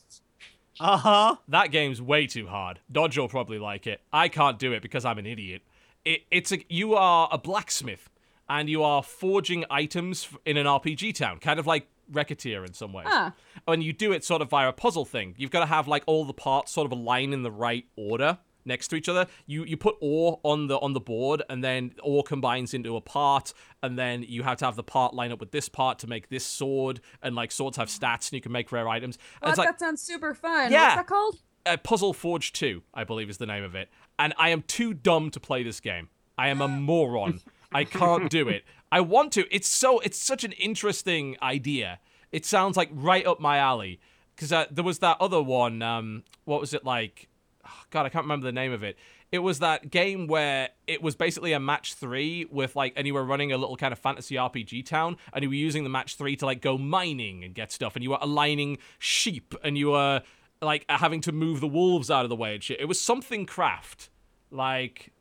[0.81, 1.37] Uh huh.
[1.47, 2.81] That game's way too hard.
[2.91, 4.01] Dodge will probably like it.
[4.13, 5.63] I can't do it because I'm an idiot.
[6.05, 8.11] It, it's a you are a blacksmith
[8.49, 12.93] and you are forging items in an RPG town, kind of like Recettear in some
[12.93, 13.07] ways.
[13.09, 13.33] Ah.
[13.69, 15.35] And you do it sort of via a puzzle thing.
[15.39, 18.39] You've got to have like all the parts sort of align in the right order
[18.65, 19.27] next to each other.
[19.47, 23.01] You you put ore on the on the board and then ore combines into a
[23.01, 26.07] part and then you have to have the part line up with this part to
[26.07, 29.19] make this sword and like swords have stats and you can make rare items.
[29.43, 30.71] Well, it's like that sounds super fun.
[30.73, 30.83] Yeah.
[30.83, 31.37] What's that called?
[31.67, 33.89] uh, Puzzle Forge 2, I believe is the name of it.
[34.19, 36.09] And I am too dumb to play this game.
[36.39, 37.41] I am a moron.
[37.73, 38.65] I can't do it.
[38.93, 39.47] I want to.
[39.55, 42.01] It's so it's such an interesting idea.
[42.33, 44.01] It sounds like right up my alley.
[44.35, 45.83] Because uh, there was that other one.
[45.83, 47.29] Um, what was it like?
[47.67, 48.97] Oh, God, I can't remember the name of it.
[49.31, 53.15] It was that game where it was basically a match three with like, and you
[53.15, 56.17] were running a little kind of fantasy RPG town, and you were using the match
[56.17, 59.91] three to like go mining and get stuff, and you were aligning sheep, and you
[59.91, 60.23] were
[60.63, 62.81] like having to move the wolves out of the way and shit.
[62.81, 64.09] It was something craft,
[64.51, 65.13] like,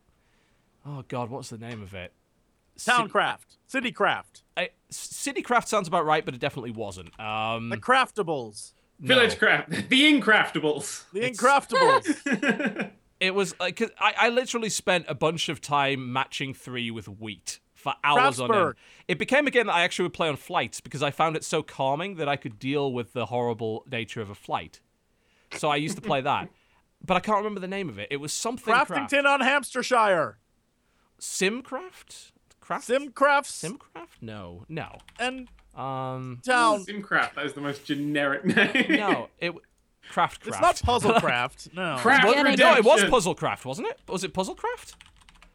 [0.85, 2.13] oh god, what's the name of it?
[2.85, 7.17] Towncraft, Citycraft, I, Citycraft sounds about right, but it definitely wasn't.
[7.19, 9.37] Um, the Craftables, Village.
[9.37, 11.03] Craft, the Incraftables.
[11.11, 12.91] the It's- Incraftables.
[13.19, 17.09] It was like 'cause I, I literally spent a bunch of time matching three with
[17.09, 18.75] wheat for hours on end.
[19.09, 21.43] It became a game that I actually would play on flights because I found it
[21.43, 24.79] so calming that I could deal with the horrible nature of a flight.
[25.57, 26.47] So I used to play that,
[27.05, 28.07] but I can't remember the name of it.
[28.09, 28.91] It was something craft.
[28.91, 30.37] Craftington on Hampshire,
[31.19, 32.31] Simcraft.
[32.69, 32.87] Craft.
[32.87, 34.07] Simcrafts, Simcraft.
[34.21, 34.99] No, no.
[35.19, 36.85] and Um, Town.
[36.85, 38.85] Simcraft, that is the most generic name.
[38.89, 39.29] no.
[39.39, 39.55] It
[40.11, 41.73] Craft It's not Puzzlecraft.
[41.73, 41.95] No.
[41.99, 43.99] Craft Getting- No, it was Puzzlecraft, wasn't it?
[44.07, 44.93] Was it Puzzlecraft?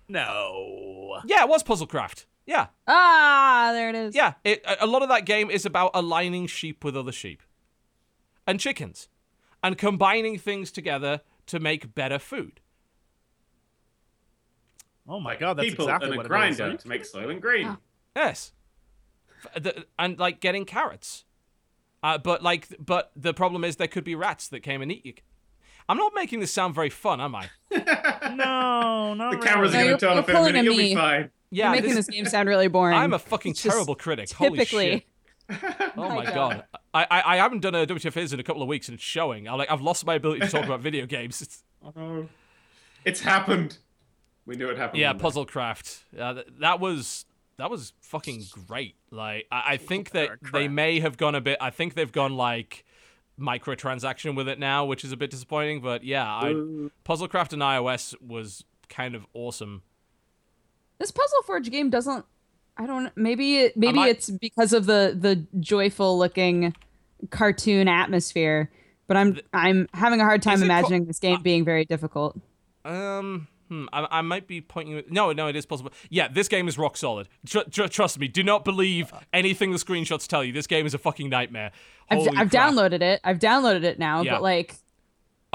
[0.09, 1.21] No.
[1.25, 2.27] Yeah, it was Puzzlecraft.
[2.47, 2.67] Yeah.
[2.89, 4.15] Ah, there it is.
[4.17, 7.43] Yeah, it, a a lot of that game is about aligning sheep with other sheep
[8.45, 9.09] and chickens
[9.63, 12.61] and combining things together to make better food.
[15.09, 16.83] Oh my god, that's People exactly and a what it grinder is.
[16.83, 17.77] to make Soylent Green.
[18.17, 18.53] Yes.
[19.61, 21.25] The- and like getting carrots.
[22.03, 25.05] Uh, but like, but the problem is there could be rats that came and eat
[25.07, 25.15] you.
[25.89, 27.49] I'm not making this sound very fun, am I?
[28.35, 29.47] No, not The really.
[29.49, 30.65] cameras No, are going to turn off in a pulling minute.
[30.65, 31.31] You'll be fine.
[31.51, 32.97] Yeah, You're making this- this game sound really boring.
[32.97, 34.33] I'm a fucking It's terrible critic.
[34.33, 35.05] Holy shit.
[35.97, 36.65] Oh my god.
[36.95, 39.47] I, I I haven't done a WTF in a couple of weeks and it's showing.
[39.47, 41.43] I like I've lost my ability to talk about video games.
[41.43, 41.63] It's,
[41.97, 42.27] Oh,
[43.05, 43.77] it's happened.
[44.47, 45.01] We knew it happened.
[45.01, 45.25] yeah, one day.
[45.25, 46.01] Puzzlecraft.
[46.19, 47.25] Uh, th- that was
[47.57, 48.97] that was fucking great.
[49.11, 51.59] Like I, I think that they may have gone a bit.
[51.61, 52.85] I think they've gone like
[53.41, 55.81] microtransaction with it now, which is a bit disappointing.
[55.81, 56.91] But yeah, I, Boo.
[57.05, 59.83] Puzzlecraft and iOS was kind of awesome.
[60.99, 62.25] This Puzzle Forge game doesn't.
[62.77, 63.11] I don't.
[63.17, 63.77] Maybe it.
[63.77, 66.75] Maybe might- it's because of the the joyful looking
[67.31, 68.71] cartoon atmosphere.
[69.07, 71.85] But I'm I'm having a hard time Is it co- imagining this game being very
[71.85, 72.39] difficult.
[72.85, 74.95] Um, hmm, I, I might be pointing.
[74.95, 75.93] you- No, no, it is possible.
[76.11, 77.29] Yeah, this game is rock solid.
[77.47, 78.29] Tr- tr- trust me.
[78.29, 80.53] Do not believe anything the screenshots tell you.
[80.53, 81.73] This game is a fucking nightmare.
[82.11, 83.21] I've, Holy I've downloaded it.
[83.25, 84.23] I've downloaded it now.
[84.23, 84.35] Yeah.
[84.35, 84.75] But like,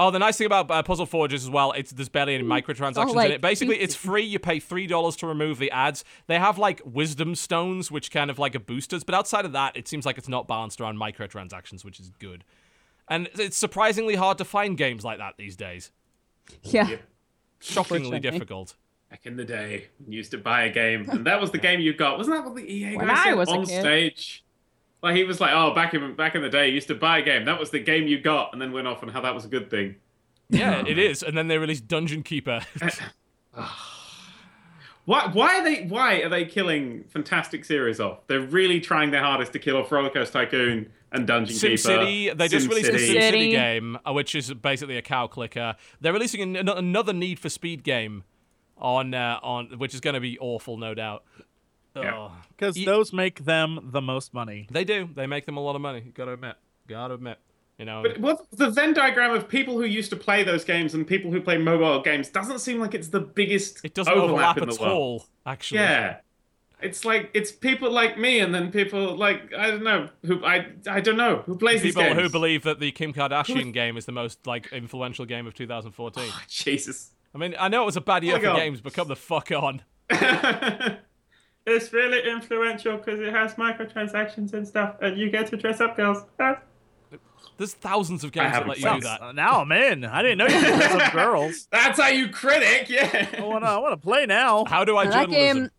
[0.02, 2.42] Oh, the nice thing about uh, Puzzle Forge is as well, it's there's barely any
[2.42, 3.42] microtransactions like, in it.
[3.42, 4.22] Basically, it's free.
[4.24, 6.04] You pay three dollars to remove the ads.
[6.26, 9.76] They have like wisdom stones, which kind of like a boosters, but outside of that,
[9.76, 12.44] it seems like it's not balanced around microtransactions, which is good.
[13.08, 15.92] And it's surprisingly hard to find games like that these days.
[16.62, 16.96] yeah.
[17.60, 18.74] Shockingly difficult.
[19.10, 21.80] Back in the day, you used to buy a game, and that was the game
[21.80, 22.16] you got.
[22.16, 24.44] Wasn't that what the EA When guy I said was on stage?
[25.02, 27.18] Like he was like, "Oh, back in back in the day, you used to buy
[27.18, 27.44] a game.
[27.44, 29.48] That was the game you got," and then went off on how that was a
[29.48, 29.96] good thing.
[30.48, 31.22] Yeah, it is.
[31.22, 32.60] And then they released Dungeon Keeper.
[33.52, 33.99] Ah.
[35.06, 35.28] Why?
[35.32, 35.84] Why are they?
[35.86, 38.26] Why are they killing fantastic series off?
[38.26, 41.78] They're really trying their hardest to kill off Roller Coaster Tycoon and Dungeon Sim Keeper.
[41.78, 42.98] City, they just released a SimCity.
[42.98, 43.50] Sim City City.
[43.50, 45.74] game, uh, which is basically a cow clicker.
[46.00, 48.22] They're releasing an- an- another Need for Speed game
[48.78, 51.24] on uh, on which is going to be awful, no doubt.
[51.96, 52.28] Yeah.
[52.50, 54.68] Because Ye- those make them the most money.
[54.70, 55.08] They do.
[55.12, 56.00] They make them a lot of money.
[56.14, 56.54] Gotta admit.
[56.86, 57.38] Gotta admit.
[57.80, 58.02] You know.
[58.02, 61.30] But what the Venn diagram of people who used to play those games and people
[61.32, 64.68] who play mobile games doesn't seem like it's the biggest it doesn't overlap overlap in
[64.68, 64.92] at world.
[64.92, 65.26] all.
[65.46, 65.80] Actually.
[65.80, 66.18] Yeah.
[66.82, 70.66] It's like it's people like me and then people like I don't know who I
[70.86, 72.20] I don't know who plays People these games.
[72.20, 76.30] who believe that the Kim Kardashian game is the most like influential game of 2014.
[76.48, 77.12] Jesus.
[77.34, 78.56] I mean, I know it was a bad oh year my for God.
[78.56, 79.80] games, but come the fuck on.
[80.10, 85.96] it's really influential because it has microtransactions and stuff, and you get to dress up,
[85.96, 86.24] girls.
[87.60, 89.20] There's thousands of games that haven't let you do that.
[89.20, 90.04] Uh, now I'm in.
[90.04, 91.68] I didn't know you could dress up girls.
[91.72, 93.28] That's how you critic, yeah.
[93.38, 93.68] I want to.
[93.68, 94.64] I want to play now.
[94.64, 95.58] How do I that journalism?
[95.58, 95.70] game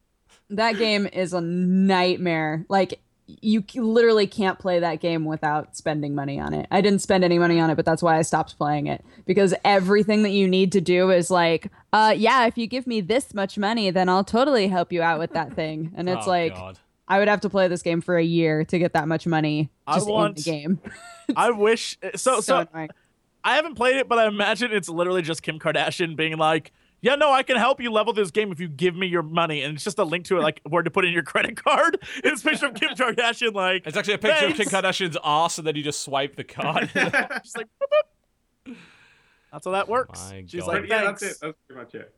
[0.51, 6.37] that game is a nightmare like you literally can't play that game without spending money
[6.39, 8.87] on it i didn't spend any money on it but that's why i stopped playing
[8.87, 12.85] it because everything that you need to do is like uh yeah if you give
[12.85, 16.27] me this much money then i'll totally help you out with that thing and it's
[16.27, 16.77] Oh, like God.
[17.11, 19.69] I would have to play this game for a year to get that much money
[19.85, 20.79] I just in want- the game
[21.35, 21.97] I wish.
[22.15, 22.67] So so.
[22.73, 22.89] annoying.
[23.43, 26.71] I haven't played it, but I imagine it's literally just Kim Kardashian being like,
[27.01, 29.61] "Yeah, no, I can help you level this game if you give me your money,"
[29.63, 31.97] and it's just a link to it, like where to put in your credit card.
[32.23, 35.57] It's a picture of Kim Kardashian, like It's actually a picture of Kim Kardashian's ass,
[35.57, 36.89] and then you just swipe the card.
[36.93, 37.67] just like.
[37.81, 38.75] boop, boop.
[39.51, 40.19] That's how that works.
[40.31, 40.67] My She's God.
[40.67, 41.37] like, But yeah, that's it.
[41.41, 42.13] That's pretty much it.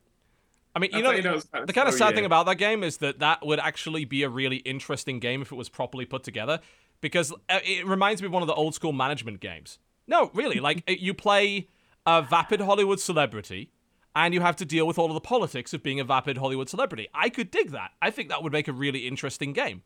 [0.75, 2.15] I mean, you know, you know the kind of sad yeah.
[2.15, 5.51] thing about that game is that that would actually be a really interesting game if
[5.51, 6.59] it was properly put together,
[6.99, 9.77] because uh, it reminds me of one of the old school management games.
[10.07, 11.67] No, really, like you play
[12.05, 13.69] a vapid Hollywood celebrity,
[14.15, 16.69] and you have to deal with all of the politics of being a vapid Hollywood
[16.69, 17.07] celebrity.
[17.13, 17.91] I could dig that.
[18.01, 19.83] I think that would make a really interesting game.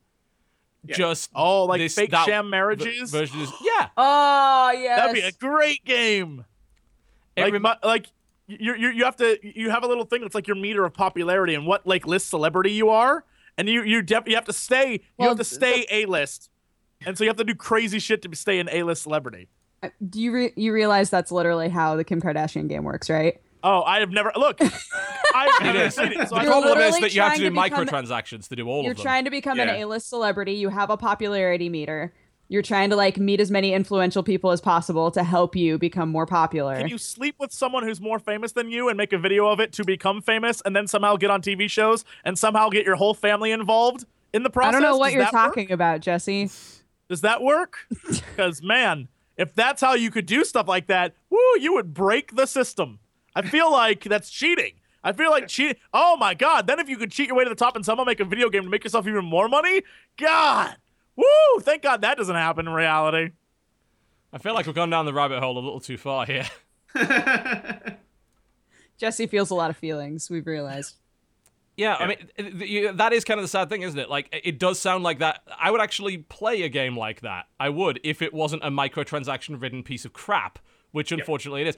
[0.86, 3.12] Just Oh, like this- fake that sham v- marriages.
[3.12, 3.90] version is yeah.
[3.98, 6.46] oh yes That'd be a great game.
[7.36, 8.08] It Like, rem- like
[8.48, 10.94] you you you have to you have a little thing that's like your meter of
[10.94, 13.26] popularity and what like list celebrity you are,
[13.58, 16.50] and you you def- you have to stay you Well, have to stay A list,
[17.06, 19.50] and so you have to do crazy shit to stay an A list celebrity.
[19.84, 23.40] Uh, Do you re- you realize that's literally how the Kim Kardashian game works, right?
[23.64, 24.60] Oh, I have never look.
[25.36, 27.70] I've never seen it, so The I problem is that you have to do trying
[27.72, 28.96] to become- microtransactions to do all of them.
[28.96, 30.54] You're trying to become an A-list celebrity.
[30.54, 32.14] You have a popularity meter.
[32.50, 36.10] You're trying to like meet as many influential people as possible to help you become
[36.10, 36.78] more popular.
[36.78, 39.60] Can you sleep with someone who's more famous than you and make a video of
[39.60, 42.96] it to become famous, and then somehow get on TV shows and somehow get your
[42.96, 44.70] whole family involved in the process?
[44.70, 45.44] I don't know what Does you're that work?
[45.56, 46.50] talking about, Jesse.
[47.10, 47.80] Does that work?
[48.38, 52.36] Because man, if that's how you could do stuff like that, woo, you would break
[52.36, 53.00] the system.
[53.36, 54.74] I feel like that's cheating.
[55.04, 55.78] I feel like cheat.
[55.94, 56.68] Oh my god!
[56.68, 58.50] Then if you could cheat your way to the top and somehow make a video
[58.50, 59.84] game to make yourself even more money,
[60.18, 60.76] God,
[61.18, 61.60] woo!
[61.62, 63.32] Thank God that doesn't happen in reality.
[64.32, 66.46] I feel like we've gone down the rabbit hole a little too far here.
[68.98, 70.30] Jesse feels a lot of feelings.
[70.30, 70.96] We've realized.
[71.76, 74.10] Yeah, I mean, it- it- you- that is kind of the sad thing, isn't it?
[74.10, 75.42] Like, it does sound like that.
[75.60, 77.46] I would actually play a game like that.
[77.60, 80.58] I would, if it wasn't a microtransaction-ridden piece of crap,
[80.92, 81.78] which unfortunately it is.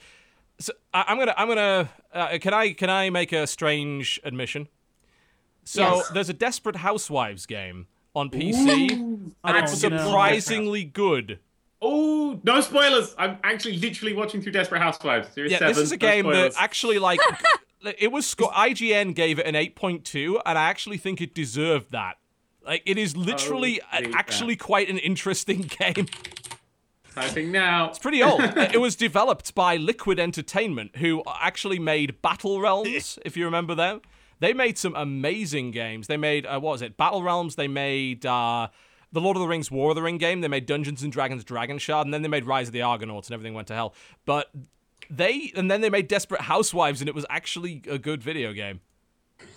[0.60, 1.90] So I, I'm gonna, I'm gonna.
[2.14, 4.70] Uh, can I, can I make a strange admission?
[5.66, 6.10] So Yes.
[6.10, 11.40] there's a Desperate Housewives game on PC, and it's Oh, surprisingly good.
[11.82, 13.16] Oh, no spoilers!
[13.18, 15.30] I'm actually literally watching through Desperate Housewives.
[15.34, 17.20] Series Yeah, seven, this is a no game that actually like
[17.98, 22.18] it was sco- IGN gave it an 8.2 and I actually think it deserved that.
[22.66, 26.08] Like it is literally oh, Holy a- actually quite an interesting game.
[27.16, 27.88] typing now.
[27.90, 28.42] It's pretty old.
[28.58, 34.02] it was developed by Liquid Entertainment who actually made Battle Realms, if you remember them.
[34.40, 36.08] They made some amazing games.
[36.08, 36.98] They made uh, what was it?
[36.98, 38.68] Battle Realms, they made uh
[39.12, 40.42] the Lord of the Rings War of the Ring game.
[40.42, 43.28] They made Dungeons and Dragons Dragon Shard, and then they made Rise of the Argonauts,
[43.28, 43.94] and everything went to hell.
[44.26, 44.52] But
[45.10, 48.82] they and then they made Desperate Housewives, and it was actually a good video game.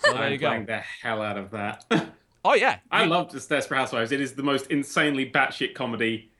[0.01, 0.49] So there I'm you go.
[0.49, 1.85] playing the hell out of that.
[2.45, 4.11] Oh yeah, I You- love this Desperate Housewives.
[4.11, 6.32] It is the most insanely batshit comedy.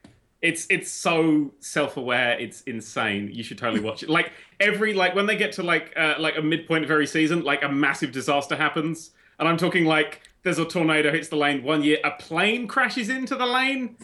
[0.43, 2.37] It's it's so self-aware.
[2.39, 3.31] It's insane.
[3.33, 4.11] You should totally watch it.
[4.11, 7.43] Like every like when they get to like uh, like a midpoint of every season,
[7.45, 11.63] like a massive disaster happens, and I'm talking like there's a tornado hits the lane
[11.63, 13.97] one year, a plane crashes into the lane,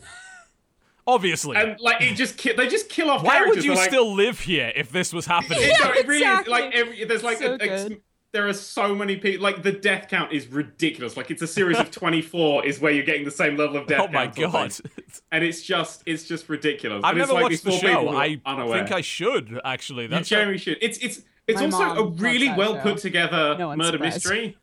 [1.07, 1.57] obviously.
[1.57, 3.25] and like it just ki- they just kill off.
[3.25, 5.59] Why would you They're like, still live here if this was happening?
[5.61, 6.53] It, no, it really exactly.
[6.55, 6.61] is.
[6.65, 8.03] Like every there's like So a, a- good.
[8.39, 9.43] There are so many people.
[9.43, 11.17] Like the death count is ridiculous.
[11.17, 14.03] Like it's a series of 24 is where you're getting the same level of death.
[14.09, 14.37] oh my count
[14.73, 15.03] sort of god.
[15.33, 17.03] And it's just it's just ridiculous.
[17.03, 18.01] I've And it's never like watched the show.
[18.03, 18.79] who are I unaware.
[18.85, 20.05] think I should actually.
[20.05, 20.79] You That's generally should.
[20.81, 22.81] It's it's it's My also a really well show.
[22.83, 24.15] put together No murder surprised.
[24.17, 24.57] mystery.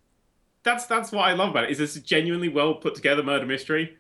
[0.64, 1.72] That's that's what I love about it.
[1.72, 3.98] Is it's a genuinely well put together murder mystery,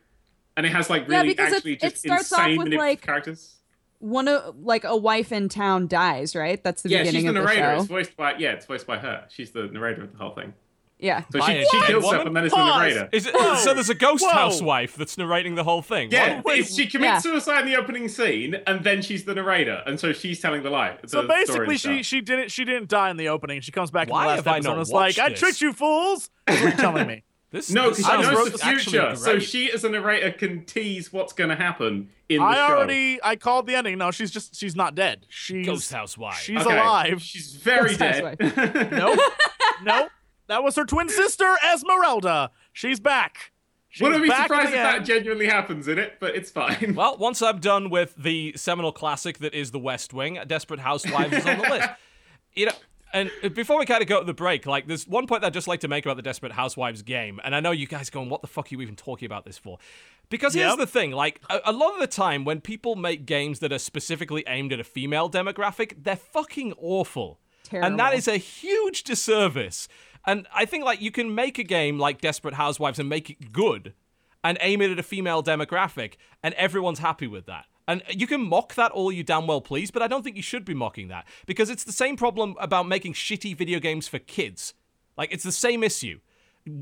[0.55, 2.79] and it has like really because it- actually it just starts off insane with, manipulative
[2.93, 3.54] like, characters.
[3.99, 6.63] One of like a wife in town dies, right?
[6.63, 7.75] That's the Yeah, she's beginning the of the narrator.
[7.75, 7.79] show.
[7.81, 9.25] It's voiced by yeah, it's voiced by her.
[9.29, 10.53] She's the narrator of the whole thing.
[10.97, 11.23] Yeah.
[11.29, 12.19] So By she, she kills woman?
[12.19, 12.73] herself and then is Pause.
[12.73, 13.09] the narrator.
[13.11, 13.55] Is it, Whoa.
[13.55, 14.31] so there's a ghost Whoa.
[14.31, 16.09] housewife that's narrating the whole thing.
[16.09, 16.65] Yeah, What?
[16.65, 17.19] she commits Yeah.
[17.19, 20.69] suicide in the opening scene, and then she's the narrator, and so she's telling the
[20.69, 20.97] lie.
[21.01, 23.59] the So basically, she she didn't she didn't die in the opening.
[23.59, 25.19] She comes back Why in the have last I episode not and is like, watched
[25.19, 27.23] "I tricked you fools." That's what you're telling me.
[27.55, 31.13] This, no, this because she knows the future, so she as a narrator can tease
[31.13, 32.61] what's going to happen in the I show.
[32.75, 33.97] already I called the ending.
[33.97, 35.25] No, she's just she's not dead.
[35.29, 36.35] She's Ghost housewife.
[36.39, 37.21] She's Okay, alive.
[37.21, 38.91] She's very Ghost dead.
[38.91, 39.19] Nope.
[39.83, 40.09] nope.
[40.47, 42.51] That was her twin sister Esmeralda.
[42.73, 43.53] She's back.
[43.87, 46.95] She's Wouldn't be surprised if that genuinely happens in it, but it's fine.
[46.95, 51.31] Well, once I'm done with the seminal classic that is The West Wing, Desperate Housewives
[51.31, 51.89] is on the list.
[52.53, 52.71] You know,
[53.15, 55.53] and before we kind of go to the break, like there's one point that I'd
[55.53, 58.29] just like to make about the Desperate Housewives game, and I know you guys going,
[58.29, 59.79] "What the fuck are you even talking about this for?"
[60.29, 60.79] Because here's Yep.
[60.79, 63.79] the thing: like a, a lot of the time, when people make games that are
[63.79, 67.39] specifically aimed at a female demographic, they're fucking awful,
[67.71, 69.87] and that is a huge disservice.
[70.27, 73.51] And I think like you can make a game like Desperate Housewives and make it
[73.53, 73.93] good,
[74.43, 76.13] and aim it at a female demographic,
[76.43, 77.65] and everyone's happy with that.
[77.87, 80.41] And you can mock that all you damn well please, but I don't think you
[80.41, 84.19] should be mocking that because it's the same problem about making shitty video games for
[84.19, 84.73] kids.
[85.17, 86.19] Like it's the same issue.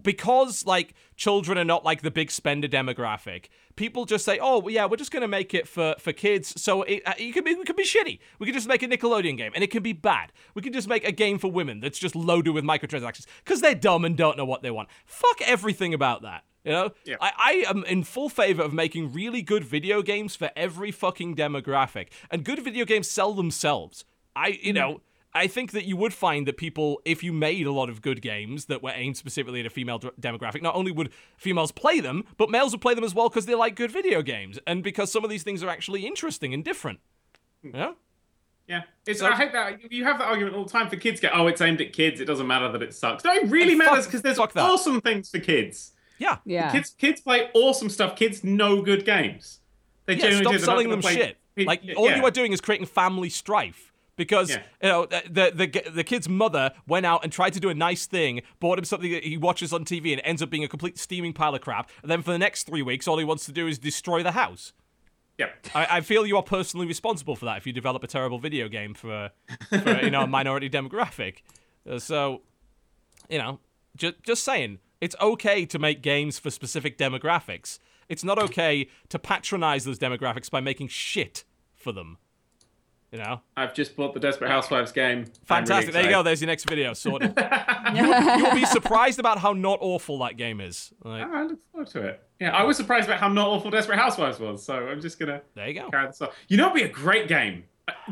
[0.02, 4.86] Because like children are not like the big spender demographic, people just say, "Oh, yeah,
[4.86, 7.66] we're just gonna make it for for kids." So it, uh, it could be it
[7.66, 8.20] could be shitty.
[8.40, 10.32] We could just make a Nickelodeon game, and it can be bad.
[10.54, 13.76] We could just make a game for women that's just loaded with microtransactions because they're
[13.76, 14.88] dumb and don't know what they want.
[15.06, 16.46] Fuck everything about that.
[16.64, 17.18] You know, Yeah.
[17.20, 21.36] I, I am in full favor of making really good video games for every fucking
[21.36, 24.06] demographic, and good video games sell themselves.
[24.36, 24.76] I, you mm.
[24.76, 25.02] know,
[25.34, 28.22] I think that you would find that people, if you made a lot of good
[28.22, 32.00] games that were aimed specifically at a female d- demographic, not only would females play
[32.00, 34.84] them, but males would play them as well because they like good video games and
[34.84, 37.00] because some of these things are actually interesting and different.
[37.66, 37.74] Mm.
[37.74, 37.92] Yeah.
[38.66, 39.20] Yeah, it's.
[39.20, 41.20] So- I hate that you have that argument all the time for kids.
[41.20, 42.22] Get oh, it's aimed at kids.
[42.22, 43.24] It doesn't matter that it sucks.
[43.26, 45.93] No, it really fuck- matters because there's awesome things for kids.
[46.20, 46.38] Yeah.
[46.46, 46.72] Yeah.
[46.72, 48.16] Kids kids play awesome stuff.
[48.16, 49.60] Kids know good games.
[50.06, 50.60] They Yeah, stop do.
[50.60, 51.38] Selling them play- shit.
[51.58, 52.18] Like all yeah.
[52.18, 53.92] you are doing is creating family strife.
[54.16, 54.62] Because Yeah.
[54.82, 58.06] you know the, the the kid's mother went out and tried to do a nice
[58.06, 61.00] thing, bought him something that he watches on TV, and ends up being a complete
[61.00, 61.90] steaming pile of crap.
[62.04, 64.34] And then for the next three weeks, all he wants to do is destroy the
[64.34, 64.74] house.
[65.40, 65.48] Yeah.
[65.74, 68.68] I, I feel you are personally responsible for that if you develop a terrible video
[68.70, 69.32] game for,
[69.68, 71.38] for you know a minority demographic.
[71.90, 72.42] Uh, so,
[73.30, 73.60] you know,
[73.96, 77.78] just just saying, it's okay to make games for specific demographics.
[78.08, 81.44] It's not okay to patronize those demographics by making shit
[81.76, 82.18] for them.
[83.12, 85.26] You know, I've just bought the Desperate Housewives game.
[85.46, 85.90] Fantastic.
[85.90, 86.24] really there you go.
[86.24, 87.34] There's your next video sorted.
[87.94, 90.92] you, you'll be surprised about how not awful that game is.
[91.04, 92.24] Like, Oh, I look forward to it.
[92.40, 95.42] Yeah, I was surprised about how not awful Desperate Housewives was, so I'm just gonna
[95.54, 95.90] there you go.
[95.92, 96.30] carry this on.
[96.48, 97.66] You know, it'd be a great game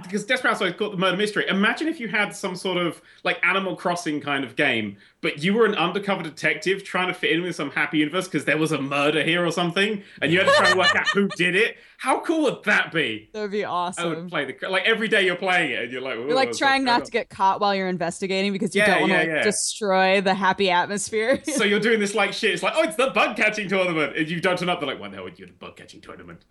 [0.03, 1.47] because Desperate Housewives got the murder mystery.
[1.47, 5.53] Imagine if you had some sort of like Animal Crossing kind of game, but you
[5.53, 8.73] were an undercover detective trying to fit in with some happy universe because there was
[8.73, 11.55] a murder here or something, and you had to try and work out who did
[11.55, 11.77] it.
[11.97, 13.29] How cool would that be?
[13.31, 14.03] That would be awesome.
[14.03, 16.51] I would play the like every day you're playing it, and you're like, You're like
[16.51, 19.19] trying not to get caught while you're investigating because you Yeah, don't want to yeah,
[19.19, 19.43] like, yeah.
[19.43, 21.41] destroy the happy atmosphere.
[21.55, 22.51] so you're doing this like shit.
[22.51, 24.79] It's like, oh, it's the bug catching tournament, and you don't turn up.
[24.81, 26.43] They're like, what the hell would you at the bug catching tournament?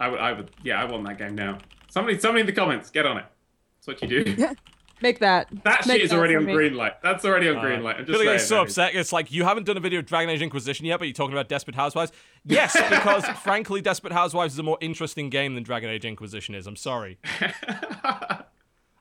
[0.00, 1.58] I would, I would, yeah, I want that game now.
[1.88, 3.24] Somebody, somebody in the comments, get on it.
[3.86, 4.46] That's what you do.
[5.00, 5.46] Make that.
[5.62, 6.52] That Make shit is that already on me.
[6.52, 7.00] green light.
[7.04, 7.98] That's already on Uh, green light.
[7.98, 8.96] I'm just Billy gets so upset.
[8.96, 11.34] It's like you haven't done a video of Dragon Age Inquisition yet, but you're talking
[11.34, 12.10] about Desperate Housewives.
[12.44, 16.66] Yes, because frankly, Desperate Housewives is a more interesting game than Dragon Age Inquisition is.
[16.66, 17.18] I'm sorry.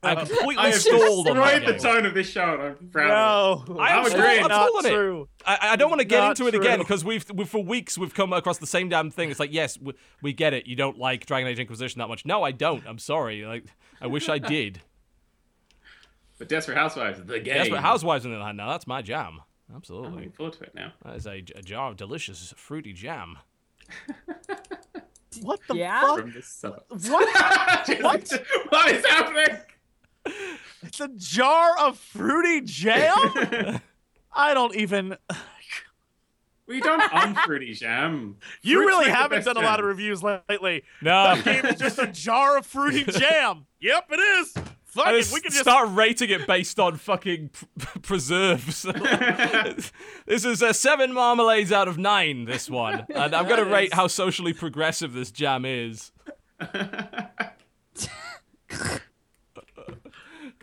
[0.04, 0.16] I oh.
[0.18, 3.74] completely I have stalled on the tone of this show, and I'm proud of it.
[3.74, 4.44] No, I am I'm still- agreeing.
[4.44, 4.90] I'm not still on it.
[4.90, 5.30] true.
[5.46, 7.98] I, I don't want to get Not into it again because we've, we've for weeks
[7.98, 9.32] we've come across the same damn thing.
[9.32, 10.68] It's like yes, we, we get it.
[10.68, 12.26] You don't like Dragon Age Inquisition that much.
[12.26, 12.84] No, I don't.
[12.86, 13.44] I'm sorry.
[13.46, 13.66] Like
[14.00, 14.82] I wish I did.
[16.40, 17.56] But Desperate Housewives, the game.
[17.56, 19.42] Desperate Housewives on the other hand, now that's my jam.
[19.72, 20.12] I'm Absolutely.
[20.12, 20.94] looking forward to it now.
[21.04, 23.40] That is a, a jar of delicious fruity jam.
[25.42, 26.02] What the Yeah?
[26.02, 26.20] fuck?
[26.20, 26.60] From this.
[26.62, 26.86] What?
[28.02, 28.42] what?
[28.70, 29.58] what is happening?
[30.84, 33.82] It's a jar of fruity jam?
[34.34, 35.18] I don't even.
[36.68, 38.36] We don't unfruity jam.
[38.62, 40.84] You Fruits really haven't best done a lot of reviews lately.
[41.02, 41.24] No.
[41.36, 43.68] That game is just a jar of fruity jam.
[43.80, 44.54] Yep, it is.
[44.84, 45.30] Fuck it.
[45.34, 45.62] We can just.
[45.64, 48.82] start rating it based on fucking pr- preserves.
[48.82, 52.44] this is a seven marmalades out of nine.
[52.44, 56.12] This one, and I'm gonna rate how socially progressive this jam is.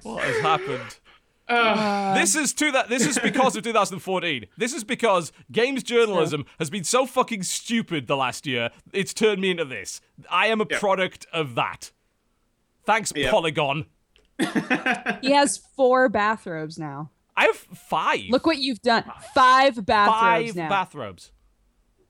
[0.05, 0.99] What has happened?
[2.17, 2.89] this is to that.
[2.89, 4.47] This is because of 2014.
[4.57, 8.71] This is because games journalism has been so fucking stupid the last year.
[8.93, 10.01] It's turned me into this.
[10.31, 10.79] I am a Yeah.
[10.79, 11.91] product of that.
[12.87, 13.31] Thanks, Yeah.
[13.31, 13.87] Polygon.
[15.23, 17.11] He has four bathrobes now.
[17.37, 18.21] I have five.
[18.31, 19.05] Look what you've done.
[19.35, 20.21] Five bathrobes
[20.51, 20.69] five now.
[20.69, 21.31] bathrobes.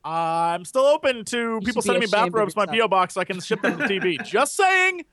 [0.05, 2.66] I'm still open to people sending me bathrobes to my.
[2.66, 4.25] PO box so I can ship them to TB.
[4.27, 5.05] just saying.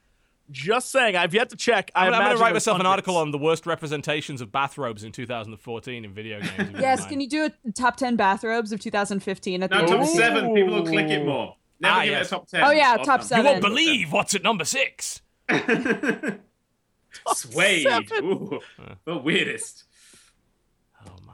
[0.52, 1.16] Just saying.
[1.16, 1.90] I've yet to check.
[1.96, 4.52] I I'm, I'm going to write there's myself an article on the worst representations of
[4.52, 6.72] bathrobes in 2014 in video games.
[6.80, 10.06] yes, can you do a top 10 bathrobes of 2015 at the No, top the
[10.06, 10.20] season?
[10.20, 10.54] seven.
[10.54, 11.56] People will click it more.
[11.80, 12.26] Never Ah, give yes.
[12.26, 12.64] it a top ten.
[12.64, 13.44] Oh, yeah, Odd top seven.
[13.46, 15.22] You won't believe what's at number six.
[17.34, 17.88] Suede.
[18.22, 18.60] Ooh,
[19.06, 19.86] the weirdest.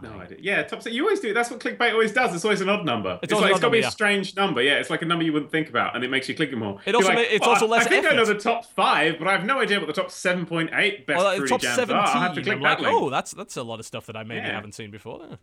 [0.02, 0.38] No idea.
[0.40, 0.95] Yeah, top seven.
[0.95, 1.34] You always do.
[1.34, 2.36] That's what clickbait always does.
[2.36, 3.19] It's always an odd number.
[3.24, 4.61] It's, always like it's got to be number, a strange number.
[4.61, 6.56] Yeah, it's like a number you wouldn't think about, and it makes you click it
[6.57, 6.80] more.
[6.86, 8.65] It You're also like, it's well, also I- less I think I know the top
[8.65, 11.32] five, but I have no idea what the top seven point eight best Well, uh,
[11.32, 11.95] it's fruity top jams 17.
[11.98, 12.07] are.
[12.07, 13.02] I have to click I'm that like, link.
[13.02, 14.53] oh, that's that's a lot of stuff that I maybe Yeah.
[14.53, 15.22] haven't seen before.
[15.30, 15.36] Yeah.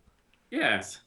[0.51, 0.99] Yes.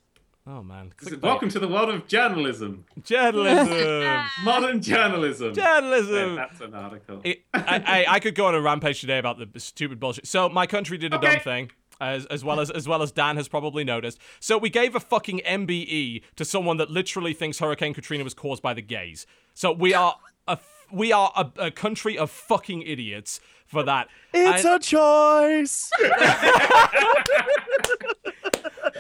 [0.47, 0.93] Oh man.
[0.97, 1.21] Clickbait.
[1.21, 2.87] Welcome to the world of journalism.
[3.05, 4.25] journalism.
[4.45, 5.53] Modern journalism.
[5.55, 6.37] Yeah, journalism.
[6.37, 7.21] that's an article.
[7.25, 10.27] It, I, I, I could go on a rampage today about the stupid bullshit.
[10.27, 11.33] So my country did a Okay.
[11.35, 11.71] dumb thing,
[12.01, 14.19] as as well as as well as Dan has probably noticed.
[14.41, 18.63] So we gave a fucking MBE to someone that literally thinks Hurricane Katrina was caused
[18.63, 19.27] by the gays.
[19.55, 20.17] So we are
[20.47, 20.59] a
[20.91, 24.09] we are a, a country of fucking idiots for that.
[24.33, 25.91] It's And- a choice.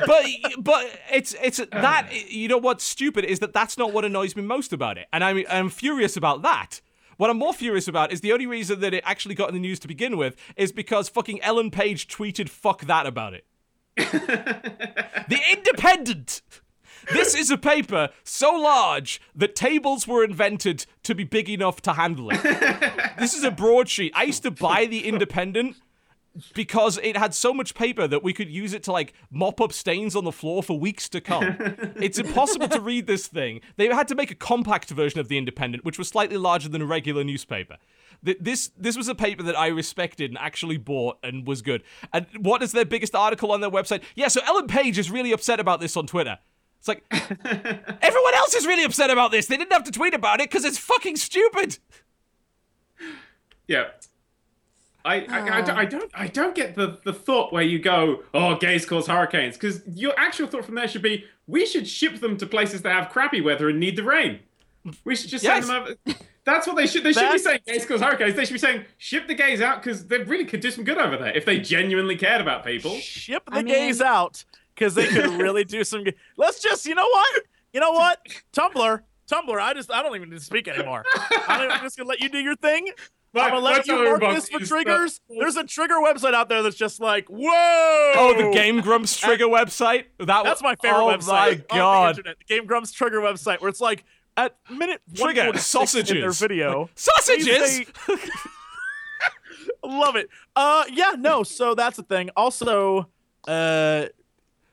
[0.06, 0.24] but
[0.58, 4.42] but it's it's that you know what's stupid is that that's not what annoys me
[4.42, 6.80] most about it, and I'm I'm furious about that.
[7.18, 9.60] What I'm more furious about is the only reason that it actually got in the
[9.60, 13.44] news to begin with is because fucking Ellen Page tweeted "fuck that" about it.
[13.96, 16.42] the Independent.
[17.12, 21.94] This is a paper so large that tables were invented to be big enough to
[21.94, 22.40] handle it.
[23.18, 24.12] this is a broadsheet.
[24.14, 25.76] I used to buy the Independent
[26.54, 29.72] because it had so much paper that we could use it to like mop up
[29.72, 31.56] stains on the floor for weeks to come.
[31.96, 33.60] it's impossible to read this thing.
[33.76, 36.82] They had to make a compact version of the Independent, which was slightly larger than
[36.82, 37.76] a regular newspaper.
[38.22, 41.84] This this was a paper that I respected and actually bought and was good.
[42.12, 44.02] And what is their biggest article on their website?
[44.16, 46.38] Yeah, so Ellen Page is really upset about this on Twitter.
[46.78, 49.46] It's like everyone else is really upset about this.
[49.46, 51.78] They didn't have to tweet about it because it's fucking stupid.
[53.68, 53.88] Yeah.
[55.04, 58.24] I, I, I, don't, I don't I don't get the, the thought where you go,
[58.34, 62.20] oh, gays cause hurricanes, because your actual thought from there should be, we should ship
[62.20, 64.40] them to places that have crappy weather and need the rain.
[65.04, 65.66] We should just Yes.
[65.66, 66.18] send them over.
[66.44, 67.04] That's what they should.
[67.04, 68.34] They should be saying gays cause hurricanes.
[68.34, 70.96] They should be saying ship the gays out because they really could do some good
[70.98, 72.96] over there if they genuinely cared about people.
[72.96, 74.44] Ship the I gays out
[74.74, 76.04] because they could really do some.
[76.04, 76.14] Good.
[76.38, 77.42] Let's just, you know what?
[77.74, 78.26] You know what?
[78.54, 79.00] Tumblr,
[79.30, 79.60] Tumblr.
[79.60, 81.04] I just, I don't even need to speak anymore.
[81.48, 82.88] I'm I'm just gonna let you do your thing.
[83.34, 85.20] I'm gonna let you mark this for is- triggers.
[85.28, 87.48] There's a trigger website out there that's just like, whoa.
[88.16, 90.04] Oh, the Game Grumps trigger website.
[90.18, 91.28] That That's my favorite oh website.
[91.28, 92.08] Oh my on the god.
[92.18, 92.36] internet.
[92.38, 94.04] The Game Grumps trigger website, where it's like
[94.36, 96.38] at minute Trigger 146 in their sausages.
[96.40, 96.90] video.
[96.94, 97.84] Sausages.
[98.06, 98.18] Please
[99.84, 100.28] Love it.
[100.56, 101.42] Uh, yeah, no.
[101.42, 102.30] So that's the thing.
[102.36, 103.08] Also,
[103.46, 104.06] uh,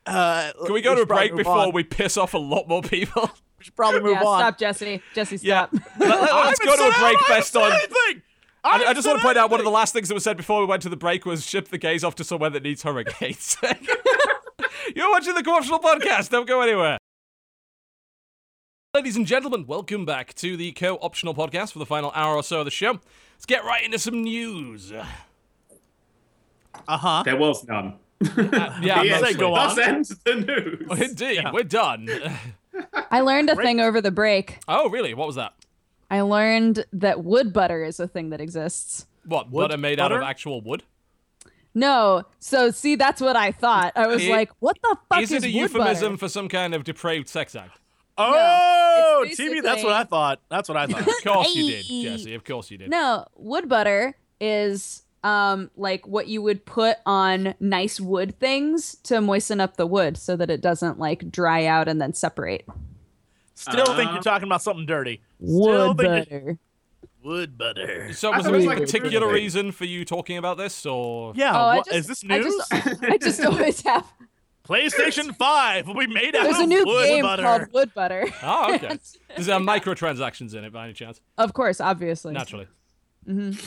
[0.06, 1.72] uh, Can we go to a break before on.
[1.72, 3.30] we piss off a lot more people?
[3.58, 4.40] We should probably move yeah, on.
[4.40, 5.02] stop, Jesse.
[5.14, 5.66] Jesse, Yeah.
[5.68, 5.82] stop.
[5.98, 7.72] Let, us go to a break based on.
[7.72, 8.22] Anything.
[8.66, 10.36] I, I just want to point out one of the last things that was said
[10.36, 12.82] before we went to the break was ship the gays off to somewhere that needs
[12.82, 13.56] hurricanes.
[14.96, 16.30] You're watching the Co-optional Podcast.
[16.30, 16.98] Don't go anywhere.
[18.94, 22.60] Ladies and gentlemen, welcome back to the Co-optional Podcast for the final hour or so
[22.60, 22.92] of the show.
[23.34, 24.90] Let's get right into some news.
[24.92, 25.06] Uh,
[26.88, 27.22] Uh-huh.
[27.24, 27.94] There was none.
[28.20, 29.34] yeah, Yeah, say mostly.
[29.34, 29.76] go on.
[29.76, 31.00] Thus ends the news.
[31.10, 32.08] Indeed, we're done.
[33.10, 33.66] I learned a Break.
[33.66, 34.58] thing over the break.
[34.68, 35.14] Oh, really?
[35.14, 35.52] What was that?
[36.10, 39.06] I learned that wood butter is a thing that exists.
[39.24, 40.84] What, Wood butter made out of actual wood?
[41.74, 43.92] No, so see, that's what I thought.
[43.96, 46.18] I was It- like, "What the fuck Is is, it a wood euphemism butter?
[46.18, 47.78] for some kind of depraved sex act?
[48.18, 49.62] Oh, it's TV.
[49.62, 50.40] That's what I thought.
[50.48, 51.00] That's what I thought.
[51.06, 51.84] Of course you did,
[52.18, 52.34] Jesse.
[52.34, 52.88] Of course you did.
[52.88, 59.20] No, wood butter is um like what you would put on nice wood things to
[59.20, 62.64] moisten up the wood so that it doesn't like dry out and then separate.
[63.56, 65.22] Still think Uh, you're talking about something dirty.
[65.44, 66.58] Still Wood think butter.
[67.24, 68.12] Wood butter.
[68.12, 70.58] So I was there it was a like a particular reason for you talking about
[70.58, 71.52] this, or Yeah.
[71.54, 72.54] Oh, what, just, is this I news?
[72.70, 72.72] just,
[73.02, 74.06] I just always have.
[74.64, 77.42] PlayStation 5 will be made out There's of a new wood game butter.
[77.42, 78.26] called Wood Butter.
[78.42, 78.98] Oh, okay.
[79.36, 81.20] Is there microtransactions in it by any chance?
[81.38, 82.32] of course, obviously.
[82.34, 82.66] Naturally.
[83.28, 83.58] Mm-hmm.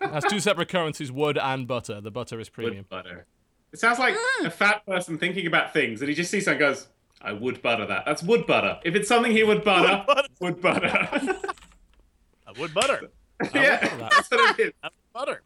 [0.00, 2.00] That's two separate currencies, wood and butter.
[2.00, 2.76] The butter is premium.
[2.78, 3.26] Wood butter.
[3.72, 4.46] It sounds like Mm.
[4.46, 6.88] a fat person thinking about things, and he just sees something and goes,
[7.22, 8.04] I would butter that.
[8.04, 8.78] That's wood butter.
[8.84, 10.04] If it's something he would butter,
[10.40, 11.08] wood butter.
[12.58, 13.10] Wood butter.
[13.54, 14.10] yeah, that.
[14.10, 14.72] that's what it is.
[15.14, 15.42] Butter.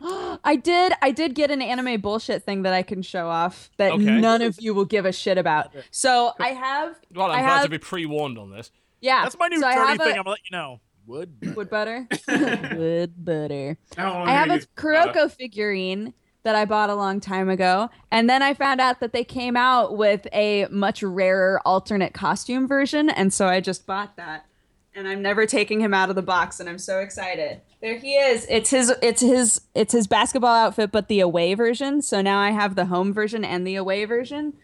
[0.00, 3.92] I did I did get an anime bullshit thing that I can show off that
[3.92, 4.02] Okay.
[4.04, 5.74] none of you will give a shit about.
[5.90, 8.70] So I have Well, I'm I glad to be pre-warned on this.
[9.02, 9.22] yeah.
[9.22, 10.06] That's my new so I dirty have thing.
[10.06, 10.80] a- I'm gonna let you know.
[11.06, 11.40] Wood.
[11.40, 11.54] butter.
[11.54, 12.08] wood butter.
[12.76, 13.78] wood butter.
[13.98, 15.28] How long I have a use butter?
[15.28, 16.14] Figurine
[16.46, 19.56] that I bought a long time ago, and then I found out that they came
[19.56, 24.46] out with a much rarer alternate costume version, and so I just bought that.
[24.94, 27.62] And I'm never taking him out of the box, and I'm so excited.
[27.82, 28.46] There he is.
[28.48, 32.00] It's his it's his it's his basketball outfit, but the away version.
[32.00, 34.54] So now I have the home version and the away version.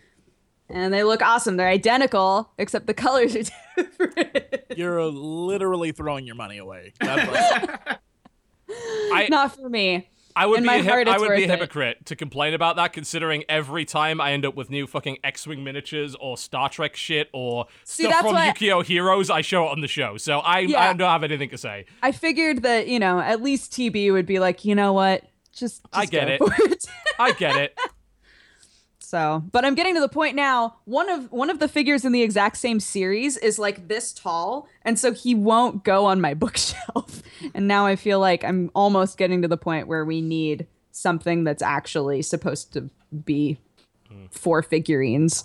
[0.69, 1.57] And they look awesome.
[1.57, 3.43] They're identical, except the colors are
[3.77, 4.63] different.
[4.77, 6.95] You're literally throwing your money away.
[7.01, 7.99] That's like,
[8.71, 10.09] I Not for me.
[10.35, 11.51] I would in be a hip- I would be a worth it.
[11.51, 15.63] hypocrite to complain about that, considering every time I end up with new fucking X-wing
[15.65, 19.81] miniatures or Star Trek shit or See, stuff from Yukio Heroes, I show it on
[19.81, 20.17] the show.
[20.17, 21.87] So I I don't have anything to say.
[22.03, 25.23] I figured that, you know, at least TB would be like, you know what?
[25.53, 26.41] Just, just I get it.
[26.41, 26.87] it.
[27.19, 27.79] I get it.
[29.13, 30.77] so, but I'm getting to the point now.
[30.87, 34.67] One of one of the figures in the exact same series is like this tall,
[34.87, 37.23] and so he won't go on my bookshelf.
[37.53, 41.45] And now I feel like I'm almost getting to the point where we need something
[41.45, 42.89] that's actually supposed to
[43.27, 43.59] be
[44.31, 45.45] four figurines.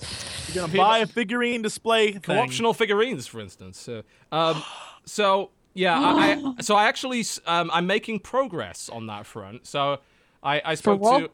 [0.53, 2.21] you're gonna buy a figurine display thing.
[2.21, 3.81] Co-optional figurines, for instance.
[3.81, 4.63] So, um,
[5.03, 9.67] so yeah, I, I so I actually um, I'm making progress on that front.
[9.67, 9.99] So
[10.41, 11.29] I, I spoke to.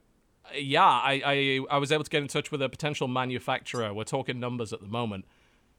[0.56, 3.94] Yeah, I, I I was able to get in touch with a potential manufacturer.
[3.94, 5.26] We're talking numbers at the moment,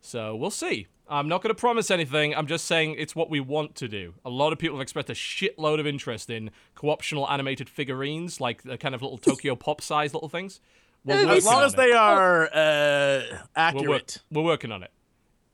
[0.00, 0.86] so we'll see.
[1.06, 2.34] I'm not going to promise anything.
[2.34, 4.14] I'm just saying it's what we want to do.
[4.24, 8.62] A lot of people have expressed a shitload of interest in co-optional animated figurines, like
[8.62, 10.60] the kind of little Tokyo Pop size little things.
[11.04, 11.76] We're As working As long as it.
[11.76, 14.18] they are uh, We're, work- accurate.
[14.32, 14.90] we're working on it.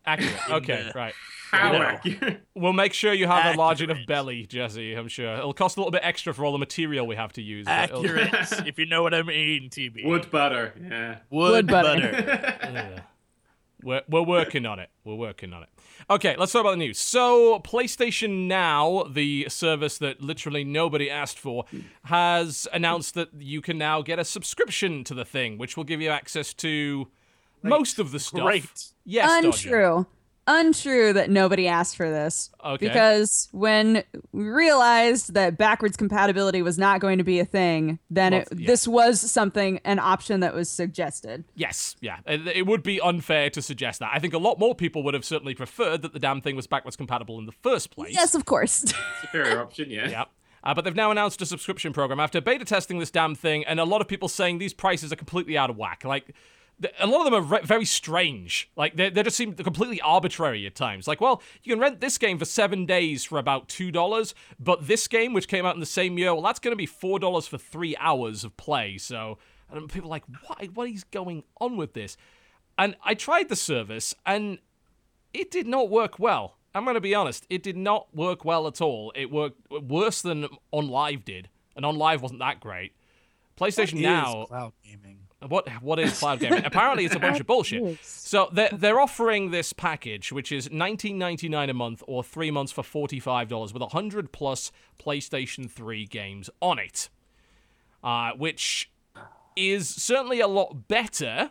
[0.07, 0.35] Accurate.
[0.51, 1.15] Okay, right.
[1.51, 1.83] How know.
[1.83, 2.47] accurate.
[2.55, 4.93] We'll make sure you have a large enough belly, Jesse.
[4.93, 7.43] I'm sure it'll cost a little bit extra for all the material we have to
[7.43, 7.67] use.
[7.67, 8.33] Accurate,
[8.67, 10.05] if you know what I mean, TB.
[10.05, 10.75] Wood butter.
[10.81, 11.19] Yeah.
[11.31, 12.13] Wood, Wood butter.
[12.13, 12.59] butter.
[12.63, 13.01] Yeah.
[13.83, 14.91] We're, we're working on it.
[15.05, 15.71] We're working on it.
[16.11, 16.99] Okay, let's talk about the news.
[16.99, 21.65] So, PlayStation Now, the service that literally nobody asked for,
[22.05, 26.01] has announced that you can now get a subscription to the thing, which will give
[26.01, 27.09] you access to
[27.63, 28.43] most of the stuff.
[28.43, 28.93] Great.
[29.05, 30.07] Yes, Dodger.
[30.51, 30.71] Untrue.
[30.71, 32.51] Untrue that nobody asked for this.
[32.65, 32.89] Okay.
[32.89, 34.03] Because when
[34.33, 38.49] we realized that backwards compatibility was not going to be a thing, then Well, it,
[38.57, 38.67] yeah.
[38.67, 41.45] this was something, an option that was suggested.
[41.55, 42.19] Yes, yeah.
[42.27, 44.11] It, it would be unfair to suggest that.
[44.13, 46.67] I think a lot more people would have certainly preferred that the damn thing was
[46.67, 48.15] backwards compatible in the first place.
[48.15, 48.85] Yes, of course.
[49.23, 50.09] Superior option, yeah.
[50.09, 50.25] Yeah.
[50.63, 53.81] Uh, but they've now announced a subscription program after beta testing this damn thing, and
[53.81, 56.05] a lot of people saying these prices are completely out of whack.
[56.05, 56.37] Like, th-
[56.99, 58.71] a lot of them are re- very strange.
[58.77, 61.07] Like, they, they just seem completely arbitrary at times.
[61.07, 65.07] Like, well, you can rent this game for seven days for about $2, but this
[65.09, 67.59] game, which came out in the same year, well, that's going to be $4 for
[67.59, 68.99] three hours of play.
[68.99, 69.39] So,
[69.71, 72.17] and people are like, what, what is going on with this?
[72.79, 74.59] And I tried the service, and
[75.35, 76.57] it did not work well.
[76.75, 77.47] I'm going to be honest.
[77.51, 79.13] It did not work well at all.
[79.17, 82.93] It worked worse than OnLive did, and OnLive wasn't that great.
[83.59, 85.20] PlayStation Is Now, cloud gaming.
[85.47, 86.65] What what is cloud gaming?
[86.65, 87.99] Apparently, it's a bunch of bullshit.
[88.05, 92.83] So they're they're offering this package, which is 19.99 a month or three months for
[92.83, 97.09] 45 dollars, with 100 plus PlayStation 3 games on it,
[98.05, 98.91] uh, which
[99.57, 101.51] is certainly a lot better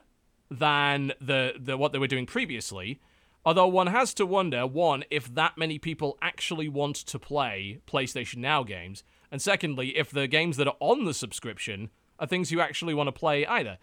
[0.50, 3.00] than the, the what they were doing previously.
[3.46, 8.38] Although one has to wonder, one, if that many people actually want to play PlayStation
[8.38, 11.90] Now games, and secondly, if the games that are on the subscription
[12.20, 13.78] are things you actually want to play either.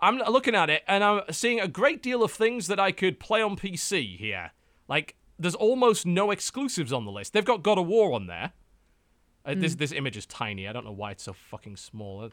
[0.00, 3.18] I'm looking at it and I'm seeing a great deal of things that I could
[3.18, 4.52] play on PC here.
[4.86, 7.32] Like, there's almost no exclusives on the list.
[7.32, 8.52] They've got God of War on there.
[9.44, 10.68] Uh, This this image is tiny.
[10.68, 12.24] I don't know why it's so fucking small.
[12.24, 12.28] Uh,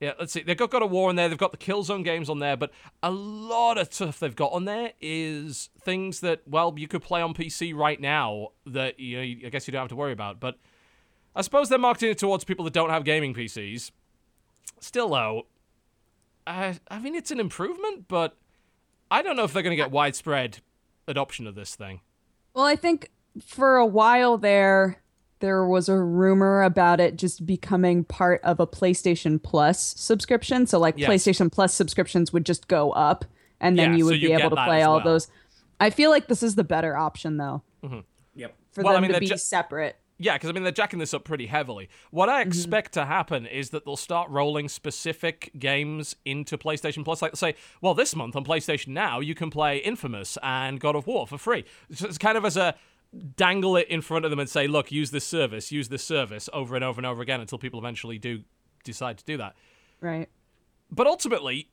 [0.00, 0.42] Yeah, let's see.
[0.42, 1.28] They've got God of War on there.
[1.28, 2.72] They've got the Killzone games on there, but
[3.02, 7.22] a lot of stuff they've got on there is things that well you could play
[7.22, 10.40] on PC right now that you know I guess you don't have to worry about.
[10.40, 10.58] But
[11.36, 13.90] I suppose they're marketing it towards people that don't have gaming PCs.
[14.80, 15.46] Still though,
[16.46, 18.36] I I mean it's an improvement, but
[19.10, 20.58] I don't know if they're going to get widespread
[21.06, 22.00] adoption of this thing.
[22.54, 23.10] Well, I think
[23.44, 25.02] for a while there,
[25.40, 30.66] there was a rumor about it just becoming part of a PlayStation Plus subscription.
[30.66, 31.10] So, like, Yes.
[31.10, 33.24] PlayStation Plus subscriptions would just go up,
[33.60, 35.04] and then Yeah, you so would you be able to play as all well.
[35.04, 35.28] those.
[35.80, 38.00] I feel like this is the better option, though, mm-hmm.
[38.36, 38.54] Yep.
[38.72, 39.96] for Well, I them mean, to be ju- separate.
[40.24, 41.90] Yeah, because I mean they're jacking this up pretty heavily.
[42.10, 42.38] What Mm-hmm.
[42.38, 47.20] I expect to happen is that they'll start rolling specific games into PlayStation Plus.
[47.20, 51.06] Like say, well, this month on PlayStation Now you can play Infamous and God of
[51.06, 51.66] War for free.
[51.92, 52.74] So it's kind of as a
[53.36, 56.48] dangle it in front of them and say, look, use this service, use this service
[56.54, 58.44] over and over and over again until people eventually do
[58.82, 59.54] decide to do that.
[60.00, 60.30] Right.
[60.90, 61.68] But ultimately,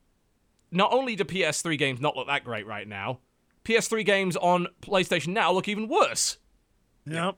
[0.72, 3.20] not only do PS3 games not look that great right now,
[3.64, 6.38] PS3 games on PlayStation Now look even worse
[7.06, 7.38] Yep.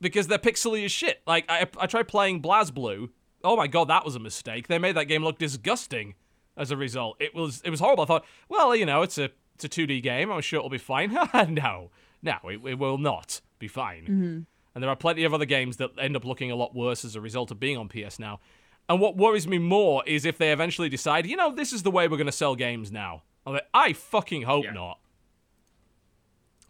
[0.00, 1.20] Because they're pixely as shit.
[1.26, 3.10] Like I, I tried playing BlazBlue.
[3.42, 4.68] Oh my god, that was a mistake.
[4.68, 6.14] They made that game look disgusting.
[6.56, 8.02] As a result, it was it was horrible.
[8.04, 10.30] I thought, well, you know, it's a it's a 2D game.
[10.30, 11.12] I'm sure it'll be fine.
[11.48, 11.90] no,
[12.22, 14.02] no, it, it will not be fine.
[14.02, 14.40] Mm-hmm.
[14.74, 17.16] And there are plenty of other games that end up looking a lot worse as
[17.16, 18.40] a result of being on PS Now.
[18.88, 21.90] And what worries me more is if they eventually decide, you know, this is the
[21.90, 23.22] way we're going to sell games now.
[23.46, 24.72] I'm like, I fucking hope Yeah.
[24.72, 24.98] not.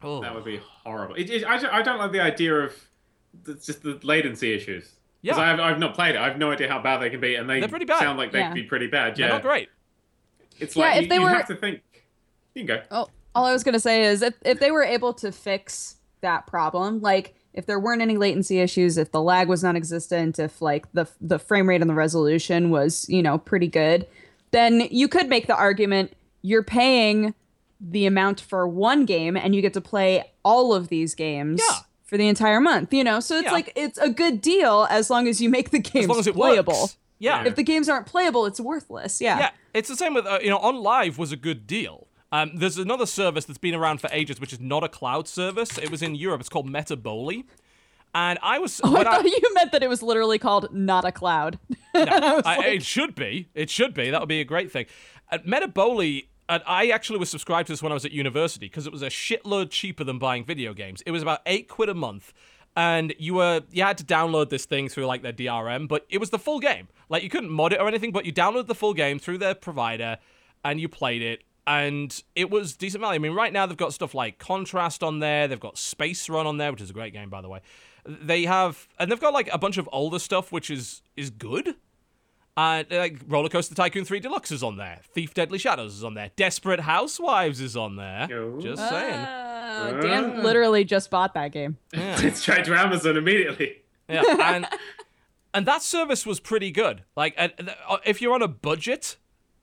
[0.02, 0.23] Oh.
[0.23, 1.15] That would be horrible.
[1.15, 2.74] It, it, I, don't- I don't like the idea of
[3.44, 4.90] the, just the latency issues.
[5.23, 5.32] Yeah.
[5.35, 6.19] Because I've, I've not played it.
[6.19, 7.98] I have no idea how bad they can be, and they They're pretty bad.
[8.01, 8.48] sound like they Yeah.
[8.48, 9.19] could be pretty bad.
[9.19, 9.69] Yeah, They're Yeah, not great.
[10.59, 11.81] It's Yeah, like if you, they you were- have to think.
[12.55, 12.82] You can go.
[12.90, 16.47] Oh, all I was gonna say is if if they were able to fix that
[16.47, 20.90] problem, like if there weren't any latency issues, if the lag was non-existent, if like
[20.93, 24.07] the the frame rate and the resolution was you know pretty good,
[24.51, 26.12] then you could make the argument
[26.43, 27.35] you're paying
[27.81, 31.62] the amount for one game and you get to play all of these games.
[31.70, 31.78] Yeah.
[32.10, 33.52] For the entire month, you know, so it's Yeah.
[33.52, 36.26] like it's a good deal as long as you make the games As long as
[36.26, 36.72] it playable.
[36.82, 36.96] works.
[37.20, 37.44] Yeah.
[37.44, 39.20] If the games aren't playable, it's worthless.
[39.20, 39.38] Yeah.
[39.38, 42.08] Yeah, it's the same with uh, you know OnLive was a good deal.
[42.32, 45.78] Um, there's another service that's been around for ages, which is not a cloud service.
[45.78, 46.40] It was in Europe.
[46.40, 47.44] It's called Metaboli,
[48.14, 50.66] and I was Oh, I when I- thought you meant that it was literally called
[50.72, 51.58] not a cloud.
[51.94, 53.48] no, was I- like- it should be.
[53.54, 54.10] It should be.
[54.10, 54.86] That would be a great thing.
[55.30, 58.85] At Metaboli, and I actually was subscribed to this when I was at university because
[58.85, 61.01] it was a shitload cheaper than buying video games.
[61.06, 62.32] It was about eight quid a month.
[62.77, 66.18] And you were you had to download this thing through like their DRM, but it
[66.18, 66.89] was the full game.
[67.09, 69.55] Like you couldn't mod it or anything, but you downloaded the full game through their
[69.55, 70.18] provider
[70.64, 71.44] and you played it.
[71.68, 73.14] And it was decent value.
[73.14, 75.47] I mean, right now they've got stuff like Contrast on there.
[75.47, 77.60] They've got Space Run on there, which is a great game, by the way.
[78.05, 81.77] They have, and they've got like a bunch of older stuff, which is is good.
[82.56, 85.01] Uh, like Roller Coaster Tycoon 3 Deluxe is on there.
[85.14, 86.31] Thief Deadly Shadows is on there.
[86.36, 88.27] Desperate Housewives is on there.
[88.28, 88.60] Yo.
[88.60, 89.14] Just saying.
[89.14, 91.78] Uh, Dan literally just bought that game.
[91.93, 93.82] it's straight to Amazon immediately.
[94.09, 94.66] Yeah, and
[95.55, 97.05] and that service was pretty good.
[97.16, 97.48] Like, uh,
[98.05, 99.16] if you're on a budget,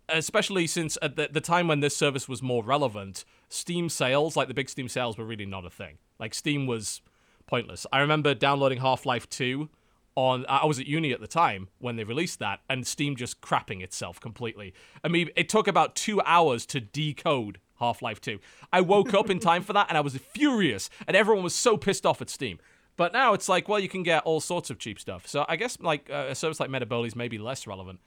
[0.09, 4.47] especially since at the, the time when this service was more relevant, Steam sales, like
[4.47, 5.97] the big Steam sales, were really not a thing.
[6.19, 7.01] Like Steam was
[7.45, 7.85] pointless.
[7.91, 9.69] I remember downloading Half Life 2
[10.17, 10.45] on.
[10.49, 13.81] I was at uni at the time when they released that, and Steam just crapping
[13.81, 14.73] itself completely.
[15.03, 18.39] I mean, it took about two hours to decode Half Life 2.
[18.73, 21.77] I woke up in time for that, and I was furious, and everyone was so
[21.77, 22.57] pissed off at Steam.
[22.97, 25.27] But now it's like, well, you can get all sorts of cheap stuff.
[25.27, 27.99] So I guess like uh, a service like Metaboli's may be less relevant.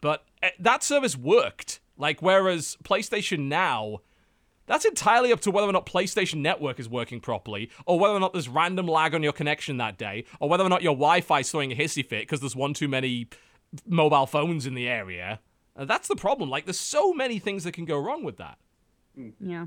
[0.00, 1.80] But uh, that service worked.
[1.96, 4.00] Like whereas PlayStation Now,
[4.66, 8.20] that's entirely up to whether or not PlayStation Network is working properly, or whether or
[8.20, 11.40] not there's random lag on your connection that day, or whether or not your Wi-Fi
[11.40, 13.28] is throwing a hissy fit because there's one too many
[13.86, 15.40] mobile phones in the area.
[15.76, 16.48] Uh, that's the problem.
[16.50, 18.58] Like there's so many things that can go wrong with that.
[19.40, 19.66] Yeah.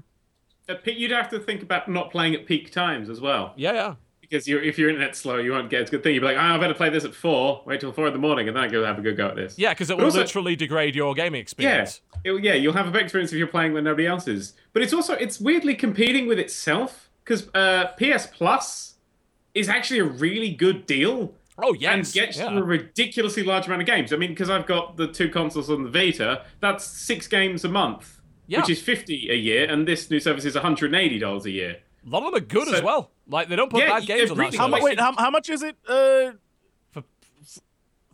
[0.67, 3.53] Uh, You'd have to think about not playing at peak times as well.
[3.55, 3.95] Yeah, yeah.
[4.29, 6.13] Because you're, if your internet's slow, you won't get as good thing.
[6.13, 8.19] You'd be like, oh, I better play this at four, wait till four in the
[8.19, 9.57] morning, and then I go have a good go at this.
[9.57, 12.01] Yeah, because it But will also- literally degrade your gaming Yeah, experience.
[12.23, 14.53] It- yeah, you'll have a better experience if you're playing when nobody else is.
[14.73, 18.95] But it's also it's weirdly competing with itself because uh, PS Plus
[19.55, 21.93] is actually a really good deal Oh, yes.
[21.93, 22.51] and gets yeah.
[22.51, 24.13] you a ridiculously large amount of games.
[24.13, 27.69] I mean, because I've got the two consoles on the Vita, that's six games a
[27.69, 28.59] month, Yeah.
[28.59, 31.45] which is fifty a year, and this new service is one hundred and eighty dollars
[31.47, 31.77] a year.
[32.05, 33.11] A lot of them are good as well.
[33.27, 34.43] Like they don't put Yeah, bad games on that.
[34.45, 34.81] really- How much?
[34.81, 35.75] Wait, how, how much is it?
[35.87, 36.31] Uh,
[36.91, 37.03] For-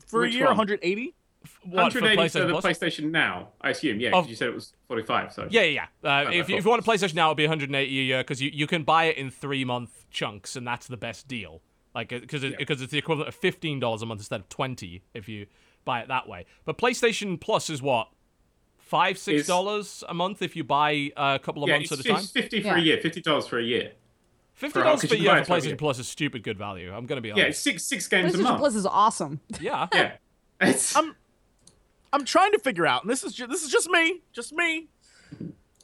[0.08, 1.14] for a year, One hundred eighty.
[1.64, 2.66] What, 180 for PlayStation the Plus?
[2.66, 4.00] PlayStation Now, I assume.
[4.00, 4.22] Yeah, Oh.
[4.22, 5.32] 'cause you said it was forty-five.
[5.34, 5.86] So Yeah, yeah.
[6.04, 6.10] yeah.
[6.10, 8.20] Uh, Oh, if, you, if you want a PlayStation now, it'll be 180 a year
[8.20, 11.62] because you, you can buy it in three month chunks, and that's the best deal.
[11.94, 15.04] Like because it, because it's the equivalent of fifteen dollars a month instead of twenty
[15.14, 15.46] if you
[15.86, 16.46] buy it that way.
[16.66, 18.10] But PlayStation Plus is what
[18.86, 22.00] five six dollars a month if you buy uh, a couple of yeah, months at
[22.00, 22.18] a time.
[22.18, 22.76] it's fifty for Yeah.
[22.78, 23.92] a year, fifty dollars for a year.
[24.54, 25.76] Fifty dollars because per year for it for a PlayStation year.
[25.76, 26.94] Plus is stupid good value.
[26.94, 27.46] I'm gonna be honest.
[27.48, 28.56] Yeah, six six games a month.
[28.56, 28.60] PlayStation.
[28.60, 29.42] Plus is awesome.
[29.60, 30.12] Yeah, Yeah,
[30.62, 31.16] it's I'm
[32.14, 34.88] I'm trying to figure out, and this is ju- this is just me, just me,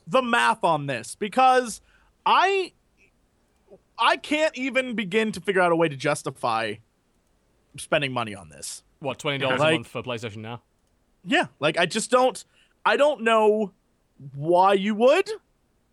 [0.07, 1.81] the math on this because
[2.25, 2.71] I
[3.99, 6.75] I can't even begin to figure out a way to justify
[7.77, 8.83] spending money on this.
[8.99, 10.61] what twenty dollars a Like- month for PlayStation now?
[11.25, 12.43] Yeah, like I just don't
[12.85, 13.71] I don't know
[14.35, 15.29] why you would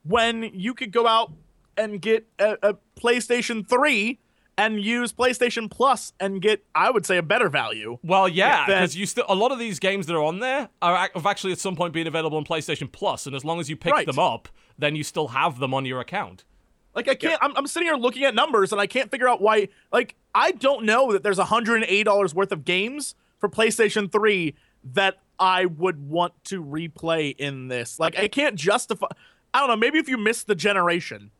[0.04, 1.32] when you could go out
[1.76, 4.18] and get a, a PlayStation 3
[4.56, 7.98] and use PlayStation Plus and get I would say a better value.
[8.02, 11.04] Well, yeah, because you still a lot of these games that are on there are
[11.04, 13.70] ac- have actually at some point been available on PlayStation Plus, and as long as
[13.70, 14.06] you pick Right.
[14.06, 16.44] them up, then you still have them on your account.
[16.94, 17.38] Like I can't.
[17.40, 19.68] I'm, I'm sitting here looking at numbers and I can't figure out why.
[19.92, 25.18] Like I don't know that there's 108 dollars worth of games for PlayStation 3 that
[25.38, 27.98] I would want to replay in this.
[28.00, 29.06] Like I can't justify.
[29.54, 29.76] I don't know.
[29.76, 31.30] Maybe if you missed the generation.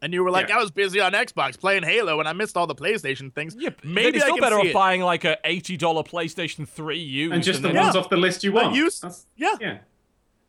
[0.00, 0.58] And you were like, Yeah.
[0.58, 3.56] I was busy on Xbox playing Halo, and I missed all the PlayStation things.
[3.58, 4.74] Yeah, maybe you're I still can better see off it.
[4.74, 8.00] buying like a eighty dollar PlayStation Three used, and just the then- ones Yeah.
[8.02, 8.76] off the list you want.
[8.76, 9.56] used- That's- yeah.
[9.60, 9.78] yeah.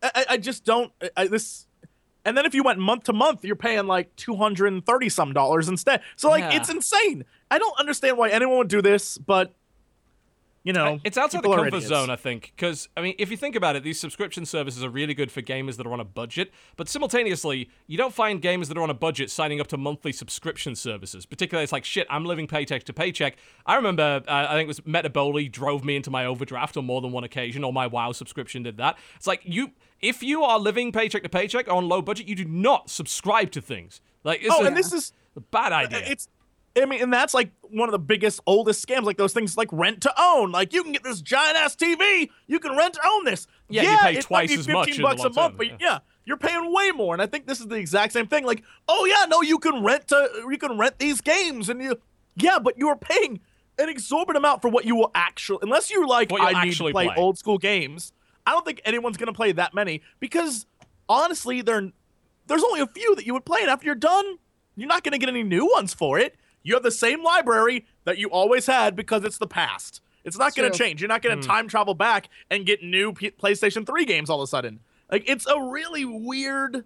[0.03, 0.91] I, I- I just don't.
[1.01, 1.65] I, I, this,
[2.25, 5.09] and then if you went month to month, you're paying like two hundred and thirty
[5.09, 6.01] some dollars instead.
[6.15, 6.57] So like, Yeah.
[6.59, 7.25] it's insane.
[7.49, 9.55] I don't understand why anyone would do this, but
[10.69, 13.55] you know, It's outside the comfort zone, I think, because I mean, if you think
[13.55, 16.51] about it, these subscription services are really good for gamers that are on a budget,
[16.77, 20.11] but simultaneously, you don't find gamers that are on a budget signing up to monthly
[20.11, 21.25] subscription services.
[21.25, 22.05] Particularly, it's like shit.
[22.09, 23.37] I'm living paycheck to paycheck.
[23.65, 27.01] I remember, uh, I think it was Metaboli drove me into my overdraft on more
[27.01, 28.97] than one occasion, or my WoW subscription did that.
[29.15, 29.71] It's like you,
[30.01, 33.61] if you are living paycheck to paycheck on low budget, you do not subscribe to
[33.61, 34.01] things.
[34.23, 36.03] Like, Oh, a, and this is a bad idea.
[36.05, 36.27] it's.
[36.77, 39.03] I mean, and that's like one of the biggest, oldest scams.
[39.03, 40.51] Like those things, like rent to own.
[40.51, 43.47] Like you can get this giant ass TV, you can rent to own this.
[43.69, 45.57] Yeah, you pay it might twice be as much 15 in the bucks a month,
[45.57, 45.75] but yeah.
[45.79, 47.13] yeah, you're paying way more.
[47.13, 48.45] And I think this is the exact same thing.
[48.45, 51.95] Like, oh yeah, no, you can rent to, you can rent these games, and you,
[52.35, 53.39] yeah, but you are paying
[53.77, 57.07] an exorbitant amount for what you will actually, unless you're like, I need to play,
[57.07, 57.15] play.
[57.15, 58.13] old school games.
[58.45, 60.65] I don't think anyone's gonna play that many because
[61.07, 61.91] honestly, there's
[62.63, 64.37] only a few that you would play, and after you're done,
[64.75, 66.37] you're not going to get any new ones for it.
[66.69, 70.01] You have the same library that you always had because it's the past.
[70.23, 71.01] It's not going to change.
[71.01, 74.39] You're not going to time travel back and get new P- PlayStation 3 games all
[74.39, 74.81] of a sudden.
[75.11, 76.85] Like it's a really weird.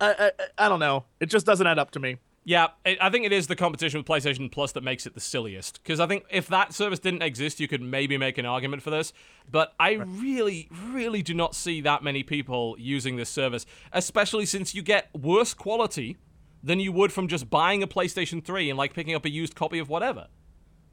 [0.00, 1.04] Uh, uh, uh, I don't know.
[1.20, 2.16] It just doesn't add up to me.
[2.46, 5.20] Yeah, it, I think it is the competition with PlayStation Plus that makes it the
[5.20, 5.82] silliest.
[5.82, 8.88] Because I think if that service didn't exist, you could maybe make an argument for
[8.88, 9.12] this.
[9.50, 14.74] But I really, really do not see that many people using this service, especially since
[14.74, 16.16] you get worse quality
[16.62, 19.54] than you would from just buying a PlayStation 3 and like picking up a used
[19.54, 20.28] copy of whatever.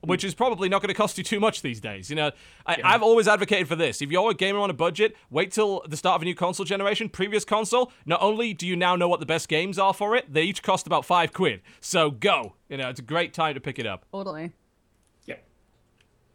[0.03, 0.09] Hmm.
[0.09, 2.09] Which is probably not going to cost you too much these days.
[2.09, 2.31] You know,
[2.65, 4.01] I, I've always advocated for this.
[4.01, 6.65] If you're a gamer on a budget, wait till the start of a new console
[6.65, 7.09] generation.
[7.09, 10.31] Previous console, not only do you now know what the best games are for it,
[10.31, 11.61] they each cost about five quid.
[11.81, 12.55] So go.
[12.69, 14.05] You know, it's a great time to pick it up.
[14.11, 14.51] Totally.
[15.25, 15.37] Yeah.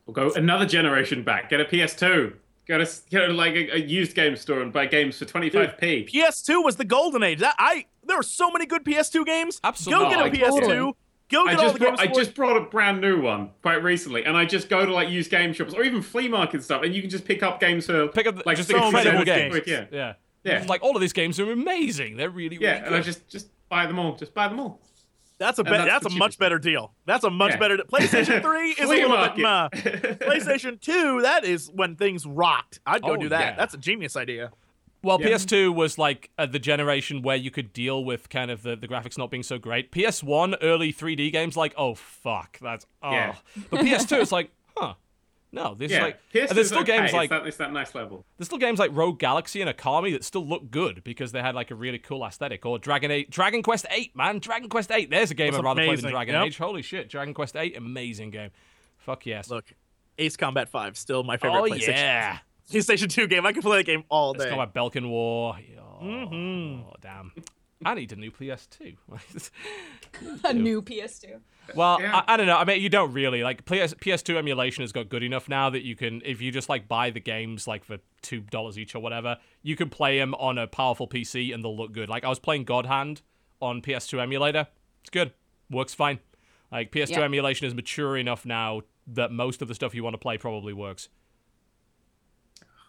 [0.06, 1.50] We'll go another generation back.
[1.50, 2.34] Get a PS2.
[2.70, 5.24] Go to s- go to like a, a used game store and buy games for
[5.24, 6.08] 25p.
[6.10, 7.40] PS2 was the golden age.
[7.40, 9.60] That I there were so many good PS2 games.
[9.64, 10.04] Absolutely.
[10.04, 10.60] Go get a Oh, PS2.
[10.60, 10.92] totally.
[11.30, 12.00] Go I get all just the brought, games.
[12.00, 12.24] I for it.
[12.24, 15.30] just brought a brand new one quite recently, and I just go to like used
[15.30, 18.06] game shops or even flea market stuff, and you can just pick up games for
[18.08, 19.54] Pick up the, like just so incredible games.
[19.54, 19.66] games.
[19.66, 20.14] Yeah, Yeah.
[20.44, 20.64] Yeah.
[20.68, 22.16] Like all of these games are amazing.
[22.16, 22.86] They're really, really yeah, good.
[22.86, 24.14] and I just just buy them all.
[24.16, 24.80] Just buy them all.
[25.40, 26.38] That's a be- that's, that's a much cheapest.
[26.38, 26.92] better deal.
[27.06, 27.56] That's a much Yeah.
[27.56, 27.76] better.
[27.78, 29.38] PlayStation 3 is a Flea little bit.
[29.38, 29.68] Meh.
[30.28, 32.78] PlayStation 2, that is when things rocked.
[32.86, 33.40] I'd go Oh, do that.
[33.40, 33.56] yeah.
[33.56, 34.52] That's a genius idea.
[35.02, 35.28] Well, Yeah.
[35.28, 38.86] PS2 was like uh, the generation where you could deal with kind of the, the
[38.86, 39.90] graphics not being so great.
[39.92, 42.58] PS1, early 3D games, like, oh, fuck.
[42.60, 43.10] That's, oh.
[43.10, 43.34] Yeah.
[43.70, 44.92] But PS2, it's like, huh.
[45.52, 46.92] No, this is yeah, like, PS2 and there's still okay.
[46.98, 48.24] games it's like that, it's that nice level.
[48.38, 51.56] there's still games like Rogue Galaxy and Okami that still look good because they had
[51.56, 52.64] like a really cool aesthetic.
[52.64, 55.10] Or Dragon Eight, Dragon Quest Eight, man, Dragon Quest Eight.
[55.10, 56.10] There's a game That's I'd rather play than.
[56.12, 56.44] Dragon Yep.
[56.46, 56.58] Age.
[56.58, 58.50] Holy shit, Dragon Quest Eight, amazing game.
[58.98, 59.50] Fuck yes.
[59.50, 59.64] Look,
[60.18, 61.72] Ace Combat 5 still my favorite PlayStation.
[61.72, 61.88] oh PlayStation.
[61.88, 62.38] yeah,
[62.70, 63.44] PlayStation 2 game.
[63.44, 64.44] I can play that game all day.
[64.44, 64.56] it's day.
[64.56, 65.56] called Belkan War.
[66.00, 67.00] Oh, Mhm.
[67.00, 67.32] damn.
[67.84, 68.94] I need a new PS2.
[70.44, 71.40] a new PS2.
[71.74, 72.22] Well, Yeah.
[72.26, 72.56] I, I don't know.
[72.56, 75.82] I mean, you don't really like PS, PS2 emulation has got good enough now that
[75.82, 79.00] you can, if you just like buy the games like for two dollars each or
[79.00, 82.08] whatever, you can play them on a powerful PC and they'll look good.
[82.08, 83.22] Like I was playing God Hand
[83.60, 84.68] on PS2 emulator.
[85.02, 85.32] It's good,
[85.70, 86.20] works fine.
[86.72, 87.20] Like PS2 Yeah.
[87.22, 90.72] emulation is mature enough now that most of the stuff you want to play probably
[90.72, 91.08] works.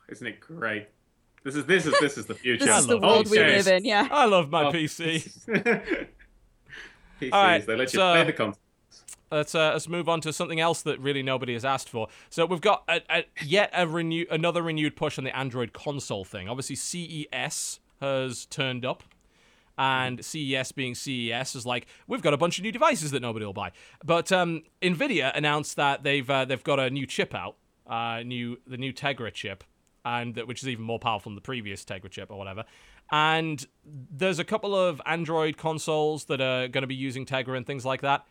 [0.10, 0.88] Isn't it great?
[1.44, 2.66] This is this is this is the future.
[2.66, 3.84] This is the world we live in.
[3.86, 4.08] Yeah.
[4.12, 4.72] I love my Oh.
[4.72, 5.24] PC.
[5.50, 6.08] PCs,
[7.32, 8.61] All right, they let you so- play the console.
[9.32, 12.08] Let's uh, let's move on to something else that really nobody has asked for.
[12.30, 16.26] So we've got a, a, yet a renew another renewed push on the Android console
[16.26, 16.50] thing.
[16.50, 19.04] Obviously, CES has turned up.
[19.78, 23.46] And CES being CES is like we've got a bunch of new devices that nobody
[23.46, 23.72] will buy.
[24.04, 27.56] But um, Nvidia announced that they've uh, they've got a new chip out,
[27.88, 29.64] uh, new the new Tegra chip,
[30.06, 32.66] and which is even more powerful than the previous Tegra chip or whatever.
[33.12, 37.66] And there's a couple of Android consoles that are going to be using Tegra and
[37.66, 38.26] things like that.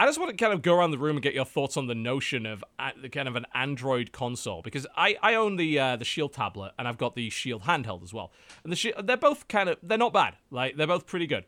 [0.00, 1.86] I just want to kind of go around the room and get your thoughts on
[1.86, 5.78] the notion of uh, the kind of an Android console because I, I own the
[5.78, 8.32] uh, the Shield tablet and I've got the Shield handheld as well,
[8.64, 11.44] and the Shi they're both kind of they're not bad, like they're both pretty good,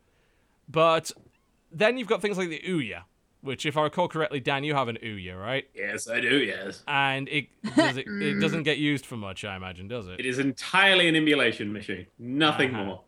[0.69, 1.11] but
[1.71, 3.05] then you've got things like the Ouya,
[3.41, 5.65] which if I recall correctly, Dan, you have an Ouya, right?
[5.75, 6.37] Yes, I do.
[6.37, 10.21] Yes, And it does it, it doesn't get used for much, I imagine, does it?
[10.21, 12.07] it is entirely an emulation machine.
[12.19, 12.85] Nothing Uh-huh.
[12.85, 13.01] more.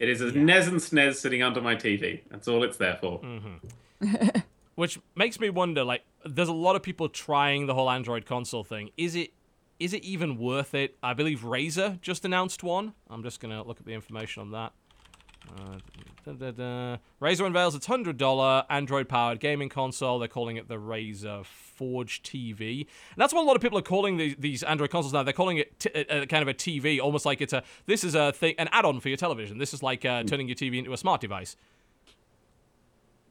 [0.00, 2.20] It is a NES and SNES sitting under my TV.
[2.30, 3.20] That's all it's there for.
[3.20, 4.39] Mm.
[4.80, 8.64] which makes me wonder like there's a lot of people trying the whole android console
[8.64, 9.30] thing is it
[9.78, 13.78] is it even worth it i believe razer just announced one i'm just gonna look
[13.78, 14.72] at the information on that
[15.48, 15.78] uh,
[16.24, 16.96] da, da, da.
[17.20, 20.18] Razer unveils its hundred dollar Android-powered gaming console.
[20.18, 22.86] They're calling it the Razer Forge TV, and
[23.16, 25.22] that's what a lot of people are calling these, these Android consoles now.
[25.22, 28.04] They're calling it t- a, a kind of a TV, almost like it's a this
[28.04, 29.56] is a thing, an add-on for your television.
[29.56, 31.56] This is like uh, turning your TV into a smart device.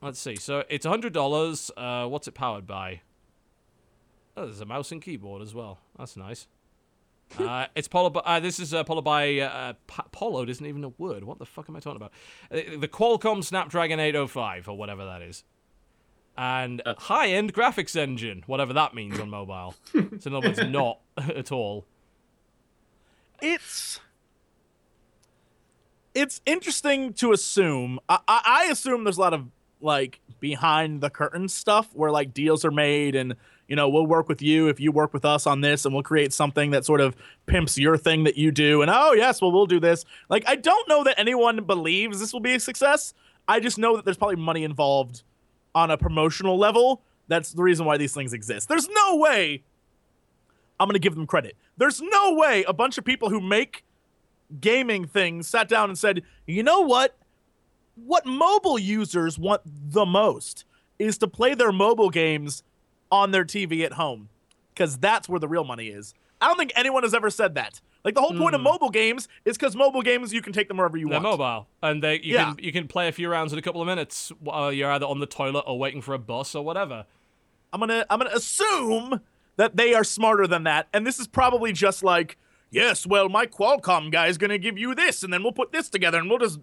[0.02, 0.36] Let's see.
[0.36, 1.72] So it's hundred dollars.
[1.76, 3.02] Uh, what's it powered by?
[4.38, 5.80] Oh, there's a mouse and keyboard as well.
[5.98, 6.48] That's nice.
[7.38, 10.90] Uh, it's by uh, this is uh, followed by uh, p- Poloed isn't even a
[10.90, 11.24] word.
[11.24, 12.12] What the fuck am I talking about?
[12.52, 15.44] Uh, the Qualcomm Snapdragon 805 or whatever that is,
[16.36, 19.76] and high-end graphics engine, whatever that means on mobile.
[19.94, 21.86] so in other words, not at all.
[23.44, 24.00] it's
[26.16, 28.00] it's interesting to assume.
[28.10, 29.46] I, I assume there's a lot of
[29.82, 33.36] like behind the curtain stuff where like deals are made and
[33.68, 36.04] you know we'll work with you if you work with us on this and we'll
[36.04, 37.16] create something that sort of
[37.46, 40.06] pimps your thing that you do and oh yes well we'll do this.
[40.30, 43.14] Like i don't know that anyone believes this will be a success.
[43.48, 45.24] I just know that there's probably money involved
[45.74, 47.02] on a promotional level.
[47.28, 48.70] That's the reason why these things exist.
[48.70, 49.64] There's no way
[50.80, 51.56] i'm going to give them credit.
[51.78, 53.84] There's no way a bunch of people who make
[54.60, 57.18] gaming things sat down and said, you know what?
[58.06, 60.66] What mobile users want the most
[60.98, 62.64] is to play their mobile games
[63.12, 64.30] on their TV at home
[64.74, 66.14] because that's where the real money is.
[66.42, 67.82] I don't think anyone has ever said that.
[68.06, 68.66] Like the whole point of hmm.
[68.66, 71.22] mobile games is because mobile games you can take them wherever you want.
[71.22, 71.40] They're want.
[71.40, 72.54] mobile, and they you Yeah.
[72.54, 75.06] can you can play a few rounds in a couple of minutes while you're either
[75.06, 77.06] on the toilet or waiting for a bus or whatever.
[77.74, 79.20] I'm gonna I'm gonna assume
[79.58, 82.38] that they are smarter than that, and this is probably just like,
[82.72, 85.90] yes, well, my Qualcomm guy is gonna give you this, and then we'll put this
[85.90, 86.60] together, and we'll just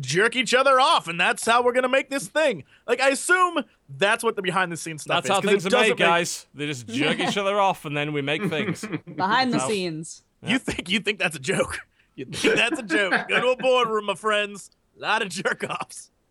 [0.00, 2.64] jerk each other off, and that's how we're gonna make this thing.
[2.86, 5.30] Like I assume that's what the behind the scenes stuff That's is.
[5.30, 6.46] how 'cause things are doesn't made, make- guys.
[6.54, 8.84] They just jerk each other off, and then we make things.
[9.16, 9.68] Behind the Wow.
[9.68, 10.22] scenes.
[10.44, 11.78] You think you think that's a joke?
[12.14, 13.14] You think that's a joke?
[13.30, 14.70] Go to a boardroom, my friends.
[14.98, 16.10] A lot of jerk offs.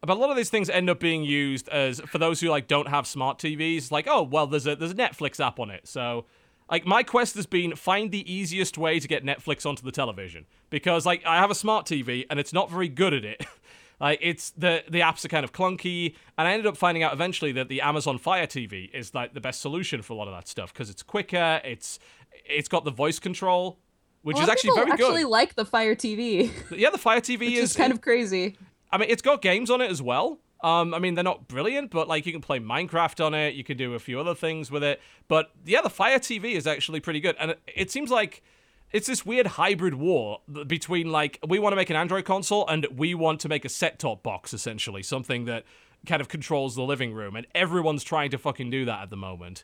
[0.00, 2.68] But a lot of these things end up being used as for those who like
[2.68, 3.90] don't have smart TVs.
[3.90, 6.24] Like, oh well, there's a there's a Netflix app on it, so
[6.70, 10.46] Like my quest has been find the easiest way to get Netflix onto the television
[10.70, 13.44] because like I have a smart TV and it's not very good at it.
[14.00, 17.12] like it's the the apps are kind of clunky, and I ended up finding out
[17.12, 20.34] eventually that the Amazon Fire TV is like the best solution for a lot of
[20.34, 21.60] that stuff because it's quicker.
[21.64, 21.98] It's
[22.44, 23.78] it's got the voice control,
[24.22, 25.30] which is actually very actually good.
[25.30, 28.56] like the Fire TV, yeah, the Fire TV is is kind of crazy.
[28.90, 30.38] I mean, it's got games on it as well.
[30.60, 33.54] Um, I mean, they're not brilliant, but like you can play Minecraft on it.
[33.54, 35.00] You can do a few other things with it.
[35.28, 38.42] But yeah, the Fire TV is actually pretty good, and it, seems like
[38.90, 42.86] it's this weird hybrid war between like we want to make an Android console and
[42.96, 45.64] we want to make a set-top box, essentially something that
[46.06, 49.16] kind of controls the living room, and everyone's trying to fucking do that at the
[49.16, 49.62] moment.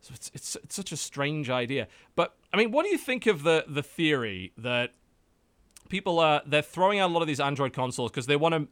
[0.00, 1.86] So it's it's, it's such a strange idea.
[2.16, 4.94] But I mean, what do you think of the the theory that
[5.90, 8.68] people are they're throwing out a lot of these Android consoles because they want to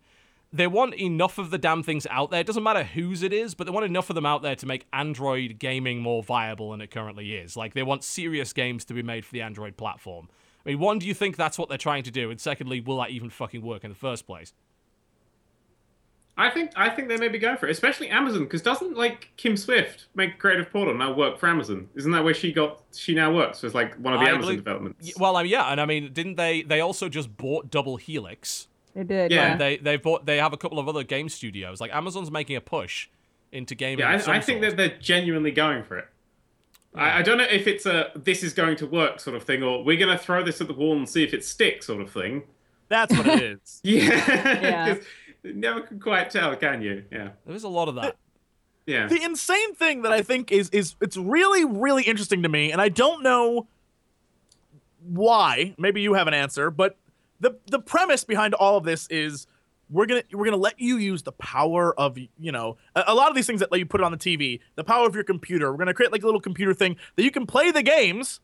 [0.52, 2.40] they want enough of the damn things out there.
[2.40, 4.66] It doesn't matter whose it is, but they want enough of them out there to
[4.66, 7.56] make Android gaming more viable than it currently is.
[7.56, 10.28] Like they want serious games to be made for the Android platform.
[10.66, 12.30] I mean, one, do you think that's what they're trying to do?
[12.30, 14.52] And secondly, will that even fucking work in the first place?
[16.36, 19.28] I think I think they may be going for it, especially Amazon, because doesn't like
[19.36, 21.88] Kim Swift make Creative Portal now work for Amazon?
[21.94, 22.80] Isn't that where she got?
[22.94, 25.12] She now works as like one of the I Amazon believe- developments.
[25.18, 26.62] Well, um, yeah, and I mean, didn't they?
[26.62, 28.68] They also just bought Double Helix.
[28.94, 29.30] They did.
[29.30, 29.50] Yeah.
[29.50, 29.56] Yeah.
[29.56, 31.80] They they bought they have a couple of other game studios.
[31.80, 33.08] Like Amazon's making a push
[33.52, 34.00] into gaming.
[34.00, 34.62] yeah, I, I think sort.
[34.62, 36.08] that they're genuinely going for it.
[36.94, 39.62] I, I don't know if it's a this is going to work sort of thing,
[39.62, 42.00] or we're going to throw this at the wall and see if it sticks sort
[42.02, 42.42] of thing.
[42.88, 43.80] That's what it is.
[43.84, 44.02] Yeah,
[44.62, 44.94] Yeah.
[44.94, 45.04] 'Cause
[45.44, 47.04] you never can quite tell, can you?
[47.12, 48.16] Yeah, There's a lot of that.
[48.86, 49.06] yeah.
[49.06, 52.80] the insane thing that I think is is it's really really interesting to me, and
[52.80, 53.68] I don't know
[55.02, 55.74] why.
[55.78, 56.96] Maybe you have an answer, but
[57.40, 59.46] the the premise behind all of this is
[59.90, 63.28] we're gonna we're gonna let you use the power of you know a, a lot
[63.28, 65.24] of these things that let you put it on the TV, the power of your
[65.24, 65.72] computer.
[65.72, 68.40] We're gonna create like a little computer thing that you can play the games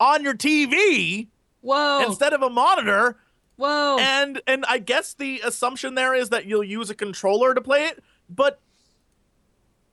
[0.00, 1.28] on your TV
[1.60, 2.04] Whoa.
[2.06, 3.18] instead of a monitor.
[3.56, 3.98] Whoa.
[3.98, 7.86] And and I guess the assumption there is that you'll use a controller to play
[7.86, 8.60] it, but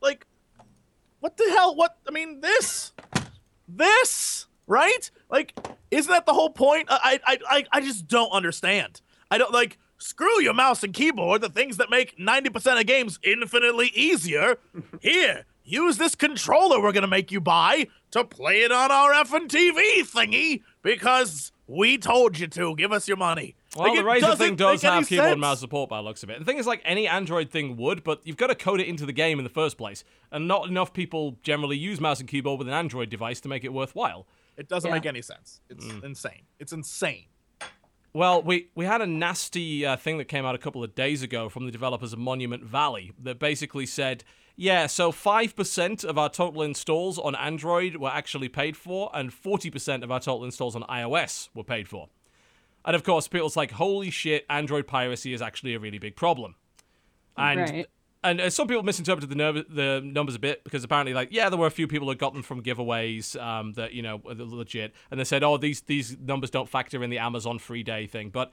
[0.02, 0.26] like
[1.20, 2.94] what the hell what I mean this
[3.68, 5.10] this right?
[5.30, 5.54] Like
[5.92, 6.88] isn't that the whole point?
[6.90, 9.02] I I I I just don't understand.
[9.32, 13.18] I don't like screw your mouse and keyboard, the things that make 90% of games
[13.24, 14.58] infinitely easier.
[15.02, 19.14] Here, use this controller we're going to make you buy to play it on our
[19.14, 22.76] effing TV thingy because we told you to.
[22.76, 23.56] Give us your money.
[23.76, 25.42] Well, Like, the it Razer thing does have keyboard and sense.
[25.42, 26.40] mouse support by the looks of it.
[26.40, 29.06] The thing is, like any Android thing would, but you've got to code it into
[29.06, 32.60] the game in the first place, and not enough people generally use mouse and keyboard
[32.60, 34.28] with an Android device to make it worthwhile.
[34.58, 34.96] It doesn't Yeah.
[34.96, 35.62] make any sense.
[35.70, 36.04] It's Mm.
[36.04, 36.44] insane.
[36.60, 37.26] It's insane.
[38.14, 41.22] Well, we, we had a nasty uh, thing that came out a couple of days
[41.22, 44.24] ago from the developers of Monument Valley that basically said,
[44.56, 50.02] yeah, so 5% of our total installs on Android were actually paid for, and 40%
[50.02, 52.08] of our total installs on iOS were paid for.
[52.86, 56.56] And of course, people's like, holy shit, Android piracy is actually a really big problem.
[57.36, 57.86] And Right.
[58.26, 61.50] And uh, some people misinterpreted the, nerv- the numbers a bit because apparently, like, yeah,
[61.50, 64.34] there were a few people that got them from giveaways um, that you know were
[64.34, 68.08] legit, and they said, oh, these these numbers don't factor in the Amazon free day
[68.08, 68.30] thing.
[68.30, 68.52] But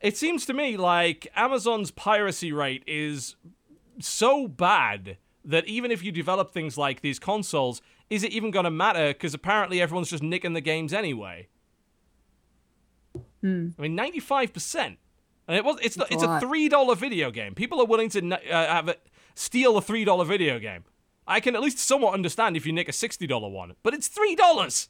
[0.00, 3.34] it seems to me like Amazon's piracy rate is
[4.00, 8.64] so bad that even if you develop things like these consoles, is it even going
[8.64, 9.08] to matter?
[9.08, 11.48] Because apparently everyone's just nicking the games anyway.
[13.78, 14.98] I mean, ninety-five percent,
[15.48, 15.78] and it was.
[15.82, 17.54] It's not, That's a it's a three dollar video game.
[17.54, 18.38] People are willing to uh,
[18.72, 19.04] have it,
[19.34, 20.84] steal a three dollar video game.
[21.26, 24.06] I can at least somewhat understand if you nick a sixty dollar one, but it's
[24.08, 24.88] three dollars.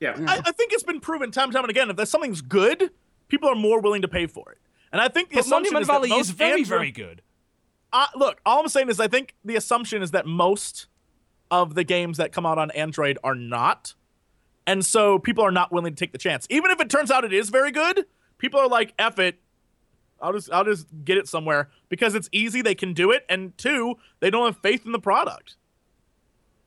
[0.00, 0.14] Yeah.
[0.26, 1.88] I, I think it's been proven time and time and again.
[1.88, 2.90] If there's something's good,
[3.28, 4.58] people are more willing to pay for it.
[4.92, 7.22] And I think the But assumption Monument is that most is very, Android- very good.
[7.92, 10.88] uh, look, all I'm saying is I think the assumption is that most
[11.50, 13.94] of the games that come out on Android are not.
[14.66, 16.46] And so people are not willing to take the chance.
[16.50, 18.04] Even if it turns out it is very good,
[18.38, 19.38] people are like, F it.
[20.20, 23.56] I'll just I'll just get it somewhere because it's easy, they can do it, and
[23.58, 25.56] two, they don't have faith in the product.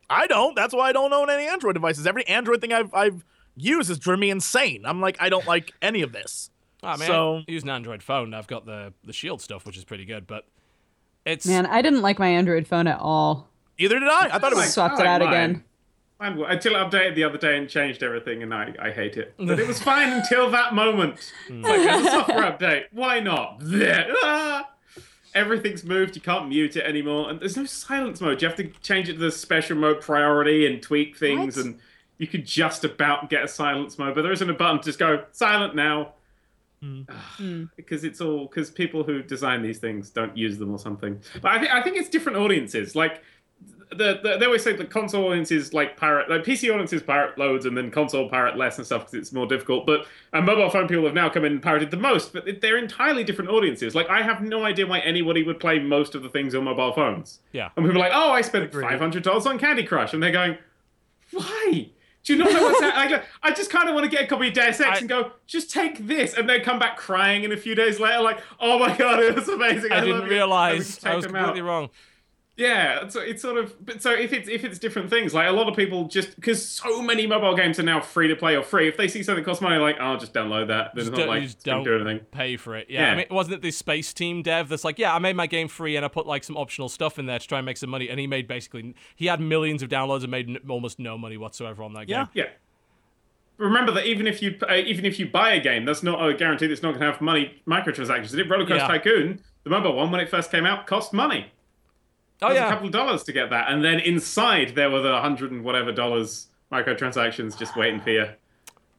[0.09, 0.55] I don't.
[0.55, 2.07] That's why I don't own any Android devices.
[2.07, 3.23] Every Android thing I've I've
[3.55, 4.83] used has driven me insane.
[4.85, 6.49] I'm like, I don't like any of this.
[6.81, 8.33] Ah, I mean, So- I use an Android phone.
[8.33, 10.45] I've got the the Shield stuff, which is pretty good, but
[11.25, 13.49] it's Man, I didn't like my Android phone at all.
[13.77, 14.29] Either did I.
[14.31, 15.63] I thought it like- was Swapped I it out like again.
[16.19, 16.37] Mine.
[16.37, 19.33] Mine until it updated the other day and changed everything, and I, I hate it.
[19.39, 21.33] But it was fine until that moment.
[21.47, 21.63] Hmm.
[21.65, 22.85] It's like, a software update.
[22.91, 23.61] Why not?
[23.63, 24.69] Ah!
[25.35, 26.15] Everything's moved.
[26.15, 28.41] You can't mute it anymore, and there's no silence mode.
[28.41, 31.65] You have to change it to the special mode priority and tweak things, What?
[31.65, 31.79] and
[32.17, 34.99] you could just about get a silence mode, but there isn't a button to just
[34.99, 36.13] go silent now.
[36.81, 37.01] Hmm.
[37.09, 37.35] Ah.
[37.37, 37.63] Hmm.
[37.75, 41.19] Because it's all because people who design these things don't use them or something.
[41.41, 42.95] But I think I think it's different audiences.
[42.95, 43.21] Like
[43.91, 47.65] the, the they always say the console audiences like pirate, like PC audiences pirate loads,
[47.65, 49.85] and then console pirate less and stuff because it's more difficult.
[49.87, 52.77] But and mobile phone people have now come in and pirated the most, but they're
[52.77, 53.95] entirely different audiences.
[53.95, 56.93] Like I have no idea why anybody would play most of the things on mobile
[56.93, 57.39] phones.
[57.51, 57.69] Yeah.
[57.75, 60.31] And people are like, oh, I spent five hundred dollars on Candy Crush, and they're
[60.31, 60.57] going,
[61.31, 61.89] why?
[62.23, 63.21] Do you not know what's happening?
[63.43, 65.09] I, I just kind of want to get a copy of Deus Ex I- and
[65.09, 68.39] go, just take this, and then come back crying in a few days later, like,
[68.59, 69.91] oh my god, it was amazing.
[69.91, 71.45] I love didn't it." And we realize I was them out.
[71.45, 71.89] completely wrong.
[72.59, 75.51] Yeah, so it's sort of, but so if it's if it's different things, like a
[75.51, 78.63] lot of people just because so many mobile games are now free to play or
[78.63, 78.89] free.
[78.89, 80.91] If they see something costs money, like, oh, I'll just download that.
[80.93, 82.19] Then it's don't, like just don't do anything.
[82.31, 82.87] pay for it.
[82.89, 83.15] Yeah, I Yeah.
[83.15, 86.03] mean, wasn't it the Spaceteam dev that's like, yeah, I made my game free and
[86.03, 88.19] I put like some optional stuff in there to try and make some money, and
[88.19, 91.81] he made basically he had millions of downloads and made n- almost no money whatsoever
[91.81, 92.23] on that Yeah.
[92.25, 92.27] game.
[92.33, 92.43] Yeah.
[92.43, 92.49] Yeah
[93.57, 96.33] remember that even if you uh, even if you buy a game, that's not a
[96.33, 98.31] guarantee that's not going to have money microtransactions.
[98.35, 98.87] Did Roller Coaster Yeah.
[98.87, 101.51] Tycoon, the mobile one, when it first came out, cost money.
[102.41, 105.01] Oh It was a couple of dollars to get that, and then inside there were
[105.01, 108.25] the hundred and whatever dollars microtransactions just waiting for you.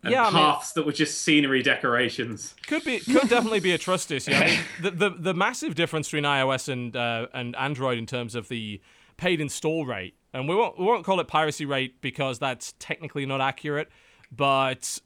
[0.02, 2.54] And Yeah, I mean- paths that were just scenery decorations.
[2.66, 4.32] could be could definitely be a trust issue.
[4.32, 8.34] I mean, the, the the massive difference between iOS and uh, and Android in terms
[8.34, 8.80] of the
[9.16, 13.26] paid install rate, and we won't we won't call it piracy rate because that's technically
[13.26, 13.88] not accurate,
[14.30, 15.00] but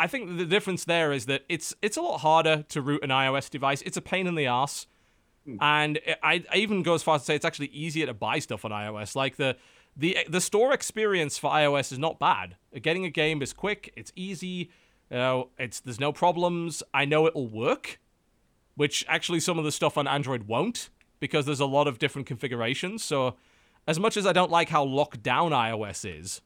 [0.00, 3.10] I think the difference there is that it's it's a lot harder to root an
[3.10, 3.82] iOS device.
[3.82, 4.86] It's a pain in the ass,
[5.48, 5.58] Mm.
[5.60, 8.38] and I, I even go as far as to say it's actually easier to buy
[8.38, 9.16] stuff on iOS.
[9.16, 9.56] Like the
[9.96, 12.56] the the store experience for iOS is not bad.
[12.82, 13.92] Getting a game is quick.
[13.96, 14.70] It's easy.
[15.10, 16.82] You know, it's there's no problems.
[16.92, 17.98] I know it'll work,
[18.74, 22.26] which actually some of the stuff on Android won't because there's a lot of different
[22.26, 23.02] configurations.
[23.02, 23.36] So,
[23.86, 26.42] as much as I don't like how locked down iOS is,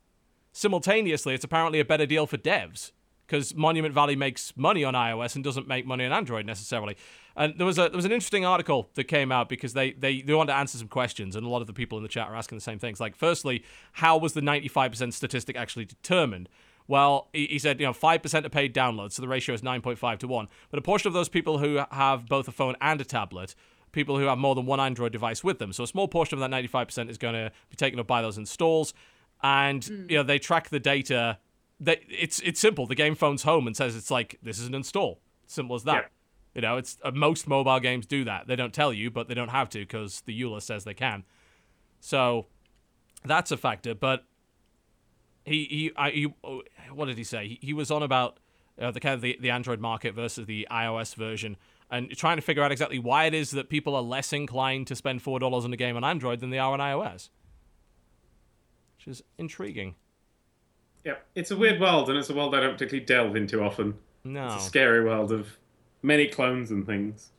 [0.53, 2.93] simultaneously it's apparently a better deal for devs
[3.27, 6.97] because Monument Valley makes money on iOS and doesn't make money on Android necessarily.
[7.37, 10.23] And there was a there was an interesting article that came out because they they
[10.23, 12.29] they wanted to answer some questions, and a lot of the people in the chat
[12.29, 13.01] are asking the same things.
[13.01, 16.49] Like, firstly, how was the ninety five percent statistic actually determined?
[16.89, 19.63] Well, he, he said you know five percent are paid downloads, so the ratio is
[19.63, 20.49] nine point five to one.
[20.71, 23.55] But a portion of those people who have both a phone and a tablet.
[23.93, 25.71] People who have more than one Android device with them.
[25.71, 28.39] So a small portion of that 95% is going to be taken up by those
[28.39, 28.95] installs.
[29.43, 30.07] And, hmm.
[30.09, 31.37] you know, they track the data
[31.83, 32.87] that it's it's simple.
[32.87, 35.21] The game phones home and says it's like this is an install.
[35.47, 35.95] Simple as that.
[35.95, 36.09] Yeah.
[36.55, 38.47] You know, it's uh, most mobile games do that.
[38.47, 41.25] They don't tell you, but they don't have to because the EULA says they can.
[42.01, 42.47] So
[43.25, 43.95] that's a factor.
[43.95, 44.25] But
[45.45, 46.63] he he I he, oh,
[46.93, 47.49] what did he say?
[47.49, 48.39] He, he was on about
[48.81, 51.57] uh, the kind of the, the Android market versus the iOS version.
[51.91, 54.97] And trying to figure out exactly why it is that people are less inclined to
[54.97, 57.29] spend four dollars on a game on Android than they are on iOS,
[58.97, 59.95] which is intriguing.
[61.05, 63.95] Yeah, it's a weird world, and it's a world I don't particularly delve into often.
[64.25, 65.59] No, It's a scary world of
[66.03, 67.31] many clones and things.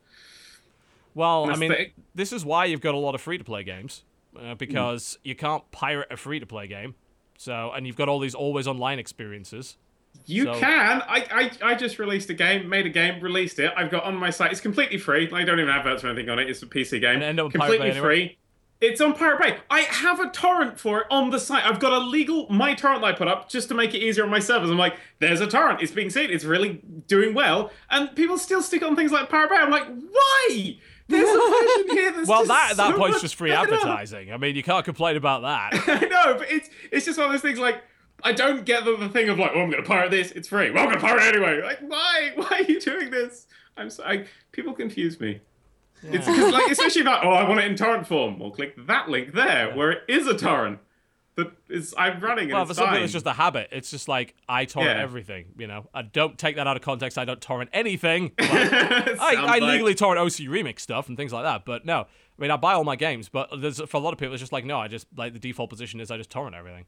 [1.16, 3.64] Well, I mean, the- this is why you've got a lot of free to play
[3.64, 4.04] games
[4.40, 6.96] uh, because you can't pirate a free to play game.
[7.38, 9.78] So, and you've got all these always online experiences.
[10.26, 11.02] You So- can.
[11.08, 13.72] I, I I just released a game, made a game, released it.
[13.76, 14.52] I've got on my site.
[14.52, 15.30] It's completely free.
[15.34, 16.50] I don't even have adverts or anything on it.
[16.50, 17.16] It's a PC game.
[17.16, 18.38] And end up completely anyway.
[18.84, 19.58] It's on Pirate Bay.
[19.70, 21.66] I have a torrent for it on the site.
[21.66, 24.26] I've got a legal my torrent that I put up just to make it easier
[24.26, 24.70] on my servers.
[24.70, 25.82] I'm like, there's a torrent.
[25.82, 26.30] It's being seen.
[26.30, 29.56] It's really doing well, and people still stick on things like Pirate Bay.
[29.56, 30.78] I'm like, why?
[31.08, 33.74] There's a version here that's Well, that at that so point's just free better.
[33.74, 34.34] advertising.
[34.34, 35.82] I mean, you can't complain about that.
[35.88, 37.84] I know, but it's it's just one of those things like
[38.22, 40.32] I don't get the, the thing of like, oh, I'm gonna pirate this.
[40.32, 40.72] It's free.
[40.72, 41.62] Well, I'm gonna pirate it anyway.
[41.62, 42.32] Like, why?
[42.36, 43.48] Why are you doing this?
[43.78, 45.40] I'm so I, people confuse me.
[46.04, 48.40] It's because like especially about oh, I want it in torrent form.
[48.40, 50.80] Well, click that link there where it is a torrent
[51.36, 53.70] that is I'm running and Well, for it's some people, it's just a habit.
[53.72, 55.04] It's just like I torrent Yeah.
[55.04, 55.46] everything.
[55.58, 57.18] You know, I don't take that out of context.
[57.18, 58.32] I don't torrent anything.
[58.40, 61.66] I, I like- legally torrent OC remix stuff and things like that.
[61.66, 62.06] But no, I
[62.42, 63.30] mean, I buy all my games.
[63.30, 65.40] But there's for a lot of people, it's just like no, I just like the
[65.40, 66.86] default position is I just torrent everything.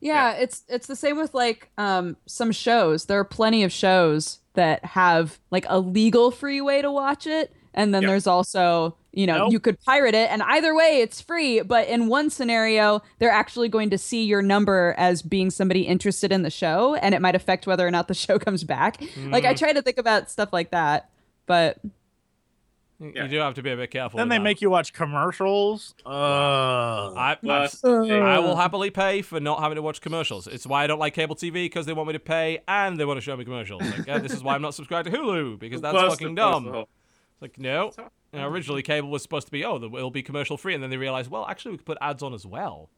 [0.00, 3.06] Yeah, it's it's the same with like um some shows.
[3.06, 7.52] There are plenty of shows that have like a legal free way to watch it,
[7.74, 8.08] and then Yep.
[8.10, 9.52] there's also you know Nope.
[9.52, 11.60] you could pirate it, and either way it's free.
[11.62, 16.30] But in one scenario, they're actually going to see your number as being somebody interested
[16.32, 19.02] in the show, and it might affect whether or not the show comes back.
[19.28, 21.10] Like I try to think about stuff like that,
[21.46, 21.78] but
[23.02, 23.22] You- Yeah.
[23.24, 24.18] You do have to be a bit careful.
[24.18, 24.42] Then they that.
[24.42, 25.94] make you watch commercials.
[26.04, 26.10] Uh,
[27.16, 30.46] I, Plus, I will happily pay for not having to watch commercials.
[30.46, 33.06] It's why I don't like cable TV because they want me to pay and they
[33.06, 33.80] want to show me commercials.
[33.80, 36.62] Like, uh, this is why I'm not subscribed to Hulu because that's fucking the- plus
[36.62, 36.84] dumb.
[37.40, 38.46] The whole- It's like no.
[38.48, 41.30] Originally, cable was supposed to be oh, it'll be commercial free, and then they realized,
[41.30, 42.90] well, actually, we could put ads on as well.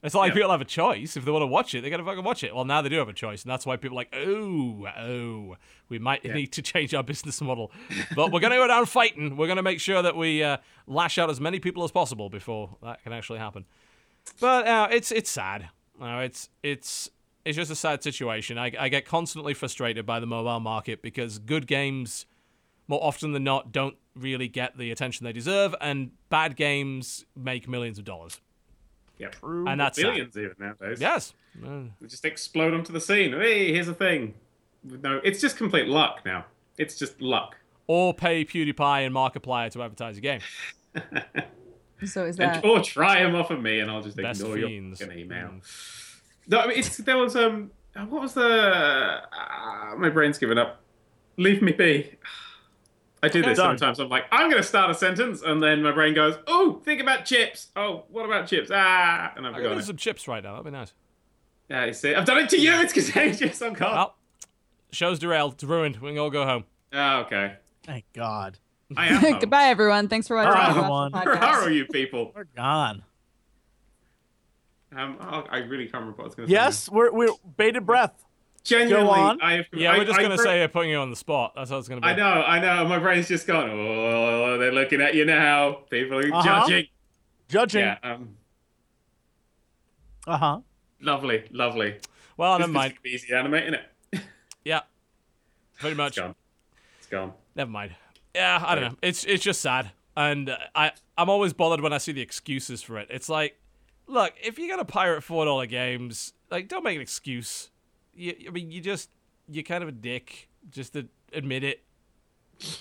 [0.00, 0.34] It's not like Yeah.
[0.36, 1.16] people have a choice.
[1.16, 2.54] If they want to watch it, they gotta fucking watch it.
[2.54, 5.56] Well, now they do have a choice, and that's why people are like, oh, oh,
[5.88, 7.72] we might need to change our business model.
[8.14, 9.36] But we're gonna go down fighting.
[9.36, 12.76] We're gonna make sure that we uh, lash out as many people as possible before
[12.82, 13.64] that can actually happen.
[14.40, 15.68] But uh, it's it's sad.
[16.00, 17.10] No, it's it's
[17.44, 18.56] it's just a sad situation.
[18.56, 22.24] I, I get constantly frustrated by the mobile market because good games,
[22.88, 27.68] more often than not, don't really get the attention they deserve, and bad games make
[27.68, 28.40] millions of dollars.
[29.18, 29.36] Yep.
[29.42, 30.16] And that's sad.
[30.16, 31.00] even nowadays.
[31.00, 31.32] Yes.
[31.60, 33.32] They just explode onto the scene.
[33.32, 34.34] Hey, here's a thing.
[34.84, 36.46] No, it's just complete luck now.
[36.78, 37.56] It's just luck.
[37.88, 40.40] or pay PewDiePie and Markiplier to advertise a game.
[42.04, 44.56] So is And, that or try them off of me, and I'll just Best ignore
[44.56, 45.00] your fiends.
[45.00, 45.48] fucking email.
[45.48, 46.20] Mm.
[46.46, 47.72] No, I mean, it's there was um,
[48.08, 48.40] what was the?
[48.46, 50.80] Uh, my brain's given up.
[51.38, 52.12] Leave me be.
[53.22, 53.76] I do this Done.
[53.78, 53.98] sometimes.
[53.98, 57.00] I'm like, I'm going to start a sentence, and then my brain goes, "Oh, think
[57.00, 57.68] about chips.
[57.74, 58.70] Oh, what about chips?
[58.72, 60.52] Ah," and I've I forgotten got some chips right now.
[60.52, 60.92] That'd be nice.
[61.68, 62.72] Yeah, you see, I've done it to you.
[62.80, 63.60] It's contagious.
[63.60, 63.92] I'm gone.
[63.92, 64.16] Well,
[64.90, 65.54] show's derailed.
[65.54, 65.96] It's ruined.
[65.96, 66.64] We can all go home.
[66.92, 67.56] Oh, okay.
[67.84, 68.58] Thank God.
[68.96, 69.16] I am.
[69.20, 69.38] home.
[69.40, 70.08] Goodbye, everyone.
[70.08, 70.52] Thanks for watching.
[70.52, 71.12] Bye, the everyone.
[71.12, 71.40] podcast.
[71.40, 72.32] Where are you people?
[72.34, 73.02] We're gone.
[74.96, 76.54] Um, oh, I really can't remember what I was going to say.
[76.54, 78.24] Yes, we're we're bated breath.
[78.68, 79.06] Genuinely.
[79.06, 79.42] Go on.
[79.42, 81.52] I, Yeah, I, we're just I, gonna I, say uh, putting you on the spot.
[81.56, 82.06] That's how it's gonna be.
[82.06, 82.84] I know, I know.
[82.88, 83.68] My brain's just gone.
[83.70, 85.72] Oh, they're looking at you now.
[85.90, 86.60] People are Uh-huh.
[86.66, 86.86] judging.
[87.48, 87.80] Judging.
[87.80, 87.98] Yeah.
[88.02, 88.36] Um,
[90.26, 90.60] Uh huh.
[91.00, 91.96] lovely, lovely.
[92.36, 92.94] Well, This never mind.
[93.04, 93.82] is easy animating it.
[94.64, 94.80] Yeah,
[95.78, 96.08] pretty much.
[96.10, 96.34] It's gone.
[96.98, 97.32] It's gone.
[97.56, 97.94] Never mind.
[98.34, 98.98] Yeah, I don't know.
[99.02, 102.82] It's it's just sad, and uh, I I'm always bothered when I see the excuses
[102.82, 103.08] for it.
[103.10, 103.58] It's like,
[104.06, 107.70] look, if you're gonna pirate four dollar games, like don't make an excuse.
[108.18, 109.10] You, I mean, you just
[109.48, 110.48] you're kind of a dick.
[110.70, 111.82] Just to admit it.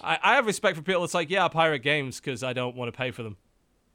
[0.01, 1.01] I I have respect for people.
[1.01, 3.38] that's like, yeah, I pirate games because I don't want to pay for them.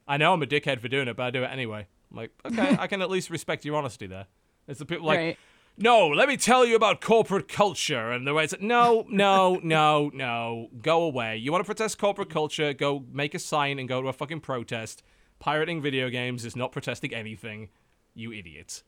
[0.06, 1.86] I know I'm a dickhead for doing it, but I do it anyway.
[2.10, 4.26] I'm like, okay, I can at least respect your honesty there.
[4.68, 5.38] It's the people like, Right.
[5.78, 10.10] no, let me tell you about corporate culture and the way it's no, no, no,
[10.14, 11.36] no, go away.
[11.36, 12.72] You want to protest corporate culture?
[12.72, 15.02] Go make a sign and go to a fucking protest.
[15.40, 17.68] Pirating video games is not protesting anything.
[18.14, 18.84] You idiots.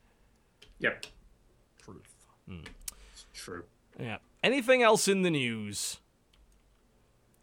[0.79, 1.05] Yep.
[2.47, 2.69] Truth.
[3.13, 3.63] It's true.
[3.99, 4.17] Yeah.
[4.43, 5.99] Anything else in the news?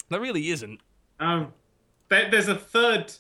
[0.09, 0.81] There really isn't.
[1.19, 1.53] Um,
[2.09, 3.13] there, there's a third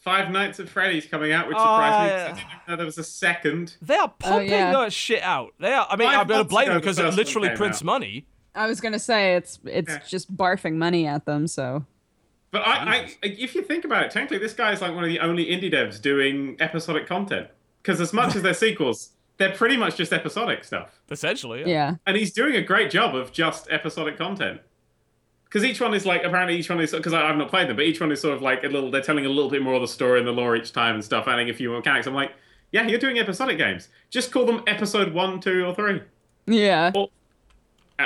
[0.00, 2.10] Five Nights at Freddy's coming out, which Oh, surprised me.
[2.10, 2.44] 'cause yeah.
[2.46, 3.76] I didn't know there was a second.
[3.82, 4.70] They are pumping yeah.
[4.72, 5.54] that shit out.
[5.58, 5.86] They are.
[5.90, 7.84] I mean, Five I'm gonna blame ago, them the because it literally came prints out.
[7.86, 8.26] money.
[8.54, 9.98] I was gonna say it's it's Yeah.
[10.08, 11.48] just barfing money at them.
[11.48, 11.84] So
[12.52, 15.10] But I, I, if you think about it, technically, this guy is like one of
[15.10, 17.48] the only indie devs doing episodic content.
[17.82, 21.00] Because as much as they're sequels, they're pretty much just episodic stuff.
[21.10, 21.60] Essentially.
[21.60, 21.66] Yeah.
[21.66, 24.60] yeah, and he's doing a great job of just episodic content.
[25.44, 27.84] Because each one is like apparently each one is because I've not played them, but
[27.84, 28.90] each one is sort of like a little.
[28.90, 31.04] They're telling a little bit more of the story and the lore each time and
[31.04, 32.06] stuff, adding a few more mechanics.
[32.06, 32.32] I'm like,
[32.72, 33.88] yeah, you're doing episodic games.
[34.10, 36.02] Just call them episode one, two, or three,
[36.46, 36.90] yeah.
[36.94, 37.08] or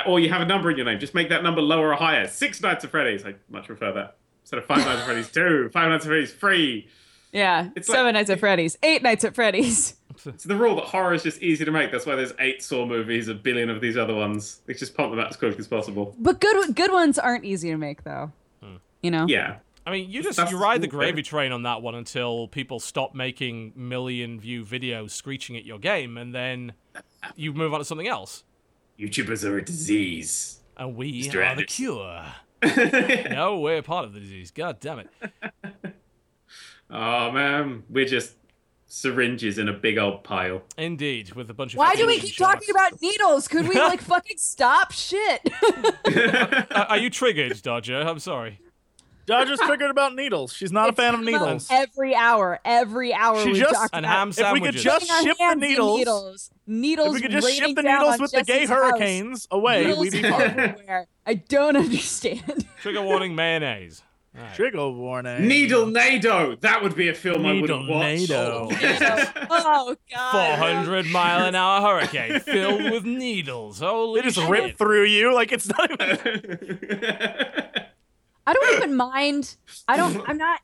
[0.05, 0.99] or you have a number in your name.
[0.99, 2.27] Just make that number lower or higher.
[2.27, 3.25] Six Nights of Freddy's.
[3.25, 5.69] I much prefer that instead of Five Nights of Freddy's two.
[5.73, 6.87] Five Nights of Freddy's free.
[7.31, 9.95] Yeah, It's Seven like- Nights at Freddy's, Eight Nights at Freddy's.
[10.25, 11.91] It's the rule that horror is just easy to make.
[11.91, 14.59] That's why there's eight Saw movies, a billion of these other ones.
[14.67, 16.15] They just pump them out as quick as possible.
[16.19, 18.31] But good good ones aren't easy to make though.
[18.61, 18.75] Hmm.
[19.01, 19.25] You know.
[19.27, 19.57] Yeah.
[19.87, 21.23] I mean, you just That's you ride the gravy man.
[21.23, 26.17] train on that one until people stop making million view videos screeching at your game,
[26.17, 26.73] and then
[27.35, 28.43] you move on to something else.
[28.99, 30.59] YouTubers are a disease.
[30.77, 31.43] And we Mr.
[31.49, 32.25] are the cure.
[33.31, 34.51] No, we're part of the disease.
[34.51, 35.09] God damn it.
[36.91, 38.35] Man, we're just
[38.87, 40.61] syringes in a big old pile.
[40.77, 41.77] Indeed, with a bunch of.
[41.77, 42.65] Why do we keep shots.
[42.65, 43.47] talking about needles?
[43.47, 45.41] Could we like fucking stop shit?
[46.03, 48.01] Uh, are you triggered, Dodger?
[48.01, 48.59] I'm sorry.
[49.25, 50.51] Dodger's triggered about needles.
[50.53, 51.67] She's not a fan of needles.
[51.71, 55.05] Every hour, every hour She we just- talk And about ham If we could just
[55.23, 58.43] ship the needles, needles, needles if we could just ship the needles on with the
[58.43, 58.77] gay Jesse's house.
[58.91, 60.41] hurricanes away, we'd be fine.
[60.59, 61.07] everywhere.
[61.25, 62.65] I don't understand.
[62.81, 64.01] Trigger warning mayonnaise.
[64.37, 64.55] Alright.
[64.55, 65.45] Trigger warning.
[65.47, 66.59] Needle Nado.
[66.61, 68.05] That would be a film I wouldn't watch.
[68.19, 68.71] Nado.
[68.71, 70.57] oh, oh god.
[70.57, 73.79] 400 mile an hour hurricane filled with needles.
[73.79, 74.49] Holy They just shit.
[74.49, 76.79] rip through you like it's not even.
[78.47, 79.55] I don't even mind.
[79.87, 80.27] I don't.
[80.27, 80.61] I'm not.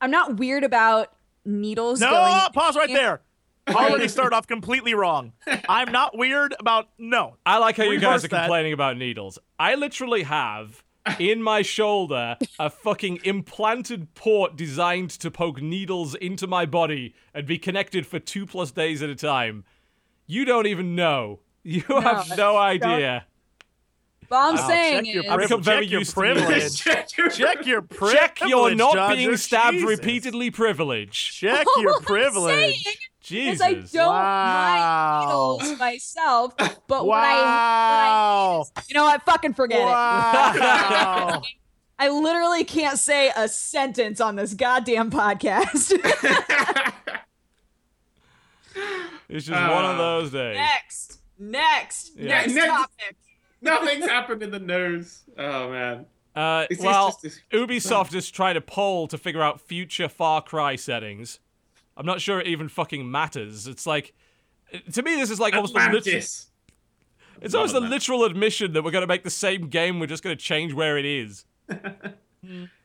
[0.00, 1.12] I'm not weird about
[1.44, 2.52] needles No, going.
[2.52, 3.20] pause right there.
[3.68, 5.32] Already start off completely wrong.
[5.68, 7.36] I'm not weird about no.
[7.44, 8.40] I like how you guys are that.
[8.42, 9.38] complaining about needles.
[9.58, 10.82] I literally have
[11.18, 17.46] in my shoulder a fucking implanted port designed to poke needles into my body and
[17.46, 19.64] be connected for two plus days at a time.
[20.26, 21.40] You don't even know.
[21.62, 23.26] You have no idea.
[24.30, 25.64] But I'm Wow, saying check your is, I've privilege.
[25.64, 26.80] very Check your used to privilege.
[26.84, 28.18] Check your- Check your privilege.
[28.18, 29.88] Check you're not being stabbed Jesus.
[29.88, 31.32] repeatedly privilege.
[31.38, 33.07] Check All your I'm privilege.
[33.28, 33.90] Saying Jesus.
[33.90, 35.56] is I don't Wow.
[35.58, 36.54] mind needles myself,
[36.88, 38.58] but what I, Wow.
[38.58, 39.22] what I you know what?
[39.22, 39.84] Fucking forget it.
[42.00, 45.92] I literally can't say a sentence on this goddamn podcast.
[49.28, 49.98] It's just one of Ah.
[49.98, 50.56] those days.
[50.56, 51.20] Next.
[51.38, 52.12] Next.
[52.16, 52.28] Yeah.
[52.28, 52.68] Next Next.
[52.68, 53.16] topic.
[53.60, 55.22] Nothing's happened in the news.
[55.36, 56.06] Oh man.
[56.34, 60.08] Uh, It's- it's well, just this- Ubisoft is trying to poll to figure out future
[60.08, 61.40] Far Cry settings.
[61.98, 63.66] I'm not sure it even fucking matters.
[63.66, 64.14] It's like,
[64.92, 67.94] to me, this is like almost a lit- it's almost a None of that.
[67.94, 70.00] literal admission that we're going to make the same game.
[70.00, 71.44] We're just going to change where it is.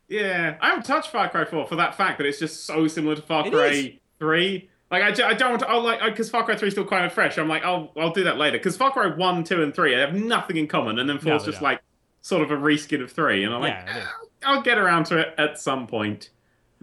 [0.10, 3.16] Yeah, I haven't touched Far Cry 4 for that fact that it's just so similar
[3.16, 3.90] to Far It Cry is.
[4.20, 4.70] 3.
[4.92, 7.14] Like I, don't want to I'll like because Far Cry 3 is still kind of
[7.14, 7.38] fresh.
[7.38, 10.14] I'm like I'll I'll do that later because Far Cry 1, 2, and 3 have
[10.14, 11.64] nothing in common, and then 4 No, is just don't.
[11.64, 11.82] like
[12.22, 14.08] sort of a reskin of 3, and I'm like Yeah, it is.
[14.46, 16.30] I'll, I'll get around to it at some point,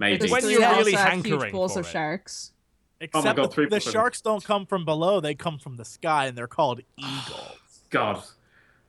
[0.00, 0.28] maybe.
[0.28, 1.90] When you're also really hankering pools for of it.
[1.90, 2.52] sharks.
[2.52, 3.92] Oh Except God, the, three the percent.
[3.92, 7.80] sharks don't come from below; they come from the sky, and they're called oh, eagles.
[7.90, 8.22] God.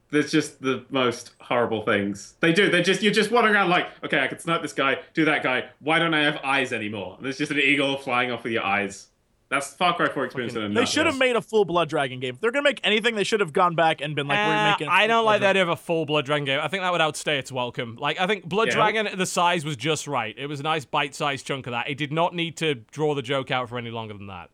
[0.09, 2.33] There's just the most horrible things.
[2.41, 2.69] They do.
[2.69, 5.41] They're just you're just wandering around like, okay, I could snipe this guy, do that
[5.41, 5.69] guy.
[5.79, 7.15] Why don't I have eyes anymore?
[7.15, 9.07] And there's just an eagle flying off with your eyes.
[9.51, 12.35] That's Far Cry 4 experience in They should have made a full Blood Dragon game.
[12.35, 14.71] If they're gonna make anything, they should have gone back and been like, Uh, "We're
[14.71, 16.59] making." a I full don't Blood like the idea of a full Blood Dragon game.
[16.63, 17.97] I think that would outstay its welcome.
[17.99, 18.75] Like, I think Blood Yeah.
[18.75, 20.33] Dragon, the size was just right.
[20.37, 21.89] It was a nice bite-sized chunk of that.
[21.89, 24.49] It did not need to draw the joke out for any longer than that.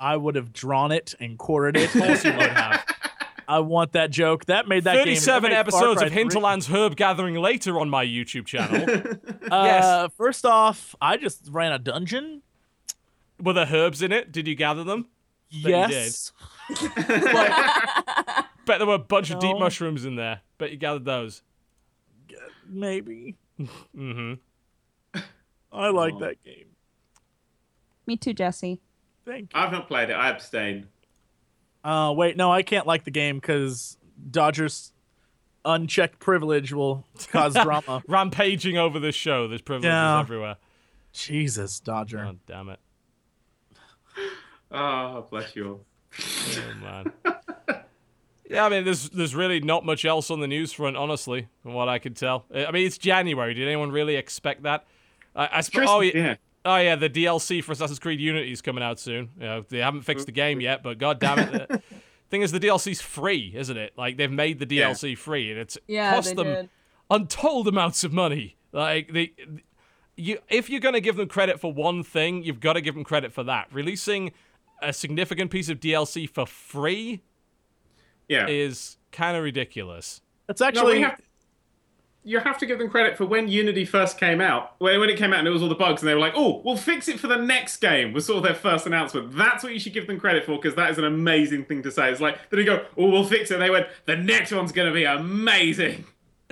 [0.00, 1.94] I would have drawn it and quartered it.
[1.94, 2.84] Of course you would have.
[3.48, 4.44] I want that joke.
[4.46, 5.04] That made that game.
[5.16, 6.22] 37 episodes Cry of 3.
[6.22, 8.86] Hinterland's Herb Gathering later on my YouTube channel.
[9.50, 10.12] Uh, Yes.
[10.18, 12.42] First off, I just ran a dungeon.
[13.42, 14.32] Were there herbs in it?
[14.32, 15.06] Did you gather them?
[15.50, 15.90] you did.
[15.90, 16.32] yes.
[18.66, 19.60] Bet there were a bunch of deep No.
[19.60, 20.40] mushrooms in there.
[20.58, 21.42] Bet you gathered those.
[22.68, 23.36] Maybe.
[23.96, 24.34] Mm-hmm.
[25.72, 26.20] I like Oh.
[26.20, 26.66] that game.
[28.06, 28.80] Me too, Jesse.
[29.26, 29.60] Thank you.
[29.60, 30.12] I've not played it.
[30.12, 30.86] I abstain.
[31.82, 33.98] Uh, wait, no, I can't like the game because
[34.30, 34.92] Dodgers
[35.64, 38.02] unchecked privilege will cause drama.
[38.06, 39.48] Rampaging over this show.
[39.48, 40.20] There's privileges Yeah.
[40.20, 40.56] everywhere.
[41.12, 42.24] Jesus, Dodger.
[42.30, 42.78] Oh, damn it.
[44.70, 45.80] Oh, bless you all.
[46.20, 47.12] Oh, man.
[48.50, 51.74] Yeah, I mean, there's there's really not much else on the news front, honestly, from
[51.74, 52.46] what I could tell.
[52.54, 53.52] I mean, it's January.
[53.52, 54.86] Did anyone really expect that?
[55.36, 56.12] I, I sp- oh, yeah.
[56.14, 56.34] yeah.
[56.64, 59.28] Oh yeah, the DLC for Assassin's Creed Unity is coming out soon.
[59.38, 61.68] You know, they haven't fixed the game yet, but god damn it.
[61.68, 61.82] The
[62.30, 63.92] thing is the DLC's free, isn't it?
[63.98, 64.92] Like they've made the Yeah.
[64.92, 66.68] DLC free and it's Yeah, cost them did.
[67.10, 68.56] untold amounts of money.
[68.72, 69.32] Like they
[70.18, 72.94] you if you're going to give them credit for one thing, you've got to give
[72.94, 73.68] them credit for that.
[73.72, 74.32] Releasing
[74.82, 77.22] a significant piece of DLC for free
[78.28, 78.46] Yeah.
[78.48, 80.20] is kind of ridiculous.
[80.46, 81.20] That's actually we have,
[82.24, 84.74] you have to give them credit for when Unity first came out.
[84.78, 86.34] When, when it came out and it was all the bugs, and they were like,
[86.36, 89.36] "Oh, we'll fix it for the next game." Was sort of their first announcement.
[89.36, 91.90] That's what you should give them credit for because that is an amazing thing to
[91.90, 92.10] say.
[92.10, 94.72] It's like then they go, "Oh, we'll fix it." And they went, "The next one's
[94.72, 96.04] going to be amazing."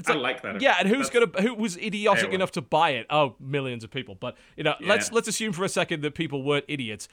[0.07, 0.61] I like, that.
[0.61, 2.35] Yeah, and who's That's- gonna who was idiotic Everyone.
[2.37, 3.07] enough to buy it?
[3.11, 4.15] Oh, millions of people.
[4.15, 7.09] But you know, let's let's assume for a second that people weren't idiots.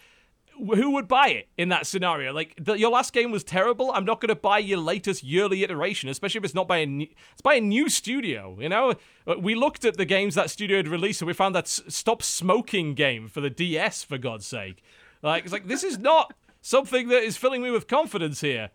[0.56, 2.32] Who would buy it in that scenario?
[2.32, 3.92] Like the, your last game was terrible.
[3.92, 6.86] I'm not going to buy your latest yearly iteration, especially if it's not by a
[6.86, 8.56] new, it's by a new studio.
[8.60, 8.94] You know,
[9.26, 12.22] Uh, we looked at the games that studio had released, and we found that Stop
[12.22, 14.84] Smoking game for the DS, for God's sake.
[15.24, 18.70] Like it's like this is not something that is filling me with confidence here.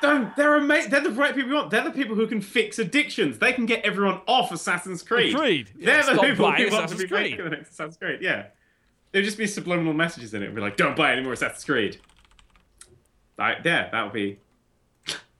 [0.00, 0.34] Don't.
[0.36, 0.90] They're amazing.
[0.90, 1.70] They're the right people you want.
[1.70, 3.38] They're the people who can fix addictions.
[3.38, 5.32] They can get everyone off Assassin's Creed.
[5.32, 7.38] Yeah, They're the people who want to be Creed.
[7.38, 8.18] the next Assassin's Creed.
[8.20, 8.46] Yeah.
[9.12, 10.46] There'd just be subliminal messages in it.
[10.46, 11.98] It'd be like, "Don't buy any more Assassin's Creed."
[13.38, 14.38] Like, yeah, that would be.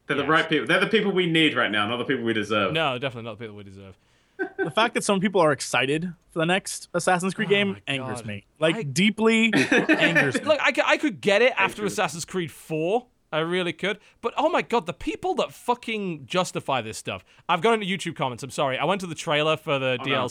[0.06, 0.66] They're the right people.
[0.66, 2.72] They're the people we need right now, not the people we deserve.
[2.72, 3.96] No, definitely not the people we deserve.
[4.58, 8.18] the fact that some people are excited for the next Assassin's Creed Oh game angers
[8.20, 8.26] God.
[8.26, 8.44] me.
[8.58, 9.52] Like I- deeply
[9.88, 10.44] angers me.
[10.44, 11.84] Look, I could, I could get it after.
[11.86, 13.06] Assassin's Creed 4.
[13.32, 13.98] I really could.
[14.20, 17.24] But oh my god, the people that fucking justify this stuff.
[17.48, 18.42] I've gone into YouTube comments.
[18.42, 18.78] I'm sorry.
[18.78, 20.28] I went to the trailer for the Oh, no.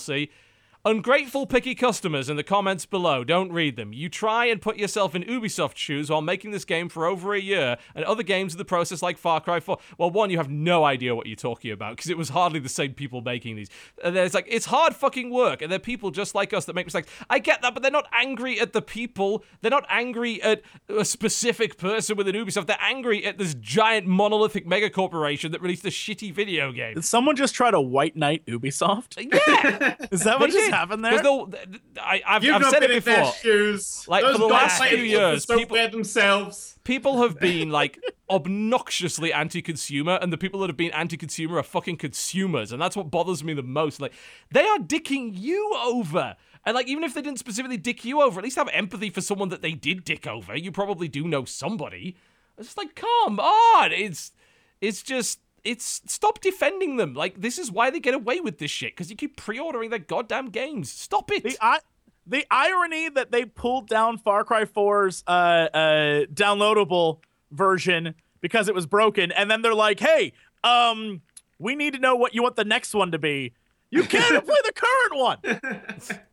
[0.83, 3.23] Ungrateful, picky customers in the comments below.
[3.23, 3.93] Don't read them.
[3.93, 7.39] You try and put yourself in Ubisoft shoes while making this game for over a
[7.39, 9.77] year, and other games in the process like Far Cry 4.
[9.99, 12.67] Well, one, you have no idea what you're talking about because it was hardly the
[12.67, 13.69] same people making these.
[14.03, 16.73] And then it's like it's hard fucking work, and they're people just like us that
[16.73, 17.09] make mistakes.
[17.29, 19.43] I get that, but they're not angry at the people.
[19.61, 22.65] They're not angry at a specific person within Ubisoft.
[22.65, 26.95] They're angry at this giant monolithic mega corporation that released a shitty video game.
[26.95, 29.17] Did someone just try to white knight Ubisoft?
[29.21, 29.95] Yeah.
[30.11, 30.70] Is that what just.
[30.71, 31.21] Happened there?
[31.21, 31.51] they'll-
[31.99, 33.33] I, I've, You've I've not said been it in their before.
[33.35, 34.05] shoes.
[34.07, 36.77] Like, for the last few years, people- themselves.
[36.83, 41.97] People have been like obnoxiously anti-consumer, and the people that have been anti-consumer are fucking
[41.97, 44.01] consumers, and that's what bothers me the most.
[44.01, 44.13] Like,
[44.51, 46.35] they are dicking you over.
[46.65, 49.21] And like, even if they didn't specifically dick you over, at least have empathy for
[49.21, 50.55] someone that they did dick over.
[50.55, 52.15] You probably do know somebody.
[52.57, 53.91] It's just like, come on.
[53.91, 54.31] It's
[54.79, 57.13] it's just it's stop defending them.
[57.13, 59.99] Like, this is why they get away with this shit, because you keep pre-ordering their
[59.99, 60.91] goddamn games.
[60.91, 61.43] Stop it.
[61.43, 61.79] See, I
[62.25, 67.19] the irony that they pulled down Far Cry 4's uh, uh, downloadable
[67.51, 70.33] version because it was broken, and then they're like, "Hey,
[70.63, 71.21] um,
[71.59, 73.53] we need to know what you want the next one to be.
[73.89, 76.19] You can't play the current one."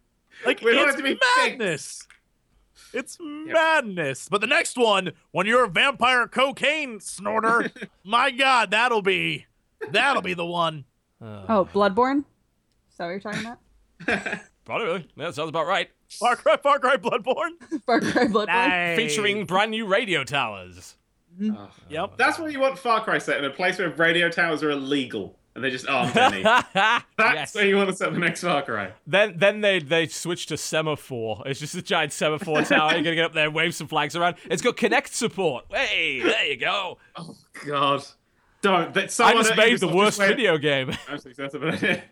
[0.47, 1.03] Like We it's it to
[2.93, 3.05] be madness.
[3.05, 4.29] It's madness.
[4.29, 7.71] But the next one, when you're a vampire cocaine snorter,
[8.05, 9.47] my God, that'll be
[9.91, 10.85] that'll be the one.
[11.21, 12.25] Oh, Bloodborne?
[12.91, 14.41] Is that what you're talking about?
[14.65, 15.09] Probably.
[15.17, 15.89] Yeah, that sounds about right.
[16.11, 17.53] Far Cry, Far Cry, Bloodborne.
[17.87, 18.47] Far Cry Bloodborne?
[18.47, 18.97] Nice.
[18.97, 20.97] Featuring brand new radio towers.
[21.41, 21.65] Mm-hmm.
[21.89, 22.19] Yep.
[22.19, 25.39] That's what you want Far Cry set in a place where radio towers are illegal
[25.59, 26.43] and they just oh, aren't any.
[26.43, 27.55] That's yes.
[27.55, 28.93] where you want to set the next Far Cry.
[29.09, 31.43] Then then they they switch to semaphore.
[31.47, 32.93] It's just a giant semaphore tower.
[32.93, 34.37] You're gonna get up there, and wave some flags around.
[34.45, 35.65] It's got Kinect support.
[35.69, 36.99] Hey, there you go.
[37.17, 37.35] Oh
[37.67, 38.05] God!
[38.63, 38.95] Don't.
[38.95, 40.93] That I just made the worst video game.
[41.09, 42.05] Actually, that's about it.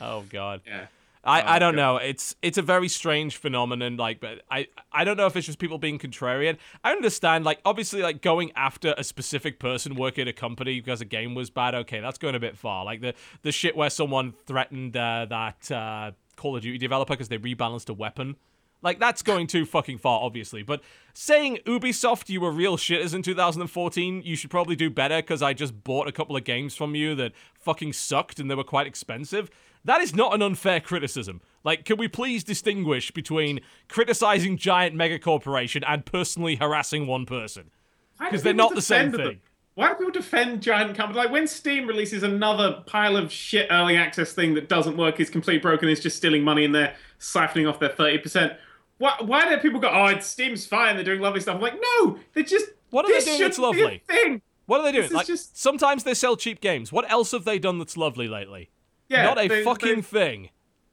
[0.00, 0.62] oh god.
[0.66, 0.86] Yeah.
[1.22, 1.82] I, I Oh, don't God.
[1.82, 1.96] know.
[1.98, 3.96] It's it's a very strange phenomenon.
[3.98, 6.56] Like, but I I don't know if it's just people being contrarian.
[6.82, 7.44] I understand.
[7.44, 11.34] Like, obviously, like going after a specific person working at a company because a game
[11.34, 11.74] was bad.
[11.74, 12.84] Okay, that's going a bit far.
[12.84, 17.28] Like the the shit where someone threatened uh, that uh, Call of Duty developer because
[17.28, 18.36] they rebalanced a weapon.
[18.82, 20.62] Like that's going too fucking far, obviously.
[20.62, 20.80] But
[21.12, 25.52] saying Ubisoft, you were real shitters in 2014, you should probably do better because I
[25.52, 28.86] just bought a couple of games from you that fucking sucked and they were quite
[28.86, 29.50] expensive.
[29.84, 31.40] That is not an unfair criticism.
[31.64, 37.70] Like, can we please distinguish between criticizing giant mega corporation and personally harassing one person?
[38.18, 39.32] Because they're not the same defend them?
[39.34, 39.40] thing.
[39.74, 41.16] Why do people defend giant companies?
[41.16, 45.30] Like when Steam releases another pile of shit early access thing that doesn't work, is
[45.30, 48.52] completely broken, is just stealing money and they're siphoning off their thirty percent.
[48.98, 49.88] Why, why do people go?
[49.90, 50.96] Oh, it's Steam's fine.
[50.96, 51.54] They're doing lovely stuff.
[51.54, 52.66] I'm like, no, they're just.
[52.90, 54.02] What are they doing that's shouldn't be a lovely?
[54.06, 54.42] Thing.
[54.66, 55.04] What are they doing?
[55.04, 56.92] This Like, just- sometimes they sell cheap games.
[56.92, 58.68] What else have they done that's lovely lately?
[59.10, 60.50] Yeah, not a they, fucking They've thing.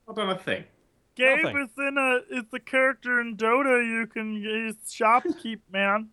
[0.07, 0.65] not done a thing.
[1.15, 1.57] Gabe Nothing.
[1.61, 6.09] is in a is the character in Dota you can use shopkeep, man.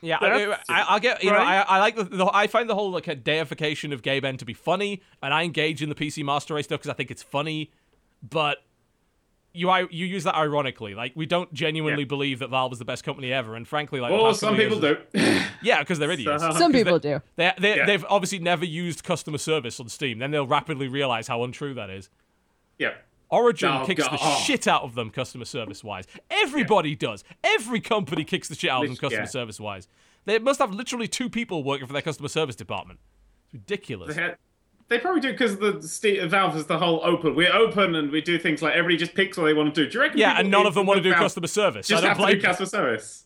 [0.00, 1.22] Yeah, I, That's- I, I'll get.
[1.24, 1.60] You know, I.
[1.60, 2.30] I like the, the.
[2.32, 5.82] I find the whole like a deification of Gaben to be funny, and I engage
[5.82, 7.70] in the PC Master Race stuff because I think it's funny.
[8.22, 8.58] But
[9.54, 10.94] you, you use that ironically.
[10.94, 12.08] Like we don't genuinely Yeah.
[12.08, 14.56] believe that Valve is the best company ever, and frankly, like the oh, Well, some
[14.56, 15.40] people years- do.
[15.62, 16.42] Yeah, because they're idiots.
[16.42, 17.22] So- Some 'Cause people they, do.
[17.36, 17.86] They, they, Yeah.
[17.86, 20.18] They've obviously never used customer service on Steam.
[20.18, 22.10] Then they'll rapidly realize how untrue that is.
[22.78, 22.94] yeah.
[23.30, 24.38] Origin Oh, kicks the God.
[24.44, 26.04] shit out of them customer service wise.
[26.30, 27.24] Everybody does.
[27.42, 29.28] Every company kicks the shit out of them customer yeah.
[29.28, 29.88] service wise.
[30.24, 33.00] They must have literally two people working for their customer service department.
[33.46, 34.14] It's ridiculous.
[34.14, 34.36] They, had,
[34.88, 37.34] they probably do because the Ste Valve is the whole open.
[37.34, 39.90] We're open and we do things like everybody just picks what they want to do.
[39.90, 40.18] Do you reckon?
[40.18, 41.86] Yeah, and none of them want to do Valve customer service.
[41.88, 43.20] Just I have don't to blame do customer service.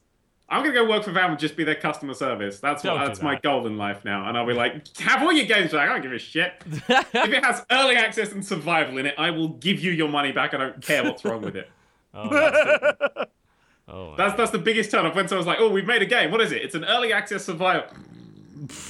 [0.50, 2.58] I'm gonna go work for Valve and just be their customer service.
[2.58, 3.42] That's what Don't do that's my that.
[3.42, 4.26] goal in life now.
[4.28, 5.90] And I'll be like, have all your games back.
[5.90, 6.54] I don't give a shit.
[6.66, 10.32] if it has early access and survival in it, I will give you your money
[10.32, 10.54] back.
[10.54, 11.68] I don't care what's wrong with it.
[12.14, 13.26] Oh, that's-
[13.88, 16.30] oh, That's that's the biggest turn off when someone's like, oh, we've made a game.
[16.30, 16.62] What is it?
[16.62, 17.84] It's an early access survival.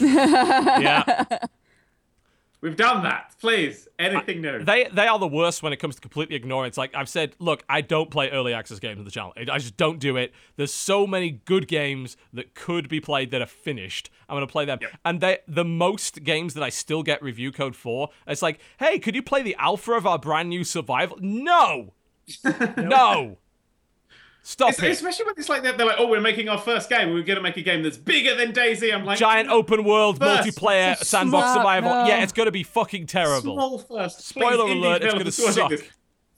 [0.01, 1.39] yeah.
[2.61, 3.37] We've done that.
[3.41, 4.65] Please, anything new.
[4.65, 6.69] They they are the worst when it comes to completely ignoring.
[6.69, 9.33] It's like I've said, look, I don't play early access games on the channel.
[9.37, 10.33] I I just don't do it.
[10.57, 14.11] There's so many good games that could be played that are finished.
[14.29, 14.81] I'm gonna play them.
[15.05, 18.99] And they the most games that I still get review code for, it's like, hey,
[18.99, 21.17] could you play the alpha of our brand new survival?
[21.21, 21.95] No,
[22.77, 23.39] no.
[24.51, 24.91] Stop It's- it.
[24.93, 27.13] especially when it's like they're, they're like, oh, we're making our first game.
[27.13, 28.95] We're gonna make a game that's bigger than DayZ.
[28.95, 31.91] I'm like, Giant open world First, multiplayer it's sandbox small- survival.
[31.91, 32.07] no.
[32.07, 33.55] Yeah, it's gonna be fucking terrible.
[33.55, 34.27] Small first.
[34.27, 35.69] Spoiler Please, alert, it's gonna suck.
[35.71, 35.83] this.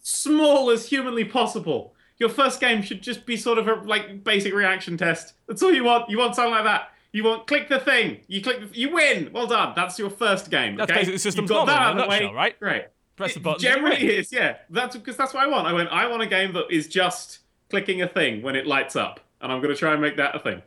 [0.02, 1.94] Small as humanly possible.
[2.18, 5.34] Your first game should just be sort of a like basic reaction test.
[5.47, 6.10] That's all you want.
[6.10, 6.90] You want something like that.
[7.12, 8.22] You want click the thing.
[8.26, 8.72] You click.
[8.72, 9.30] The, you win.
[9.32, 9.72] Well done.
[9.76, 10.76] That's your first game.
[10.76, 11.00] That's okay?
[11.00, 12.16] basically the system's You've got normal that in out of the way.
[12.20, 12.58] nutshell, right?
[12.58, 12.84] Great.
[13.16, 13.55] Press the button.
[13.55, 14.32] and Generally is.
[14.32, 14.56] Yeah.
[14.68, 15.68] That's because that's what I want.
[15.68, 15.90] I went.
[15.90, 17.39] I want a game that is just
[17.70, 20.34] clicking a thing when it lights up, and I'm going to try and make that
[20.34, 20.62] a thing.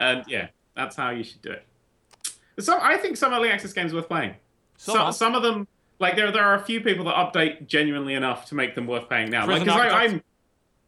[0.00, 1.64] And yeah, that's how you should do it.
[2.60, 4.34] Some, I think some early access games are worth playing.
[4.76, 5.66] Some So, some of them,
[5.98, 9.08] like there, there are a few people that update genuinely enough to make them worth
[9.08, 9.46] paying now.
[9.46, 10.22] Like, I, I'm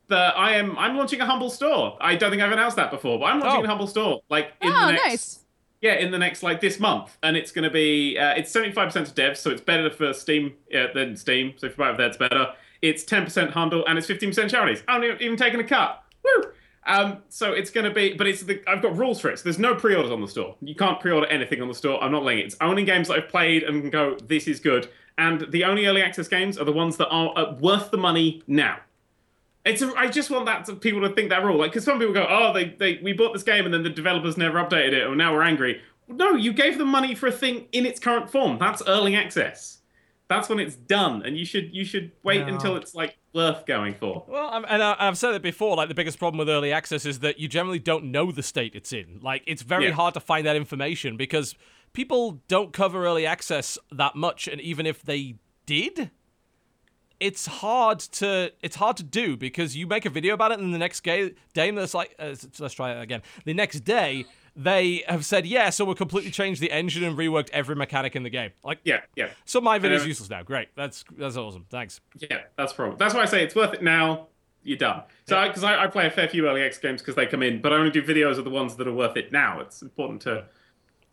[0.08, 1.96] the, I am, I'm launching a humble store.
[2.00, 3.64] I don't think I've announced that before, but I'm launching Oh.
[3.64, 4.20] a humble store.
[4.28, 5.38] Like in Oh, the next, nice.
[5.80, 8.92] yeah, in the next like this month, and it's going to be, uh, it's 75%
[8.92, 11.54] to devs, so it's better for Steam uh, than Steam.
[11.56, 12.52] So if you buy it there, it's better.
[12.82, 14.82] It's 10% humble and it's 15% charities.
[14.88, 16.02] I'm not even taking a cut.
[16.24, 16.50] Woo!
[16.86, 19.38] Um, so it's going to be, but it's the, I've got rules for it.
[19.38, 20.56] So there's no pre-orders on the store.
[20.60, 22.02] You can't pre-order anything on the store.
[22.02, 22.46] I'm not letting it.
[22.46, 24.88] It's only games that I've played and go, this is good.
[25.18, 28.42] And the only early access games are the ones that are uh, worth the money
[28.46, 28.78] now.
[29.64, 31.58] It's a, I just want that to people to think that rule.
[31.58, 33.90] Like, because some people go, oh, they, they we bought this game and then the
[33.90, 35.82] developers never updated it, and now we're angry.
[36.08, 38.58] No, you gave them money for a thing in its current form.
[38.58, 39.79] That's early access.
[40.30, 42.54] That's when it's done, and you should you should wait No.
[42.54, 44.24] until it's like worth going for.
[44.28, 45.76] Well, I'm, and I, I've said it before.
[45.76, 48.76] Like the biggest problem with early access is that you generally don't know the state
[48.76, 49.18] it's in.
[49.20, 49.94] Like it's very Yeah.
[49.94, 51.56] hard to find that information because
[51.92, 55.34] people don't cover early access that much, and even if they
[55.66, 56.12] did,
[57.18, 60.72] it's hard to it's hard to do because you make a video about it, and
[60.72, 63.22] the next day, day like uh, let's try it again.
[63.44, 64.26] The next day.
[64.56, 68.22] They have said, yeah, so we'll completely changed the engine and reworked every mechanic in
[68.22, 68.50] the game.
[68.64, 70.42] Like, Yeah, yeah, so my video's Um, useless now.
[70.42, 71.66] Great, that's that's awesome.
[71.70, 72.00] Thanks.
[72.18, 72.40] yeah.
[72.56, 72.98] That's problem.
[72.98, 74.26] That's why I say it's worth it now.
[74.62, 75.02] You're done.
[75.26, 77.62] So, because I, I play a fair few early access games because they come in,
[77.62, 79.60] but I only do videos of the ones that are worth it now.
[79.60, 80.44] It's important to.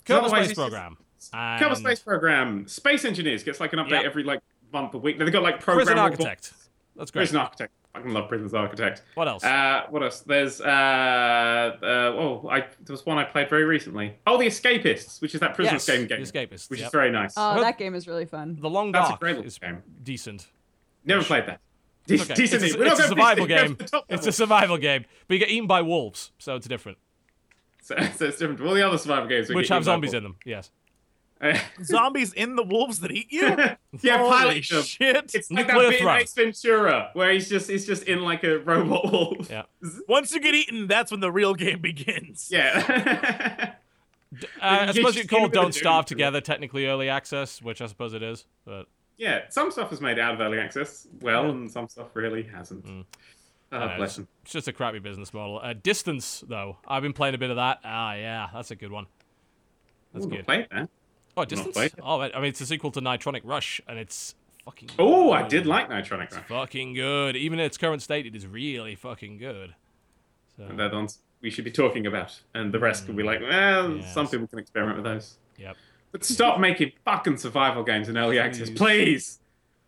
[0.06, 0.98] Kerbal otherwise Space Program.
[1.34, 2.68] Kerbal and Space Program.
[2.68, 4.06] Space Engineers gets like an update Yep.
[4.06, 4.42] every like
[4.74, 5.18] month a week.
[5.18, 6.00] They've got like program Prison.
[6.00, 6.54] Architect.
[6.98, 7.22] That's great.
[7.22, 7.72] Prison Architect.
[8.06, 9.04] I love Prison's Architect.
[9.16, 9.44] What else?
[9.44, 10.22] Uh, what else?
[10.22, 14.16] There's uh, uh, oh, I there was one I played very recently.
[14.26, 16.70] Oh, The Escapists, which is that prison yes, escape game, The Escapists.
[16.70, 16.88] which yep.
[16.88, 17.34] is very nice.
[17.38, 18.58] Oh, Well, that game is really fun.
[18.60, 19.84] The Long That's a Dark great is game.
[20.04, 20.48] decent.
[21.06, 21.62] Never played that.
[22.08, 22.34] It's okay.
[22.36, 22.64] Decent.
[22.64, 23.68] It's a, We're not it's a survival decent, game.
[23.70, 26.56] go to the top It's a survival game, but you get eaten by wolves, so
[26.56, 26.98] it's different.
[27.82, 29.50] So, so it's different from all the other survival games.
[29.50, 30.38] Which have zombies in them.
[30.46, 30.72] Yes.
[31.84, 33.42] Zombies in the wolves that eat you?
[34.02, 35.36] yeah, Holy pilot shit.
[35.36, 36.22] It's like Nuclear that bit in thrust.
[36.22, 39.50] Ace Ventura where he's just he's just in like a robot wolf.
[39.50, 39.64] Yeah.
[40.08, 42.50] Once you get eaten, that's when the real game begins.
[42.52, 43.74] Yeah.
[44.62, 48.22] Uh, I suppose you call Don't Starve together technically early access, which I suppose it
[48.22, 48.46] is.
[48.66, 49.44] But yeah.
[49.50, 52.86] Some stuff is made out of early access well, and some stuff really hasn't.
[53.72, 54.28] Oh, don't know, bless it's, him.
[54.44, 55.60] it's just a crappy business model.
[55.62, 57.80] Uh, Distance, though, I've been playing a bit of that.
[57.84, 59.08] Ah, yeah, that's a good one.
[60.14, 60.46] That's Ooh, good.
[60.46, 60.90] played that.
[61.38, 61.96] Oh, Distance.
[62.02, 64.34] Oh, I mean, it's a sequel to Nitronic Rush, and it's
[64.66, 64.90] fucking.
[64.98, 66.48] Oh, I did like Nitronic It's Rush.
[66.48, 67.36] fucking good.
[67.36, 69.76] Even in its current state, it is really fucking good.
[70.58, 73.40] So, And the ones we should be talking about, and the rest can be like,
[73.42, 74.14] well, mm, Yes.
[74.14, 75.38] some people can experiment with those.
[75.58, 75.78] yep.
[76.12, 79.40] But stop making fucking survival games in early access, Please.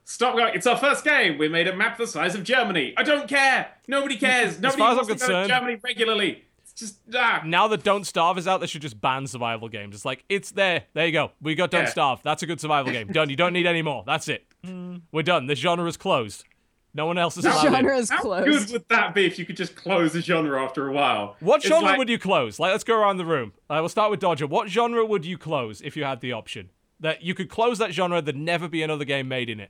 [0.03, 0.53] Stop going.
[0.55, 1.37] It's our first game.
[1.37, 2.93] We made a map the size of Germany.
[2.97, 3.69] I don't care.
[3.87, 4.59] Nobody cares.
[4.59, 6.45] Nobody as far as I'm wants to go to concerned- Germany regularly.
[6.81, 7.41] It's just ah.
[7.45, 9.95] Now that Don't Starve is out, they should just ban survival games.
[9.95, 10.83] It's like, it's there.
[10.93, 11.31] There you go.
[11.41, 11.89] We got Don't Yeah.
[11.89, 12.21] Starve.
[12.23, 13.07] That's a good survival game.
[13.07, 13.29] Done.
[13.29, 14.03] You don't need any more.
[14.05, 14.45] That's it.
[15.11, 15.47] We're done.
[15.47, 16.45] The genre is closed.
[16.93, 17.73] No one else is The allowed in.
[17.73, 18.45] genre is How closed.
[18.67, 21.35] good would that be if you could just close the genre after a while?
[21.39, 22.59] What It's genre like- would you close?
[22.59, 23.53] Like, let's go around the room.
[23.69, 24.47] Uh, we'll start with Dodger.
[24.47, 26.71] What genre would you close if you had the option?
[26.99, 29.69] That you could close that genre, there'd never be another game made in it.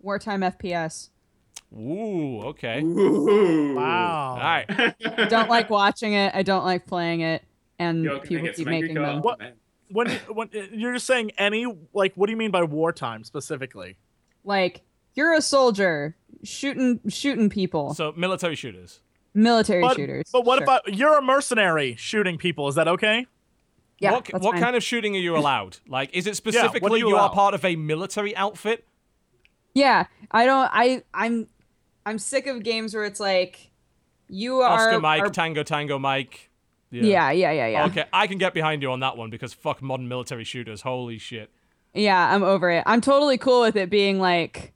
[0.00, 1.10] Wartime FPS.
[1.72, 2.82] Ooh, okay.
[2.82, 3.74] Ooh.
[3.76, 4.30] Wow.
[4.32, 4.66] All right.
[4.68, 6.34] I don't like watching it.
[6.34, 7.42] I don't like playing it.
[7.78, 9.22] And You're people keep making them.
[9.22, 9.40] What-
[9.92, 13.96] When, when uh, you're just saying any, like, what do you mean by wartime specifically?
[14.44, 14.82] Like
[15.14, 17.94] you're a soldier shooting shooting people.
[17.94, 19.00] So, military shooters.
[19.34, 20.30] Military But, shooters.
[20.32, 20.62] but what Sure.
[20.62, 22.68] about you're a mercenary shooting people?
[22.68, 23.26] Is that okay?
[23.98, 24.12] yeah?
[24.12, 24.62] what that's what fine.
[24.62, 25.78] kind of shooting are you allowed?
[25.88, 28.84] Like, is it specifically you you, are part of a military outfit?
[29.74, 30.70] Yeah, I don't.
[30.72, 31.48] I I'm
[32.06, 33.70] I'm sick of games where it's like
[34.28, 34.86] you are.
[34.88, 36.50] Oscar Mike, are- Tango Tango Mike.
[36.90, 37.84] yeah, yeah, yeah, yeah.
[37.86, 40.82] Okay, I can get behind you on that one because fuck modern military shooters.
[40.82, 41.50] Holy shit.
[41.94, 42.82] Yeah, I'm over it.
[42.86, 44.72] I'm totally cool with it being like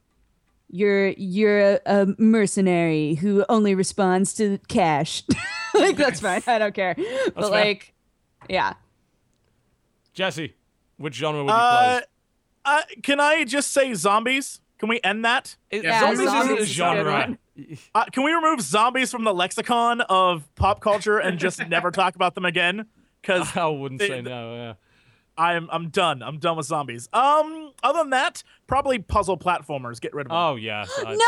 [0.70, 5.22] you're you're a, a mercenary who only responds to cash.
[5.74, 6.42] like that's fine.
[6.46, 6.94] I don't care.
[6.96, 7.48] but fair.
[7.50, 7.94] like
[8.48, 8.74] yeah.
[10.12, 10.54] Jesse,
[10.96, 12.02] which genre would you Uh, close?
[12.64, 14.60] uh, can I just say zombies?
[14.84, 15.56] Can we end that?
[15.70, 17.38] It- yeah, zombies, isn't zombies a is a genre.
[17.94, 22.16] Uh, can we remove zombies from the lexicon of pop culture and just never talk
[22.16, 22.84] about them again?
[23.22, 24.54] Because I wouldn't They- say no.
[24.54, 24.74] Yeah.
[25.38, 26.22] I'm I'm done.
[26.22, 27.08] I'm done with zombies.
[27.14, 30.00] Um, other than that, probably puzzle platformers.
[30.02, 30.36] Get rid of them.
[30.38, 30.84] Oh yeah.
[30.98, 31.18] I- Get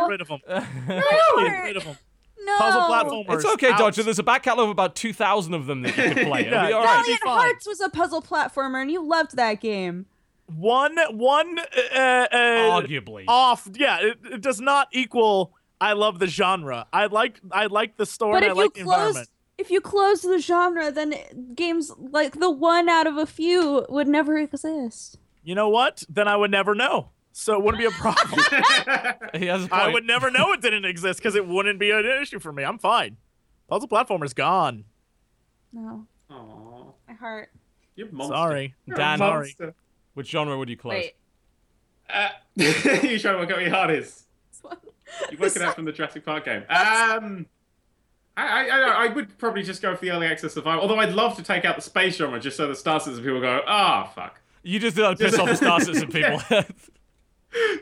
[0.00, 0.40] No, rid of them.
[0.48, 1.96] Get rid of them.
[2.44, 2.58] no.
[2.58, 3.34] Puzzle platformers.
[3.36, 3.78] It's okay, out.
[3.78, 4.02] Dodger.
[4.02, 6.40] There's a back catalog of about 2,000 of them that you could play.
[6.46, 6.94] It'll Yeah, be all yeah.
[6.96, 7.04] right.
[7.22, 7.22] Valiant.
[7.24, 10.06] Hearts was a puzzle platformer, and you loved that game.
[10.48, 13.24] One one uh, uh, Arguably.
[13.28, 13.68] off.
[13.74, 15.52] Yeah, it, it does not equal.
[15.80, 16.86] I love the genre.
[16.92, 18.40] I like I like the story.
[18.40, 19.28] But and I if you the close, environment.
[19.58, 21.14] if you close the genre, then
[21.54, 25.18] games like the one out of a few would never exist.
[25.44, 26.02] You know what?
[26.08, 27.10] Then I would never know.
[27.32, 28.40] So it wouldn't be a problem.
[29.34, 29.82] he has a point.
[29.82, 32.64] I would never know it didn't exist because it wouldn't be an issue for me.
[32.64, 33.16] I'm fine.
[33.68, 34.84] Puzzle platformer's gone.
[35.72, 37.50] No, Aw, my heart.
[37.94, 38.34] you're monster.
[38.34, 38.74] Sorry.
[38.86, 39.18] You're a Dan.
[39.18, 39.54] Sorry.
[40.18, 40.20] Monster.
[40.20, 40.94] Which genre would you close?
[40.94, 41.14] Wait,
[42.12, 44.24] Uh, you trying to work out what your heart is.
[45.30, 46.62] You work it out from the Jurassic Park game.
[46.68, 47.46] Um,
[48.36, 50.82] I, I, I, I would probably just go for the early access survival.
[50.82, 53.40] Although I'd love to take out the space genre just so the Star Citizen people
[53.40, 54.40] go, ah, fuck.
[54.62, 56.40] You just did that to piss off the Star Citizen people.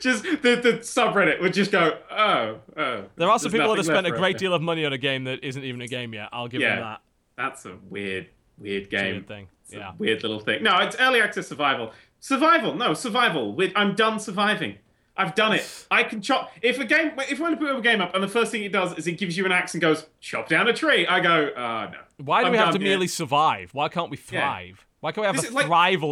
[0.00, 3.04] Just the, the subreddit would just go, oh, oh.
[3.16, 4.40] there are some people that have spent a great us.
[4.40, 6.28] deal of money on a game that isn't even a game yet.
[6.32, 6.80] I'll give them Yeah.
[6.84, 7.00] that.
[7.36, 9.14] That's a weird, weird It's a game.
[9.14, 9.48] weird thing.
[9.64, 9.92] It's a Yeah.
[9.98, 10.62] weird little thing.
[10.62, 11.92] No, it's early access survival.
[12.20, 12.74] Survival.
[12.74, 13.54] No, survival.
[13.54, 14.76] With I'm done surviving.
[15.18, 15.86] I've done it.
[15.90, 16.52] I can chop.
[16.60, 18.62] If a game, if I want to put a game up, and the first thing
[18.64, 21.20] it does is it gives you an axe and goes chop down a tree, I
[21.20, 21.98] go, uh no.
[22.24, 22.88] Why do I'm we have to here.
[22.88, 23.70] merely survive?
[23.72, 24.40] Why can't we Yeah.
[24.40, 24.86] thrive?
[25.00, 25.66] Why can't we have This a is like-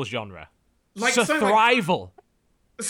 [0.05, 0.49] genre?
[0.97, 1.53] Like something like-
[1.85, 2.11] thrival.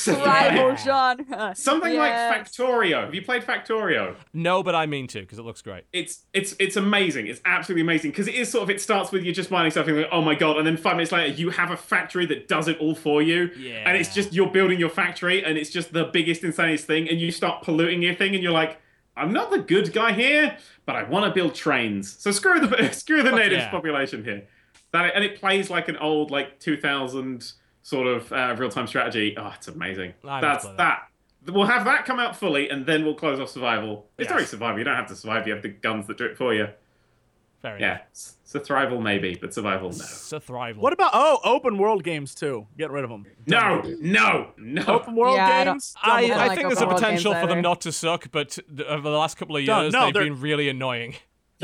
[0.07, 1.53] Rival genre.
[1.55, 2.33] Something Yes.
[2.33, 3.05] like Factorio.
[3.05, 4.17] Have you played Factorio?
[4.33, 5.85] No, but I mean to because it looks great.
[5.93, 7.27] It's it's it's amazing.
[7.27, 8.71] It's absolutely amazing because it is sort of.
[8.71, 11.13] It starts with you just mining something like, oh my god, and then five minutes
[11.13, 13.51] later you have a factory that does it all for you.
[13.59, 13.89] Yeah.
[13.89, 17.21] And it's just you're building your factory, and it's just the biggest, insanest thing, and
[17.21, 18.81] you start polluting your thing, and you're like,
[19.17, 20.57] I'm not the good guy here,
[20.87, 22.17] but I want to build trains.
[22.19, 23.71] So screw the screw the Fuck natives yeah.
[23.71, 24.47] population here.
[24.93, 27.53] That and it plays like an old like 2000
[27.85, 29.37] sort of uh, real time strategy.
[29.39, 30.15] Oh, it's amazing.
[30.27, 31.09] I That's play that.
[31.47, 34.07] We'll have that come out fully, and then we'll close off survival.
[34.19, 34.33] It's Yes.
[34.33, 34.79] already survival.
[34.79, 35.47] You don't have to survive.
[35.47, 36.69] You have the guns that do it for you.
[37.61, 39.97] Very Yeah, s- so thrival maybe, but survival no.
[39.97, 40.77] It's a thrival.
[40.77, 42.67] What about oh, open world games too?
[42.79, 43.27] Get rid of them.
[43.47, 44.83] No, no, no.
[44.87, 45.95] Open world Yeah, games.
[46.03, 49.09] I, don't I like think there's a potential for them not to suck, but over
[49.11, 51.15] the last couple of No, years, no, they've they're- been really annoying.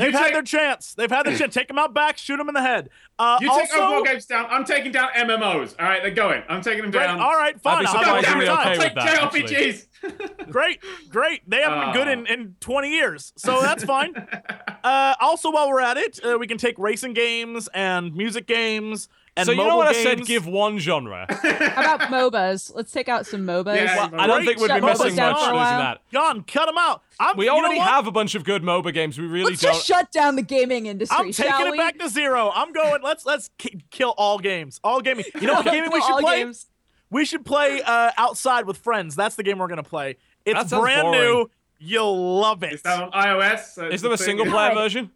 [0.01, 0.93] They've You had take- their chance.
[0.93, 1.53] They've had their chance.
[1.53, 2.17] Take them out back.
[2.17, 2.89] Shoot them in the head.
[3.19, 4.47] Uh, You take also, overworld games down.
[4.49, 5.75] I'm taking down MMOs.
[5.79, 6.43] All right, they're going.
[6.49, 7.03] I'm taking them great.
[7.03, 7.19] down.
[7.19, 7.83] All right, fine.
[7.83, 8.77] be I'll have a surprisingly good okay time.
[8.77, 9.31] with Take that.
[9.31, 9.87] JRPGs.
[10.51, 11.47] Great, great.
[11.47, 12.11] They haven't been good Oh.
[12.11, 14.15] in, in 20 years, so that's fine.
[14.83, 19.07] uh, also, while we're at it, uh, we can take racing games and music games
[19.37, 20.25] and so you know mobile what I said?
[20.25, 21.25] Give one genre.
[21.41, 22.73] How about MOBAs?
[22.75, 23.75] Let's take out some MOBAs.
[23.75, 24.09] Yeah.
[24.13, 26.01] I don't think we'd be Shut missing much losing that.
[26.11, 27.01] John, cut them out.
[27.19, 29.17] I'm, We already have a bunch of good MOBA games.
[29.17, 29.73] We really Let's don't.
[29.73, 31.77] just shut down the gaming industry, I'm shall taking it we?
[31.77, 32.51] back to zero.
[32.53, 33.01] I'm going.
[33.03, 34.79] Let's let's ki- kill all games.
[34.83, 35.25] All gaming.
[35.39, 36.39] You know what gaming we should play?
[36.43, 36.67] games.
[37.09, 39.15] We should play uh, outside with friends.
[39.15, 40.17] That's the game we're gonna play.
[40.45, 41.11] It's brand boring.
[41.21, 41.51] new.
[41.83, 42.73] You'll love it.
[42.73, 43.73] Is that on iOS?
[43.73, 44.75] So Is there a single player Right.
[44.75, 45.09] version?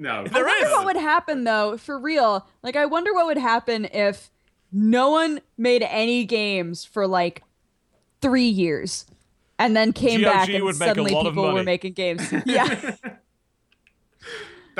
[0.00, 0.24] No.
[0.24, 0.72] There I wonder is.
[0.72, 2.48] what would happen though, for real.
[2.62, 4.30] Like, I wonder what would happen if
[4.72, 7.42] no one made any games for like
[8.22, 9.04] three years,
[9.58, 12.32] and then came GOG back and would make a suddenly people were making games.
[12.46, 12.96] Yeah,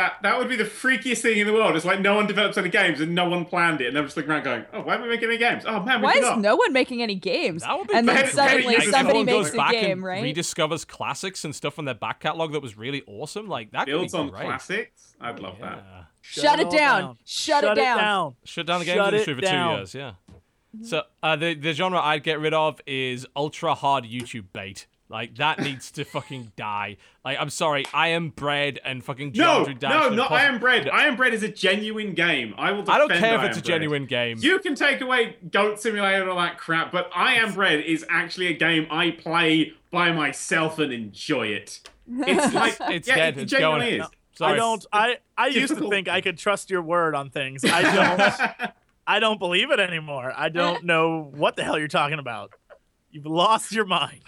[0.01, 1.77] That that would be the freakiest thing in the world.
[1.77, 4.17] It's like no one develops any games and no one planned it, and they're just
[4.17, 5.65] looking around going, "Oh, why aren't we making any games?
[5.67, 7.63] Oh man, we why is forgot." no one making any games?
[7.63, 10.25] That would be and then suddenly Like, somebody makes goes a back game, and right?
[10.25, 13.47] rediscovers classics and stuff from their back catalog that was really awesome.
[13.47, 14.45] Like that builds could be on great.
[14.47, 15.15] classics?
[15.21, 15.85] I'd love that.
[15.87, 16.05] Yeah.
[16.23, 17.19] Shut it all down.
[17.27, 18.37] Shut it down.
[18.45, 19.69] Shut down the Shut games industry for down.
[19.73, 19.95] two years.
[19.95, 20.13] Yeah.
[20.83, 24.87] So uh, the the genre I'd get rid of is ultra hard YouTube bait.
[25.11, 26.97] Like that needs to fucking die.
[27.25, 29.83] Like I'm sorry, I am bread and fucking No, dash.
[29.83, 30.89] no, not pos- I Am Bread.
[30.89, 32.55] I Am Bread is a genuine game.
[32.57, 32.89] I will.
[32.89, 33.65] I don't defend care if I it's a Am Bread.
[33.65, 34.37] genuine game.
[34.41, 38.07] You can take away Goat Simulator and all that crap, but I Am Bread is
[38.09, 41.81] actually a game I play by myself and enjoy it.
[42.09, 43.37] It's like It's yeah, dead.
[43.39, 44.01] It It's genuinely going.
[44.03, 44.07] is.
[44.35, 44.53] Sorry.
[44.53, 44.87] I don't.
[44.93, 47.65] I I used to think I could trust your word on things.
[47.65, 47.83] I
[48.63, 48.73] don't.
[49.09, 50.33] I don't believe it anymore.
[50.37, 52.53] I don't know what the hell you're talking about.
[53.11, 54.23] You've lost your mind.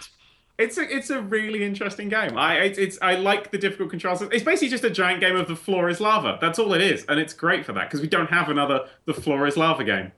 [0.59, 2.37] It's a it's a really interesting game.
[2.37, 4.21] I it's, it's I like the difficult controls.
[4.21, 6.37] It's basically just a giant game of the floor is lava.
[6.39, 9.13] That's all it is, and it's great for that because we don't have another the
[9.15, 10.11] floor is lava game.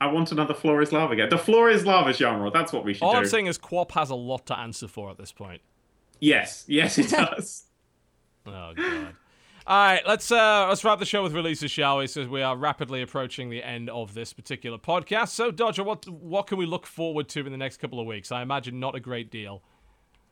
[0.00, 1.28] I want another floor is lava game.
[1.28, 2.50] The floor is lava genre.
[2.50, 3.18] That's what we should All do.
[3.18, 5.60] I'm saying is QWOP has a lot to answer for at this point.
[6.20, 7.64] yes, yes, it does.
[8.46, 9.14] Oh god.
[9.70, 12.08] All right, let's uh let's wrap the show with releases, shall we?
[12.08, 15.28] Since we are rapidly approaching the end of this particular podcast.
[15.28, 18.32] So, Dodger, what what can we look forward to in the next couple of weeks?
[18.32, 19.62] I imagine not a great deal.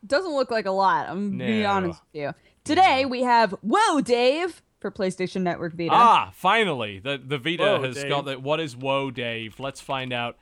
[0.05, 1.09] Doesn't look like a lot.
[1.09, 2.35] I'm gonna be honest with you.
[2.65, 5.91] Today we have Woah Dave for PlayStation Network Vita.
[5.93, 8.09] Ah, finally, the the Vita Whoa, has Dave.
[8.09, 8.43] got that.
[8.43, 9.61] What is Whoa, Dave?
[9.61, 10.37] Let's find out.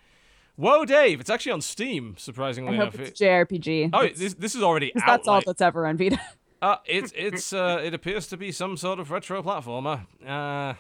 [0.57, 1.21] Whoa, Dave!
[1.21, 3.09] It's actually on Steam, surprisingly I hope enough.
[3.09, 3.91] it's JRPG.
[3.93, 5.03] oh, this this is already out.
[5.07, 6.19] that's all like- that's ever on Vita.
[6.63, 10.07] Uh, it's it's uh, it appears to be some sort of retro platformer.
[10.25, 10.79] Uh, ha-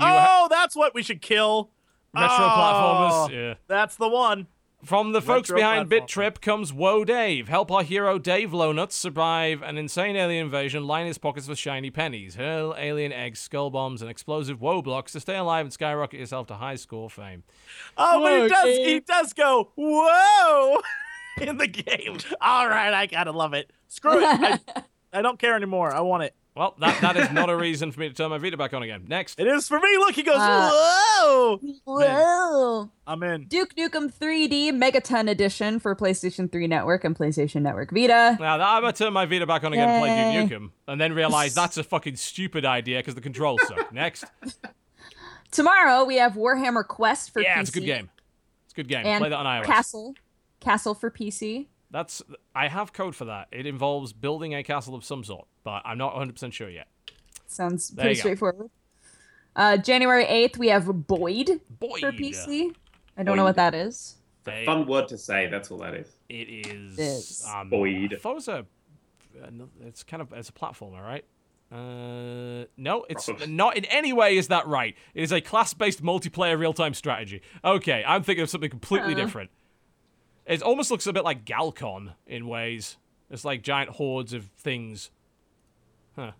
[0.00, 1.70] oh, that's what we should kill.
[2.14, 3.30] retro Oh, platformers.
[3.32, 3.54] Yeah.
[3.68, 4.46] That's the one.
[4.84, 6.06] From the folks Retro behind Bit.
[6.06, 7.48] Trip comes Woah Dave.
[7.48, 11.90] Help our hero Dave Lownuts survive an insane alien invasion, line his pockets with shiny
[11.90, 16.20] pennies, hurl alien eggs, skull bombs, and explosive woe blocks to stay alive and skyrocket
[16.20, 17.44] yourself to high score fame.
[17.96, 18.64] Oh, but he does.
[18.64, 18.86] Dave.
[18.86, 20.82] He does go whoa
[21.40, 22.18] in the game.
[22.42, 23.70] All right, I gotta love it.
[23.94, 24.24] Screw it.
[24.24, 24.58] I,
[25.12, 25.94] I don't care anymore.
[25.94, 26.34] I want it.
[26.56, 28.82] Well, that, that is not a reason for me to turn my Vita back on
[28.82, 29.04] again.
[29.08, 29.38] Next.
[29.38, 29.96] It is for me.
[29.98, 31.60] Look, he goes Uh, whoa.
[31.84, 32.90] Whoa!
[33.06, 33.44] I'm in.
[33.46, 38.36] Duke Nukem 3D Megaton Edition for PlayStation 3 Network and PlayStation Network Vita.
[38.40, 41.00] Now, I'm going to turn my Vita back on again and play Duke Nukem, and
[41.00, 43.92] then realize that's a fucking stupid idea because the controls suck.
[43.92, 44.24] Next.
[45.50, 47.44] Tomorrow we have Warhammer Quest for PC.
[47.44, 48.10] yeah, it's a good game.
[48.64, 49.06] It's a good game.
[49.06, 49.66] And play that on iOS.
[49.66, 50.14] Castle.
[50.60, 51.66] Castle for PC.
[51.94, 52.24] That's
[52.56, 53.46] I have code for that.
[53.52, 56.88] It involves building a castle of some sort, but I'm not 100% sure yet.
[57.46, 58.68] Sounds There pretty straightforward.
[59.54, 62.00] Uh, January 8th, we have Boid, Boid.
[62.00, 62.74] for PC.
[63.16, 64.16] I don't know what that is.
[64.42, 65.46] They- Fun word to say.
[65.46, 66.10] That's all that is.
[66.28, 66.98] It is.
[66.98, 67.46] Is.
[67.48, 68.12] Um, Boid.
[68.12, 68.66] I thought it was a.
[69.86, 71.24] It's kind of it's a platformer, right?
[71.70, 73.46] Uh, no, it's Probably.
[73.46, 74.36] not in any way.
[74.36, 74.96] Is that right?
[75.14, 77.40] It is a class-based multiplayer real-time strategy.
[77.64, 79.16] Okay, I'm thinking of something completely Uh.
[79.16, 79.50] different.
[80.46, 82.96] It almost looks a bit like Galcon in ways.
[83.30, 85.10] It's like giant hordes of things.
[86.16, 86.32] Huh.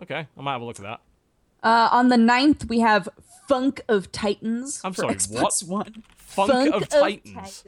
[0.00, 1.00] Okay, I might have a look at that.
[1.62, 3.08] Uh, on the 9th, we have
[3.48, 4.80] Funk of Titans.
[4.84, 5.86] I'm for sorry, Xbox what?
[5.86, 6.02] One.
[6.16, 7.64] Funk, of Titans.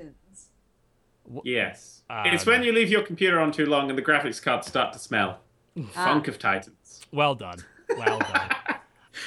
[1.44, 2.02] Yes.
[2.10, 4.92] Um, it's when you leave your computer on too long and the graphics cards start
[4.94, 5.40] to smell.
[5.92, 7.00] Funk of Titans.
[7.12, 7.58] Well done.
[7.96, 8.50] Well done.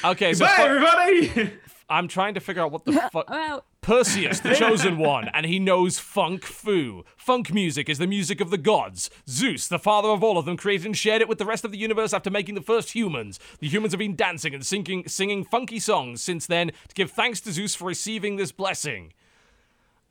[0.03, 1.53] Okay, so Bye, fu- everybody!
[1.89, 3.63] I'm trying to figure out what the fuck.
[3.87, 7.05] Perseus, the chosen one, and he knows funk fu.
[7.15, 9.09] Funk music is the music of the gods.
[9.29, 11.71] Zeus, the father of all of them, created and shared it with the rest of
[11.71, 13.39] the universe after making the first humans.
[13.59, 17.39] The humans have been dancing and singing, singing funky songs since then to give thanks
[17.41, 19.13] to Zeus for receiving this blessing.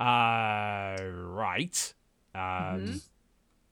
[0.01, 1.93] Uh, right.
[2.35, 3.03] Um,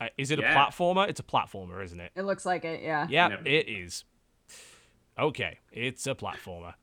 [0.02, 1.08] uh, is it a platformer?
[1.08, 2.12] It's a platformer, isn't it?
[2.14, 3.06] It looks like it, yeah.
[3.08, 3.46] Yeah, Yep.
[3.46, 4.04] it is.
[5.18, 6.74] Okay, it's a platformer.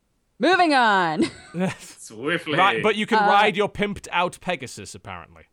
[0.41, 1.23] Moving on.
[1.79, 2.57] Swiftly.
[2.57, 5.43] Right, but you can Uh, ride your pimped out Pegasus apparently.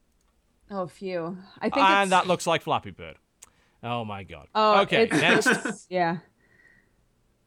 [0.70, 1.36] Oh, phew.
[1.60, 2.10] I think and it's...
[2.10, 3.16] that looks like Flappy Bird.
[3.82, 4.48] Oh my god.
[4.54, 5.46] Oh, okay, it's- next.
[5.46, 6.18] it's- yeah.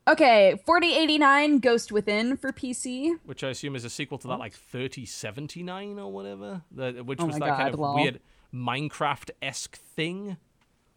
[0.08, 3.12] Okay, 4089 Ghost Within for PC.
[3.24, 7.26] Which I assume is a sequel to that like 3079 or whatever, the, which Oh
[7.28, 7.96] was my that kind of lol.
[7.96, 8.20] weird
[8.54, 10.38] Minecraft-esque thing.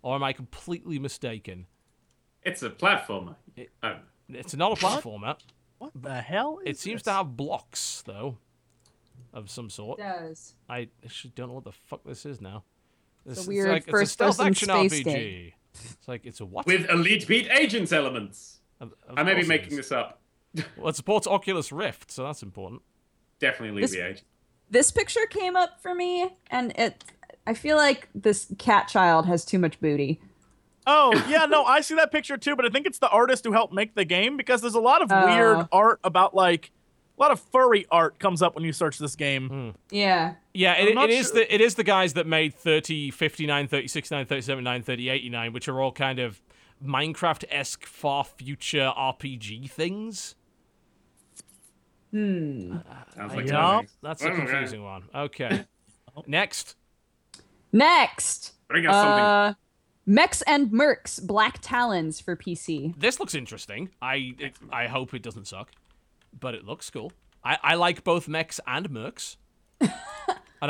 [0.02, 1.66] Or am I completely mistaken?
[2.42, 3.36] It's a platformer.
[3.56, 3.96] It- Oh.
[4.28, 5.36] It's not a platformer.
[5.78, 6.60] What the hell?
[6.64, 7.04] it seems this?
[7.04, 8.38] to have blocks though,
[9.32, 9.98] of some sort.
[9.98, 10.54] does.
[10.68, 12.64] I actually don't know what the fuck this is now.
[13.26, 15.04] This, weird it's like, it's a stealth first-person action space RPG.
[15.04, 15.52] game.
[15.74, 16.66] It's like it's a what?
[16.66, 18.60] With Elite Beat Agents elements.
[18.80, 20.20] Of- of I may be making this up.
[20.76, 22.82] Well, it supports Oculus Rift, so that's important.
[23.40, 24.26] Definitely elite This- the agent.
[24.70, 27.04] This picture came up for me, and it.
[27.46, 30.20] I feel like this cat child has too much booty.
[30.86, 33.52] Oh yeah, no, I see that picture too, but I think it's the artist who
[33.52, 35.26] helped make the game because there's a lot of Oh.
[35.26, 36.70] weird art about like
[37.16, 39.48] a lot of furry art comes up when you search this game.
[39.48, 39.70] Hmm.
[39.90, 40.34] Yeah.
[40.52, 43.88] Yeah, it, it is sure- the it is the guys that made 30, 59, 30,
[43.88, 46.40] 69, 37, 9, 30, 89, which are all kind of
[46.84, 50.34] Minecraft-esque far future RPG things.
[52.12, 52.82] Sounds
[53.34, 53.82] like Yeah.
[54.02, 54.36] That's a Okay.
[54.36, 55.04] confusing one.
[55.14, 55.64] Okay.
[56.26, 56.76] Next.
[57.72, 59.24] Next, Bring us something.
[59.24, 59.54] uh,
[60.06, 62.98] Mechs and Mercs Black Talons for PC.
[62.98, 63.90] This looks interesting.
[64.02, 65.70] I it, I hope it doesn't suck,
[66.38, 67.12] but it looks cool.
[67.42, 69.36] I, I like both mechs and mercs.
[69.80, 69.90] and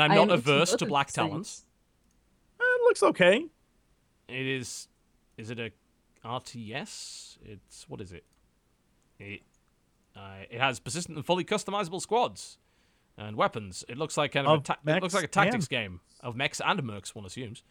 [0.03, 1.65] I'm not averse to black talons.
[2.59, 3.45] Eh, It looks okay.
[4.27, 4.87] It is.
[5.37, 5.71] Is it a
[6.25, 7.37] RTS?
[7.45, 8.23] It's what is it?
[9.19, 9.41] It
[10.15, 12.57] uh, it has persistent and fully customizable squads
[13.17, 13.83] and weapons.
[13.87, 16.35] It looks like kind of, a ta- it looks like a tactics and- game of
[16.35, 17.13] mechs and mercs.
[17.13, 17.63] One assumes.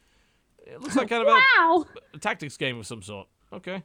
[0.66, 1.86] It looks like kind of a, Wow.
[2.14, 3.28] a tactics game of some sort.
[3.52, 3.82] Okay.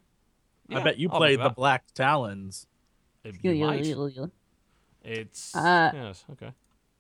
[0.72, 2.68] I bet you I'll played the Black Talons.
[3.24, 3.86] It- you might.
[5.04, 6.26] It's Uh, yes.
[6.32, 6.52] Okay.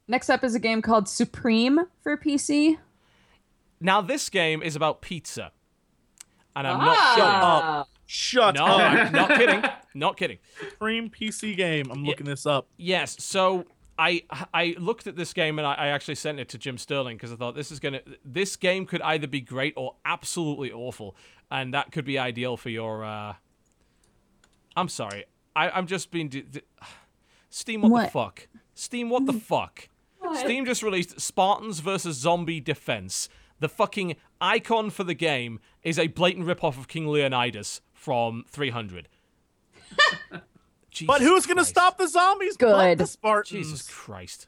[0.07, 2.77] Next up is a game called Supreme for PC.
[3.79, 5.51] Now this game is about pizza,
[6.55, 6.85] and I'm Ah.
[6.85, 7.29] not kidding.
[7.29, 7.89] up.
[8.05, 8.81] Shut No, up.
[8.81, 9.63] I'm not kidding.
[9.93, 10.39] Not kidding.
[10.71, 11.91] Supreme PC game.
[11.91, 12.67] I'm looking this up.
[12.77, 13.15] Yes.
[13.23, 13.65] So
[13.99, 17.17] I I looked at this game and I, I actually sent it to Jim Sterling
[17.17, 21.17] because I thought this is gonna this game could either be great or absolutely awful,
[21.51, 23.03] and that could be ideal for your.
[23.03, 23.33] uh
[24.77, 25.25] I'm sorry.
[25.55, 26.29] I I'm just being.
[26.29, 26.61] D- d-
[27.51, 28.47] Steam, what, the fuck?
[28.75, 29.89] Steam, what the fuck?
[30.35, 33.27] Steam just released Spartans versus Zombie Defense.
[33.59, 39.09] The fucking icon for the game is a blatant ripoff of King Leonidas from 300.
[41.05, 42.57] But who's gonna stop the zombies?
[42.57, 42.71] Good.
[42.71, 43.49] But the Spartans.
[43.67, 44.47] Jesus Christ.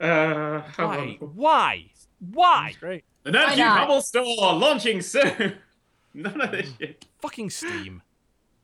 [0.00, 1.18] Uh, how Why?
[1.20, 1.84] Why?
[2.18, 2.74] Why?
[2.78, 3.04] Great.
[3.22, 3.86] The Nudgy not?
[3.88, 5.54] Bubble Store launching soon.
[6.14, 7.04] None of this shit.
[7.20, 8.02] Fucking Steam.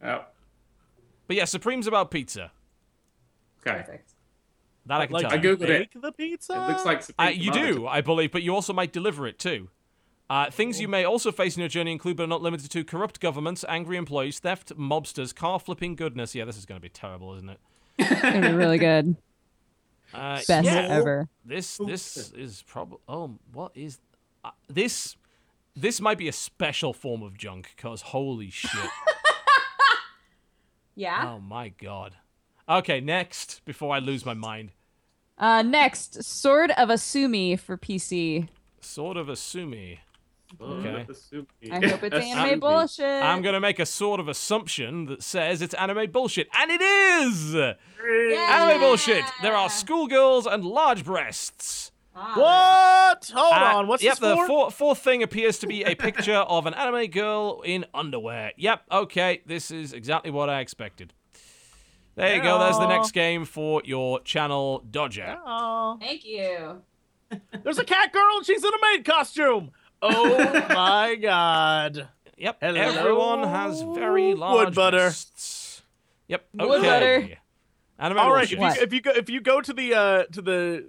[0.04, 0.24] Oh,
[1.26, 2.50] But yeah, Supreme's about pizza.
[3.66, 4.00] okay.
[4.86, 5.32] That I can Like tell.
[5.32, 5.56] I you.
[5.56, 5.92] googled it.
[5.92, 6.54] bake the pizza.
[6.54, 9.68] It looks like Uh, you do, I believe, but you also might deliver it too.
[10.30, 10.82] Uh, things Oh.
[10.82, 13.64] you may also face in your journey include, but are not limited to, corrupt governments,
[13.68, 16.34] angry employees, theft, mobsters, car flipping goodness.
[16.34, 17.60] Yeah, this is going to be terrible, isn't it?
[17.98, 19.16] It's gonna be really good.
[20.14, 21.26] Uh, Best yeah, ever.
[21.42, 22.98] This this is probably.
[23.08, 23.98] Oh, what is
[24.44, 25.16] uh, this?
[25.74, 28.90] This might be a special form of junk, cause holy shit!
[30.94, 31.32] Yeah.
[31.32, 32.16] oh my god.
[32.68, 34.72] Okay, next before I lose my mind.
[35.38, 38.48] Uh, next, Sword of Asumi for PC.
[38.80, 39.98] Sword of Asumi.
[40.60, 41.06] Okay.
[41.70, 43.04] I hope it's anime bullshit.
[43.22, 47.54] I'm gonna make a sort of assumption that says it's anime bullshit, and it is
[47.54, 49.24] anime bullshit.
[49.42, 51.90] There are schoolgirls and large breasts.
[52.14, 53.30] What?
[53.34, 53.86] Hold Uh, on.
[53.86, 56.74] What's yep, this the fourth, four- fourth thing appears to be a picture of an
[56.74, 58.52] anime girl in underwear.
[58.56, 61.14] Yep, okay, this is exactly what I expected.
[62.14, 62.58] There you go.
[62.58, 65.38] There's the next game for your channel, Dodger.
[65.46, 66.82] Oh, Thank you.
[67.62, 69.70] there's a cat girl and she's in a maid costume.
[70.02, 72.08] Oh my god.
[72.36, 74.96] Yep, Hello, everyone has very large butter.
[74.96, 75.82] breasts.
[76.28, 76.68] Yep, okay.
[76.68, 77.28] Wood butter.
[77.98, 80.42] Anime All right, if you, if you go if you go to the uh to
[80.42, 80.88] the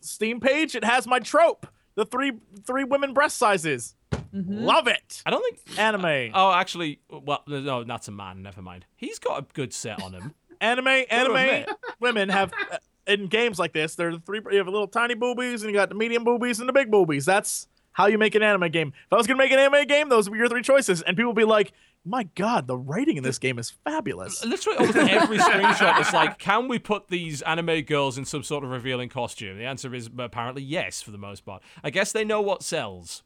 [0.00, 1.66] Steam page, it has my trope.
[1.94, 2.32] The three
[2.66, 3.94] three women breast sizes.
[4.32, 5.22] Love it.
[5.24, 5.78] I don't think.
[5.78, 6.32] Anime.
[6.34, 8.42] Oh, actually, well, no, that's a man.
[8.42, 8.84] Never mind.
[8.94, 10.34] He's got a good set on him.
[10.60, 11.66] anime anime
[12.00, 14.88] women have uh, in games like this there are the three you have a little
[14.88, 18.18] tiny boobies and you got the medium boobies and the big boobies that's how you
[18.18, 20.38] make an anime game if i was gonna make an anime game those would be
[20.38, 21.72] your three choices and people would be like
[22.04, 26.38] my god the writing in this game is fabulous Literally, almost every screenshot is like,
[26.38, 29.58] can we put these anime girls in some sort of revealing costume?
[29.58, 31.62] The answer is apparently yes, for the most part.
[31.82, 33.24] I guess they know what sells.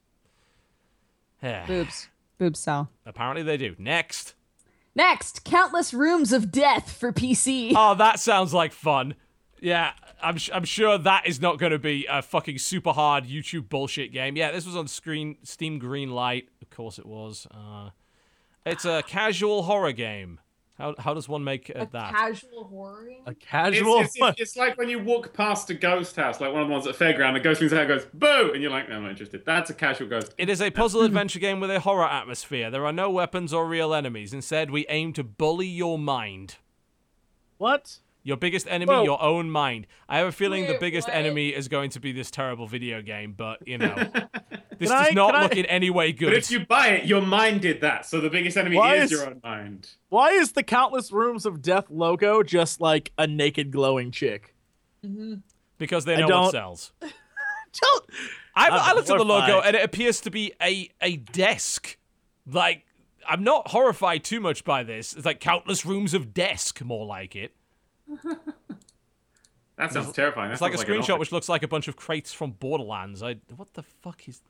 [1.43, 2.09] Boobs.
[2.39, 2.91] Boobs sell.
[3.05, 3.75] apparently they do.
[3.79, 4.35] Next.
[4.95, 7.73] Next, Countless Rooms of Death for PC.
[7.77, 9.15] Oh, that sounds like fun.
[9.61, 13.25] Yeah, I'm, sh- I'm sure that is not going to be a fucking super hard
[13.25, 14.37] YouTube bullshit game.
[14.37, 16.47] Yeah, this was on screen Steam Greenlight.
[16.63, 17.47] Of course it was.
[17.51, 17.91] Uh,
[18.65, 20.41] it's a casual horror game.
[20.79, 22.15] How, how does one make uh, that?
[22.15, 23.05] casual horror.
[23.05, 23.21] game?
[23.27, 26.63] a casual it's, it's, it's like when you walk past a ghost house, like one
[26.63, 28.53] of the ones at fairground, a ghost comes out and goes, boo!
[28.55, 29.45] And you're like, no, I'm not interested.
[29.45, 30.35] That's a casual ghost.
[30.39, 32.71] It is a puzzle adventure game with a horror atmosphere.
[32.71, 34.33] There are no weapons or real enemies.
[34.33, 36.57] Instead, we aim to bully your mind.
[37.59, 39.03] what Your biggest enemy, Whoa.
[39.05, 39.87] your own mind.
[40.09, 41.17] I have a feeling the biggest what?
[41.17, 43.95] enemy is going to be this terrible video game, but you know,
[44.79, 46.27] this Can does I- not can I- look in any way good.
[46.27, 48.05] But if you buy it, your mind did that.
[48.05, 49.89] So the biggest enemy is is- your own mind.
[50.11, 54.55] why is the countless rooms of death logo just like a naked glowing chick
[55.05, 55.37] mm-hmm.
[55.79, 56.93] because they I know don't- what sells.
[57.01, 58.05] don't
[58.55, 59.67] I, I'm I looked at the logo horrified.
[59.69, 61.97] and it appears to be a a desk.
[62.47, 62.85] Like
[63.27, 65.15] I'm not horrified too much by this.
[65.15, 67.55] It's like countless rooms of desk, more like it.
[69.77, 70.49] That sounds terrifying.
[70.51, 72.51] That It's like a sounds an screenshot which looks like a bunch of crates from
[72.51, 73.23] Borderlands.
[73.23, 74.43] I what the fuck is?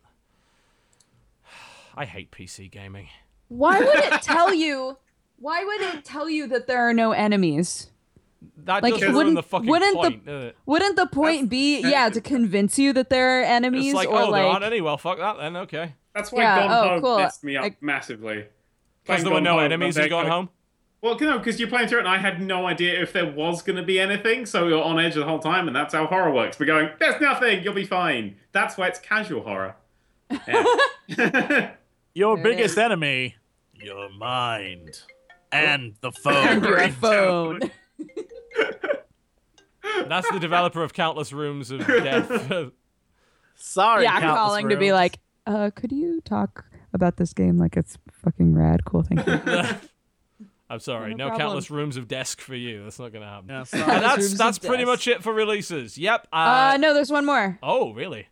[1.96, 3.08] I hate PC gaming.
[3.46, 4.96] Why would it tell you?
[5.38, 7.90] Why would it tell you that there are no enemies?
[8.64, 10.26] That Like, doesn't wouldn't- the fucking wouldn't point.
[10.26, 10.56] does it?
[10.66, 14.16] Wouldn't the point be, yeah, to convince you that there are enemies It's like, or
[14.22, 14.80] oh, there aren't any.
[14.80, 15.56] Well, fuck that then.
[15.58, 15.94] Okay.
[16.14, 17.18] That's why Yeah, Gone oh, Home cool.
[17.18, 18.46] pissed me up Like- massively.
[19.04, 20.48] Because there were no Home, enemies I'm in Gone Home.
[21.02, 23.30] Well, you no, because you're playing through it, and I had no idea if there
[23.30, 26.06] was going to be anything, so you're on edge the whole time, and that's how
[26.06, 26.58] horror works.
[26.60, 28.36] We're going, there's nothing, you'll be fine.
[28.52, 29.76] That's why it's casual horror.
[30.46, 30.64] Yeah.
[32.14, 32.78] your There biggest is.
[32.78, 33.36] enemy
[33.74, 35.00] your mind
[35.50, 37.60] and the phone and your phone?
[40.06, 42.70] That's the developer of countless rooms of death.
[43.54, 47.56] sorry yeah, I'm Countless calling to be like, uh, could you talk about this game
[47.56, 48.84] like it's fucking rad?
[48.84, 49.80] Cool, thank you.
[50.70, 51.14] I'm sorry.
[51.14, 52.84] No No, countless rooms of desk for you.
[52.84, 53.48] That's not gonna happen.
[53.50, 54.86] yeah, And that's that's pretty desk.
[54.86, 55.98] much it for releases.
[55.98, 56.28] Yep.
[56.32, 56.36] Uh,
[56.74, 57.58] Uh, no, there's one more.
[57.62, 58.28] Oh, really?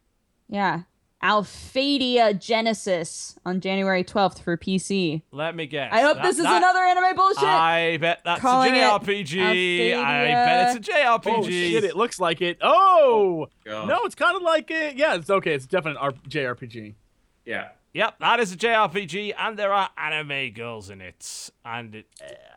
[0.48, 0.82] Yeah.
[1.20, 5.22] Alphadia Genesis on January 12th for PC.
[5.32, 5.90] Let me guess.
[5.92, 7.42] I hope That- this is that- another anime bullshit.
[7.42, 9.94] I bet that's Calling a JRPG.
[9.94, 11.32] I bet it's a JRPG.
[11.38, 13.88] oh shit it looks like it oh God.
[13.88, 16.94] no it's kind of like it yeah it's okay it's definitely an R- jrpg
[17.44, 17.68] yeah.
[17.94, 22.06] Yep, that is a JRPG, and there are anime girls in it, and it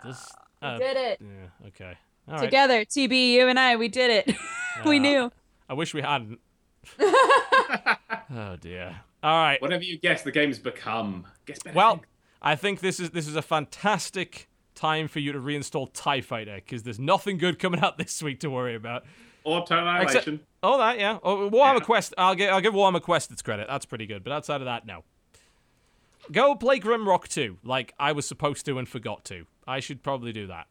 [0.04, 0.32] does.
[0.62, 1.20] Uh, did it.
[1.22, 1.68] yeah.
[1.68, 1.94] Okay.
[2.28, 2.44] All right.
[2.44, 4.36] Together, TB, you and I, we did it.
[4.86, 5.32] we Uh, knew.
[5.70, 6.40] I wish we hadn't.
[7.00, 8.98] oh dear.
[9.24, 9.62] All right.
[9.62, 11.26] Whatever you guess, the game's become.
[11.46, 12.08] Guess better Well, things.
[12.42, 16.56] I think this is this is a fantastic time for you to reinstall Tie Fighter
[16.56, 19.04] because there's nothing good coming out this week to worry about.
[19.44, 20.40] Or Total Except, Annihilation.
[20.62, 21.18] oh, that yeah.
[21.24, 21.86] Oh, Warhammer Yeah.
[21.86, 22.14] Quest.
[22.18, 23.68] I'll give I'll give Warhammer Quest its credit.
[23.68, 24.24] That's pretty good.
[24.24, 25.04] But outside of that, no.
[26.32, 29.46] Go play Grimrock 2, like I was supposed to and forgot to.
[29.68, 30.68] I should probably do that.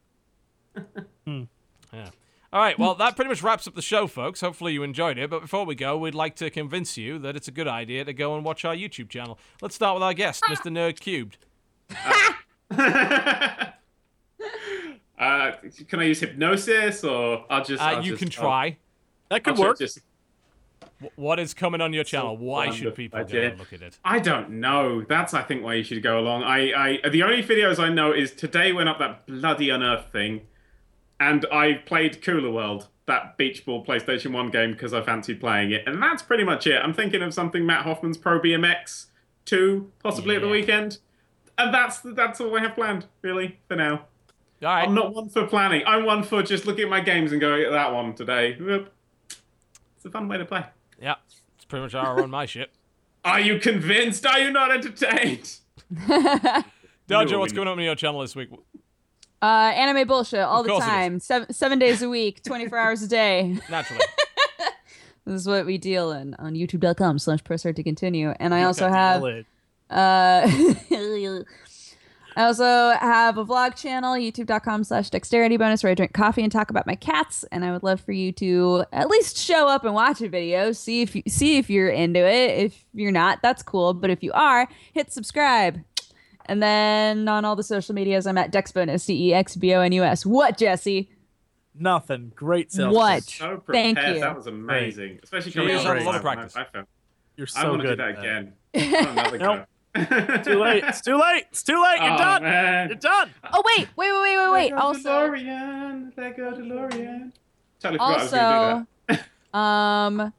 [1.92, 2.10] Yeah.
[2.52, 4.40] All right, well, that pretty much wraps up the show, folks.
[4.40, 5.28] Hopefully you enjoyed it.
[5.30, 8.12] But before we go, we'd like to convince you that it's a good idea to
[8.12, 9.38] go and watch our YouTube channel.
[9.60, 10.70] Let's start with our guest, Mr.
[10.70, 11.36] Nerd Cubed.
[15.18, 15.52] uh,
[15.88, 17.82] can I use hypnosis, or I'll just.
[17.82, 18.76] Uh, I'll you just- can I'll- try.
[19.30, 20.09] that could I'll work Just, W-
[21.16, 22.36] What is coming on your channel?
[22.36, 23.98] Why should people go and look at it?
[24.04, 25.02] I don't know.
[25.02, 26.42] That's I think why you should go along.
[26.42, 30.42] I, I the only videos I know is today went up that bloody unearth thing,
[31.18, 35.70] and I played Kula World, that beach ball PlayStation One game because I fancied playing
[35.70, 36.76] it, and that's pretty much it.
[36.76, 39.06] I'm thinking of something Matt Hoffman's Pro BMX,
[39.46, 40.98] two, possibly at the weekend.
[41.56, 44.06] And that's that's all I have planned, really, for now.
[44.62, 44.86] All right.
[44.86, 45.82] I'm not one for planning.
[45.86, 48.58] I'm one for just looking at my games and going, that one today.
[50.02, 50.06] Whoop.
[50.06, 50.64] It's a fun way to play.
[51.00, 51.14] Yeah.
[51.56, 52.72] It's pretty much how I run my ship.
[53.24, 54.24] Are you convinced?
[54.26, 55.58] Are you not entertained?
[55.94, 56.64] Dojo,
[57.30, 58.48] No, what's we- going on on your channel this week?
[59.42, 60.90] Uh, anime bullshit all the course it is.
[60.92, 63.56] time, seven seven days a week, twenty four hours a day.
[63.70, 64.04] Naturally.
[65.24, 68.30] This is what we deal in on YouTube.com slash press heart to continue.
[68.38, 69.22] And I also have
[69.88, 70.46] uh
[72.36, 72.64] I also
[73.00, 76.86] have a vlog channel, youtube.com slash dexterity bonus, where I drink coffee and talk about
[76.86, 77.44] my cats.
[77.50, 80.72] And I would love for you to at least show up and watch a video,
[80.72, 82.50] see if you see if you're into it.
[82.64, 83.94] If you're not, that's cool.
[83.94, 85.80] But if you are, hit subscribe.
[86.46, 89.80] And then on all the social medias, I'm at dexbonus, D E X B O
[89.80, 90.24] N U S.
[90.24, 91.10] What, Jesse?
[91.74, 92.32] Nothing.
[92.34, 92.94] Great sales.
[92.94, 93.24] What?
[93.24, 93.38] pitch.
[93.38, 94.20] So Thank you.
[94.20, 95.20] That was amazing.
[95.22, 96.56] Especially She coming has out had a lot of practice.
[96.56, 96.86] I, I, felt-
[97.36, 97.96] You're I so want to good.
[97.98, 98.52] do that again.
[98.74, 99.66] Another Nope.
[99.94, 100.02] Go.
[100.10, 100.84] It's too late.
[100.84, 101.44] It's too late.
[101.50, 102.00] It's too late.
[102.00, 102.42] You're Oh, done.
[102.42, 102.88] man.
[102.88, 103.30] You're done.
[103.52, 104.72] Oh wait, wait, wait, wait, wait, wait.
[104.72, 106.16] Also, DeLorean.
[106.16, 107.32] Lego DeLorean.
[107.80, 109.18] Totally forgot I was going also, to do
[109.52, 109.58] that.
[109.58, 110.32] um,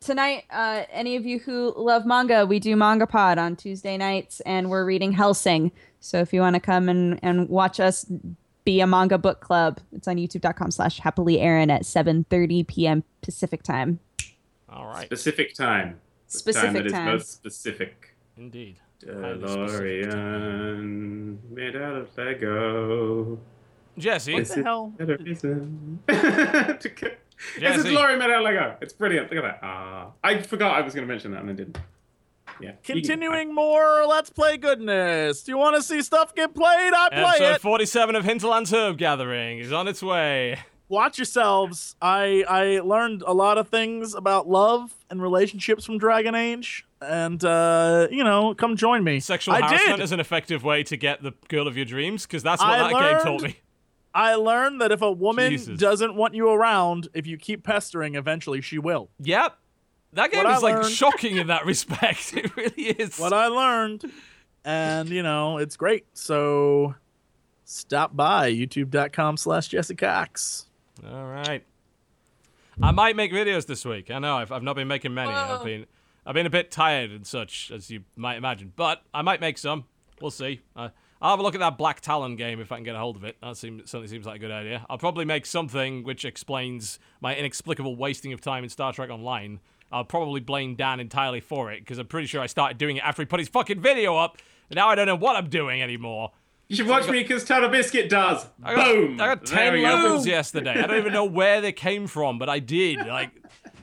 [0.00, 4.40] tonight, uh, any of you who love manga, we do Manga Pod on Tuesday nights,
[4.40, 5.72] and we're reading Hellsing.
[6.00, 8.04] So if you want to come and and watch us
[8.64, 13.04] be a manga book club, it's on YouTube.com slash Happily Aaron at 7:30 p.m.
[13.22, 13.98] Pacific time.
[14.68, 15.06] All right.
[15.06, 16.00] Specific time.
[16.26, 16.74] Specific time.
[16.74, 17.04] That is time.
[17.06, 18.14] most specific.
[18.36, 18.76] Indeed.
[19.06, 19.38] Highly.
[19.38, 23.38] DeLorean made out of Lego.
[23.98, 24.92] Jesse, What the hell?
[24.96, 25.98] Better reason.
[26.08, 26.90] it's a
[27.58, 28.76] DeLorean made out of Lego.
[28.80, 29.30] It's brilliant.
[29.32, 29.66] Look at that.
[29.66, 31.78] Ah, I forgot I was going to mention that and I didn't.
[32.60, 32.72] Yeah.
[32.82, 35.42] Continuing more Let's Play goodness.
[35.42, 36.92] Do you want to see stuff get played?
[36.94, 37.60] I play episode it.
[37.62, 40.58] 47 of Hinterland's Herb Gathering is on its way.
[40.90, 41.96] Watch yourselves.
[42.02, 47.42] I I learned a lot of things about love and relationships from Dragon Age, and
[47.44, 49.20] uh, you know, come join me.
[49.20, 50.02] Sexual I harassment did.
[50.02, 52.78] is an effective way to get the girl of your dreams, because that's what I
[52.78, 53.60] that game taught learned- me.
[54.12, 55.78] I learned that if a woman Jesus.
[55.78, 59.08] doesn't want you around, if you keep pestering, eventually she will.
[59.20, 59.56] Yep.
[60.14, 62.34] That game What I is like learned- shocking in that respect.
[62.36, 63.16] It really is.
[63.20, 64.10] What I learned,
[64.64, 66.06] and you know, it's great.
[66.14, 66.96] So
[67.64, 70.66] stop by youtube.com slash Jesse Cox.
[71.06, 71.64] All right.
[72.82, 74.10] I might make videos this week.
[74.10, 75.30] I know I've, I've not been making many.
[75.32, 75.86] I've been
[76.26, 78.72] I've been a bit tired and such, as you might imagine.
[78.76, 79.84] But I might make some.
[80.20, 80.60] We'll see.
[80.76, 80.90] Uh,
[81.22, 83.16] I'll have a look at that Black Talon game if I can get a hold
[83.16, 83.36] of it.
[83.42, 84.86] That seems, certainly seems like a good idea.
[84.88, 89.60] I'll probably make something which explains my inexplicable wasting of time in Star Trek Online.
[89.92, 93.04] I'll probably blame Dan entirely for it because I'm pretty sure I started doing it
[93.04, 94.38] after he put his fucking video up,
[94.68, 96.32] and now I don't know what I'm doing anymore.
[96.70, 98.46] You should watch me because Total Biscuit does.
[98.62, 99.20] I got, Boom.
[99.20, 99.88] I got ten we go.
[99.88, 100.70] levels yesterday.
[100.70, 103.04] I don't even know where they came from, but I did.
[103.04, 103.32] Like,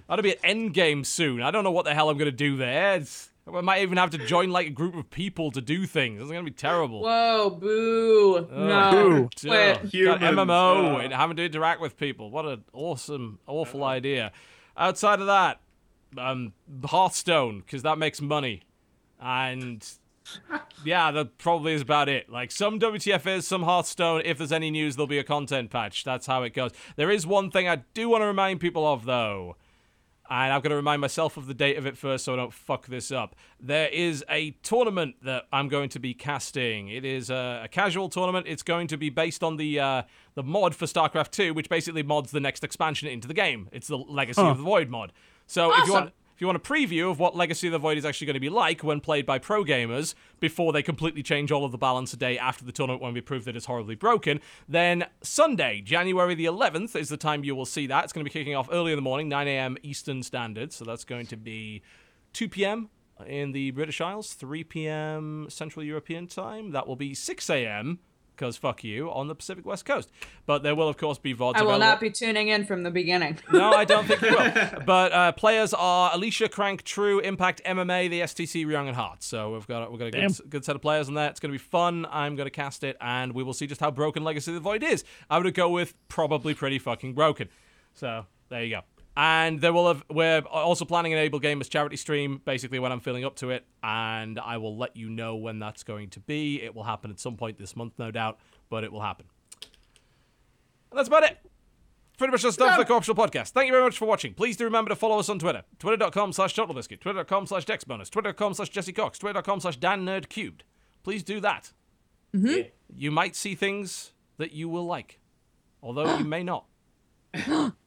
[0.07, 1.41] that'll be at endgame soon.
[1.41, 2.95] I don't know what the hell I'm gonna do there.
[2.95, 6.21] It's, I might even have to join like a group of people to do things.
[6.21, 7.01] It's gonna be terrible.
[7.01, 8.47] Whoa, boo!
[8.49, 9.29] Oh, Boo.
[9.35, 9.51] dear.
[9.51, 9.73] Wait.
[9.73, 10.97] Got Humans, MMO oh.
[10.99, 12.31] and having to interact with people.
[12.31, 14.31] What an awesome, awful idea.
[14.77, 15.59] Outside of that,
[16.17, 16.53] um,
[16.85, 18.61] Hearthstone because that makes money,
[19.19, 19.85] and
[20.83, 22.29] yeah, that probably is about it.
[22.29, 24.21] Like some WTF is, some Hearthstone.
[24.25, 26.03] If there's any news, there'll be a content patch.
[26.03, 26.71] That's how it goes.
[26.95, 29.55] There is one thing I do want to remind people of though.
[30.29, 32.51] And I've got to remind myself of the date of it first so I don't
[32.53, 33.33] fuck this up.
[33.61, 36.89] There is a tournament that I'm going to be casting.
[36.89, 38.45] It is a, a casual tournament.
[38.45, 40.01] It's going to be based on the uh,
[40.35, 43.69] the mod for StarCraft 2, which basically mods the next expansion into the game.
[43.71, 45.13] It's the Legacy of the Void mod.
[45.45, 47.97] So if you want if you want a preview of what Legacy of the Void
[47.97, 51.51] is actually going to be like when played by pro gamers before they completely change
[51.51, 53.95] all of the balance a day after the tournament when we prove that it's horribly
[53.95, 58.03] broken, then Sunday, January the 11th, is the time you will see that.
[58.03, 59.77] It's going to be kicking off early in the morning, 9 a.m.
[59.81, 60.71] Eastern Standard.
[60.71, 61.81] So that's going to be
[62.33, 62.91] 2 p.m.
[63.25, 65.47] in the British Isles, 3 p.m.
[65.49, 66.69] Central European time.
[66.69, 67.97] That will be 6 a.m.
[68.37, 70.11] Because fuck you on the Pacific West Coast.
[70.45, 71.79] But there will, of course, be VODs I will available.
[71.79, 73.39] not be tuning in from the beginning.
[73.51, 74.83] No, I don't think you will.
[74.85, 79.23] But uh, players are Alicia, Crank, True, Impact, MMA, the STC, Young, and Heart.
[79.23, 81.29] So we've got we've got a good, good set of players on there.
[81.29, 82.05] It's going to be fun.
[82.11, 84.61] I'm going to cast it, and we will see just how broken Legacy of the
[84.61, 85.03] Void is.
[85.29, 87.49] I would go with probably pretty fucking broken.
[87.95, 88.81] So there you go.
[89.19, 92.99] And there will have we're also planning an Able Gamers charity stream, basically when I'm
[92.99, 96.61] feeling up to it, and I will let you know when that's going to be.
[96.61, 98.39] It will happen at some point this month, no doubt,
[98.69, 99.25] but it will happen.
[100.91, 101.39] And that's about it
[102.17, 103.49] pretty much that's done for the Co-Optional Podcast.
[103.51, 104.33] Thank you very much for watching.
[104.33, 105.63] Please do remember to follow us on Twitter.
[105.79, 106.99] Twitter.com slash TotalBiscuit.
[106.99, 108.09] Twitter.com slash DexBonus.
[108.09, 109.19] Twitter.com slash Jesse Cox.
[109.19, 110.61] Twitter.com slash DanNerdCubed.
[111.03, 111.71] Please do that.
[112.35, 112.47] Mm-hmm.
[112.47, 112.63] Yeah.
[112.95, 115.19] You might see things that you will like.
[115.81, 116.65] Although you may not.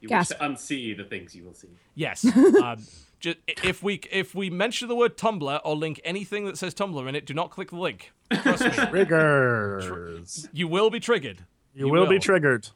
[0.00, 0.38] You wish Gasp.
[0.38, 1.68] to unsee the things you will see.
[1.94, 2.24] Yes.
[2.36, 2.82] um,
[3.20, 7.06] Just, if we if we mention the word Tumblr or link anything that says Tumblr
[7.08, 8.12] in it, do not click the link.
[8.32, 10.48] Trust me, Triggers.
[10.52, 11.44] you will be triggered.
[11.74, 12.68] You, will, be triggered.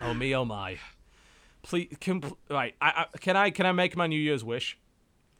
[0.00, 0.78] Oh me, oh my.
[1.62, 2.74] Please, can, right?
[2.80, 4.78] I, I, can I can I make my New Year's wish?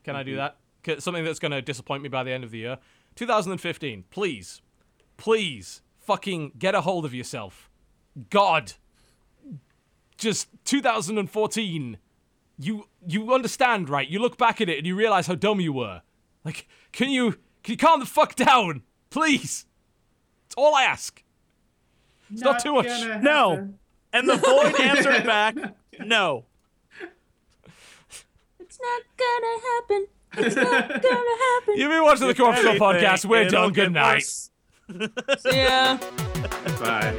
[0.03, 0.57] Can I do that?
[0.83, 2.79] Ca- Something that's gonna disappoint me by the end of the year.
[3.17, 4.05] 2015.
[4.11, 4.63] Please,
[5.17, 7.71] please, fucking get a hold of yourself.
[8.31, 8.73] God.
[10.17, 11.99] Just 2014.
[12.59, 14.09] You you understand, right?
[14.09, 16.03] You look back at it and you realize how dumb you were.
[16.45, 19.67] Like, can you can you calm the fuck down, please?
[20.47, 21.23] It's all I ask.
[22.33, 22.87] It's not, too much.
[22.87, 23.75] gonna No.
[24.13, 25.57] And the void answered back,
[26.01, 26.45] no.
[28.59, 30.07] It's not gonna happen.
[30.39, 31.77] It's not gonna happen.
[31.77, 33.25] You've been watching the Corruption Anything, Podcast.
[33.27, 33.73] We're it'll done.
[33.73, 34.15] Good night.
[34.15, 34.51] worse.
[35.45, 35.99] Yeah.
[36.81, 37.17] Bye.